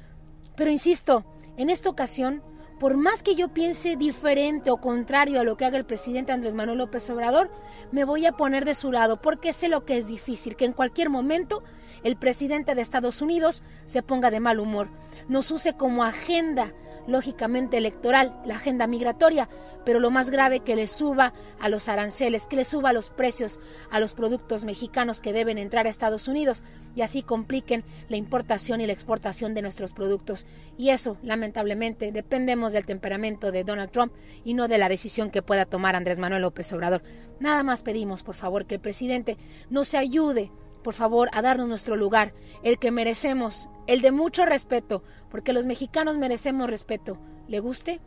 pero 0.57 0.71
insisto, 0.71 1.25
en 1.57 1.71
esta 1.71 1.89
ocasión, 1.89 2.43
por 2.79 2.97
más 2.97 3.23
que 3.23 3.35
yo 3.35 3.49
piense 3.49 3.97
diferente 3.97 4.71
o 4.71 4.79
contrario 4.79 5.41
a 5.41 5.45
lo 5.45 5.57
que 5.57 5.65
haga 5.65 5.79
el 5.79 5.85
presidente 5.85 6.33
Andrés 6.33 6.55
Manuel 6.55 6.79
López 6.79 7.09
Obrador, 7.11 7.51
me 7.93 8.05
voy 8.05 8.27
a 8.27 8.33
poner 8.33 8.65
de 8.65 8.75
su 8.75 8.91
lado 8.91 9.21
porque 9.21 9.53
sé 9.53 9.69
lo 9.69 9.85
que 9.85 9.99
es 9.99 10.09
difícil, 10.09 10.57
que 10.57 10.65
en 10.65 10.73
cualquier 10.73 11.11
momento 11.11 11.63
el 12.03 12.17
presidente 12.17 12.75
de 12.75 12.83
Estados 12.83 13.23
Unidos 13.23 13.63
se 13.85 14.03
ponga 14.03 14.31
de 14.31 14.41
mal 14.41 14.59
humor, 14.61 14.89
nos 15.29 15.51
use 15.51 15.75
como 15.75 16.05
agenda, 16.05 16.73
lógicamente 17.07 17.77
electoral, 17.77 18.41
la 18.45 18.57
agenda 18.57 18.87
migratoria, 18.87 19.49
pero 19.85 20.01
lo 20.01 20.11
más 20.11 20.31
grave 20.31 20.61
que 20.61 20.77
le 20.77 20.87
suba 20.87 21.35
a 21.61 21.69
los 21.69 21.89
aranceles, 21.89 22.47
que 22.47 22.57
le 22.57 22.65
suba 22.65 22.93
los 22.93 23.11
precios 23.11 23.61
a 23.91 24.01
los 24.01 24.15
productos 24.15 24.65
mexicanos 24.65 25.21
que 25.21 25.33
deben 25.33 25.59
entrar 25.59 25.87
a 25.87 25.91
Estados 25.91 26.29
Unidos 26.29 26.65
y 26.97 27.03
así 27.03 27.23
compliquen 27.23 27.85
la 28.09 28.17
importación 28.17 28.81
y 28.81 28.87
la 28.87 28.93
exportación 28.93 29.55
de 29.55 29.63
nuestros 29.63 29.93
productos. 29.93 30.47
Y 30.79 30.91
eso, 30.91 31.19
lamentablemente, 31.23 32.13
dependemos 32.13 32.73
del 32.73 32.87
temperamento 32.87 33.53
de 33.53 33.65
Donald 33.65 33.91
Trump 33.91 34.13
y 34.45 34.55
no 34.55 34.69
de 34.69 34.79
la 34.79 34.89
decisión 34.89 35.31
que 35.31 35.43
pueda 35.43 35.67
tomar 35.67 35.97
Andrés 35.97 36.19
Manuel 36.19 36.43
López 36.43 36.73
Obrador. 36.73 37.03
Nada 37.41 37.63
más 37.63 37.83
pedimos, 37.83 38.23
por 38.23 38.35
favor, 38.35 38.67
que 38.67 38.77
el 38.77 38.81
presidente 38.81 39.37
nos 39.69 39.95
ayude 39.95 40.51
por 40.85 40.95
favor, 40.95 41.29
a 41.33 41.43
darnos 41.43 41.67
nuestro 41.67 41.97
lugar, 41.97 42.35
el 42.63 42.79
que 42.79 42.93
merecemos, 42.93 43.69
el 43.89 44.03
de 44.03 44.13
mucho 44.13 44.47
respeto, 44.47 45.03
porque 45.31 45.53
los 45.53 45.67
mexicanos 45.67 46.17
merecemos 46.19 46.71
respeto, 46.71 47.19
le 47.49 47.59
guste 47.59 48.01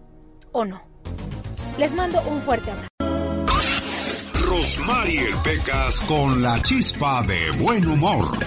o 0.53 0.63
no. 0.63 0.83
Les 1.77 1.93
mando 1.93 2.21
un 2.21 2.41
fuerte 2.41 2.71
abrazo. 2.71 2.87
Rosmarie 4.49 5.27
Pecas 5.43 5.99
con 6.01 6.41
la 6.41 6.61
chispa 6.63 7.21
de 7.23 7.51
buen 7.61 7.85
humor. 7.85 8.37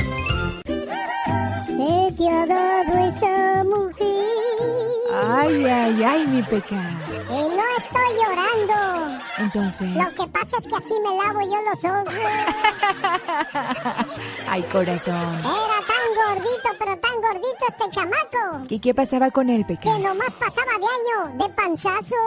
¿Qué 0.65 2.15
te 2.17 2.29
ha 2.29 2.47
dado 2.47 3.09
esa 3.09 3.65
mujer? 3.65 4.21
Ay, 5.13 5.65
ay, 5.65 6.03
ay, 6.03 6.27
mi 6.27 6.43
pecas. 6.43 6.93
Y 7.31 7.49
no 7.49 7.65
estoy 7.79 8.10
Entonces. 9.39 9.89
Lo 9.95 10.11
que 10.25 10.31
pasa 10.31 10.59
es 10.59 10.67
que 10.67 10.77
así 10.77 10.93
me 11.01 11.17
lavo 11.17 11.41
yo 11.41 11.63
los 11.63 11.85
ojos. 11.85 12.15
ay, 14.49 14.63
corazón. 14.65 15.41
Era 15.41 15.81
tan 15.87 16.15
gordito, 16.37 16.69
pero 16.79 16.97
tan 16.99 17.21
gordito 17.23 17.65
este 17.69 17.89
chamaco. 17.91 18.67
¿Y 18.69 18.79
qué 18.81 18.95
pasaba 18.95 19.31
con 19.31 19.49
él, 19.49 19.65
pecas? 19.65 19.95
Que 19.95 19.99
nomás 20.03 20.33
pasaba 20.39 20.73
de 20.79 20.87
año, 20.87 21.33
de 21.39 21.49
panzazo. 21.55 22.15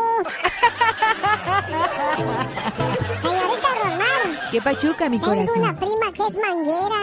Señorita 3.22 3.68
Román. 3.84 4.38
¿Qué 4.52 4.62
pachuca, 4.62 5.10
mi 5.10 5.20
Tengo 5.20 5.34
corazón? 5.34 5.62
una 5.62 5.74
prima 5.76 6.12
que 6.14 6.24
es 6.28 6.38
manguera. 6.38 6.96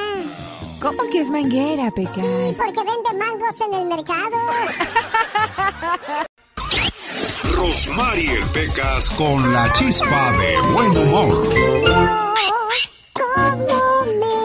¿Cómo 0.81 1.03
que 1.11 1.21
es 1.21 1.31
manguera, 1.31 1.91
pecas? 1.91 2.25
Sí, 2.25 2.57
porque 2.57 2.83
vende 2.85 3.13
mangos 3.25 3.61
en 3.61 3.75
el 3.75 3.87
mercado. 3.87 4.39
Rosmarie 7.56 8.40
Pecas 8.52 9.10
con 9.10 9.52
la 9.52 9.72
chispa 9.72 10.32
de 10.32 10.72
buen 10.72 10.97
humor. 10.97 11.48
¿Cómo 13.12 14.05
me 14.20 14.39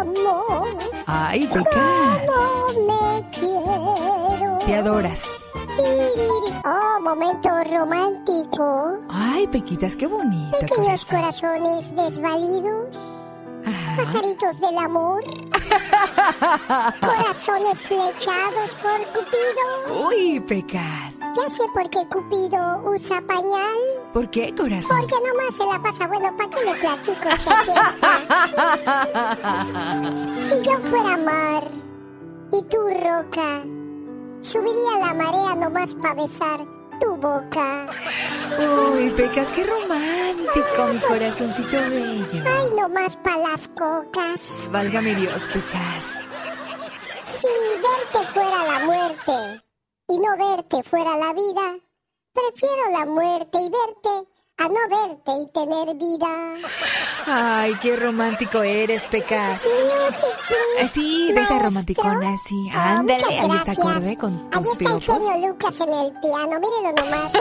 amo? 0.00 0.66
Ay, 1.06 1.46
pecas. 1.46 2.20
¿Cómo 2.26 2.86
me 2.86 3.30
quiero? 3.30 4.58
Te 4.66 4.74
adoras. 4.76 5.22
Oh, 6.64 7.00
momento 7.02 7.48
romántico. 7.64 8.98
Ay, 9.10 9.46
pequitas, 9.48 9.96
qué 9.96 10.06
bonito. 10.06 10.58
Pequeños 10.60 11.04
corazón. 11.04 11.50
corazones 11.60 11.96
desvalidos. 11.96 13.17
Pajaritos 13.96 14.60
del 14.60 14.78
amor. 14.78 15.22
Corazones 17.00 17.82
flechados 17.82 18.74
por 18.82 18.98
Cupido. 19.12 20.06
Uy, 20.08 20.40
pecas. 20.40 21.14
Ya 21.36 21.48
sé 21.48 21.62
por 21.74 21.90
qué 21.90 22.06
Cupido 22.08 22.82
usa 22.84 23.20
pañal. 23.26 23.78
¿Por 24.12 24.30
qué, 24.30 24.54
corazón? 24.54 25.00
Porque 25.00 25.16
nomás 25.26 25.54
se 25.54 25.66
la 25.66 25.82
pasa 25.82 26.06
bueno, 26.06 26.34
¿para 26.36 26.50
qué 26.50 26.64
le 26.64 26.74
platico 26.74 27.28
está? 27.28 27.64
Si 30.36 30.62
yo 30.62 30.78
fuera 30.88 31.16
mar 31.18 31.64
y 32.52 32.62
tú 32.62 32.78
roca, 32.78 33.62
subiría 34.40 34.98
la 34.98 35.14
marea 35.14 35.54
nomás 35.56 35.94
para 35.94 36.14
besar 36.14 36.77
tu 37.00 37.16
boca. 37.16 37.88
Uy, 38.58 39.10
pecas, 39.10 39.52
qué 39.52 39.64
romántico, 39.64 40.86
mi 40.92 40.98
corazoncito 40.98 41.78
bello. 41.90 42.44
Ay, 42.46 42.70
nomás 42.76 43.16
para 43.16 43.38
las 43.38 43.68
cocas. 43.68 44.66
Válgame 44.70 45.14
Dios, 45.14 45.48
pecas. 45.48 46.04
Si 47.24 47.46
verte 47.76 48.26
fuera 48.32 48.64
la 48.64 48.80
muerte 48.86 49.62
y 50.08 50.18
no 50.18 50.36
verte 50.36 50.82
fuera 50.82 51.16
la 51.16 51.32
vida, 51.32 51.78
prefiero 52.32 52.90
la 52.92 53.06
muerte 53.06 53.58
y 53.58 53.70
verte 53.70 54.28
a 54.58 54.68
no 54.68 54.74
verte 54.90 55.32
y 55.40 55.46
tener 55.52 55.94
vida. 55.96 56.28
Ay, 57.26 57.74
qué 57.80 57.96
romántico 57.96 58.62
eres, 58.62 59.04
pecas. 59.06 59.62
Music. 59.62 60.28
Así, 60.82 61.32
de 61.32 61.40
esa 61.42 61.58
romanticona, 61.60 62.32
así. 62.34 62.56
Oh, 62.74 62.78
Ándale, 62.78 63.22
muchas 63.22 63.38
ahí 63.38 63.50
está 63.50 63.74
gracias. 63.74 63.78
acorde 63.78 64.16
con 64.16 64.48
Ahí 64.52 64.62
tus 64.62 64.72
está 64.72 64.92
el 64.94 65.00
genio 65.02 65.48
Lucas 65.48 65.80
en 65.80 65.92
el 65.92 66.12
piano, 66.20 66.60
mírelo 66.60 66.92
nomás. 66.96 67.32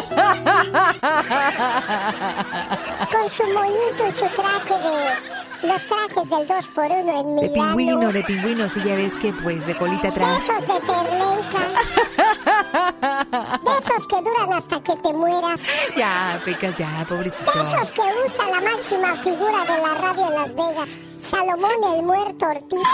Con 3.11 3.29
su 3.29 3.43
moñito 3.53 4.07
y 4.07 4.11
su 4.11 4.25
traje 4.35 4.77
de... 4.77 5.46
Los 5.63 5.81
trajes 5.87 6.29
del 6.29 6.47
2x1 6.47 6.91
en 6.91 7.07
De 7.07 7.13
Milano. 7.49 7.75
pingüino, 7.75 8.11
de 8.11 8.23
pingüino, 8.23 8.69
sí, 8.69 8.79
ya 8.85 8.93
ves 8.95 9.15
que 9.15 9.33
pues 9.33 9.65
de 9.65 9.75
colita 9.75 10.03
De 10.03 10.07
atrás. 10.09 10.43
esos 10.43 10.67
de 10.67 10.79
terlenca. 10.79 11.67
De 13.63 13.71
esos 13.77 14.07
que 14.07 14.21
duran 14.21 14.53
hasta 14.53 14.79
que 14.81 14.95
te 14.97 15.13
mueras. 15.13 15.61
Ya, 15.95 16.39
Pecas, 16.45 16.75
ya, 16.77 17.05
pobrecito. 17.07 17.51
De 17.51 17.61
esos 17.61 17.91
que 17.93 18.01
usa 18.25 18.45
la 18.49 18.59
máxima 18.61 19.15
figura 19.17 19.63
de 19.65 19.77
la 19.81 19.93
radio 19.95 20.27
en 20.27 20.33
Las 20.35 20.55
Vegas, 20.55 20.99
Salomón 21.19 21.71
el 21.95 22.03
Muerto 22.03 22.45
Ortiz. 22.45 22.77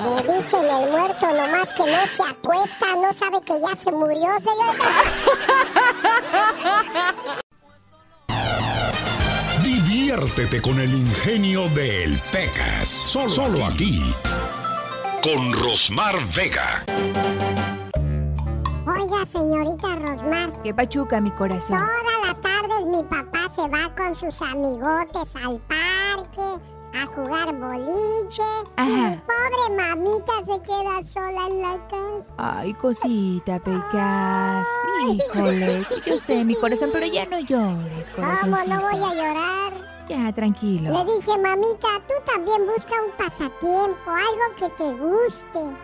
Le 0.00 0.22
dicen 0.36 0.64
el 0.64 0.90
muerto 0.90 1.26
nomás 1.32 1.72
que 1.74 1.84
no 1.84 2.06
se 2.06 2.22
acuesta, 2.22 2.86
no 2.96 3.12
sabe 3.14 3.40
que 3.42 3.60
ya 3.60 3.74
se 3.76 3.92
murió, 3.92 4.28
señor. 4.40 4.74
Diviértete 10.14 10.62
con 10.62 10.78
el 10.78 10.94
ingenio 10.94 11.68
del 11.70 12.20
Pecas. 12.30 12.86
Solo, 12.86 13.28
solo 13.28 13.64
aquí. 13.66 14.00
Con 15.20 15.52
Rosmar 15.52 16.14
Vega. 16.32 16.84
Oiga, 18.86 19.26
señorita 19.26 19.96
Rosmar. 19.96 20.52
Qué 20.62 20.72
pachuca, 20.72 21.20
mi 21.20 21.32
corazón. 21.32 21.78
Todas 21.80 22.28
las 22.28 22.40
tardes 22.40 22.86
mi 22.86 23.02
papá 23.02 23.48
se 23.48 23.62
va 23.62 23.92
con 23.96 24.14
sus 24.14 24.40
amigotes 24.40 25.34
al 25.34 25.60
parque 25.62 26.62
a 26.96 27.06
jugar 27.06 27.52
boliche. 27.56 28.42
Y 28.78 28.82
mi 28.82 29.16
pobre 29.16 29.76
mamita 29.76 30.32
se 30.44 30.62
queda 30.62 31.02
sola 31.02 31.48
en 31.48 31.60
la 31.60 31.88
casa. 31.88 32.34
Ay, 32.38 32.72
cosita, 32.74 33.58
Pecas. 33.58 34.68
Híjole, 35.10 35.82
sí, 35.82 35.94
yo 36.06 36.18
sé, 36.18 36.44
mi 36.44 36.54
corazón, 36.54 36.90
pero 36.92 37.06
ya 37.06 37.26
no 37.26 37.40
llores, 37.40 38.12
¿Cómo 38.12 38.28
corazoncito. 38.28 38.76
no 38.76 38.80
voy 38.80 39.10
a 39.10 39.14
llorar? 39.14 39.93
Ya, 40.08 40.32
tranquilo. 40.32 40.90
Le 40.92 41.14
dije, 41.14 41.38
mamita, 41.38 41.88
tú 42.06 42.14
también 42.26 42.66
busca 42.66 42.94
un 43.02 43.12
pasatiempo, 43.12 44.10
algo 44.10 44.54
que 44.56 44.68
te 44.70 44.92
guste. 44.92 45.76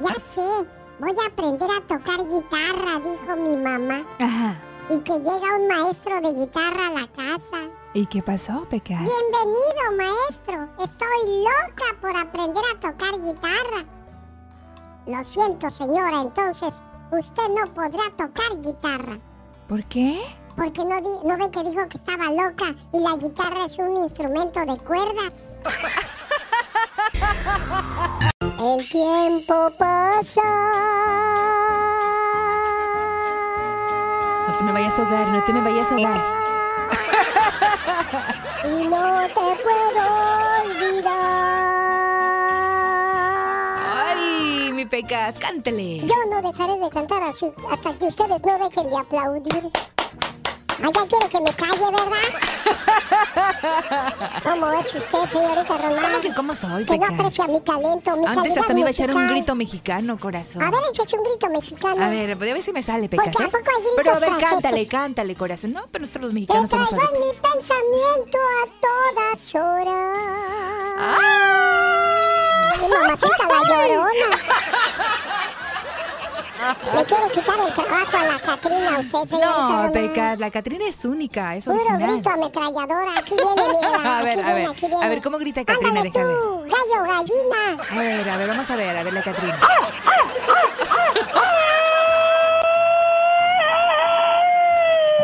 Ya 0.00 0.14
sé, 0.20 0.68
voy 0.98 1.14
a 1.22 1.26
aprender 1.26 1.70
a 1.70 1.80
tocar 1.80 2.18
guitarra, 2.26 3.00
dijo 3.00 3.36
mi 3.36 3.56
mamá. 3.56 4.06
Ajá. 4.18 4.60
Y 4.90 5.00
que 5.00 5.14
llega 5.14 5.56
un 5.58 5.68
maestro 5.68 6.20
de 6.20 6.32
guitarra 6.34 6.88
a 6.88 7.00
la 7.00 7.06
casa. 7.08 7.56
¿Y 7.94 8.06
qué 8.06 8.22
pasó, 8.22 8.66
Pecas? 8.68 9.00
Bienvenido, 9.00 9.96
maestro. 9.96 10.68
Estoy 10.82 11.44
loca 11.44 11.84
por 12.00 12.16
aprender 12.16 12.64
a 12.74 12.80
tocar 12.80 13.20
guitarra. 13.20 13.86
Lo 15.06 15.24
siento, 15.24 15.70
señora, 15.70 16.22
entonces 16.22 16.80
usted 17.10 17.48
no 17.48 17.72
podrá 17.72 18.04
tocar 18.16 18.60
guitarra. 18.60 19.18
¿Por 19.68 19.84
qué? 19.84 20.20
Porque 20.56 20.84
no, 20.84 21.00
di- 21.00 21.20
no 21.28 21.36
ve 21.38 21.50
que 21.50 21.62
dijo 21.64 21.88
que 21.88 21.96
estaba 21.98 22.24
loca 22.30 22.74
y 22.92 23.00
la 23.00 23.16
guitarra 23.16 23.64
es 23.66 23.78
un 23.78 23.96
instrumento 23.98 24.60
de 24.60 24.76
cuerdas. 24.78 25.56
El 28.60 28.88
tiempo 28.88 29.70
pasa. 29.78 30.40
No 34.48 34.54
te 34.58 34.64
me 34.64 34.72
vayas 34.72 34.98
a 34.98 35.02
ahogar, 35.02 35.26
no 35.28 35.42
te 35.44 35.52
me 35.52 35.60
vayas 35.62 35.90
a 35.90 35.94
ahogar. 35.94 36.20
Y 38.64 38.84
no 38.84 39.26
te 39.28 39.56
puedo 39.62 40.02
olvidar. 40.62 41.12
Ay, 43.96 44.70
mi 44.72 44.84
Pecas, 44.86 45.38
cántale. 45.38 45.98
Yo 46.00 46.14
no 46.30 46.40
dejaré 46.42 46.78
de 46.78 46.88
cantar 46.90 47.22
así 47.24 47.52
hasta 47.70 47.96
que 47.98 48.04
ustedes 48.06 48.42
no 48.44 48.58
dejen 48.58 48.90
de 48.90 48.96
aplaudir. 48.98 49.70
Ya 50.82 51.06
quiere 51.06 51.28
que 51.28 51.40
me 51.40 51.52
calle, 51.54 51.90
¿verdad? 51.90 52.18
¿Cómo 54.42 54.72
es 54.72 54.86
usted, 54.94 55.26
señorita 55.28 55.76
Román? 55.78 56.02
¿Cómo 56.02 56.20
que 56.20 56.34
cómo 56.34 56.54
soy, 56.54 56.84
Que 56.84 56.98
no 56.98 57.06
aprecia 57.06 57.46
mi 57.46 57.60
talento, 57.60 58.16
mi 58.16 58.26
Antes 58.26 58.56
hasta 58.58 58.74
me 58.74 58.80
iba 58.80 58.88
a 58.88 58.92
echar 58.92 59.14
un 59.14 59.28
grito 59.28 59.54
mexicano, 59.54 60.18
corazón. 60.18 60.62
A 60.62 60.70
ver, 60.70 60.80
échese 60.90 61.16
un 61.16 61.24
grito 61.24 61.48
mexicano. 61.50 62.04
A 62.04 62.08
ver, 62.08 62.34
voy 62.36 62.50
a 62.50 62.54
ver 62.54 62.62
si 62.62 62.72
me 62.72 62.82
sale, 62.82 63.08
Pecas, 63.08 63.26
Porque 63.26 63.42
¿a 63.44 63.46
¿eh? 63.46 63.50
poco 63.50 63.64
hay 63.70 63.76
gritos 63.82 63.96
Pero 63.96 64.12
a 64.12 64.18
ver, 64.18 64.28
franceses? 64.30 64.50
cántale, 64.62 64.86
cántale, 64.88 65.34
corazón. 65.36 65.72
No, 65.72 65.82
pero 65.90 66.02
nosotros 66.02 66.22
los 66.24 66.30
Te 66.32 66.34
mexicanos 66.34 66.70
somos 66.70 66.88
traigo 66.88 67.14
en 67.14 67.20
mi 67.20 67.32
pensamiento 67.40 68.38
a 68.38 68.66
todas 68.80 69.54
horas. 69.54 70.98
¡Ay, 70.98 72.88
mamacita 72.88 73.48
la 73.48 73.60
llorona! 73.68 74.30
Le 76.94 77.04
quiere 77.04 77.30
quitar 77.34 77.56
el 77.66 77.74
trabajo 77.74 78.16
a 78.16 78.24
la 78.26 78.38
Catrina, 78.40 78.98
usted, 79.00 79.24
señorita 79.24 79.86
No. 79.86 79.92
Pecas, 79.92 80.38
la 80.38 80.50
Catrina 80.50 80.84
es 80.88 81.04
única, 81.04 81.56
es 81.56 81.64
Puro 81.64 81.76
original. 81.76 82.12
grito 82.12 82.30
ametralladora. 82.30 83.18
Aquí 83.18 83.34
viene, 83.36 83.68
mira. 83.80 84.18
A 84.18 84.22
ver, 84.22 84.32
aquí 84.32 84.40
a 84.40 84.44
viene, 84.44 84.54
ver, 84.54 84.70
aquí 84.70 84.86
viene. 84.88 85.04
a 85.04 85.08
ver, 85.08 85.22
¿cómo 85.22 85.38
grita 85.38 85.64
Catrina? 85.64 85.88
Ándale 85.88 86.10
Déjame 86.10 86.34
tú, 86.34 86.60
gallo, 86.68 87.02
gallina. 87.02 87.82
A 87.90 87.94
ver, 87.98 88.30
a 88.30 88.36
ver, 88.36 88.48
vamos 88.48 88.70
a 88.70 88.76
ver, 88.76 88.96
a 88.96 89.02
ver 89.02 89.12
la 89.12 89.22
Catrina. 89.22 89.58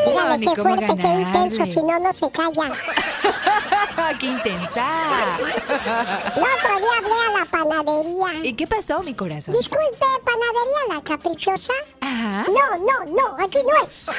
Dígale 0.06 0.28
No, 0.31 0.36
ni 0.39 0.47
qué 0.47 0.62
fuerte, 0.62 0.86
qué 0.86 0.94
ganarle. 1.02 1.23
intenso, 1.23 1.66
si 1.66 1.82
no, 1.82 1.98
no 1.98 2.12
se 2.15 2.31
calla. 2.31 2.73
¡Qué 4.19 4.27
intensa! 4.27 4.87
El 5.39 6.43
otro 6.43 6.77
día 6.79 6.97
hablé 6.99 7.15
a 7.27 7.31
la 7.39 7.45
panadería. 7.51 8.45
¿Y 8.45 8.53
qué 8.55 8.66
pasó, 8.66 9.03
mi 9.03 9.15
corazón? 9.15 9.55
Disculpe, 9.55 10.07
¿panadería 10.25 10.95
la 10.95 11.01
caprichosa? 11.03 11.73
Ajá. 12.01 12.47
No, 12.49 12.79
no, 12.79 13.05
no, 13.07 13.37
aquí 13.45 13.59
no 13.62 13.85
es. 13.85 14.09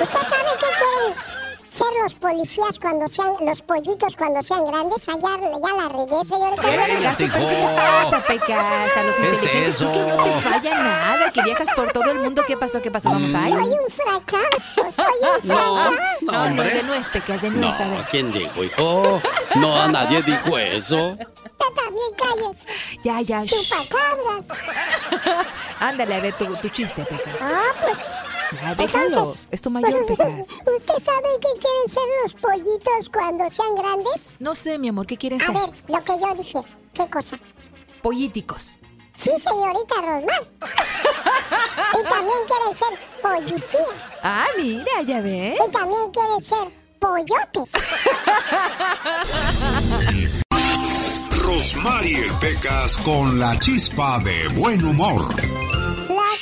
¿Usted 0.00 0.22
sabe 0.22 0.50
qué 0.58 0.66
quieren 0.78 1.43
ser 1.74 1.86
los 2.02 2.14
policías 2.14 2.78
cuando 2.78 3.08
sean, 3.08 3.32
los 3.40 3.60
pollitos 3.62 4.16
cuando 4.16 4.42
sean 4.42 4.66
grandes? 4.66 5.08
Allá 5.08 5.20
ya 5.40 5.72
la 5.74 5.88
regué, 5.88 6.16
pero 6.60 7.14
¿sí 7.16 7.24
¿qué 7.26 7.68
pasa, 7.74 8.24
Pecas? 8.26 8.96
A 8.96 9.02
los 9.02 9.14
¿Qué 9.16 9.22
es 9.32 9.42
inteligentes, 9.42 9.78
¿tú 9.78 9.92
que 9.92 9.98
no 9.98 10.22
te 10.24 10.30
eso? 10.30 10.40
falla 10.42 10.70
nada, 10.70 11.32
que 11.32 11.42
viajas 11.42 11.68
por 11.74 11.92
todo 11.92 12.10
el 12.10 12.18
mundo. 12.20 12.42
¿Qué 12.46 12.56
pasó? 12.56 12.80
¿Qué 12.80 12.90
pasó? 12.90 13.10
Vamos 13.10 13.34
ahí. 13.34 13.50
Soy 13.52 13.62
un 13.62 13.90
fracaso, 13.90 14.92
soy 14.94 15.06
un 15.20 15.48
No, 15.48 15.54
fracaso. 15.56 15.96
no, 16.22 16.32
No, 16.32 16.50
no, 16.50 16.62
de 16.62 16.82
nuez, 16.84 17.08
Pecas, 17.10 17.42
de 17.42 17.50
nuez, 17.50 17.80
a 17.80 17.84
No, 17.86 17.96
ver. 17.96 18.06
¿quién 18.10 18.32
dijo, 18.32 18.62
hijo? 18.64 19.20
No, 19.56 19.80
a 19.80 19.88
nadie 19.88 20.22
dijo 20.22 20.58
eso. 20.58 21.16
Tú 21.58 21.66
también 21.74 22.10
calles. 22.16 22.66
Ya, 23.02 23.20
ya. 23.20 23.44
Chupacabras. 23.44 24.48
Ándale, 25.80 26.14
a 26.16 26.20
ver 26.20 26.34
tu, 26.36 26.46
tu 26.56 26.68
chiste, 26.68 27.04
Pecas. 27.04 27.36
Ah, 27.40 27.72
pues. 27.80 27.98
Ya, 28.52 28.74
déjalo. 28.74 29.06
Entonces, 29.06 29.46
Es 29.50 29.62
tu 29.62 29.70
mayor, 29.70 30.06
Pecas. 30.06 30.28
¿Usted 30.48 30.98
sabe 31.00 31.28
qué 31.40 31.48
quieren 31.60 31.88
ser 31.88 32.02
los 32.22 32.34
pollitos 32.34 33.08
cuando 33.12 33.48
sean 33.50 33.74
grandes? 33.76 34.36
No 34.38 34.54
sé, 34.54 34.78
mi 34.78 34.88
amor, 34.88 35.06
¿qué 35.06 35.16
quieres 35.16 35.42
A 35.42 35.46
ser? 35.46 35.54
ver, 35.54 35.70
lo 35.88 36.04
que 36.04 36.12
yo 36.20 36.34
dije. 36.34 36.58
¿Qué 36.92 37.08
cosa? 37.10 37.36
Políticos. 38.02 38.78
Sí, 39.14 39.30
señorita 39.38 39.94
Rosmar. 40.02 40.42
y 42.00 42.08
también 42.08 42.38
quieren 42.46 42.74
ser 42.74 42.98
policías. 43.22 44.20
Ah, 44.24 44.46
mira, 44.58 45.02
ya 45.02 45.20
ves. 45.20 45.56
Y 45.68 45.72
también 45.72 46.10
quieren 46.12 46.40
ser 46.40 46.72
pollotes. 47.00 47.72
Rosmarie 51.42 52.30
Pecas 52.40 52.96
con 52.98 53.38
la 53.38 53.58
chispa 53.58 54.18
de 54.20 54.48
buen 54.48 54.84
humor. 54.84 55.28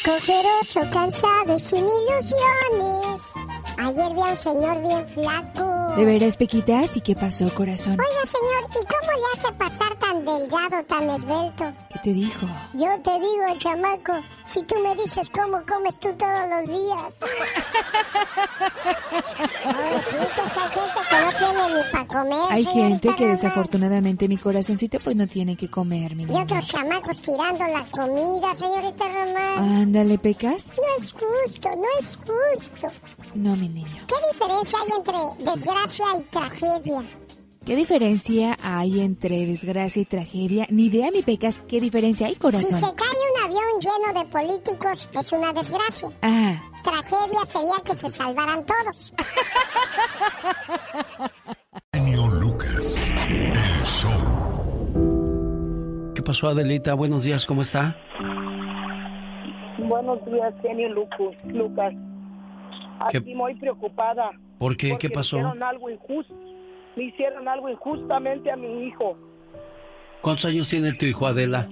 Flaco, 0.03 0.21
ferozo, 0.25 0.91
cansado 0.91 1.59
sin 1.59 1.87
ilusiones. 1.87 3.35
Ayer 3.79 4.15
vi 4.15 4.23
al 4.23 4.39
señor 4.39 4.83
bien 4.83 5.09
flaco. 5.09 5.95
¿De 5.97 6.05
veras, 6.07 6.37
Pequitas? 6.39 6.97
¿Y 6.97 7.01
qué 7.03 7.15
pasó, 7.15 7.53
corazón? 7.55 7.99
Oiga, 8.01 8.25
señor, 8.25 8.71
¿y 8.71 8.87
cómo 8.87 9.13
le 9.13 9.25
hace 9.35 9.53
pasar 9.53 9.95
tan 9.99 10.25
delgado, 10.25 10.85
tan 10.87 11.11
esbelto? 11.11 11.73
¿Qué 11.93 11.99
te 12.03 12.13
dijo? 12.15 12.47
Yo 12.73 12.89
te 13.03 13.13
digo, 13.13 13.59
chamaco, 13.59 14.15
si 14.47 14.63
tú 14.63 14.75
me 14.83 14.95
dices 14.97 15.29
cómo 15.31 15.63
comes 15.67 15.99
tú 15.99 16.13
todos 16.15 16.49
los 16.49 16.67
días. 16.69 17.19
Pobrecito, 19.65 20.45
es 20.47 20.53
que 20.53 20.61
hay 20.61 20.71
gente 20.73 21.01
que 21.11 21.17
no 21.21 21.33
tiene 21.39 21.75
ni 21.75 21.93
para 21.93 22.07
comer. 22.07 22.47
Hay 22.51 22.65
gente 22.65 23.15
que 23.15 23.27
desafortunadamente 23.29 24.29
mi 24.29 24.39
corazoncito 24.39 24.99
pues 25.01 25.15
no 25.17 25.27
tiene 25.27 25.57
que 25.57 25.69
comer, 25.69 26.17
mi 26.17 26.25
Y 26.25 26.41
otros 26.41 26.67
chamacos 26.69 27.19
tirando 27.21 27.67
la 27.67 27.85
comida, 27.91 28.55
señorita 28.55 29.05
Román. 29.05 29.83
Ándale, 29.83 30.19
Pecas. 30.19 30.79
No 30.79 31.05
es 31.05 31.13
justo, 31.13 31.69
no 31.77 31.85
es 32.01 32.17
justo. 32.17 32.89
No, 33.35 33.57
mi 33.57 33.69
niño. 33.75 34.07
¿Qué 34.07 34.15
diferencia 34.33 34.79
hay 34.81 34.89
entre 34.97 35.19
desgracia 35.45 36.05
y 36.19 36.23
tragedia? 36.25 37.03
¿Qué 37.65 37.77
diferencia 37.77 38.59
hay 38.63 39.01
entre 39.03 39.47
desgracia 39.47 40.03
y 40.03 40.05
tragedia? 40.05 40.67
Ni 40.71 40.87
idea, 40.87 41.11
mi 41.13 41.23
Pecas, 41.23 41.63
¿qué 41.69 41.81
diferencia 41.81 42.27
hay, 42.27 42.33
Si 42.35 42.39
corazón? 42.41 42.79
se 42.79 42.95
cae 42.97 43.09
un 43.31 43.45
avión 43.45 43.63
lleno 43.81 44.21
de 44.21 44.27
políticos, 44.29 45.09
es 45.13 45.33
una 45.33 45.53
desgracia. 45.53 46.09
Ah, 46.23 46.61
Tragedia 46.83 47.45
sería 47.45 47.77
que 47.85 47.95
se 47.95 48.09
salvaran 48.11 48.67
todos. 48.67 49.13
Genio 51.95 52.27
Lucas, 52.41 53.13
el 53.29 53.85
show. 53.87 54.11
¿Qué 56.17 56.23
pasó, 56.23 56.49
Adelita? 56.49 56.95
Buenos 56.95 57.23
días, 57.23 57.47
¿cómo 57.47 57.63
está? 57.63 57.97
Buenos 59.79 60.25
días, 60.25 60.53
genio 60.63 60.89
Lucas. 60.89 61.93
Lucas. 62.95 63.09
¿Qué- 63.11 63.19
Aquí 63.19 63.35
muy 63.35 63.55
preocupada. 63.55 64.31
¿Por 64.59 64.77
qué? 64.77 64.91
porque 64.91 65.09
¿Qué 65.09 65.15
pasó? 65.15 65.37
Me 65.37 65.43
hicieron 65.43 65.63
algo 65.63 65.91
injusto. 65.91 66.35
Me 66.97 67.05
hicieron 67.05 67.49
algo 67.49 67.69
injustamente 67.69 68.51
a 68.53 68.57
mi 68.57 68.85
hijo. 68.87 69.17
¿Cuántos 70.21 70.45
años 70.45 70.69
tiene 70.69 70.93
tu 70.93 71.05
hijo, 71.07 71.27
Adela? 71.27 71.69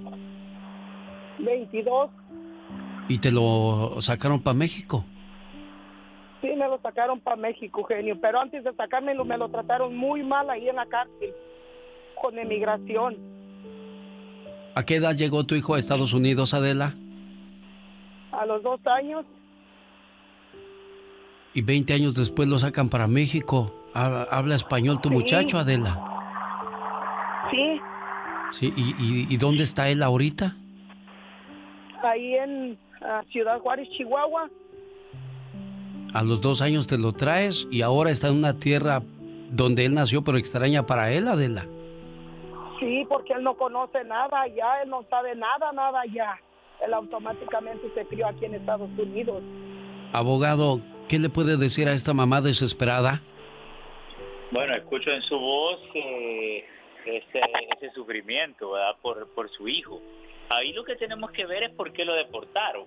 22. 1.39 2.09
¿Y 3.07 3.17
te 3.19 3.31
lo 3.31 4.01
sacaron 4.01 4.41
para 4.41 4.53
México? 4.53 5.05
Sí, 6.41 6.47
me 6.49 6.67
lo 6.67 6.79
sacaron 6.81 7.19
para 7.19 7.35
México, 7.35 7.83
genio. 7.83 8.19
Pero 8.19 8.39
antes 8.41 8.63
de 8.63 8.73
sacármelo, 8.73 9.23
me 9.25 9.37
lo 9.37 9.49
trataron 9.49 9.95
muy 9.95 10.23
mal 10.23 10.49
ahí 10.49 10.67
en 10.67 10.75
la 10.75 10.85
cárcel, 10.87 11.31
con 12.21 12.37
emigración. 12.37 13.15
¿A 14.75 14.83
qué 14.83 14.95
edad 14.95 15.15
llegó 15.15 15.45
tu 15.45 15.55
hijo 15.55 15.75
a 15.75 15.79
Estados 15.79 16.13
Unidos, 16.13 16.53
Adela? 16.53 16.95
A 18.31 18.45
los 18.45 18.63
dos 18.63 18.79
años. 18.87 19.25
Y 21.53 21.61
20 21.61 21.93
años 21.93 22.15
después 22.15 22.47
lo 22.47 22.59
sacan 22.59 22.89
para 22.89 23.07
México. 23.07 23.73
¿Habla 23.93 24.55
español 24.55 25.01
tu 25.01 25.09
muchacho, 25.09 25.57
Adela? 25.57 25.99
Sí. 27.51 27.81
Sí, 28.51 28.73
¿y, 28.75 29.33
y, 29.33 29.37
dónde 29.37 29.63
está 29.63 29.89
él 29.89 30.03
ahorita? 30.03 30.55
Ahí 32.03 32.35
en 32.35 32.77
ah, 33.01 33.23
Ciudad 33.31 33.59
Juárez, 33.59 33.89
Chihuahua. 33.91 34.49
A 36.13 36.23
los 36.23 36.41
dos 36.41 36.61
años 36.61 36.87
te 36.87 36.97
lo 36.97 37.13
traes 37.13 37.67
y 37.71 37.81
ahora 37.81 38.11
está 38.11 38.27
en 38.27 38.35
una 38.35 38.57
tierra 38.59 39.01
donde 39.49 39.85
él 39.85 39.93
nació, 39.93 40.23
pero 40.23 40.37
extraña 40.37 40.85
para 40.85 41.11
él, 41.11 41.27
Adela. 41.27 41.65
Sí, 42.79 43.05
porque 43.07 43.33
él 43.33 43.43
no 43.43 43.55
conoce 43.55 44.03
nada 44.03 44.47
ya, 44.47 44.81
él 44.83 44.89
no 44.89 45.03
sabe 45.09 45.35
nada, 45.35 45.71
nada 45.71 46.01
ya. 46.13 46.37
Él 46.85 46.93
automáticamente 46.93 47.91
se 47.93 48.05
crió 48.07 48.27
aquí 48.27 48.45
en 48.45 48.55
Estados 48.55 48.89
Unidos. 48.97 49.43
Abogado, 50.13 50.81
¿qué 51.11 51.19
le 51.19 51.27
puede 51.27 51.57
decir 51.57 51.89
a 51.89 51.91
esta 51.91 52.13
mamá 52.13 52.39
desesperada? 52.39 53.21
Bueno, 54.49 54.73
escucho 54.75 55.11
en 55.11 55.21
su 55.23 55.37
voz 55.37 55.81
eh, 55.93 56.63
ese, 57.05 57.41
ese, 57.75 57.91
sufrimiento, 57.91 58.71
¿verdad? 58.71 58.95
Por, 59.01 59.27
por 59.35 59.51
su 59.51 59.67
hijo. 59.67 60.01
Ahí 60.47 60.71
lo 60.71 60.85
que 60.85 60.95
tenemos 60.95 61.31
que 61.31 61.45
ver 61.45 61.63
es 61.63 61.71
por 61.71 61.91
qué 61.91 62.05
lo 62.05 62.13
deportaron. 62.13 62.85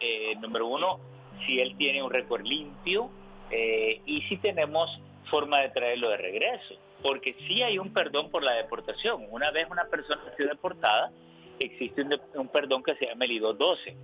Eh, 0.00 0.34
número 0.40 0.66
uno, 0.66 0.98
si 1.46 1.60
él 1.60 1.76
tiene 1.76 2.02
un 2.02 2.10
récord 2.10 2.44
limpio 2.44 3.08
eh, 3.52 4.00
y 4.04 4.22
si 4.22 4.36
tenemos 4.38 4.90
forma 5.30 5.60
de 5.60 5.68
traerlo 5.68 6.10
de 6.10 6.16
regreso. 6.16 6.74
Porque 7.04 7.36
sí 7.46 7.62
hay 7.62 7.78
un 7.78 7.92
perdón 7.92 8.32
por 8.32 8.42
la 8.42 8.54
deportación. 8.54 9.26
Una 9.30 9.52
vez 9.52 9.68
una 9.70 9.84
persona 9.84 10.20
ha 10.26 10.36
sido 10.36 10.48
deportada, 10.48 11.12
existe 11.60 12.02
un, 12.34 12.48
perdón 12.48 12.82
que 12.82 12.96
se 12.96 13.06
llama 13.06 13.26
el 13.26 13.30
I-212, 13.30 13.94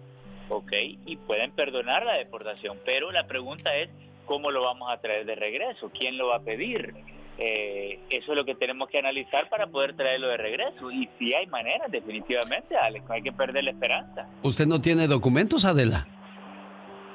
¿ok? 0.49 0.73
Y 1.07 1.17
pueden 1.17 1.53
perdonar 1.53 2.05
la 2.05 2.15
deportación, 2.15 2.79
pero 2.85 3.11
la 3.13 3.27
pregunta 3.27 3.75
es, 3.77 3.91
¿cómo 4.25 4.51
lo 4.51 4.63
vamos 4.63 4.91
a 4.91 4.99
traer 4.99 5.27
de 5.27 5.35
regreso? 5.35 5.91
¿Quién 5.97 6.19
lo 6.19 6.29
va 6.29 6.37
a 6.37 6.41
pedir? 6.41 6.95
Eh, 7.39 8.01
eso 8.09 8.33
es 8.33 8.37
lo 8.37 8.45
que 8.45 8.55
tenemos 8.55 8.89
que 8.89 8.99
analizar 8.99 9.49
para 9.51 9.67
poder 9.67 9.95
traerlo 9.95 10.29
de 10.29 10.39
regreso. 10.39 10.91
Y 10.91 11.09
sí 11.19 11.35
hay 11.35 11.47
maneras, 11.47 11.91
definitivamente, 11.91 12.77
Alex, 12.77 13.05
no 13.07 13.15
hay 13.15 13.23
que 13.23 13.33
perder 13.33 13.65
la 13.65 13.71
esperanza. 13.71 14.29
¿Usted 14.43 14.67
no 14.67 14.81
tiene 14.81 15.07
documentos, 15.07 15.65
Adela? 15.65 16.07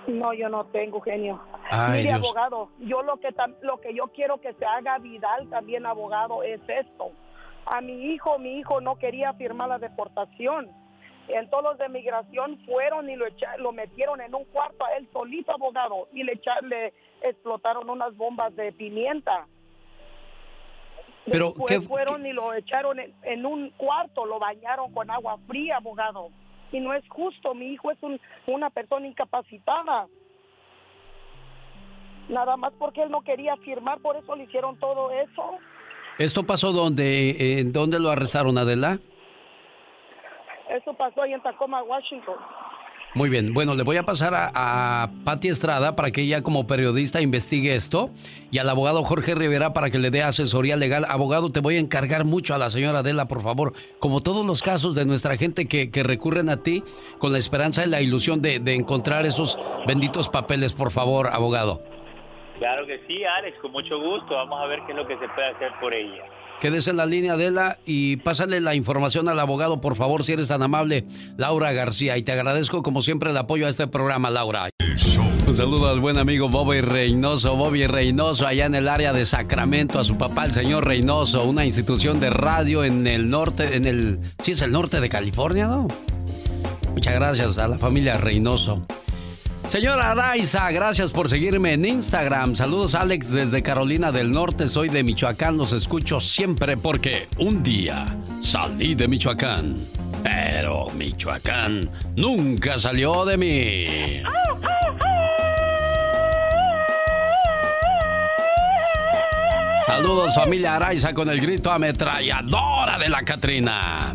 No, 0.07 0.33
yo 0.33 0.49
no 0.49 0.65
tengo 0.65 0.99
genio. 1.01 1.41
Mire, 1.91 2.11
abogado, 2.11 2.69
yo 2.79 3.01
lo 3.01 3.17
que 3.17 3.29
lo 3.61 3.79
que 3.79 3.93
yo 3.93 4.07
quiero 4.07 4.41
que 4.41 4.53
se 4.53 4.65
haga 4.65 4.97
Vidal 4.97 5.49
también 5.49 5.85
abogado 5.85 6.43
es 6.43 6.59
esto 6.67 7.11
a 7.65 7.81
mi 7.81 8.13
hijo, 8.13 8.39
mi 8.39 8.57
hijo 8.59 8.81
no 8.81 8.97
quería 8.97 9.33
firmar 9.33 9.69
la 9.69 9.79
deportación. 9.79 10.69
Entonces 11.27 11.69
los 11.69 11.77
de 11.77 11.89
migración 11.89 12.59
fueron 12.65 13.09
y 13.09 13.15
lo, 13.15 13.25
lo 13.57 13.71
metieron 13.71 14.21
en 14.21 14.33
un 14.35 14.45
cuarto 14.45 14.85
a 14.85 14.93
él 14.95 15.07
solito, 15.13 15.53
abogado, 15.53 16.07
y 16.13 16.23
le, 16.23 16.39
le 16.63 16.93
explotaron 17.21 17.89
unas 17.89 18.15
bombas 18.15 18.55
de 18.55 18.71
pimienta. 18.71 19.47
Pero 21.25 21.53
¿qué, 21.67 21.79
fueron 21.81 22.25
y 22.25 22.33
lo 22.33 22.53
echaron 22.53 22.97
en, 22.99 23.45
un 23.45 23.69
cuarto, 23.71 24.25
lo 24.25 24.39
bañaron 24.39 24.91
con 24.91 25.09
agua 25.11 25.37
fría, 25.47 25.77
abogado. 25.77 26.29
Y 26.71 26.79
no 26.79 26.93
es 26.93 27.07
justo, 27.09 27.53
mi 27.53 27.67
hijo 27.67 27.91
es 27.91 27.97
una 28.47 28.69
persona 28.69 29.07
incapacitada. 29.07 30.07
Nada 32.29 32.57
más 32.57 32.73
porque 32.79 33.03
él 33.03 33.11
no 33.11 33.21
quería 33.21 33.55
firmar, 33.57 33.99
por 33.99 34.15
eso 34.15 34.35
le 34.35 34.45
hicieron 34.45 34.79
todo 34.79 35.11
eso. 35.11 35.57
¿Esto 36.17 36.43
pasó 36.43 36.71
donde, 36.71 37.59
en 37.59 37.71
dónde 37.71 37.99
lo 37.99 38.09
arrestaron, 38.09 38.57
Adela? 38.57 38.99
Eso 40.71 40.93
pasó 40.93 41.21
ahí 41.21 41.33
en 41.33 41.41
Tacoma, 41.41 41.83
Washington. 41.83 42.35
Muy 43.13 43.29
bien, 43.29 43.53
bueno, 43.53 43.75
le 43.75 43.83
voy 43.83 43.97
a 43.97 44.03
pasar 44.03 44.33
a, 44.33 44.51
a 45.03 45.09
Patti 45.25 45.49
Estrada 45.49 45.97
para 45.97 46.11
que 46.11 46.21
ella 46.21 46.43
como 46.43 46.65
periodista 46.65 47.19
investigue 47.19 47.75
esto 47.75 48.09
y 48.51 48.59
al 48.59 48.69
abogado 48.69 49.03
Jorge 49.03 49.35
Rivera 49.35 49.73
para 49.73 49.89
que 49.89 49.99
le 49.99 50.11
dé 50.11 50.23
asesoría 50.23 50.77
legal. 50.77 51.05
Abogado, 51.09 51.51
te 51.51 51.59
voy 51.59 51.75
a 51.75 51.79
encargar 51.79 52.23
mucho 52.23 52.55
a 52.55 52.57
la 52.57 52.69
señora 52.69 52.99
Adela, 52.99 53.27
por 53.27 53.41
favor, 53.41 53.73
como 53.99 54.21
todos 54.21 54.45
los 54.45 54.61
casos 54.61 54.95
de 54.95 55.03
nuestra 55.03 55.35
gente 55.35 55.67
que, 55.67 55.91
que 55.91 56.03
recurren 56.03 56.47
a 56.47 56.63
ti 56.63 56.85
con 57.17 57.33
la 57.33 57.37
esperanza 57.37 57.85
y 57.85 57.89
la 57.89 57.99
ilusión 57.99 58.41
de, 58.41 58.59
de 58.59 58.75
encontrar 58.75 59.25
esos 59.25 59.59
benditos 59.85 60.29
papeles, 60.29 60.71
por 60.71 60.91
favor, 60.91 61.27
abogado. 61.33 61.81
Claro 62.59 62.85
que 62.85 63.01
sí, 63.07 63.25
Alex, 63.25 63.57
con 63.59 63.73
mucho 63.73 63.99
gusto. 63.99 64.35
Vamos 64.35 64.61
a 64.61 64.67
ver 64.67 64.79
qué 64.85 64.93
es 64.93 64.97
lo 64.97 65.05
que 65.05 65.17
se 65.17 65.27
puede 65.27 65.49
hacer 65.49 65.71
por 65.81 65.93
ella. 65.93 66.23
Quédese 66.61 66.91
en 66.91 66.97
la 66.97 67.07
línea 67.07 67.37
de 67.37 67.49
la 67.49 67.79
y 67.87 68.17
pásale 68.17 68.61
la 68.61 68.75
información 68.75 69.27
al 69.27 69.39
abogado, 69.39 69.81
por 69.81 69.95
favor, 69.95 70.23
si 70.23 70.33
eres 70.33 70.47
tan 70.47 70.61
amable, 70.61 71.05
Laura 71.35 71.71
García. 71.71 72.19
Y 72.19 72.23
te 72.23 72.33
agradezco, 72.33 72.83
como 72.83 73.01
siempre, 73.01 73.31
el 73.31 73.37
apoyo 73.37 73.65
a 73.65 73.69
este 73.69 73.87
programa, 73.87 74.29
Laura. 74.29 74.69
Un 75.47 75.55
saludo 75.55 75.89
al 75.89 75.99
buen 75.99 76.19
amigo 76.19 76.49
Bobby 76.49 76.81
Reynoso, 76.81 77.55
Bobby 77.55 77.87
Reynoso, 77.87 78.45
allá 78.45 78.67
en 78.67 78.75
el 78.75 78.89
área 78.89 79.11
de 79.11 79.25
Sacramento, 79.25 79.99
a 79.99 80.03
su 80.03 80.19
papá, 80.19 80.45
el 80.45 80.51
señor 80.51 80.85
Reynoso, 80.85 81.43
una 81.45 81.65
institución 81.65 82.19
de 82.19 82.29
radio 82.29 82.83
en 82.83 83.07
el 83.07 83.31
norte, 83.31 83.75
en 83.75 83.87
el. 83.87 84.19
Sí, 84.43 84.51
es 84.51 84.61
el 84.61 84.71
norte 84.71 85.01
de 85.01 85.09
California, 85.09 85.65
¿no? 85.65 85.87
Muchas 86.93 87.15
gracias 87.15 87.57
a 87.57 87.67
la 87.67 87.79
familia 87.79 88.17
Reynoso. 88.17 88.85
Señora 89.71 90.11
Araiza, 90.11 90.69
gracias 90.69 91.11
por 91.11 91.29
seguirme 91.29 91.71
en 91.71 91.85
Instagram. 91.85 92.57
Saludos 92.57 92.93
Alex 92.93 93.31
desde 93.31 93.63
Carolina 93.63 94.11
del 94.11 94.29
Norte, 94.29 94.67
soy 94.67 94.89
de 94.89 95.01
Michoacán, 95.01 95.55
los 95.55 95.71
escucho 95.71 96.19
siempre 96.19 96.75
porque 96.75 97.29
un 97.37 97.63
día 97.63 98.17
salí 98.41 98.95
de 98.95 99.07
Michoacán, 99.07 99.77
pero 100.23 100.89
Michoacán 100.89 101.89
nunca 102.17 102.77
salió 102.77 103.23
de 103.23 103.37
mí. 103.37 104.23
Saludos 109.85 110.35
familia 110.35 110.75
Araiza 110.75 111.13
con 111.13 111.29
el 111.29 111.39
grito 111.39 111.71
ametralladora 111.71 112.99
de 112.99 113.07
la 113.07 113.23
Catrina. 113.23 114.13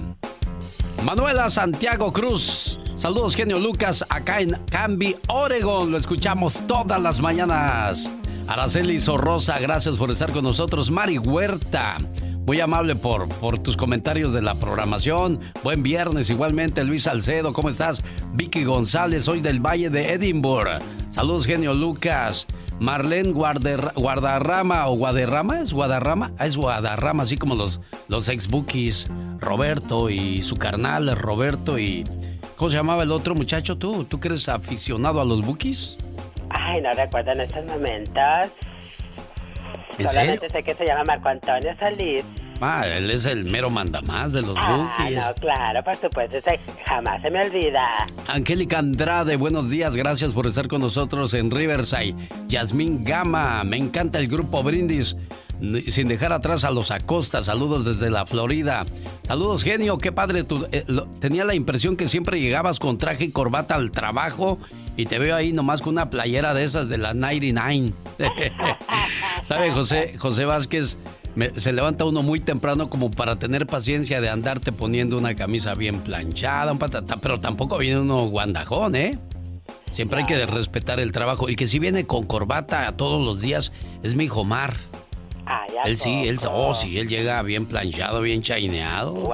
Manuela 1.02 1.48
Santiago 1.48 2.12
Cruz. 2.12 2.78
Saludos, 2.96 3.36
genio 3.36 3.58
Lucas, 3.58 4.02
acá 4.08 4.40
en 4.40 4.52
Canby, 4.70 5.16
Oregon. 5.28 5.90
Lo 5.90 5.98
escuchamos 5.98 6.62
todas 6.66 6.98
las 6.98 7.20
mañanas. 7.20 8.10
Araceli 8.48 8.98
Sorrosa, 8.98 9.58
gracias 9.58 9.96
por 9.96 10.10
estar 10.10 10.32
con 10.32 10.44
nosotros. 10.44 10.90
Mari 10.90 11.18
Huerta, 11.18 11.98
muy 12.46 12.58
amable 12.58 12.96
por, 12.96 13.28
por 13.28 13.58
tus 13.58 13.76
comentarios 13.76 14.32
de 14.32 14.40
la 14.40 14.54
programación. 14.54 15.40
Buen 15.62 15.82
viernes, 15.82 16.30
igualmente. 16.30 16.84
Luis 16.84 17.02
Salcedo, 17.02 17.52
¿cómo 17.52 17.68
estás? 17.68 18.02
Vicky 18.32 18.64
González, 18.64 19.24
soy 19.24 19.40
del 19.40 19.60
Valle 19.60 19.90
de 19.90 20.14
Edinburgh. 20.14 20.80
Saludos, 21.10 21.44
genio 21.44 21.74
Lucas. 21.74 22.46
Marlene 22.80 23.32
Guardarrama 23.32 24.86
o 24.88 24.96
Guadarrama, 24.96 25.60
¿es 25.60 25.72
Guadarrama? 25.72 26.32
Ah, 26.38 26.46
es 26.46 26.56
Guadarrama, 26.56 27.24
así 27.24 27.36
como 27.36 27.56
los, 27.56 27.78
los 28.08 28.28
ex 28.30 28.48
Roberto 29.38 30.08
y 30.08 30.40
su 30.40 30.56
carnal, 30.56 31.14
Roberto 31.14 31.78
y... 31.78 32.04
¿Cómo 32.56 32.70
se 32.70 32.76
llamaba 32.76 33.02
el 33.02 33.12
otro 33.12 33.34
muchacho 33.34 33.76
tú? 33.76 34.04
¿Tú 34.04 34.18
que 34.18 34.28
eres 34.28 34.48
aficionado 34.48 35.20
a 35.20 35.24
los 35.24 35.42
bookies? 35.42 35.98
Ay, 36.48 36.80
no 36.80 36.92
recuerdo 36.94 37.32
en 37.32 37.42
estos 37.42 37.64
momentos. 37.66 38.22
Solamente 39.98 40.48
sé 40.48 40.62
que 40.62 40.74
se 40.74 40.86
llama 40.86 41.04
Marco 41.04 41.28
Antonio 41.28 41.74
Solís. 41.78 42.24
Ah, 42.60 42.86
él 42.86 43.10
es 43.10 43.26
el 43.26 43.44
mero 43.44 43.68
mandamás 43.68 44.32
de 44.32 44.40
los 44.40 44.56
ah, 44.56 45.08
No, 45.10 45.34
claro, 45.34 45.84
por 45.84 45.96
supuesto, 45.96 46.38
jamás 46.86 47.20
se 47.20 47.30
me 47.30 47.44
olvida. 47.44 48.06
Angélica 48.26 48.78
Andrade, 48.78 49.36
buenos 49.36 49.68
días, 49.68 49.94
gracias 49.94 50.32
por 50.32 50.46
estar 50.46 50.66
con 50.66 50.80
nosotros 50.80 51.34
en 51.34 51.50
Riverside. 51.50 52.14
Yasmín 52.48 53.04
Gama, 53.04 53.62
me 53.64 53.76
encanta 53.76 54.18
el 54.18 54.28
grupo 54.28 54.62
Brindis. 54.62 55.14
Sin 55.88 56.08
dejar 56.08 56.32
atrás 56.32 56.64
a 56.64 56.70
los 56.70 56.90
Acosta, 56.90 57.42
saludos 57.42 57.84
desde 57.84 58.10
la 58.10 58.26
Florida. 58.26 58.84
Saludos, 59.22 59.62
genio, 59.62 59.98
qué 59.98 60.12
padre. 60.12 60.44
Tu, 60.44 60.66
eh, 60.70 60.84
tenía 61.18 61.44
la 61.44 61.54
impresión 61.54 61.96
que 61.96 62.08
siempre 62.08 62.40
llegabas 62.40 62.78
con 62.78 62.98
traje 62.98 63.24
y 63.24 63.30
corbata 63.30 63.74
al 63.74 63.90
trabajo 63.90 64.58
y 64.96 65.06
te 65.06 65.18
veo 65.18 65.34
ahí 65.34 65.52
nomás 65.52 65.82
con 65.82 65.94
una 65.94 66.10
playera 66.10 66.54
de 66.54 66.64
esas 66.64 66.88
de 66.88 66.98
la 66.98 67.14
99. 67.14 67.92
¿Sabe, 69.42 69.72
José, 69.72 70.16
José 70.18 70.44
Vázquez? 70.44 70.96
se 71.56 71.72
levanta 71.72 72.06
uno 72.06 72.22
muy 72.22 72.40
temprano 72.40 72.88
como 72.88 73.10
para 73.10 73.36
tener 73.36 73.66
paciencia 73.66 74.22
de 74.22 74.30
andarte 74.30 74.72
poniendo 74.72 75.18
una 75.18 75.34
camisa 75.34 75.74
bien 75.74 76.00
planchada, 76.00 76.72
un 76.72 76.78
patata, 76.78 77.18
pero 77.18 77.40
tampoco 77.40 77.76
viene 77.76 78.00
uno 78.00 78.26
guandajón, 78.28 78.96
¿eh? 78.96 79.18
Siempre 79.90 80.20
hay 80.20 80.26
que 80.26 80.46
respetar 80.46 81.00
el 81.00 81.12
trabajo. 81.12 81.48
El 81.48 81.56
que 81.56 81.66
sí 81.66 81.78
viene 81.78 82.06
con 82.06 82.26
corbata 82.26 82.90
todos 82.96 83.24
los 83.24 83.40
días 83.40 83.72
es 84.02 84.14
mi 84.14 84.24
hijo 84.24 84.44
Mar. 84.44 84.74
Ah, 85.48 85.64
él 85.84 85.96
sí, 85.96 86.26
él, 86.26 86.38
oh, 86.50 86.74
sí, 86.74 86.98
él 86.98 87.08
llega 87.08 87.40
bien 87.42 87.66
planchado, 87.66 88.20
bien 88.20 88.42
chaineado. 88.42 89.12
¡Wow! 89.12 89.32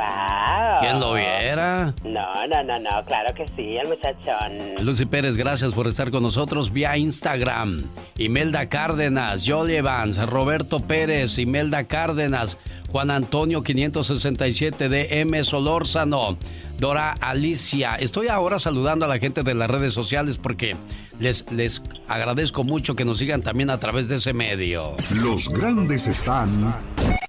¿Quién 0.80 1.00
lo 1.00 1.14
viera? 1.14 1.94
No, 2.04 2.46
no, 2.46 2.62
no, 2.62 2.78
no, 2.78 3.04
claro 3.06 3.32
que 3.34 3.46
sí, 3.56 3.76
el 3.78 3.88
muchachón. 3.88 4.84
Lucy 4.84 5.06
Pérez, 5.06 5.38
gracias 5.38 5.72
por 5.72 5.86
estar 5.86 6.10
con 6.10 6.22
nosotros 6.22 6.70
vía 6.70 6.98
Instagram. 6.98 7.84
Imelda 8.18 8.68
Cárdenas, 8.68 9.44
Jolie 9.46 9.78
Evans, 9.78 10.18
Roberto 10.28 10.80
Pérez, 10.80 11.38
Imelda 11.38 11.84
Cárdenas, 11.84 12.58
Juan 12.90 13.10
Antonio 13.10 13.62
567 13.62 14.90
de 14.90 15.20
M. 15.20 15.42
Solórzano, 15.44 16.36
Dora 16.78 17.12
Alicia. 17.20 17.94
Estoy 17.94 18.28
ahora 18.28 18.58
saludando 18.58 19.06
a 19.06 19.08
la 19.08 19.18
gente 19.18 19.42
de 19.42 19.54
las 19.54 19.70
redes 19.70 19.94
sociales 19.94 20.36
porque 20.36 20.76
les, 21.18 21.50
les 21.50 21.82
agradezco 22.08 22.64
mucho 22.64 22.94
que 22.94 23.04
nos 23.04 23.18
sigan 23.18 23.42
también 23.42 23.70
a 23.70 23.78
través 23.78 24.08
de 24.08 24.16
ese 24.16 24.32
medio. 24.32 24.94
Los 25.14 25.48
grandes 25.48 26.06
están 26.06 26.74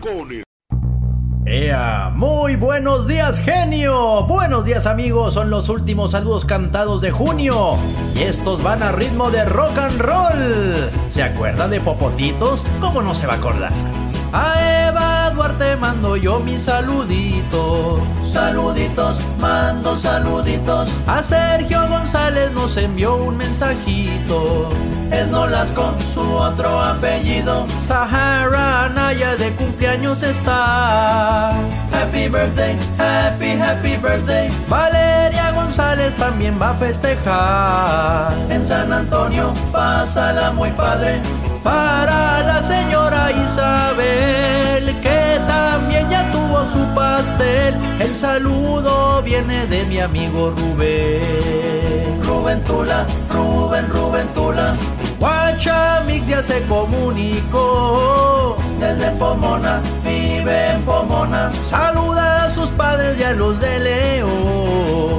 con 0.01 0.31
el... 0.31 0.43
¡Ea! 1.45 2.09
Muy 2.15 2.55
buenos 2.55 3.05
días, 3.05 3.39
genio. 3.39 4.25
Buenos 4.27 4.63
días, 4.63 4.87
amigos. 4.87 5.33
Son 5.33 5.49
los 5.49 5.67
últimos 5.67 6.11
saludos 6.11 6.45
cantados 6.45 7.01
de 7.01 7.11
junio. 7.11 7.77
Y 8.15 8.21
estos 8.21 8.63
van 8.63 8.81
a 8.81 8.93
ritmo 8.93 9.29
de 9.29 9.43
rock 9.45 9.77
and 9.77 9.99
roll. 9.99 10.89
¿Se 11.05 11.21
acuerda 11.21 11.67
de 11.67 11.81
Popotitos? 11.81 12.65
¿Cómo 12.79 13.01
no 13.01 13.13
se 13.13 13.27
va 13.27 13.33
a 13.33 13.37
acordar? 13.37 13.73
A 14.33 14.87
Eva 14.87 15.29
Duarte 15.29 15.75
mando 15.75 16.15
yo 16.15 16.39
mis 16.39 16.63
saluditos. 16.63 18.01
Saluditos, 18.31 19.19
mando 19.39 19.99
saluditos. 19.99 20.89
A 21.05 21.21
Sergio 21.21 21.87
González 21.87 22.51
nos 22.51 22.75
envió 22.77 23.15
un 23.15 23.37
mensajito. 23.37 24.71
Es 25.11 25.29
Nolas 25.29 25.69
con 25.71 25.93
su 26.15 26.21
otro 26.21 26.79
apellido. 26.79 27.67
Sahara 27.79 28.89
Naya 28.89 29.35
de 29.35 29.51
cumpleaños 29.51 30.23
está. 30.23 31.51
Happy 31.91 32.27
birthday, 32.27 32.75
happy, 32.97 33.51
happy 33.51 33.97
birthday. 33.97 34.49
Valeria 34.67 35.51
González 35.51 36.15
también 36.15 36.59
va 36.59 36.71
a 36.71 36.73
festejar. 36.73 38.33
En 38.49 38.65
San 38.65 38.91
Antonio, 38.91 39.53
pásala 39.71 40.49
muy 40.49 40.71
padre 40.71 41.21
para 41.63 42.43
la 42.43 42.61
señora 42.61 43.31
Isabel, 43.31 44.95
que 45.01 45.39
también 45.47 46.09
ya 46.09 46.29
tuvo 46.31 46.65
su 46.65 46.85
pastel. 46.93 47.75
El 47.99 48.15
saludo 48.15 49.21
viene 49.23 49.65
de 49.67 49.85
mi 49.85 49.99
amigo 49.99 50.51
Rubén. 50.51 52.21
Rubén 52.23 52.61
Tula, 52.63 53.05
Rubén, 53.31 53.89
Rubén 53.89 54.27
Tula. 54.33 54.73
Guachamix 55.19 56.27
ya 56.27 56.43
se 56.43 56.61
comunicó. 56.63 58.57
Desde 58.79 59.11
Pomona, 59.11 59.81
vive 60.03 60.71
en 60.71 60.81
Pomona. 60.81 61.51
Saluda 61.69 62.45
a 62.45 62.51
sus 62.51 62.69
padres 62.71 63.17
y 63.17 63.23
a 63.23 63.31
los 63.31 63.59
de 63.61 63.79
León. 63.79 65.12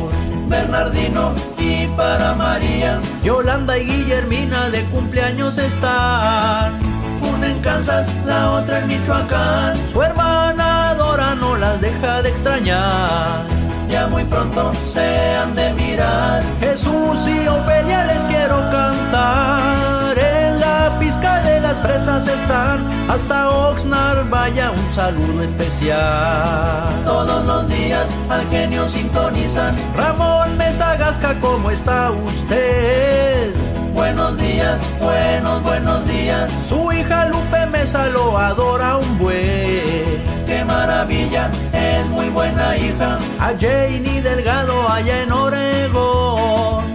Bernardino 0.54 1.32
y 1.58 1.88
para 1.96 2.32
María. 2.34 3.00
Yolanda 3.24 3.76
y 3.76 3.86
Guillermina 3.86 4.70
de 4.70 4.82
cumpleaños 4.84 5.58
están. 5.58 6.72
Una 7.20 7.46
en 7.48 7.58
Kansas, 7.60 8.08
la 8.24 8.52
otra 8.52 8.78
en 8.78 8.86
Michoacán. 8.86 9.74
Su 9.92 10.00
hermana 10.00 10.94
Dora 10.94 11.34
no 11.34 11.56
las 11.56 11.80
deja 11.80 12.22
de 12.22 12.28
extrañar. 12.28 13.42
Ya 13.88 14.06
muy 14.06 14.22
pronto 14.24 14.72
se 14.92 15.34
han 15.34 15.56
de 15.56 15.72
mirar. 15.72 16.42
Jesús 16.60 17.18
y 17.26 17.48
Ofelia 17.48 18.04
les 18.04 18.22
quiero 18.22 18.56
cantar. 18.70 20.16
En 20.16 20.60
la 20.60 20.96
pizca 21.00 21.42
de 21.42 21.53
las 21.74 21.82
fresas 21.82 22.28
están. 22.28 22.78
Hasta 23.08 23.50
Oxnard 23.50 24.28
vaya 24.28 24.70
un 24.70 24.94
saludo 24.94 25.42
especial. 25.42 27.04
Todos 27.04 27.44
los 27.44 27.68
días 27.68 28.08
al 28.28 28.46
genio 28.48 28.88
sintonizan. 28.88 29.74
Ramón 29.96 30.56
Mesagasca, 30.56 31.34
¿cómo 31.40 31.70
está 31.70 32.10
usted? 32.10 33.52
Buenos 33.92 34.36
días, 34.38 34.80
buenos, 35.00 35.62
buenos 35.62 36.06
días. 36.06 36.50
Su 36.68 36.92
hija 36.92 37.26
Lupe 37.26 37.66
Mesa 37.66 38.08
lo 38.08 38.36
adora 38.38 38.96
un 38.96 39.18
buen. 39.18 40.22
Qué 40.46 40.64
maravilla, 40.66 41.50
es 41.72 42.06
muy 42.06 42.28
buena 42.28 42.76
hija. 42.76 43.18
A 43.38 43.52
Janie 43.60 44.20
Delgado 44.22 44.88
allá 44.88 45.22
en 45.22 45.32
Oregón. 45.32 46.93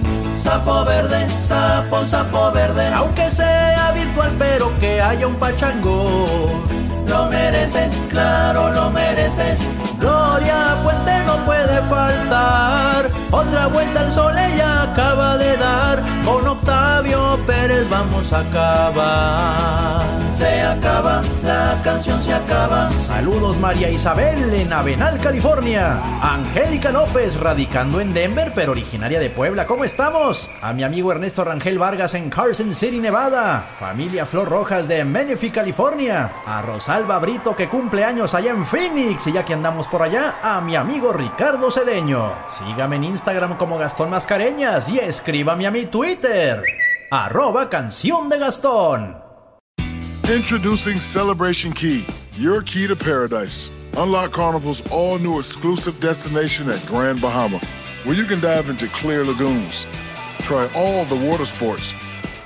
Sapo 0.50 0.84
verde, 0.84 1.30
sapo, 1.30 2.04
sapo 2.08 2.52
verde. 2.52 2.88
Aunque 2.88 3.30
sea 3.30 3.92
virtual, 3.92 4.32
pero 4.40 4.72
que 4.80 5.00
haya 5.00 5.28
un 5.28 5.36
pachangón. 5.36 6.26
Lo 7.08 7.26
mereces, 7.26 7.96
claro, 8.10 8.72
lo 8.72 8.90
mereces. 8.90 9.60
Gloria 10.00 10.78
Puente 10.84 11.24
no 11.26 11.38
puede 11.46 11.82
faltar. 11.84 13.10
Otra 13.32 13.68
vuelta 13.68 14.02
al 14.02 14.14
sol 14.14 14.34
ella 14.38 14.84
acaba 14.84 15.38
de 15.38 15.58
dar. 15.58 16.00
Con 16.26 16.48
Octavio 16.48 17.40
Pérez 17.46 17.88
vamos 17.90 18.32
a 18.34 18.40
acabar. 18.40 20.20
Se 20.40 20.62
acaba, 20.62 21.22
la 21.44 21.78
canción 21.84 22.24
se 22.24 22.34
acaba. 22.34 22.90
Saludos 22.92 23.58
María 23.58 23.90
Isabel 23.90 24.54
en 24.54 24.72
Avenal, 24.72 25.20
California. 25.20 26.00
Angélica 26.22 26.92
López, 26.92 27.38
radicando 27.38 28.00
en 28.00 28.14
Denver, 28.14 28.54
pero 28.56 28.72
originaria 28.72 29.20
de 29.20 29.30
Puebla. 29.30 29.66
¿Cómo 29.68 29.84
estamos? 29.84 30.50
A 30.62 30.72
mi 30.72 30.84
amigo 30.84 31.12
Ernesto 31.12 31.44
Rangel 31.44 31.78
Vargas 31.78 32.14
en 32.14 32.30
Carson 32.30 32.74
City, 32.74 33.00
Nevada. 33.00 33.68
Familia 33.78 34.26
Flor 34.26 34.48
Rojas 34.48 34.88
de 34.88 35.04
Menifee, 35.04 35.52
California. 35.52 36.32
A 36.46 36.62
Rosalba 36.62 37.20
Brito 37.20 37.54
que 37.54 37.68
cumple 37.68 38.06
años 38.06 38.34
allá 38.34 38.52
en 38.52 38.66
Phoenix. 38.66 39.28
Y 39.28 39.34
ya 39.34 39.44
que 39.44 39.54
andamos 39.54 39.89
por 39.90 40.02
allá, 40.02 40.40
a 40.42 40.62
mi 40.62 40.76
amigo 40.76 41.12
Ricardo 41.12 41.72
Cedeño. 41.72 42.34
Sígame 42.48 42.98
en 42.98 43.06
Instagram 43.06 43.58
como 43.58 43.78
Gastón 43.78 44.10
Mascareñas 44.10 44.90
y 44.90 45.00
escríbame 45.00 45.66
a 45.68 45.72
mi 45.72 45.86
Twitter. 45.86 46.64
Arroba 47.12 47.70
canción 47.70 48.30
de 48.30 48.40
Gastón. 48.40 49.18
Introducing 50.28 51.00
Celebration 51.00 51.74
Key, 51.74 52.06
your 52.38 52.62
key 52.62 52.88
to 52.88 52.96
paradise. 52.96 53.72
Unlock 53.98 54.32
Carnival's 54.32 54.84
all 54.92 55.18
new 55.18 55.40
exclusive 55.40 56.00
destination 56.00 56.70
at 56.70 56.86
Grand 56.86 57.20
Bahama, 57.20 57.60
where 58.04 58.16
you 58.16 58.26
can 58.26 58.40
dive 58.40 58.70
into 58.70 58.88
clear 58.90 59.26
lagoons, 59.26 59.88
try 60.42 60.70
all 60.76 61.04
the 61.06 61.16
water 61.28 61.46
sports, 61.46 61.96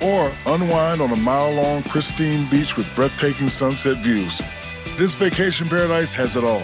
or 0.02 0.32
unwind 0.46 1.02
on 1.02 1.12
a 1.12 1.16
mile 1.16 1.52
long 1.52 1.84
pristine 1.84 2.50
beach 2.50 2.78
with 2.78 2.88
breathtaking 2.96 3.50
sunset 3.50 3.98
views. 3.98 4.42
This 4.98 5.16
vacation 5.16 5.68
paradise 5.68 6.14
has 6.14 6.38
it 6.38 6.44
all. 6.46 6.64